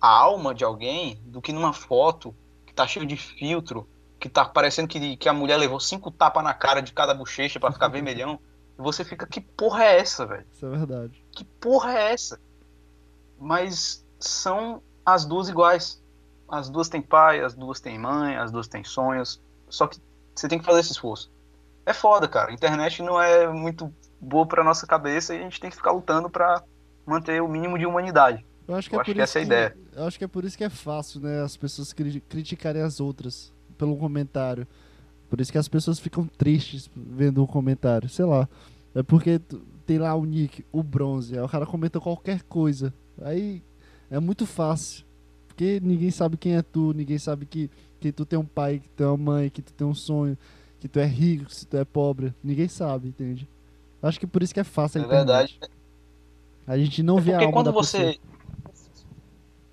a 0.00 0.08
alma 0.08 0.54
de 0.54 0.64
alguém 0.64 1.18
do 1.26 1.40
que 1.42 1.52
numa 1.52 1.72
foto 1.72 2.34
que 2.66 2.74
tá 2.74 2.86
cheio 2.86 3.06
de 3.06 3.16
filtro, 3.16 3.88
que 4.20 4.28
tá 4.28 4.44
parecendo 4.44 4.88
que, 4.88 5.16
que 5.16 5.28
a 5.28 5.32
mulher 5.32 5.56
levou 5.56 5.80
cinco 5.80 6.10
tapas 6.10 6.42
na 6.44 6.54
cara 6.54 6.80
de 6.80 6.92
cada 6.92 7.14
bochecha 7.14 7.58
pra 7.60 7.72
ficar 7.72 7.88
vermelhão. 7.88 8.38
E 8.78 8.82
você 8.82 9.04
fica, 9.04 9.26
que 9.26 9.40
porra 9.40 9.84
é 9.84 9.98
essa, 10.00 10.26
velho? 10.26 10.46
Isso 10.52 10.66
é 10.66 10.70
verdade. 10.70 11.24
Que 11.32 11.44
porra 11.44 11.92
é 11.92 12.12
essa? 12.12 12.40
Mas 13.38 14.04
são 14.18 14.82
as 15.04 15.24
duas 15.24 15.48
iguais. 15.48 16.02
As 16.48 16.68
duas 16.70 16.88
têm 16.88 17.02
pai, 17.02 17.42
as 17.42 17.54
duas 17.54 17.80
têm 17.80 17.98
mãe, 17.98 18.36
as 18.36 18.50
duas 18.50 18.68
têm 18.68 18.82
sonhos. 18.84 19.40
Só 19.68 19.86
que 19.86 19.98
você 20.34 20.48
tem 20.48 20.58
que 20.58 20.64
fazer 20.64 20.80
esse 20.80 20.92
esforço. 20.92 21.30
É 21.88 21.94
foda, 21.94 22.28
cara. 22.28 22.50
A 22.50 22.54
internet 22.54 23.02
não 23.02 23.20
é 23.20 23.50
muito 23.50 23.90
boa 24.20 24.44
pra 24.46 24.62
nossa 24.62 24.86
cabeça 24.86 25.34
e 25.34 25.38
a 25.38 25.42
gente 25.42 25.58
tem 25.58 25.70
que 25.70 25.76
ficar 25.76 25.92
lutando 25.92 26.28
pra 26.28 26.62
manter 27.06 27.40
o 27.42 27.48
mínimo 27.48 27.78
de 27.78 27.86
humanidade. 27.86 28.44
Eu 28.66 28.74
acho 28.74 28.90
que 28.90 28.94
Eu 28.94 28.98
é 28.98 29.00
acho 29.00 29.10
por 29.10 29.14
que 29.14 29.22
isso 29.22 29.30
essa 29.30 29.38
é 29.38 29.40
a 29.40 29.44
ideia. 29.44 29.76
Eu 29.96 30.04
acho 30.04 30.18
que 30.18 30.24
é 30.24 30.28
por 30.28 30.44
isso 30.44 30.58
que 30.58 30.64
é 30.64 30.68
fácil, 30.68 31.20
né? 31.22 31.40
As 31.42 31.56
pessoas 31.56 31.94
cri- 31.94 32.20
criticarem 32.20 32.82
as 32.82 33.00
outras 33.00 33.50
pelo 33.78 33.96
comentário. 33.96 34.66
Por 35.30 35.40
isso 35.40 35.50
que 35.50 35.56
as 35.56 35.66
pessoas 35.66 35.98
ficam 35.98 36.26
tristes 36.26 36.90
vendo 36.94 37.42
o 37.42 37.46
comentário. 37.46 38.06
Sei 38.08 38.26
lá. 38.26 38.46
É 38.94 39.02
porque 39.02 39.40
tem 39.86 39.96
lá 39.98 40.14
o 40.14 40.26
nick, 40.26 40.66
o 40.70 40.82
bronze. 40.82 41.38
Aí 41.38 41.42
o 41.42 41.48
cara 41.48 41.64
comenta 41.64 41.98
qualquer 41.98 42.42
coisa. 42.42 42.92
Aí 43.22 43.62
é 44.10 44.20
muito 44.20 44.44
fácil. 44.44 45.06
Porque 45.46 45.80
ninguém 45.82 46.10
sabe 46.10 46.36
quem 46.36 46.54
é 46.54 46.60
tu, 46.62 46.92
ninguém 46.92 47.18
sabe 47.18 47.46
que, 47.46 47.70
que 47.98 48.12
tu 48.12 48.26
tem 48.26 48.38
um 48.38 48.44
pai, 48.44 48.78
que 48.78 48.88
tu 48.90 49.02
é 49.02 49.06
uma 49.06 49.16
mãe, 49.16 49.48
que 49.50 49.62
tu 49.62 49.72
tem 49.72 49.86
um 49.86 49.94
sonho, 49.94 50.36
que 50.80 50.88
tu 50.88 50.98
é 51.00 51.06
rico, 51.06 51.50
se 51.52 51.66
tu 51.66 51.76
é 51.76 51.84
pobre. 51.84 52.34
Ninguém 52.42 52.68
sabe, 52.68 53.08
entende? 53.08 53.48
Eu 54.02 54.08
Acho 54.08 54.20
que 54.20 54.26
por 54.26 54.42
isso 54.42 54.54
que 54.54 54.60
é 54.60 54.64
fácil 54.64 55.00
a 55.00 55.02
É 55.02 55.04
internet. 55.04 55.58
verdade. 55.58 55.58
A 56.66 56.78
gente 56.78 57.02
não 57.02 57.18
É 57.18 57.20
vê 57.20 57.34
a 57.34 57.40
porque 57.40 57.42
alma 57.42 57.64
quando 57.64 57.70
você. 57.72 58.12
pessoa. 58.12 58.18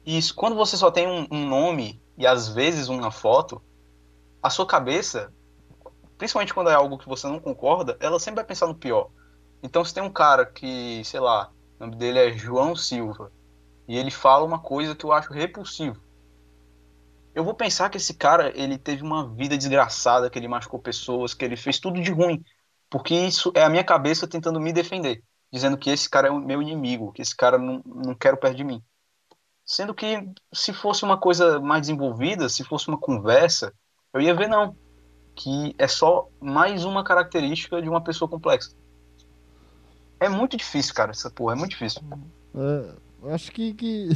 Isso, 0.06 0.36
quando 0.36 0.56
você 0.56 0.78
só 0.78 0.92
tem 0.92 1.08
um, 1.08 1.28
um 1.32 1.48
nome 1.48 2.02
e 2.18 2.26
às 2.28 2.48
vezes 2.50 2.88
uma 2.90 3.12
foto, 3.12 3.62
a 4.44 4.50
sua 4.50 4.68
cabeça, 4.68 5.34
principalmente 6.18 6.54
quando 6.54 6.70
é 6.72 6.76
algo 6.76 6.98
que 7.00 7.08
você 7.10 7.28
não 7.28 7.40
concorda, 7.42 7.98
ela 8.02 8.20
sempre 8.20 8.38
vai 8.38 8.46
pensar 8.46 8.68
no 8.68 8.76
pior. 8.80 9.12
Então 9.64 9.86
se 9.86 9.94
tem 9.94 10.04
um 10.04 10.12
cara 10.14 10.46
que, 10.46 11.04
sei 11.06 11.20
lá, 11.22 11.54
o 11.80 11.86
nome 11.86 11.98
dele 11.98 12.20
é 12.20 12.34
João 12.38 12.76
Silva, 12.76 13.34
e 13.88 13.98
ele 13.98 14.12
fala 14.12 14.46
uma 14.46 14.60
coisa 14.62 14.96
que 14.96 15.06
eu 15.06 15.14
acho 15.14 15.34
repulsivo. 15.34 16.05
Eu 17.36 17.44
vou 17.44 17.54
pensar 17.54 17.90
que 17.90 17.98
esse 17.98 18.14
cara, 18.14 18.54
ele 18.56 18.78
teve 18.78 19.04
uma 19.04 19.28
vida 19.28 19.58
desgraçada, 19.58 20.30
que 20.30 20.40
ele 20.40 20.48
machucou 20.48 20.80
pessoas, 20.80 21.34
que 21.34 21.44
ele 21.44 21.58
fez 21.58 21.78
tudo 21.80 22.02
de 22.02 22.10
ruim. 22.10 22.42
Porque 22.90 23.14
isso 23.14 23.52
é 23.54 23.62
a 23.62 23.70
minha 23.70 23.84
cabeça 23.84 24.26
tentando 24.26 24.58
me 24.58 24.72
defender, 24.72 25.22
dizendo 25.52 25.78
que 25.78 25.90
esse 25.90 26.10
cara 26.10 26.30
é 26.30 26.32
o 26.32 26.40
meu 26.40 26.62
inimigo, 26.62 27.12
que 27.12 27.22
esse 27.22 27.36
cara 27.36 27.58
não, 27.58 27.82
não 27.86 28.16
quero 28.16 28.38
perto 28.38 28.56
de 28.56 28.64
mim. 28.64 28.82
Sendo 29.66 29.94
que 29.94 30.26
se 30.54 30.72
fosse 30.72 31.04
uma 31.04 31.18
coisa 31.18 31.60
mais 31.60 31.82
desenvolvida, 31.82 32.48
se 32.48 32.64
fosse 32.64 32.88
uma 32.88 32.98
conversa, 32.98 33.74
eu 34.14 34.22
ia 34.22 34.34
ver 34.34 34.48
não. 34.48 34.74
Que 35.36 35.76
é 35.78 35.90
só 35.90 36.30
mais 36.40 36.86
uma 36.86 37.04
característica 37.04 37.82
de 37.82 37.90
uma 37.90 38.02
pessoa 38.02 38.30
complexa. 38.30 38.72
É 40.22 40.30
muito 40.30 40.56
difícil, 40.56 40.94
cara, 40.94 41.12
essa 41.12 41.30
porra, 41.30 41.54
é 41.54 41.58
muito 41.58 41.72
difícil. 41.72 42.02
É, 42.56 42.96
acho 43.34 43.52
que, 43.52 43.74
que 43.74 44.10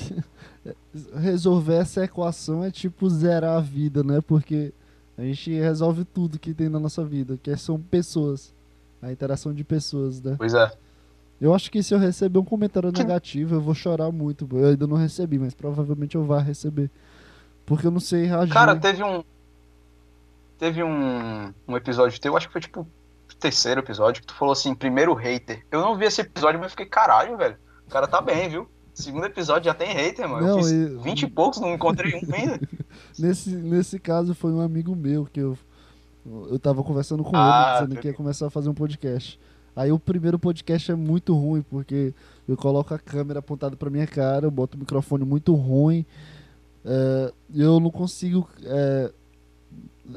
resolver 1.16 1.76
essa 1.76 2.04
equação 2.04 2.64
é 2.64 2.72
tipo 2.72 3.10
zerar 3.10 3.58
a 3.58 3.62
vida, 3.62 4.04
né? 4.04 4.22
Porque 4.22 4.74
a 5.18 5.22
gente 5.22 5.52
resolve 5.52 6.06
tudo 6.06 6.40
que 6.40 6.54
tem 6.54 6.70
na 6.70 6.80
nossa 6.80 7.04
vida, 7.04 7.38
que 7.42 7.56
são 7.58 7.80
pessoas. 7.80 8.54
A 9.02 9.12
interação 9.12 9.54
de 9.54 9.64
pessoas, 9.64 10.22
né? 10.22 10.36
Pois 10.38 10.54
é. 10.54 10.72
Eu 11.40 11.54
acho 11.54 11.72
que 11.72 11.82
se 11.82 11.94
eu 11.94 12.00
receber 12.00 12.38
um 12.38 12.44
comentário 12.44 12.92
negativo, 12.92 13.56
eu 13.56 13.62
vou 13.62 13.74
chorar 13.74 14.12
muito. 14.12 14.48
Eu 14.52 14.68
ainda 14.68 14.86
não 14.86 14.98
recebi, 14.98 15.40
mas 15.40 15.54
provavelmente 15.54 16.16
eu 16.16 16.26
vá 16.26 16.40
receber. 16.40 16.92
Porque 17.66 17.88
eu 17.88 17.92
não 17.92 18.00
sei 18.00 18.26
reagir. 18.26 18.54
Cara, 18.54 18.76
teve 18.76 19.02
um. 19.04 19.24
Teve 20.58 20.84
um, 20.84 21.54
um 21.66 21.78
episódio 21.78 22.20
teu, 22.20 22.36
acho 22.36 22.48
que 22.48 22.52
foi 22.52 22.62
tipo 22.62 22.82
o 22.82 23.36
terceiro 23.36 23.80
episódio, 23.80 24.22
que 24.22 24.28
tu 24.28 24.34
falou 24.34 24.52
assim, 24.52 24.76
primeiro 24.76 25.14
hater. 25.14 25.66
Eu 25.72 25.80
não 25.80 25.96
vi 25.96 26.04
esse 26.04 26.20
episódio, 26.20 26.60
mas 26.60 26.72
fiquei, 26.72 26.86
caralho, 26.86 27.38
velho. 27.38 27.58
O 27.88 27.90
cara 27.90 28.08
tá 28.08 28.20
bem, 28.20 28.50
viu? 28.50 28.70
Segundo 29.00 29.26
episódio 29.26 29.66
já 29.66 29.74
tem 29.74 29.94
hater, 29.94 30.28
mano. 30.28 30.46
Não, 30.46 30.58
eu 30.60 30.64
fiz 30.64 30.72
e- 30.72 30.86
20 31.04 31.22
e 31.24 31.28
poucos, 31.30 31.60
não 31.60 31.74
encontrei 31.74 32.14
um 32.16 32.34
ainda. 32.34 32.60
Nesse, 33.18 33.50
nesse 33.50 33.98
caso 34.00 34.34
foi 34.36 34.52
um 34.52 34.60
amigo 34.60 34.96
meu 34.96 35.26
que 35.26 35.40
eu, 35.40 35.58
eu 36.50 36.60
tava 36.60 36.84
conversando 36.84 37.24
com 37.24 37.32
Ah, 37.36 37.78
ele, 37.78 37.88
dizendo 37.88 38.02
que 38.02 38.08
ia 38.08 38.14
começar 38.14 38.48
a 38.48 38.50
fazer 38.50 38.70
um 38.70 38.74
podcast. 38.74 39.40
Aí 39.76 39.92
o 39.92 40.00
primeiro 40.00 40.38
podcast 40.38 40.92
é 40.92 40.96
muito 40.96 41.34
ruim, 41.34 41.62
porque 41.62 42.14
eu 42.48 42.58
coloco 42.58 42.94
a 42.94 43.00
câmera 43.00 43.40
apontada 43.40 43.78
pra 43.78 43.90
minha 43.90 44.06
cara, 44.08 44.46
eu 44.46 44.52
boto 44.52 44.76
o 44.76 44.80
microfone 44.80 45.24
muito 45.24 45.54
ruim, 45.56 46.06
é, 46.84 47.32
eu 47.56 47.80
não 47.80 47.90
consigo. 47.92 48.50
é, 48.66 49.12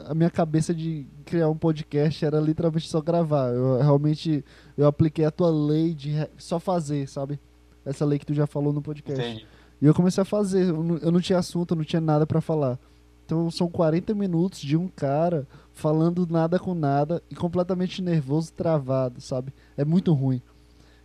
a 0.06 0.14
minha 0.14 0.30
cabeça 0.30 0.74
de 0.74 1.06
criar 1.24 1.48
um 1.50 1.56
podcast 1.56 2.24
era 2.24 2.40
literalmente 2.40 2.88
só 2.88 3.00
gravar. 3.00 3.52
Eu 3.52 3.78
realmente 3.78 4.44
eu 4.76 4.86
apliquei 4.86 5.24
a 5.24 5.30
tua 5.30 5.50
lei 5.50 5.92
de 5.94 6.12
só 6.38 6.58
fazer, 6.58 7.06
sabe? 7.08 7.38
Essa 7.84 8.04
lei 8.04 8.18
que 8.18 8.26
tu 8.26 8.34
já 8.34 8.46
falou 8.46 8.72
no 8.72 8.82
podcast. 8.82 9.22
Entendi. 9.22 9.46
E 9.80 9.86
eu 9.86 9.94
comecei 9.94 10.22
a 10.22 10.24
fazer. 10.24 10.68
Eu 10.68 10.82
não, 10.82 10.96
eu 10.98 11.10
não 11.10 11.20
tinha 11.20 11.38
assunto, 11.38 11.72
eu 11.72 11.76
não 11.76 11.84
tinha 11.84 12.00
nada 12.00 12.26
pra 12.26 12.40
falar. 12.40 12.78
Então 13.24 13.50
são 13.50 13.68
40 13.68 14.14
minutos 14.14 14.60
de 14.60 14.76
um 14.76 14.88
cara 14.88 15.46
falando 15.72 16.26
nada 16.28 16.58
com 16.58 16.74
nada 16.74 17.22
e 17.30 17.34
completamente 17.34 18.02
nervoso, 18.02 18.52
travado, 18.52 19.20
sabe? 19.20 19.52
É 19.76 19.84
muito 19.84 20.12
ruim. 20.12 20.40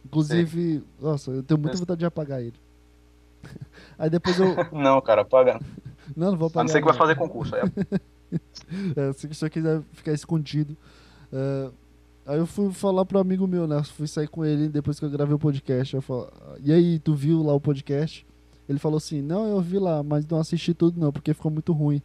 Inclusive, 0.05 0.83
nossa, 1.01 1.31
eu 1.31 1.43
tenho 1.43 1.59
muita 1.59 1.77
vontade 1.77 1.99
de 1.99 2.05
apagar 2.05 2.41
ele. 2.41 2.55
Aí 3.97 4.09
depois 4.09 4.39
eu, 4.39 4.55
Não, 4.71 5.01
cara, 5.01 5.23
paga. 5.25 5.59
Não, 6.15 6.31
não 6.31 6.37
vou 6.37 6.51
A 6.53 6.63
não 6.63 6.67
ser 6.67 6.79
que 6.79 6.87
vai 6.87 6.95
fazer 6.95 7.15
concurso. 7.15 7.55
Aí 7.55 7.61
É, 8.95 9.13
se 9.13 9.27
você 9.27 9.49
quiser 9.49 9.81
ficar 9.93 10.11
escondido. 10.11 10.75
É, 11.31 11.69
aí 12.27 12.37
eu 12.37 12.45
fui 12.45 12.71
falar 12.71 13.05
pro 13.05 13.17
amigo 13.19 13.47
meu, 13.47 13.65
né? 13.67 13.81
Fui 13.83 14.07
sair 14.07 14.27
com 14.27 14.45
ele 14.45 14.67
depois 14.69 14.99
que 14.99 15.05
eu 15.05 15.09
gravei 15.09 15.33
o 15.33 15.39
podcast. 15.39 15.95
Eu 15.95 16.01
falo, 16.01 16.31
e 16.63 16.71
aí, 16.71 16.99
tu 16.99 17.15
viu 17.15 17.41
lá 17.41 17.53
o 17.53 17.59
podcast? 17.61 18.25
Ele 18.69 18.77
falou 18.79 18.97
assim, 18.97 19.21
não, 19.21 19.47
eu 19.47 19.61
vi 19.61 19.79
lá, 19.79 20.03
mas 20.03 20.25
não 20.27 20.39
assisti 20.39 20.73
tudo 20.73 20.99
não, 20.99 21.11
porque 21.11 21.33
ficou 21.33 21.49
muito 21.49 21.71
ruim. 21.73 22.01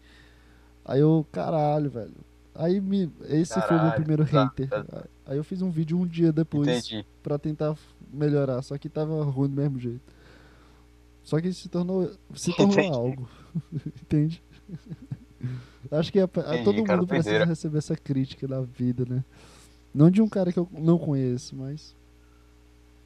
Aí 0.85 1.01
eu, 1.01 1.27
caralho, 1.33 1.91
velho. 1.91 2.13
Aí 2.55 2.81
me, 2.81 3.11
esse 3.29 3.55
foi 3.55 3.61
o 3.63 3.71
meu 3.71 3.79
Caralho, 3.79 3.95
primeiro 3.97 4.27
tá, 4.27 4.45
hater. 4.45 4.69
tá. 4.69 5.05
Aí 5.27 5.37
eu 5.39 5.45
fiz 5.45 5.63
um 5.63 5.71
vídeo 5.71 5.99
um 5.99 6.07
dia 6.07 6.33
depois 6.33 6.69
Entendi. 6.69 7.05
pra 7.23 7.39
tentar 7.39 7.75
melhorar, 8.13 8.61
só 8.63 8.77
que 8.77 8.89
tava 8.89 9.25
ruim 9.25 9.49
do 9.49 9.57
mesmo 9.57 9.79
jeito. 9.79 10.03
Só 11.25 11.41
que 11.41 11.53
se 11.53 11.69
tornou, 11.69 12.11
se 12.35 12.55
tornou 12.55 12.75
Entendi. 12.79 12.95
algo. 12.95 13.29
Entende? 14.03 14.43
Acho 15.91 16.13
que 16.13 16.21
a- 16.21 16.25
a- 16.25 16.41
Entendi, 16.55 16.65
todo 16.65 16.85
cara, 16.85 16.99
mundo 16.99 17.09
precisa 17.09 17.45
receber 17.45 17.79
essa 17.79 17.97
crítica 17.97 18.47
na 18.47 18.61
vida, 18.61 19.05
né? 19.09 19.25
Não 19.95 20.11
de 20.11 20.23
um 20.23 20.29
cara 20.29 20.53
que 20.53 20.59
eu 20.59 20.69
não 20.73 20.99
conheço, 20.99 21.55
mas. 21.55 21.95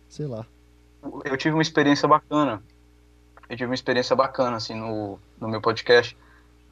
Sei 0.08 0.26
lá. 0.26 0.46
Eu 1.24 1.36
tive 1.36 1.54
uma 1.54 1.62
experiência 1.62 2.06
bacana. 2.08 2.62
Eu 3.48 3.56
tive 3.56 3.66
uma 3.66 3.74
experiência 3.74 4.14
bacana, 4.14 4.56
assim, 4.56 4.74
no, 4.74 5.18
no 5.40 5.48
meu 5.48 5.60
podcast. 5.60 6.16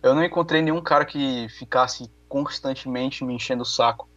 Eu 0.02 0.14
não 0.14 0.24
encontrei 0.24 0.60
nenhum 0.60 0.80
cara 0.82 1.04
que 1.04 1.48
ficasse 1.48 2.10
constantemente 2.28 3.24
me 3.24 3.34
enchendo 3.34 3.62
o 3.62 3.66
saco. 3.66 4.08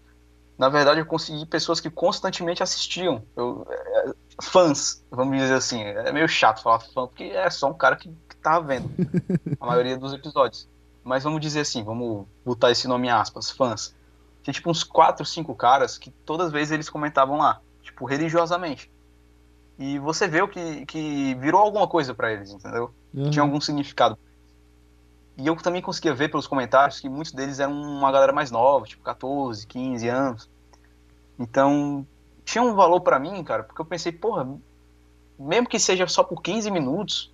Na 0.58 0.70
verdade, 0.70 1.00
eu 1.00 1.06
consegui 1.06 1.46
pessoas 1.46 1.80
que 1.80 1.90
constantemente 1.90 2.64
assistiam. 2.64 3.24
Eu, 3.36 3.66
é, 3.70 4.14
fãs, 4.42 5.04
vamos 5.10 5.38
dizer 5.38 5.54
assim. 5.54 5.82
É 5.82 6.12
meio 6.12 6.28
chato 6.28 6.64
falar 6.64 6.80
fã, 6.80 7.08
porque 7.08 7.26
é 7.26 7.50
só 7.50 7.70
um 7.70 7.74
cara 7.74 7.96
que, 7.96 8.10
que 8.10 8.36
tá 8.38 8.60
vendo 8.60 8.90
a 9.60 9.66
maioria 9.66 9.98
dos 9.98 10.14
episódios. 10.14 10.68
Mas 11.04 11.24
vamos 11.24 11.40
dizer 11.40 11.62
assim, 11.62 11.84
vamos 11.84 12.26
botar 12.44 12.72
esse 12.72 12.88
nome 12.88 13.08
em 13.08 13.12
aspas, 13.12 13.52
fãs. 13.52 13.96
Tinha 14.48 14.54
tipo 14.54 14.72
uns 14.72 14.82
4, 14.82 15.26
5 15.26 15.54
caras 15.56 15.98
que 15.98 16.10
todas 16.10 16.48
as 16.48 16.54
vezes 16.54 16.72
eles 16.72 16.90
comentavam 16.90 17.38
lá, 17.38 17.60
tipo, 17.82 18.06
religiosamente. 18.06 18.90
E 19.78 20.00
você 20.00 20.26
vê 20.26 20.42
o 20.42 20.48
que, 20.48 20.86
que 20.86 21.36
virou 21.36 21.60
alguma 21.60 21.86
coisa 21.86 22.14
pra 22.14 22.32
eles, 22.32 22.52
entendeu? 22.52 22.94
Uhum. 23.14 23.30
Tinha 23.30 23.44
algum 23.44 23.60
significado. 23.60 24.18
E 25.38 25.46
eu 25.46 25.56
também 25.58 25.82
conseguia 25.82 26.16
ver 26.16 26.30
pelos 26.30 26.48
comentários 26.48 26.98
que 26.98 27.10
muitos 27.10 27.34
deles 27.34 27.60
eram 27.60 27.74
uma 27.74 28.10
galera 28.10 28.32
mais 28.32 28.50
nova, 28.50 28.86
tipo 28.86 29.04
14, 29.04 29.68
15 29.68 30.08
anos. 30.08 30.50
Então, 31.38 32.08
tinha 32.46 32.64
um 32.64 32.74
valor 32.74 33.02
pra 33.02 33.20
mim, 33.20 33.44
cara, 33.44 33.64
porque 33.64 33.82
eu 33.82 33.86
pensei, 33.86 34.14
porra, 34.14 34.48
mesmo 35.38 35.68
que 35.68 35.78
seja 35.78 36.08
só 36.08 36.24
por 36.24 36.42
15 36.42 36.72
minutos, 36.72 37.34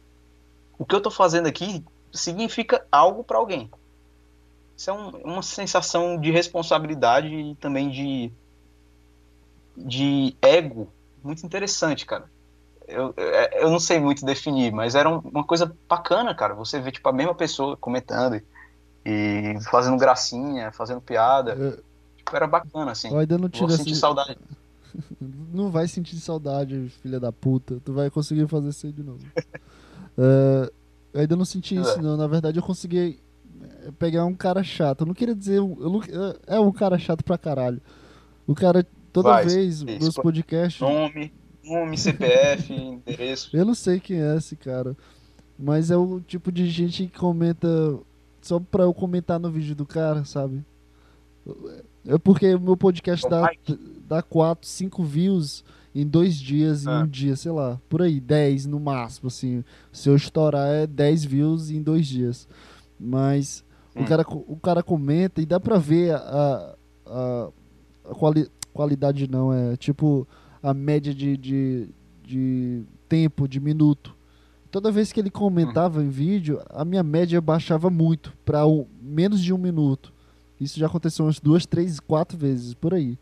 o 0.80 0.84
que 0.84 0.96
eu 0.96 1.02
tô 1.02 1.12
fazendo 1.12 1.46
aqui 1.46 1.86
significa 2.12 2.84
algo 2.92 3.24
pra 3.24 3.38
alguém. 3.38 3.70
Isso 4.76 4.90
é 4.90 4.94
um- 4.94 5.10
uma 5.24 5.42
sensação 5.44 6.20
de 6.20 6.32
responsabilidade 6.32 7.28
e 7.28 7.56
também 7.56 7.90
de, 7.90 8.32
de 9.76 10.36
ego 10.42 10.88
muito 11.24 11.46
interessante, 11.46 12.06
cara. 12.06 12.26
Eu, 12.88 13.14
eu, 13.16 13.26
eu 13.62 13.72
não 13.72 13.80
sei 13.80 14.00
muito 14.00 14.26
definir, 14.26 14.72
mas 14.72 14.94
era 14.96 15.10
um- 15.10 15.20
uma 15.20 15.44
coisa 15.44 15.74
bacana, 15.88 16.36
cara. 16.36 16.54
Você 16.54 16.80
vê, 16.80 16.92
tipo, 16.92 17.08
a 17.08 17.14
mesma 17.14 17.34
pessoa 17.34 17.78
comentando 17.78 18.42
e, 19.06 19.56
fazendo 19.72 19.98
gracinha, 19.98 20.72
fazendo 20.72 21.02
piada. 21.02 21.54
Eu, 21.54 21.84
Tipo, 22.18 22.36
era 22.38 22.48
bacana, 22.48 22.92
assim. 22.92 23.10
eu 23.12 23.18
ainda 23.20 23.36
não 23.38 23.50
Vou 23.50 23.50
tive 23.50 23.74
sentir 23.78 23.92
esse- 23.92 24.00
saudade. 24.00 24.38
Não 25.54 25.70
vai 25.72 25.88
sentir 25.88 26.16
saudade, 26.18 26.88
filha 27.02 27.20
da 27.20 27.32
puta. 27.32 27.80
Tu 27.84 27.92
vai 27.94 28.10
conseguir 28.12 28.48
fazer 28.48 28.70
isso 28.70 28.86
aí 28.86 28.92
de 28.94 29.04
novo. 29.04 29.20
É, 30.16 30.72
eu 31.12 31.22
ainda 31.22 31.36
não 31.36 31.44
senti 31.44 31.76
isso, 31.76 31.98
É. 31.98 32.02
não. 32.02 32.16
Na 32.16 32.28
verdade, 32.28 32.60
eu 32.60 32.64
consegui 32.64 33.00
é, 33.00 33.23
pegar 34.00 34.26
um 34.26 34.34
cara 34.36 34.64
chato. 34.64 35.02
Eu 35.02 35.08
não 35.08 35.14
queria 35.14 35.36
dizer. 35.36 35.58
Eu 35.58 35.68
não, 35.78 36.02
é 36.48 36.60
um 36.60 36.72
cara 36.72 36.98
chato 36.98 37.24
pra 37.24 37.38
caralho. 37.38 37.82
O 38.48 38.54
cara, 38.56 38.86
toda 39.12 39.30
Vai, 39.30 39.46
vez, 39.46 39.76
isso. 39.82 39.86
nos 39.86 40.16
podcasts. 40.16 40.82
Nome, 40.82 41.32
nome, 41.64 41.98
CPF, 41.98 42.72
endereço. 42.74 43.56
Eu 43.56 43.66
não 43.66 43.74
sei 43.76 44.00
quem 44.00 44.22
é 44.22 44.36
esse 44.38 44.56
cara. 44.56 44.96
Mas 45.58 45.92
é 45.92 45.98
o 45.98 46.20
tipo 46.20 46.52
de 46.52 46.68
gente 46.70 47.08
que 47.08 47.18
comenta 47.20 47.68
só 48.42 48.60
pra 48.60 48.84
eu 48.84 48.94
comentar 48.94 49.40
no 49.40 49.50
vídeo 49.52 49.76
do 49.76 49.86
cara, 49.86 50.26
sabe? 50.26 50.64
É 52.06 52.18
porque 52.18 52.54
o 52.56 52.60
meu 52.60 52.76
podcast 52.76 53.26
Ô, 53.26 53.30
dá, 53.30 53.50
Mike. 53.50 53.80
dá 54.08 54.22
4, 54.22 54.68
5 54.68 55.04
views 55.04 55.64
em 55.96 56.06
dois 56.08 56.36
dias, 56.36 56.86
em 56.86 56.90
Ah. 56.90 57.04
um 57.04 57.08
dia, 57.08 57.36
sei 57.36 57.52
lá. 57.52 57.80
Por 57.88 58.02
aí, 58.02 58.20
10 58.20 58.66
no 58.66 58.80
máximo, 58.80 59.28
assim. 59.28 59.64
Se 59.92 60.10
eu 60.10 60.16
estourar 60.16 60.68
é 60.68 60.88
10 60.88 61.24
views 61.24 61.70
em 61.70 61.82
dois 61.82 62.08
dias. 62.08 62.48
Mas 63.00 63.63
o, 63.96 64.02
Hum. 64.02 64.06
cara, 64.06 64.24
co- 64.24 64.44
o 64.48 64.56
cara 64.58 64.82
comenta 64.84 65.42
e 65.42 65.46
dá 65.46 65.60
pra 65.60 65.78
ver 65.78 66.14
a, 66.16 66.76
a, 67.06 67.50
a 68.06 68.16
quali- 68.16 68.50
qualidade, 68.74 69.30
não, 69.30 69.54
é 69.54 69.76
tipo 69.78 70.28
a 70.62 70.74
média 70.74 71.14
de, 71.14 71.38
de, 71.38 71.90
de 72.24 72.84
tempo, 73.08 73.48
de 73.48 73.60
minuto. 73.60 74.16
Toda 74.72 74.92
vez 74.92 75.12
que 75.12 75.20
ele 75.20 75.30
comentava 75.30 76.02
em 76.04 76.10
vídeo, 76.10 76.60
a 76.70 76.84
minha 76.84 77.04
média 77.04 77.40
baixava 77.40 77.90
muito, 77.92 78.34
pra 78.44 78.66
um, 78.66 78.88
menos 79.02 79.40
de 79.42 79.54
um 79.54 79.58
minuto. 79.58 80.12
Isso 80.60 80.80
já 80.80 80.88
aconteceu 80.88 81.26
umas 81.26 81.40
duas, 81.40 81.66
três, 81.66 82.00
quatro 82.00 82.38
vezes, 82.38 82.74
por 82.74 82.94
aí. 82.94 83.18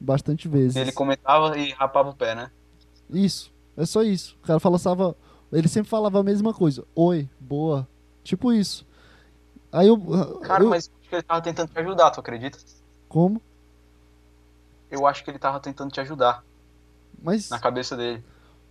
Bastante 0.00 0.48
vezes. 0.48 0.76
Ele 0.76 0.92
comentava 0.92 1.58
e 1.58 1.70
rapava 1.72 2.10
o 2.10 2.14
pé, 2.14 2.34
né? 2.34 2.50
Isso, 3.10 3.52
é 3.76 3.84
só 3.84 4.02
isso. 4.02 4.36
O 4.42 4.46
cara 4.46 4.58
falava, 4.60 5.14
ele 5.52 5.68
sempre 5.68 5.90
falava 5.90 6.20
a 6.20 6.22
mesma 6.22 6.54
coisa. 6.54 6.84
Oi, 6.94 7.28
boa. 7.38 7.86
Tipo 8.22 8.52
isso. 8.52 8.86
Aí 9.74 9.88
eu. 9.88 9.98
Cara, 10.42 10.62
eu- 10.62 10.70
mas 10.70 10.88
acho 11.00 11.08
que 11.10 11.14
ele 11.16 11.22
tava 11.22 11.42
tentando 11.42 11.68
te 11.68 11.78
ajudar, 11.80 12.10
tu 12.12 12.20
acredita? 12.20 12.58
Como? 13.08 13.42
Eu 14.88 15.04
acho 15.06 15.24
que 15.24 15.30
ele 15.30 15.38
tava 15.38 15.58
tentando 15.58 15.90
te 15.90 16.00
ajudar 16.00 16.44
Mas. 17.20 17.50
na 17.50 17.58
cabeça 17.58 17.96
dele. 17.96 18.22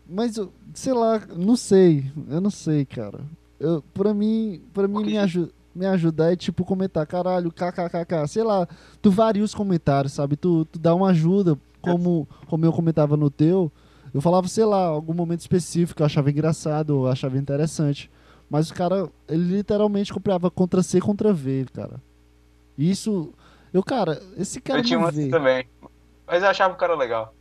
Mas, 0.08 0.40
sei 0.74 0.94
lá, 0.94 1.20
não 1.36 1.58
sei. 1.58 2.10
Eu 2.30 2.40
não 2.40 2.50
sei, 2.50 2.86
cara. 2.86 3.20
Eu, 3.60 3.84
pra 3.94 4.14
mim, 4.14 4.62
pra 4.74 4.88
mim 4.88 5.04
me, 5.04 5.18
aju 5.18 5.50
me 5.76 5.86
ajudar 5.88 6.32
é 6.32 6.36
tipo 6.36 6.64
comentar, 6.64 7.06
caralho, 7.06 7.52
kkkk. 7.52 8.28
Sei 8.28 8.44
lá, 8.44 8.66
tu 9.02 9.12
varia 9.12 9.44
os 9.44 9.54
comentários, 9.54 10.14
sabe? 10.14 10.38
Tu, 10.38 10.66
tu 10.66 10.80
dá 10.80 10.96
uma 10.96 11.10
ajuda, 11.10 11.58
como, 11.82 12.28
como 12.48 12.66
eu 12.66 12.72
comentava 12.72 13.18
no 13.18 13.30
teu. 13.30 13.70
Eu 14.14 14.22
falava, 14.22 14.48
sei 14.48 14.64
lá, 14.66 14.86
algum 14.86 15.14
momento 15.14 15.42
específico 15.42 16.02
eu 16.02 16.06
achava 16.06 16.30
engraçado, 16.30 16.94
eu 16.94 17.08
achava 17.08 17.38
interessante. 17.38 18.10
Mas 18.54 18.70
o 18.70 18.74
cara, 18.76 19.10
ele 19.28 19.56
literalmente 19.58 20.14
comprava 20.14 20.52
contra 20.52 20.84
C 20.84 21.02
contra 21.02 21.34
V, 21.34 21.66
cara. 21.74 22.00
Isso. 22.78 23.34
Eu, 23.74 23.82
cara, 23.82 24.22
esse 24.38 24.62
cara 24.62 24.80
eu 24.80 24.84
tinha 24.84 25.00
um 25.00 25.08
assim 25.08 25.28
também. 25.32 25.66
Mas 26.28 26.44
eu 26.44 26.50
achava 26.50 26.72
o 26.74 26.78
cara 26.78 26.96
legal. 26.96 27.34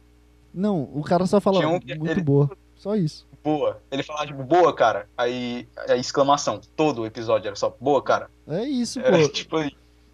Não, 0.55 0.85
o 0.95 1.03
cara 1.03 1.27
só 1.27 1.39
fala 1.39 1.59
Tinha 1.59 1.69
um 1.69 1.73
muito 1.73 2.07
ele- 2.07 2.23
boa. 2.23 2.51
Só 2.77 2.97
isso. 2.97 3.27
Boa. 3.45 3.79
Ele 3.91 4.03
falava, 4.03 4.27
tipo, 4.27 4.43
boa, 4.43 4.75
cara. 4.75 5.07
Aí, 5.17 5.69
a 5.87 5.97
exclamação. 5.97 6.59
Todo 6.75 7.03
o 7.03 7.07
episódio 7.07 7.49
era 7.49 7.57
só, 7.57 7.77
boa, 7.79 8.03
cara. 8.03 8.31
É 8.49 8.65
isso, 8.65 8.99
pô. 8.99 9.07
Era 9.07 9.29
tipo, 9.29 9.57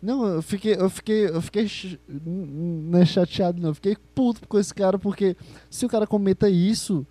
Não, 0.03 0.27
eu 0.27 0.43
fiquei, 0.43 0.75
eu 0.75 0.91
fiquei, 0.91 1.29
eu 1.29 1.41
fiquei 1.41 1.69
ch- 1.69 1.99
não 2.09 2.99
é 2.99 3.05
chateado 3.07 3.61
não, 3.63 3.69
eu 3.71 3.75
fiquei 3.75 3.97
puto 4.17 4.47
com 4.49 4.59
esse 4.59 4.75
cara 4.75 4.99
porque 4.99 5.37
se 5.71 5.87
o 5.87 5.89
cara 5.89 6.07
comenta 6.09 6.49
isso, 6.49 7.07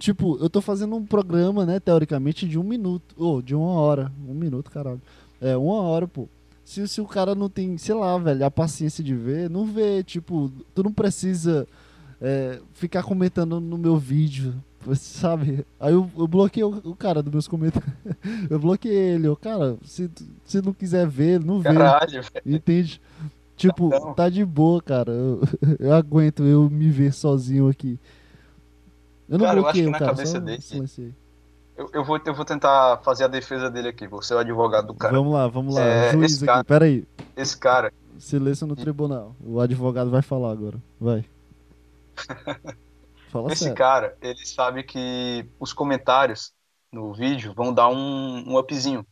tipo, 0.00 0.38
eu 0.40 0.48
tô 0.48 0.60
fazendo 0.60 0.96
um 0.96 1.04
programa, 1.04 1.66
né, 1.66 1.78
teoricamente 1.78 2.48
de 2.48 2.58
um 2.58 2.62
minuto, 2.64 3.14
ou 3.16 3.42
de 3.42 3.54
uma 3.54 3.72
hora, 3.72 4.10
um 4.26 4.34
minuto, 4.34 4.70
caralho, 4.70 5.00
é 5.40 5.56
uma 5.56 5.82
hora, 5.82 6.08
pô. 6.08 6.26
Se, 6.64 6.86
se 6.88 7.00
o 7.00 7.06
cara 7.06 7.34
não 7.34 7.48
tem, 7.48 7.76
sei 7.76 7.94
lá, 7.94 8.16
velho, 8.16 8.44
a 8.44 8.50
paciência 8.50 9.04
de 9.04 9.14
ver, 9.14 9.50
não 9.50 9.66
vê, 9.66 10.02
tipo, 10.02 10.50
tu 10.74 10.82
não 10.82 10.92
precisa 10.92 11.68
é, 12.20 12.58
ficar 12.72 13.02
comentando 13.02 13.60
no 13.60 13.76
meu 13.76 13.98
vídeo, 13.98 14.54
sabe? 14.96 15.66
Aí 15.78 15.92
eu, 15.92 16.10
eu 16.16 16.26
bloqueei 16.26 16.64
o, 16.64 16.80
o 16.84 16.96
cara 16.96 17.22
dos 17.22 17.32
meus 17.32 17.46
comentários, 17.46 17.92
eu 18.48 18.58
bloqueei 18.58 19.14
ele, 19.14 19.26
eu, 19.26 19.36
cara, 19.36 19.76
se, 19.84 20.10
se 20.44 20.62
não 20.62 20.72
quiser 20.72 21.06
ver, 21.06 21.38
não 21.40 21.60
vê. 21.60 21.74
caralho, 21.74 22.22
velho. 22.22 22.56
Entende? 22.56 23.00
Tipo, 23.54 24.14
tá 24.14 24.30
de 24.30 24.42
boa, 24.42 24.80
cara. 24.80 25.12
Eu, 25.12 25.42
eu 25.78 25.92
aguento 25.92 26.44
eu 26.44 26.70
me 26.70 26.88
ver 26.88 27.12
sozinho 27.12 27.68
aqui. 27.68 27.98
Eu 29.30 29.38
não 29.38 29.46
Cara, 29.46 29.58
eu 29.60 29.66
acho 29.66 29.74
que 29.80 29.86
na 29.86 29.98
cara, 29.98 30.10
cabeça 30.10 30.40
dele- 30.40 30.60
silenciei. 30.60 31.14
Eu, 31.76 31.88
eu, 31.94 32.04
vou, 32.04 32.20
eu 32.26 32.34
vou 32.34 32.44
tentar 32.44 32.98
fazer 33.04 33.24
a 33.24 33.28
defesa 33.28 33.70
dele 33.70 33.88
aqui. 33.88 34.06
Vou 34.06 34.20
ser 34.20 34.34
o 34.34 34.38
advogado 34.38 34.88
do 34.88 34.94
cara. 34.94 35.14
Vamos 35.16 35.32
lá, 35.32 35.46
vamos 35.48 35.74
lá. 35.76 35.80
É, 35.82 36.12
Juiz 36.12 36.32
esse 36.32 36.44
aqui. 36.44 36.46
cara- 36.46 36.64
Pera 36.64 36.84
aí. 36.84 37.06
Esse 37.36 37.56
cara, 37.56 37.92
Silêncio 38.18 38.66
no 38.66 38.76
tribunal. 38.76 39.34
O 39.40 39.60
advogado 39.60 40.10
vai 40.10 40.20
falar 40.20 40.50
agora. 40.52 40.76
Vai. 41.00 41.24
Fala 43.30 43.52
esse 43.52 43.62
sério. 43.64 43.76
cara, 43.76 44.16
ele 44.20 44.44
sabe 44.44 44.82
que 44.82 45.48
os 45.58 45.72
comentários 45.72 46.52
no 46.92 47.14
vídeo 47.14 47.54
vão 47.54 47.72
dar 47.72 47.88
um, 47.88 48.44
um 48.46 48.58
upzinho. 48.58 49.06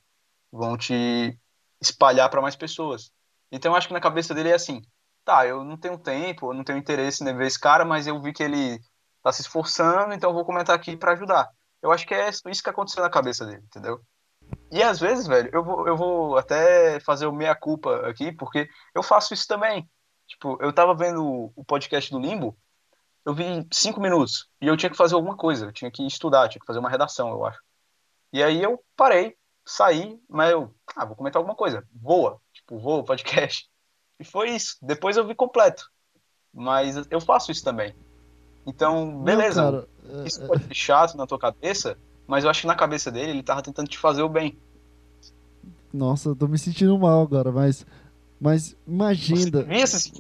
Vão 0.52 0.76
te 0.76 1.38
espalhar 1.80 2.28
para 2.28 2.42
mais 2.42 2.56
pessoas. 2.56 3.10
Então 3.52 3.72
eu 3.72 3.76
acho 3.76 3.86
que 3.88 3.94
na 3.94 4.00
cabeça 4.00 4.34
dele 4.34 4.48
é 4.50 4.54
assim: 4.54 4.82
tá, 5.24 5.46
eu 5.46 5.64
não 5.64 5.76
tenho 5.76 5.96
tempo, 5.96 6.50
eu 6.50 6.54
não 6.54 6.64
tenho 6.64 6.78
interesse 6.78 7.22
em 7.22 7.36
ver 7.36 7.46
esse 7.46 7.58
cara, 7.60 7.84
mas 7.84 8.06
eu 8.06 8.20
vi 8.20 8.32
que 8.32 8.42
ele 8.42 8.78
tá 9.28 9.32
se 9.32 9.42
esforçando, 9.42 10.14
então 10.14 10.30
eu 10.30 10.34
vou 10.34 10.44
comentar 10.44 10.74
aqui 10.74 10.96
para 10.96 11.12
ajudar. 11.12 11.48
Eu 11.82 11.92
acho 11.92 12.06
que 12.06 12.14
é 12.14 12.28
isso 12.28 12.62
que 12.62 12.70
aconteceu 12.70 13.02
na 13.02 13.10
cabeça 13.10 13.46
dele, 13.46 13.62
entendeu? 13.64 14.00
E 14.70 14.82
às 14.82 14.98
vezes, 14.98 15.26
velho, 15.26 15.50
eu 15.52 15.62
vou, 15.62 15.86
eu 15.86 15.96
vou 15.96 16.38
até 16.38 16.98
fazer 17.00 17.26
o 17.26 17.32
meia-culpa 17.32 18.09
aqui, 18.09 18.32
porque 18.32 18.68
eu 18.94 19.02
faço 19.02 19.34
isso 19.34 19.46
também. 19.46 19.88
Tipo, 20.26 20.59
eu 20.60 20.72
tava 20.72 20.94
vendo 20.94 21.52
o 21.55 21.64
podcast 21.64 22.10
do 22.10 22.18
Limbo, 22.18 22.56
eu 23.24 23.34
vi 23.34 23.66
cinco 23.72 24.00
minutos, 24.00 24.48
e 24.60 24.66
eu 24.66 24.76
tinha 24.76 24.90
que 24.90 24.96
fazer 24.96 25.14
alguma 25.14 25.36
coisa, 25.36 25.66
eu 25.66 25.72
tinha 25.72 25.90
que 25.90 26.06
estudar, 26.06 26.48
tinha 26.48 26.60
que 26.60 26.66
fazer 26.66 26.78
uma 26.78 26.90
redação, 26.90 27.30
eu 27.30 27.44
acho. 27.44 27.60
E 28.32 28.42
aí 28.42 28.62
eu 28.62 28.82
parei, 28.96 29.36
saí, 29.66 30.18
mas 30.28 30.50
eu, 30.50 30.74
ah, 30.96 31.05
vou 31.05 31.16
comentar 31.16 31.40
alguma 31.40 31.56
coisa. 31.56 31.86
Voa, 31.92 32.40
tipo, 32.52 32.78
voa 32.78 33.00
o 33.00 33.05
podcast. 33.05 33.68
E 34.18 34.24
foi 34.24 34.50
isso. 34.50 34.76
Depois 34.82 35.16
eu 35.16 35.26
vi 35.26 35.34
completo. 35.34 35.88
Mas 36.52 36.96
eu 37.10 37.20
faço 37.20 37.52
isso 37.52 37.62
também. 37.62 37.94
Então, 38.68 39.22
beleza. 39.22 39.62
Não, 39.62 39.72
cara, 39.72 39.88
é, 40.10 40.26
isso 40.26 40.42
é... 40.42 40.46
pode 40.46 40.64
ser 40.64 40.74
chato 40.74 41.16
na 41.16 41.26
tua 41.26 41.38
cabeça, 41.38 41.96
mas 42.26 42.44
eu 42.44 42.50
acho 42.50 42.60
que 42.60 42.66
na 42.66 42.74
cabeça 42.74 43.10
dele 43.10 43.30
ele 43.30 43.42
tava 43.42 43.62
tentando 43.62 43.88
te 43.88 43.96
fazer 43.96 44.22
o 44.22 44.28
bem. 44.28 44.56
Nossa, 45.92 46.28
eu 46.28 46.36
tô 46.36 46.46
me 46.46 46.58
sentindo 46.58 46.96
mal 46.98 47.22
agora, 47.22 47.50
mas. 47.50 47.86
Mas 48.40 48.76
imagina. 48.86 49.64
Você 49.64 50.12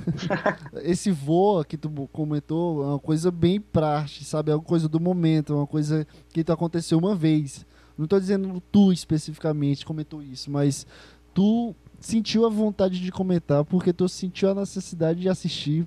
esse 0.80 1.10
voa 1.10 1.66
que 1.66 1.76
tu 1.76 1.90
comentou 2.10 2.82
é 2.82 2.86
uma 2.86 2.98
coisa 2.98 3.30
bem 3.30 3.60
prática, 3.60 4.24
sabe? 4.24 4.50
É 4.50 4.54
uma 4.54 4.64
coisa 4.64 4.88
do 4.88 4.98
momento, 4.98 5.52
é 5.52 5.56
uma 5.56 5.66
coisa 5.66 6.06
que 6.30 6.42
aconteceu 6.50 6.96
uma 6.96 7.14
vez. 7.14 7.66
Não 7.98 8.06
tô 8.06 8.18
dizendo 8.18 8.62
tu 8.72 8.90
especificamente 8.90 9.84
comentou 9.84 10.22
isso, 10.22 10.50
mas 10.50 10.86
tu 11.34 11.74
sentiu 12.00 12.46
a 12.46 12.48
vontade 12.48 13.00
de 13.00 13.12
comentar 13.12 13.64
porque 13.64 13.92
tu 13.92 14.08
sentiu 14.08 14.50
a 14.50 14.54
necessidade 14.54 15.20
de 15.20 15.28
assistir, 15.28 15.86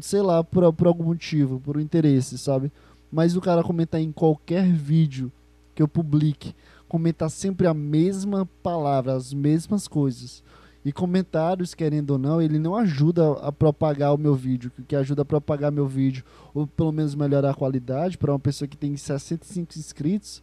sei 0.00 0.22
lá, 0.22 0.42
por, 0.42 0.72
por 0.72 0.86
algum 0.86 1.04
motivo, 1.04 1.60
por 1.60 1.76
um 1.76 1.80
interesse, 1.80 2.38
sabe? 2.38 2.72
Mas 3.10 3.36
o 3.36 3.40
cara 3.40 3.62
comentar 3.62 4.00
em 4.00 4.10
qualquer 4.10 4.64
vídeo 4.64 5.30
que 5.74 5.82
eu 5.82 5.88
publique, 5.88 6.54
comentar 6.88 7.30
sempre 7.30 7.66
a 7.66 7.74
mesma 7.74 8.48
palavra, 8.62 9.14
as 9.14 9.32
mesmas 9.32 9.88
coisas. 9.88 10.42
E 10.84 10.92
comentários, 10.92 11.74
querendo 11.74 12.10
ou 12.10 12.18
não, 12.18 12.42
ele 12.42 12.58
não 12.58 12.76
ajuda 12.76 13.32
a 13.40 13.50
propagar 13.50 14.14
o 14.14 14.18
meu 14.18 14.34
vídeo. 14.34 14.70
O 14.78 14.82
que 14.82 14.94
ajuda 14.94 15.22
a 15.22 15.24
propagar 15.24 15.72
meu 15.72 15.86
vídeo, 15.86 16.22
ou 16.52 16.66
pelo 16.66 16.92
menos 16.92 17.14
melhorar 17.14 17.50
a 17.50 17.54
qualidade, 17.54 18.18
para 18.18 18.32
uma 18.32 18.38
pessoa 18.38 18.68
que 18.68 18.76
tem 18.76 18.94
65 18.94 19.78
inscritos, 19.78 20.42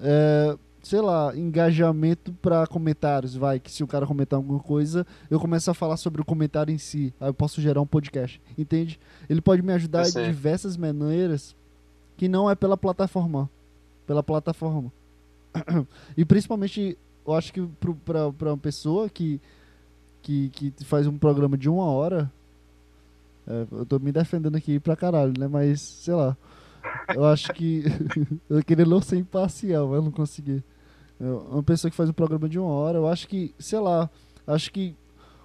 é, 0.00 0.56
sei 0.86 1.00
lá, 1.00 1.36
engajamento 1.36 2.32
para 2.34 2.64
comentários, 2.64 3.34
vai, 3.34 3.58
que 3.58 3.72
se 3.72 3.82
o 3.82 3.88
cara 3.88 4.06
comentar 4.06 4.36
alguma 4.36 4.60
coisa, 4.60 5.04
eu 5.28 5.40
começo 5.40 5.68
a 5.68 5.74
falar 5.74 5.96
sobre 5.96 6.22
o 6.22 6.24
comentário 6.24 6.72
em 6.72 6.78
si, 6.78 7.12
aí 7.20 7.28
eu 7.28 7.34
posso 7.34 7.60
gerar 7.60 7.80
um 7.80 7.86
podcast, 7.86 8.40
entende? 8.56 9.00
Ele 9.28 9.40
pode 9.40 9.62
me 9.62 9.72
ajudar 9.72 10.04
de 10.04 10.12
diversas 10.12 10.76
maneiras 10.76 11.56
que 12.16 12.28
não 12.28 12.48
é 12.48 12.54
pela 12.54 12.76
plataforma, 12.76 13.50
pela 14.06 14.22
plataforma. 14.22 14.92
e 16.16 16.24
principalmente, 16.24 16.96
eu 17.26 17.34
acho 17.34 17.52
que 17.52 17.68
para 18.04 18.28
uma 18.28 18.56
pessoa 18.56 19.10
que, 19.10 19.40
que, 20.22 20.50
que 20.50 20.72
faz 20.84 21.08
um 21.08 21.18
programa 21.18 21.58
de 21.58 21.68
uma 21.68 21.86
hora, 21.86 22.30
é, 23.44 23.66
eu 23.72 23.84
tô 23.84 23.98
me 23.98 24.12
defendendo 24.12 24.54
aqui 24.54 24.78
pra 24.78 24.94
caralho, 24.94 25.34
né? 25.36 25.48
Mas, 25.48 25.80
sei 25.80 26.14
lá. 26.14 26.36
Eu 27.12 27.24
acho 27.24 27.52
que. 27.52 27.82
eu 28.48 28.62
queria 28.62 28.86
não 28.86 29.02
ser 29.02 29.16
imparcial, 29.16 29.88
mas 29.88 30.04
não 30.04 30.12
consegui. 30.12 30.62
Uma 31.18 31.62
pessoa 31.62 31.90
que 31.90 31.96
faz 31.96 32.10
um 32.10 32.12
programa 32.12 32.48
de 32.48 32.58
uma 32.58 32.68
hora, 32.68 32.98
eu 32.98 33.08
acho 33.08 33.26
que, 33.26 33.54
sei 33.58 33.78
lá, 33.78 34.10
acho 34.46 34.70
que 34.70 34.94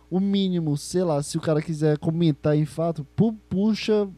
o 0.09 0.19
mínimo, 0.19 0.77
sei 0.77 1.03
lá, 1.03 1.23
se 1.23 1.37
o 1.37 1.41
cara 1.41 1.61
quiser 1.61 1.97
comentar 1.97 2.57
em 2.57 2.65
fato, 2.65 3.05
pu 3.15 3.33
puxa 3.49 4.09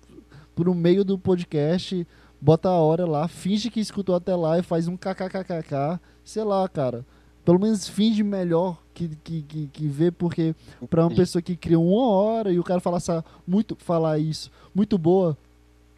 por 0.56 0.68
um 0.68 0.74
meio 0.74 1.06
do 1.06 1.18
podcast, 1.18 2.08
bota 2.42 2.70
a 2.70 2.74
hora 2.74 3.06
lá, 3.06 3.28
finge 3.28 3.70
que 3.70 3.80
escutou 3.80 4.16
até 4.16 4.36
lá 4.36 4.58
e 4.58 4.64
faz 4.64 4.88
um 4.88 4.98
kkkk, 4.98 6.00
sei 6.24 6.44
lá, 6.44 6.68
cara. 6.68 7.06
Pelo 7.46 7.60
menos 7.60 7.88
finge 7.88 8.24
melhor 8.24 8.82
que, 8.94 9.10
que, 9.24 9.42
que, 9.44 9.68
que 9.68 9.88
vê, 9.88 10.10
porque 10.10 10.56
pra 10.90 11.06
uma 11.06 11.16
pessoa 11.16 11.42
que 11.42 11.56
cria 11.56 11.80
uma 11.80 12.08
hora 12.08 12.52
e 12.52 12.58
o 12.58 12.64
cara 12.64 12.80
falar, 12.80 13.00
muito, 13.46 13.76
falar 13.76 14.18
isso, 14.18 14.50
muito 14.74 14.98
boa, 14.98 15.38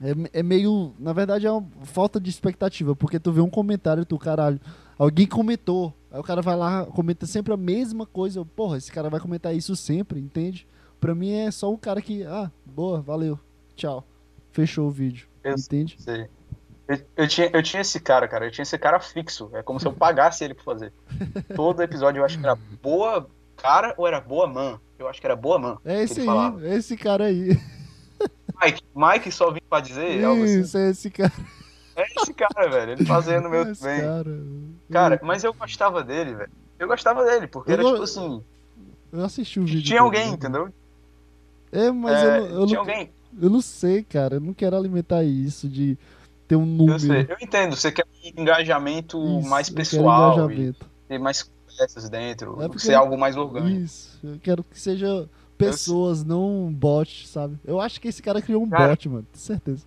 é, 0.05 0.39
é 0.39 0.43
meio. 0.43 0.93
Na 0.99 1.13
verdade, 1.13 1.45
é 1.45 1.51
uma 1.51 1.65
falta 1.83 2.19
de 2.19 2.29
expectativa, 2.29 2.95
porque 2.95 3.19
tu 3.19 3.31
vê 3.31 3.41
um 3.41 3.49
comentário 3.49 4.01
e 4.01 4.05
tu, 4.05 4.17
caralho, 4.17 4.59
alguém 4.97 5.25
comentou. 5.25 5.93
Aí 6.11 6.19
o 6.19 6.23
cara 6.23 6.41
vai 6.41 6.55
lá, 6.55 6.85
comenta 6.85 7.25
sempre 7.25 7.53
a 7.53 7.57
mesma 7.57 8.05
coisa. 8.05 8.39
Eu, 8.39 8.45
Porra, 8.45 8.77
esse 8.77 8.91
cara 8.91 9.09
vai 9.09 9.19
comentar 9.19 9.55
isso 9.55 9.75
sempre, 9.75 10.19
entende? 10.19 10.67
Pra 10.99 11.15
mim 11.15 11.31
é 11.31 11.51
só 11.51 11.71
um 11.71 11.77
cara 11.77 12.01
que, 12.01 12.23
ah, 12.23 12.51
boa, 12.65 13.01
valeu, 13.01 13.39
tchau. 13.75 14.05
Fechou 14.51 14.87
o 14.87 14.91
vídeo. 14.91 15.27
Eu 15.43 15.53
entende? 15.53 15.97
Sei. 15.99 16.27
Eu, 16.87 16.99
eu, 17.17 17.27
tinha, 17.27 17.49
eu 17.51 17.63
tinha 17.63 17.81
esse 17.81 17.99
cara, 17.99 18.27
cara. 18.27 18.45
Eu 18.45 18.51
tinha 18.51 18.63
esse 18.63 18.77
cara 18.77 18.99
fixo. 18.99 19.49
É 19.53 19.61
como 19.61 19.79
se 19.79 19.87
eu 19.87 19.93
pagasse 19.93 20.43
ele 20.43 20.53
pra 20.53 20.63
fazer. 20.63 20.93
Todo 21.55 21.81
episódio 21.81 22.19
eu 22.19 22.25
acho 22.25 22.39
que 22.39 22.45
era 22.45 22.55
boa 22.81 23.27
cara 23.57 23.93
ou 23.97 24.07
era 24.07 24.21
boa 24.21 24.47
man. 24.47 24.79
Eu 24.97 25.07
acho 25.07 25.19
que 25.19 25.27
era 25.27 25.35
boa 25.35 25.59
man. 25.59 25.77
É 25.83 26.03
esse 26.03 26.21
aí, 26.21 26.27
é 26.63 26.75
esse 26.75 26.95
cara 26.95 27.25
aí. 27.25 27.59
Mike, 28.61 28.81
Mike 28.95 29.31
só 29.31 29.51
vim 29.51 29.61
pra 29.69 29.79
dizer. 29.79 30.23
Assim. 30.23 30.59
Isso, 30.61 30.77
é 30.77 30.89
esse 30.89 31.09
cara. 31.09 31.33
É 31.95 32.03
esse 32.03 32.33
cara, 32.33 32.69
velho. 32.69 32.91
Ele 32.93 33.05
fazendo 33.05 33.49
meu 33.49 33.63
esse 33.71 33.83
bem. 33.83 34.01
Cara. 34.01 34.41
cara, 34.91 35.19
mas 35.23 35.43
eu 35.43 35.53
gostava 35.53 36.03
dele, 36.03 36.35
velho. 36.35 36.51
Eu 36.77 36.87
gostava 36.87 37.23
dele, 37.23 37.47
porque 37.47 37.71
eu 37.71 37.73
era 37.73 37.83
tipo 37.83 38.03
assim. 38.03 38.43
Eu 39.11 39.23
assisti 39.23 39.59
o 39.59 39.65
vídeo. 39.65 39.83
Tinha 39.83 40.01
alguém, 40.01 40.29
entendeu? 40.29 40.69
É, 41.71 41.91
mas 41.91 42.17
é, 42.17 42.39
eu, 42.39 42.45
eu, 42.45 42.65
tinha 42.65 42.79
não, 42.81 42.89
alguém. 42.89 43.11
Eu 43.41 43.49
não 43.49 43.61
sei, 43.61 44.03
cara. 44.03 44.35
Eu 44.35 44.41
não 44.41 44.53
quero 44.53 44.75
alimentar 44.75 45.23
isso 45.23 45.69
de 45.69 45.97
ter 46.47 46.55
um 46.55 46.65
número. 46.65 46.95
Eu 46.95 46.99
sei, 46.99 47.27
eu 47.29 47.37
entendo. 47.41 47.75
Você 47.75 47.91
quer 47.91 48.05
um 48.05 48.41
engajamento 48.41 49.39
isso, 49.39 49.49
mais 49.49 49.69
pessoal. 49.69 50.33
Engajamento. 50.33 50.85
E 50.85 51.07
ter 51.07 51.19
mais 51.19 51.43
conversas 51.43 52.09
dentro. 52.09 52.57
É 52.61 52.77
ser 52.77 52.93
algo 52.93 53.17
mais 53.17 53.37
orgânico. 53.37 53.81
Isso. 53.81 54.19
Eu 54.23 54.39
quero 54.41 54.63
que 54.63 54.79
seja 54.79 55.29
pessoas, 55.57 56.21
eu... 56.21 56.27
não 56.27 56.65
um 56.65 56.73
bot, 56.73 57.27
sabe? 57.27 57.57
Eu 57.63 57.79
acho 57.79 57.99
que 57.99 58.07
esse 58.07 58.21
cara 58.21 58.41
criou 58.41 58.63
um 58.63 58.69
cara, 58.69 58.89
bot, 58.89 59.09
mano. 59.09 59.27
Certeza. 59.33 59.85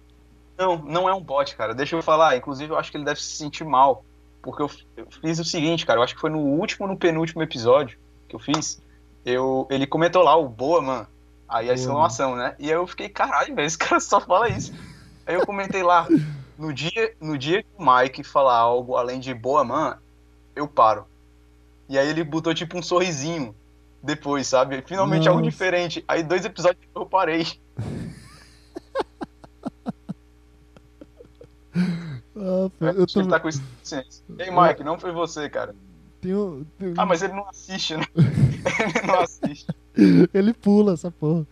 Não, 0.57 0.77
não 0.79 1.09
é 1.09 1.15
um 1.15 1.21
bot, 1.21 1.55
cara. 1.57 1.75
Deixa 1.75 1.95
eu 1.97 2.03
falar. 2.03 2.37
Inclusive, 2.37 2.73
eu 2.73 2.79
acho 2.79 2.91
que 2.91 2.97
ele 2.97 3.05
deve 3.05 3.21
se 3.21 3.37
sentir 3.37 3.65
mal. 3.65 4.05
Porque 4.43 4.63
eu, 4.63 4.71
eu 4.97 5.07
fiz 5.21 5.39
o 5.39 5.45
seguinte, 5.45 5.87
cara. 5.87 6.01
Eu 6.01 6.03
acho 6.03 6.15
que 6.15 6.21
foi 6.21 6.31
no 6.31 6.39
último 6.39 6.87
no 6.87 6.97
penúltimo 6.97 7.43
episódio 7.43 7.99
que 8.29 8.35
eu 8.35 8.41
fiz. 8.41 8.83
Eu, 9.25 9.67
ele 9.71 9.87
comentou 9.87 10.23
lá, 10.23 10.37
o 10.37 10.49
Boa, 10.49 10.81
mano. 10.81 11.07
Aí 11.49 11.71
a 11.71 11.75
exclamação, 11.75 12.37
né? 12.37 12.55
E 12.59 12.67
aí 12.67 12.73
eu 12.73 12.87
fiquei, 12.87 13.09
caralho, 13.09 13.55
velho, 13.55 13.67
esse 13.67 13.79
cara 13.79 14.01
só 14.01 14.21
fala 14.21 14.49
isso. 14.51 14.73
Aí 15.27 15.35
eu 15.35 15.47
comentei 15.47 15.83
lá, 15.83 16.07
no 16.59 16.73
dia, 16.73 17.15
no 17.21 17.39
dia 17.39 17.63
que 17.63 17.69
o 17.79 17.85
Mike 17.85 18.23
falar 18.23 18.59
algo 18.59 18.97
além 18.97 19.19
de 19.19 19.33
boa, 19.33 19.65
man, 19.65 19.99
eu 20.55 20.69
paro. 20.69 21.07
E 21.89 21.99
aí 21.99 22.09
ele 22.09 22.23
botou 22.23 22.53
tipo 22.53 22.77
um 22.77 22.83
sorrisinho 22.83 23.55
depois, 24.03 24.47
sabe? 24.47 24.83
Finalmente 24.87 25.21
Nossa. 25.21 25.31
algo 25.31 25.43
diferente. 25.43 26.05
Aí 26.07 26.23
dois 26.23 26.45
episódios 26.45 26.85
eu 26.95 27.07
parei. 27.07 27.47
ah, 32.37 32.71
eu 32.81 33.07
tô... 33.07 33.21
Ele 33.21 33.29
tá 33.29 33.41
com 33.41 33.49
consciência. 33.51 34.25
Ei, 34.39 34.51
Mike, 34.51 34.85
não 34.85 34.99
foi 34.99 35.13
você, 35.13 35.49
cara. 35.49 35.75
Tenho, 36.21 36.67
tenho... 36.79 36.95
Ah, 36.97 37.07
mas 37.07 37.23
ele 37.23 37.33
não 37.33 37.49
assiste, 37.49 37.97
né? 37.97 38.05
ele 38.17 39.07
não 39.07 39.21
assiste. 39.21 39.67
Ele 40.33 40.53
pula 40.53 40.95
essa 40.95 41.11
porra. 41.11 41.47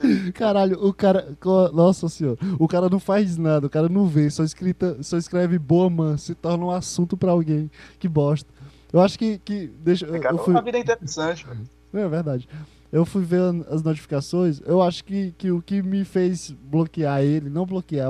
Caralho, 0.34 0.82
o 0.82 0.94
cara. 0.94 1.36
Nossa 1.72 2.08
senhora. 2.08 2.38
O 2.58 2.66
cara 2.66 2.88
não 2.88 2.98
faz 2.98 3.36
nada, 3.36 3.66
o 3.66 3.70
cara 3.70 3.88
não 3.88 4.06
vê, 4.06 4.30
só, 4.30 4.42
escrita, 4.42 4.96
só 5.02 5.18
escreve 5.18 5.58
boa, 5.58 5.90
man, 5.90 6.16
se 6.16 6.34
torna 6.34 6.64
um 6.64 6.70
assunto 6.70 7.16
pra 7.16 7.32
alguém. 7.32 7.70
Que 7.98 8.08
bosta. 8.08 8.50
Eu 8.92 9.00
acho 9.00 9.18
que. 9.18 9.38
que 9.38 9.66
deixa, 9.82 10.06
cara, 10.18 10.34
eu 10.34 10.44
fui... 10.44 10.56
A 10.56 10.60
vida 10.60 10.78
é 10.78 10.80
interessante. 10.80 11.46
É 11.92 12.08
verdade. 12.08 12.48
Eu 12.92 13.04
fui 13.04 13.22
ver 13.22 13.40
as 13.68 13.82
notificações. 13.82 14.60
Eu 14.64 14.82
acho 14.82 15.04
que, 15.04 15.32
que 15.38 15.50
o 15.50 15.62
que 15.62 15.82
me 15.82 16.04
fez 16.04 16.50
bloquear 16.50 17.22
ele, 17.22 17.48
não 17.48 17.64
bloquear 17.64 18.08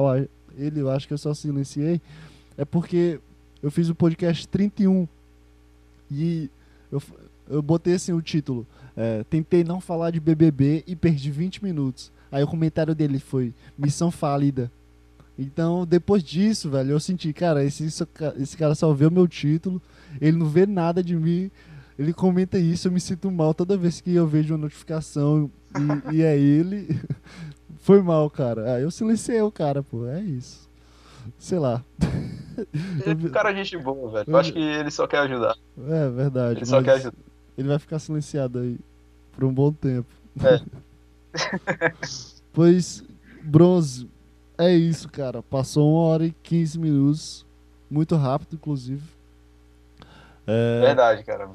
ele, 0.56 0.80
eu 0.80 0.90
acho 0.90 1.06
que 1.06 1.12
eu 1.12 1.18
só 1.18 1.34
silenciei, 1.34 2.00
é 2.56 2.64
porque 2.64 3.20
eu 3.62 3.70
fiz 3.70 3.88
o 3.88 3.94
podcast 3.94 4.48
31 4.48 5.06
e 6.10 6.50
eu, 6.90 7.02
eu 7.48 7.62
botei 7.62 7.94
assim 7.94 8.12
o 8.12 8.22
título. 8.22 8.66
É, 8.96 9.22
tentei 9.24 9.62
não 9.62 9.80
falar 9.80 10.10
de 10.10 10.20
BBB 10.20 10.82
e 10.86 10.96
perdi 10.96 11.30
20 11.30 11.62
minutos. 11.62 12.10
Aí 12.32 12.42
o 12.42 12.48
comentário 12.48 12.94
dele 12.94 13.18
foi: 13.18 13.52
missão 13.76 14.10
falida. 14.10 14.70
Então, 15.40 15.86
depois 15.86 16.22
disso, 16.22 16.68
velho, 16.68 16.90
eu 16.90 17.00
senti, 17.00 17.32
cara, 17.32 17.64
esse, 17.64 17.86
esse 17.86 18.56
cara 18.58 18.74
só 18.74 18.92
vê 18.92 19.06
o 19.06 19.10
meu 19.10 19.26
título, 19.26 19.80
ele 20.20 20.36
não 20.36 20.46
vê 20.46 20.66
nada 20.66 21.02
de 21.02 21.16
mim, 21.16 21.50
ele 21.98 22.12
comenta 22.12 22.58
isso, 22.58 22.88
eu 22.88 22.92
me 22.92 23.00
sinto 23.00 23.30
mal 23.30 23.54
toda 23.54 23.74
vez 23.74 24.02
que 24.02 24.14
eu 24.14 24.26
vejo 24.26 24.52
uma 24.52 24.60
notificação 24.60 25.50
e, 26.12 26.16
e 26.16 26.22
é 26.22 26.38
ele. 26.38 27.00
Foi 27.80 28.02
mal, 28.02 28.28
cara. 28.28 28.74
Aí 28.74 28.82
eu 28.82 28.90
silenciei 28.90 29.40
o 29.40 29.50
cara, 29.50 29.82
pô, 29.82 30.06
é 30.06 30.20
isso. 30.20 30.68
Sei 31.38 31.58
lá. 31.58 31.82
Ele 33.06 33.26
é 33.26 33.30
cara 33.30 33.54
gente 33.54 33.78
boa, 33.78 34.12
velho. 34.12 34.24
Eu 34.28 34.36
acho 34.36 34.52
que 34.52 34.58
ele 34.58 34.90
só 34.90 35.06
quer 35.06 35.20
ajudar. 35.20 35.56
É 35.88 36.10
verdade. 36.10 36.58
Ele 36.58 36.66
só 36.66 36.82
quer 36.82 36.92
ajudar. 36.92 37.16
Ele 37.56 37.68
vai 37.68 37.78
ficar 37.78 37.98
silenciado 37.98 38.58
aí 38.58 38.78
por 39.32 39.44
um 39.44 39.54
bom 39.54 39.72
tempo. 39.72 40.08
É. 40.44 40.60
pois, 42.52 43.02
Bronze, 43.42 44.06
é 44.60 44.72
isso, 44.72 45.08
cara. 45.08 45.42
Passou 45.42 45.92
uma 45.92 46.02
hora 46.02 46.26
e 46.26 46.30
15 46.30 46.78
minutos. 46.78 47.46
Muito 47.90 48.16
rápido, 48.16 48.54
inclusive. 48.54 49.02
É, 50.46 50.80
Verdade, 50.80 51.24
cara. 51.24 51.48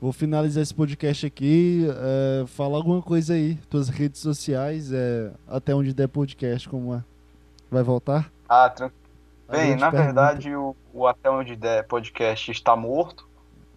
Vou 0.00 0.12
finalizar 0.12 0.62
esse 0.62 0.74
podcast 0.74 1.26
aqui. 1.26 1.86
É, 1.88 2.46
fala 2.46 2.76
alguma 2.76 3.00
coisa 3.00 3.34
aí, 3.34 3.54
tuas 3.70 3.88
redes 3.88 4.20
sociais, 4.20 4.92
é, 4.92 5.30
até 5.48 5.74
onde 5.74 5.94
der 5.94 6.08
podcast, 6.08 6.68
como 6.68 6.94
é? 6.94 7.02
Vai 7.70 7.82
voltar? 7.82 8.30
Ah, 8.48 8.68
tranquilo. 8.68 9.04
Bem, 9.48 9.76
na 9.76 9.90
pergunta. 9.90 10.04
verdade, 10.04 10.54
o, 10.54 10.74
o 10.92 11.06
Até 11.06 11.30
Onde 11.30 11.54
Der 11.56 11.86
podcast 11.86 12.50
está 12.50 12.74
morto. 12.74 13.28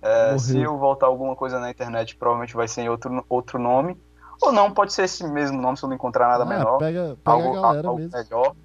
É, 0.01 0.37
se 0.37 0.59
eu 0.59 0.77
voltar 0.77 1.07
alguma 1.07 1.35
coisa 1.35 1.59
na 1.59 1.69
internet, 1.69 2.15
provavelmente 2.15 2.55
vai 2.55 2.67
ser 2.67 2.81
em 2.81 2.89
outro, 2.89 3.25
outro 3.27 3.59
nome. 3.59 3.97
Ou 4.41 4.51
não, 4.51 4.71
pode 4.71 4.93
ser 4.93 5.03
esse 5.03 5.25
mesmo 5.27 5.61
nome 5.61 5.77
se 5.77 5.83
eu 5.83 5.89
não 5.89 5.95
encontrar 5.95 6.27
nada 6.27 6.43
Ah, 6.43 6.47
menor. 6.47 6.77
pega, 6.77 7.17
pega 7.23 7.31
algo, 7.37 7.57
a 7.57 7.67
algo 7.67 7.95
mesmo. 7.99 8.11
melhor. 8.17 8.55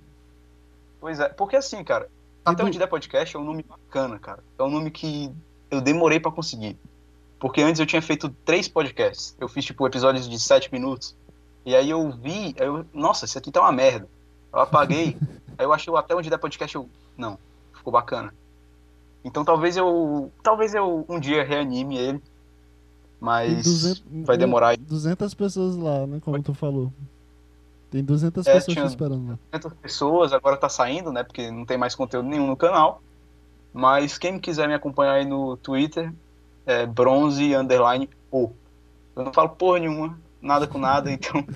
Pois 1.01 1.19
é, 1.21 1.29
porque 1.29 1.57
assim, 1.57 1.83
cara, 1.83 2.09
Até 2.45 2.63
do- 2.63 2.67
Onde 2.67 2.79
Der 2.79 2.89
Podcast 2.89 3.37
é 3.37 3.39
um 3.39 3.45
nome 3.45 3.63
bacana, 3.63 4.19
cara. 4.19 4.43
É 4.59 4.63
um 4.63 4.71
nome 4.71 4.91
que 4.91 5.33
eu 5.71 5.81
demorei 5.81 6.19
pra 6.21 6.31
conseguir. 6.33 6.77
Porque 7.39 7.61
antes 7.63 7.81
eu 7.81 7.87
tinha 7.87 8.03
feito 8.03 8.29
três 8.45 8.69
podcasts. 8.69 9.37
Eu 9.41 9.49
fiz, 9.49 9.65
tipo, 9.65 9.87
episódios 9.87 10.29
de 10.29 10.39
sete 10.39 10.71
minutos. 10.73 11.17
E 11.65 11.75
aí 11.75 11.89
eu 11.91 12.11
vi, 12.11 12.55
aí 12.59 12.67
eu, 12.67 12.85
nossa, 12.93 13.25
isso 13.25 13.39
aqui 13.39 13.51
tá 13.53 13.61
uma 13.61 13.73
merda. 13.73 14.09
Eu 14.53 14.61
apaguei. 14.61 15.17
aí 15.59 15.65
eu 15.65 15.73
achei 15.73 15.95
Até 15.97 16.15
Onde 16.15 16.29
Der 16.31 16.39
Podcast, 16.39 16.75
eu, 16.77 16.89
não, 17.17 17.39
ficou 17.73 17.93
bacana. 17.93 18.33
Então 19.25 19.45
talvez 19.45 19.77
eu, 19.77 20.31
talvez 20.43 20.75
eu 20.75 21.05
um 21.09 21.19
dia 21.21 21.45
reanime 21.45 21.97
ele. 21.97 22.23
Mas 23.23 23.63
200 23.63 24.03
vai 24.27 24.37
demorar 24.37 24.71
aí 24.71 24.77
200 24.77 25.33
pessoas 25.33 25.77
lá, 25.77 26.05
né? 26.09 26.19
Como 26.21 26.43
tu 26.43 26.53
falou. 26.53 26.93
Tem 27.89 28.03
200 28.03 28.45
É, 28.45 28.55
pessoas 28.55 28.91
esperando 28.91 29.29
lá. 29.29 29.39
500 29.53 29.73
pessoas, 29.81 30.33
agora 30.33 30.57
tá 30.57 30.69
saindo, 30.69 31.13
né? 31.13 31.23
Porque 31.23 31.49
não 31.49 31.65
tem 31.65 31.79
mais 31.79 31.95
conteúdo 31.95 32.29
nenhum 32.29 32.49
no 32.49 32.57
canal. 32.57 33.01
Mas 33.73 34.19
quem 34.19 34.41
quiser 34.41 34.67
me 34.67 34.75
acompanhar 34.75 35.13
aí 35.13 35.25
no 35.25 35.57
Twitter, 35.57 36.13
é 36.67 36.85
bronze 36.85 37.55
underline 37.55 38.11
o. 38.29 38.51
Eu 39.15 39.25
não 39.25 39.33
falo 39.33 39.51
porra 39.51 39.79
nenhuma, 39.79 40.19
nada 40.41 40.67
com 40.67 40.79
nada, 40.79 41.09
então 41.13 41.47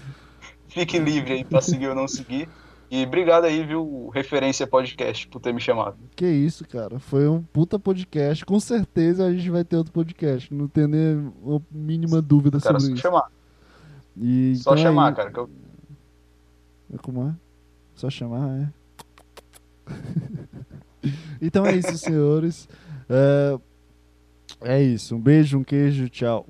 fique 0.68 1.00
livre 1.00 1.32
aí 1.32 1.44
pra 1.44 1.60
seguir 1.60 1.88
ou 1.88 1.96
não 1.96 2.06
seguir. 2.06 2.48
E 2.90 3.02
obrigado 3.04 3.44
aí, 3.44 3.64
viu, 3.64 4.08
Referência 4.14 4.66
Podcast, 4.66 5.26
por 5.28 5.40
ter 5.40 5.52
me 5.52 5.60
chamado. 5.60 5.96
Que 6.14 6.26
isso, 6.26 6.66
cara. 6.66 6.98
Foi 6.98 7.26
um 7.28 7.42
puta 7.42 7.78
podcast. 7.78 8.44
Com 8.44 8.60
certeza 8.60 9.26
a 9.26 9.32
gente 9.32 9.50
vai 9.50 9.64
ter 9.64 9.76
outro 9.76 9.92
podcast. 9.92 10.52
Não 10.54 10.68
tem 10.68 10.86
nem 10.86 11.32
a 11.46 11.60
mínima 11.70 12.22
dúvida 12.22 12.60
Cara, 12.60 12.78
sobre 12.78 12.90
só 12.90 12.94
isso. 12.94 13.02
chamar. 13.02 13.30
E, 14.16 14.54
Só 14.56 14.70
então 14.72 14.74
é 14.74 14.86
chamar, 14.86 15.08
isso. 15.08 15.16
cara. 15.16 15.30
Que 15.32 15.38
eu... 15.38 15.50
É 16.94 16.98
Como 16.98 17.28
é? 17.28 17.34
Só 17.94 18.08
chamar, 18.08 18.48
é. 18.60 18.68
então 21.42 21.66
é 21.66 21.74
isso, 21.76 21.98
senhores. 21.98 22.68
É, 23.08 23.58
é 24.62 24.82
isso. 24.82 25.16
Um 25.16 25.20
beijo, 25.20 25.58
um 25.58 25.64
queijo, 25.64 26.08
tchau. 26.08 26.46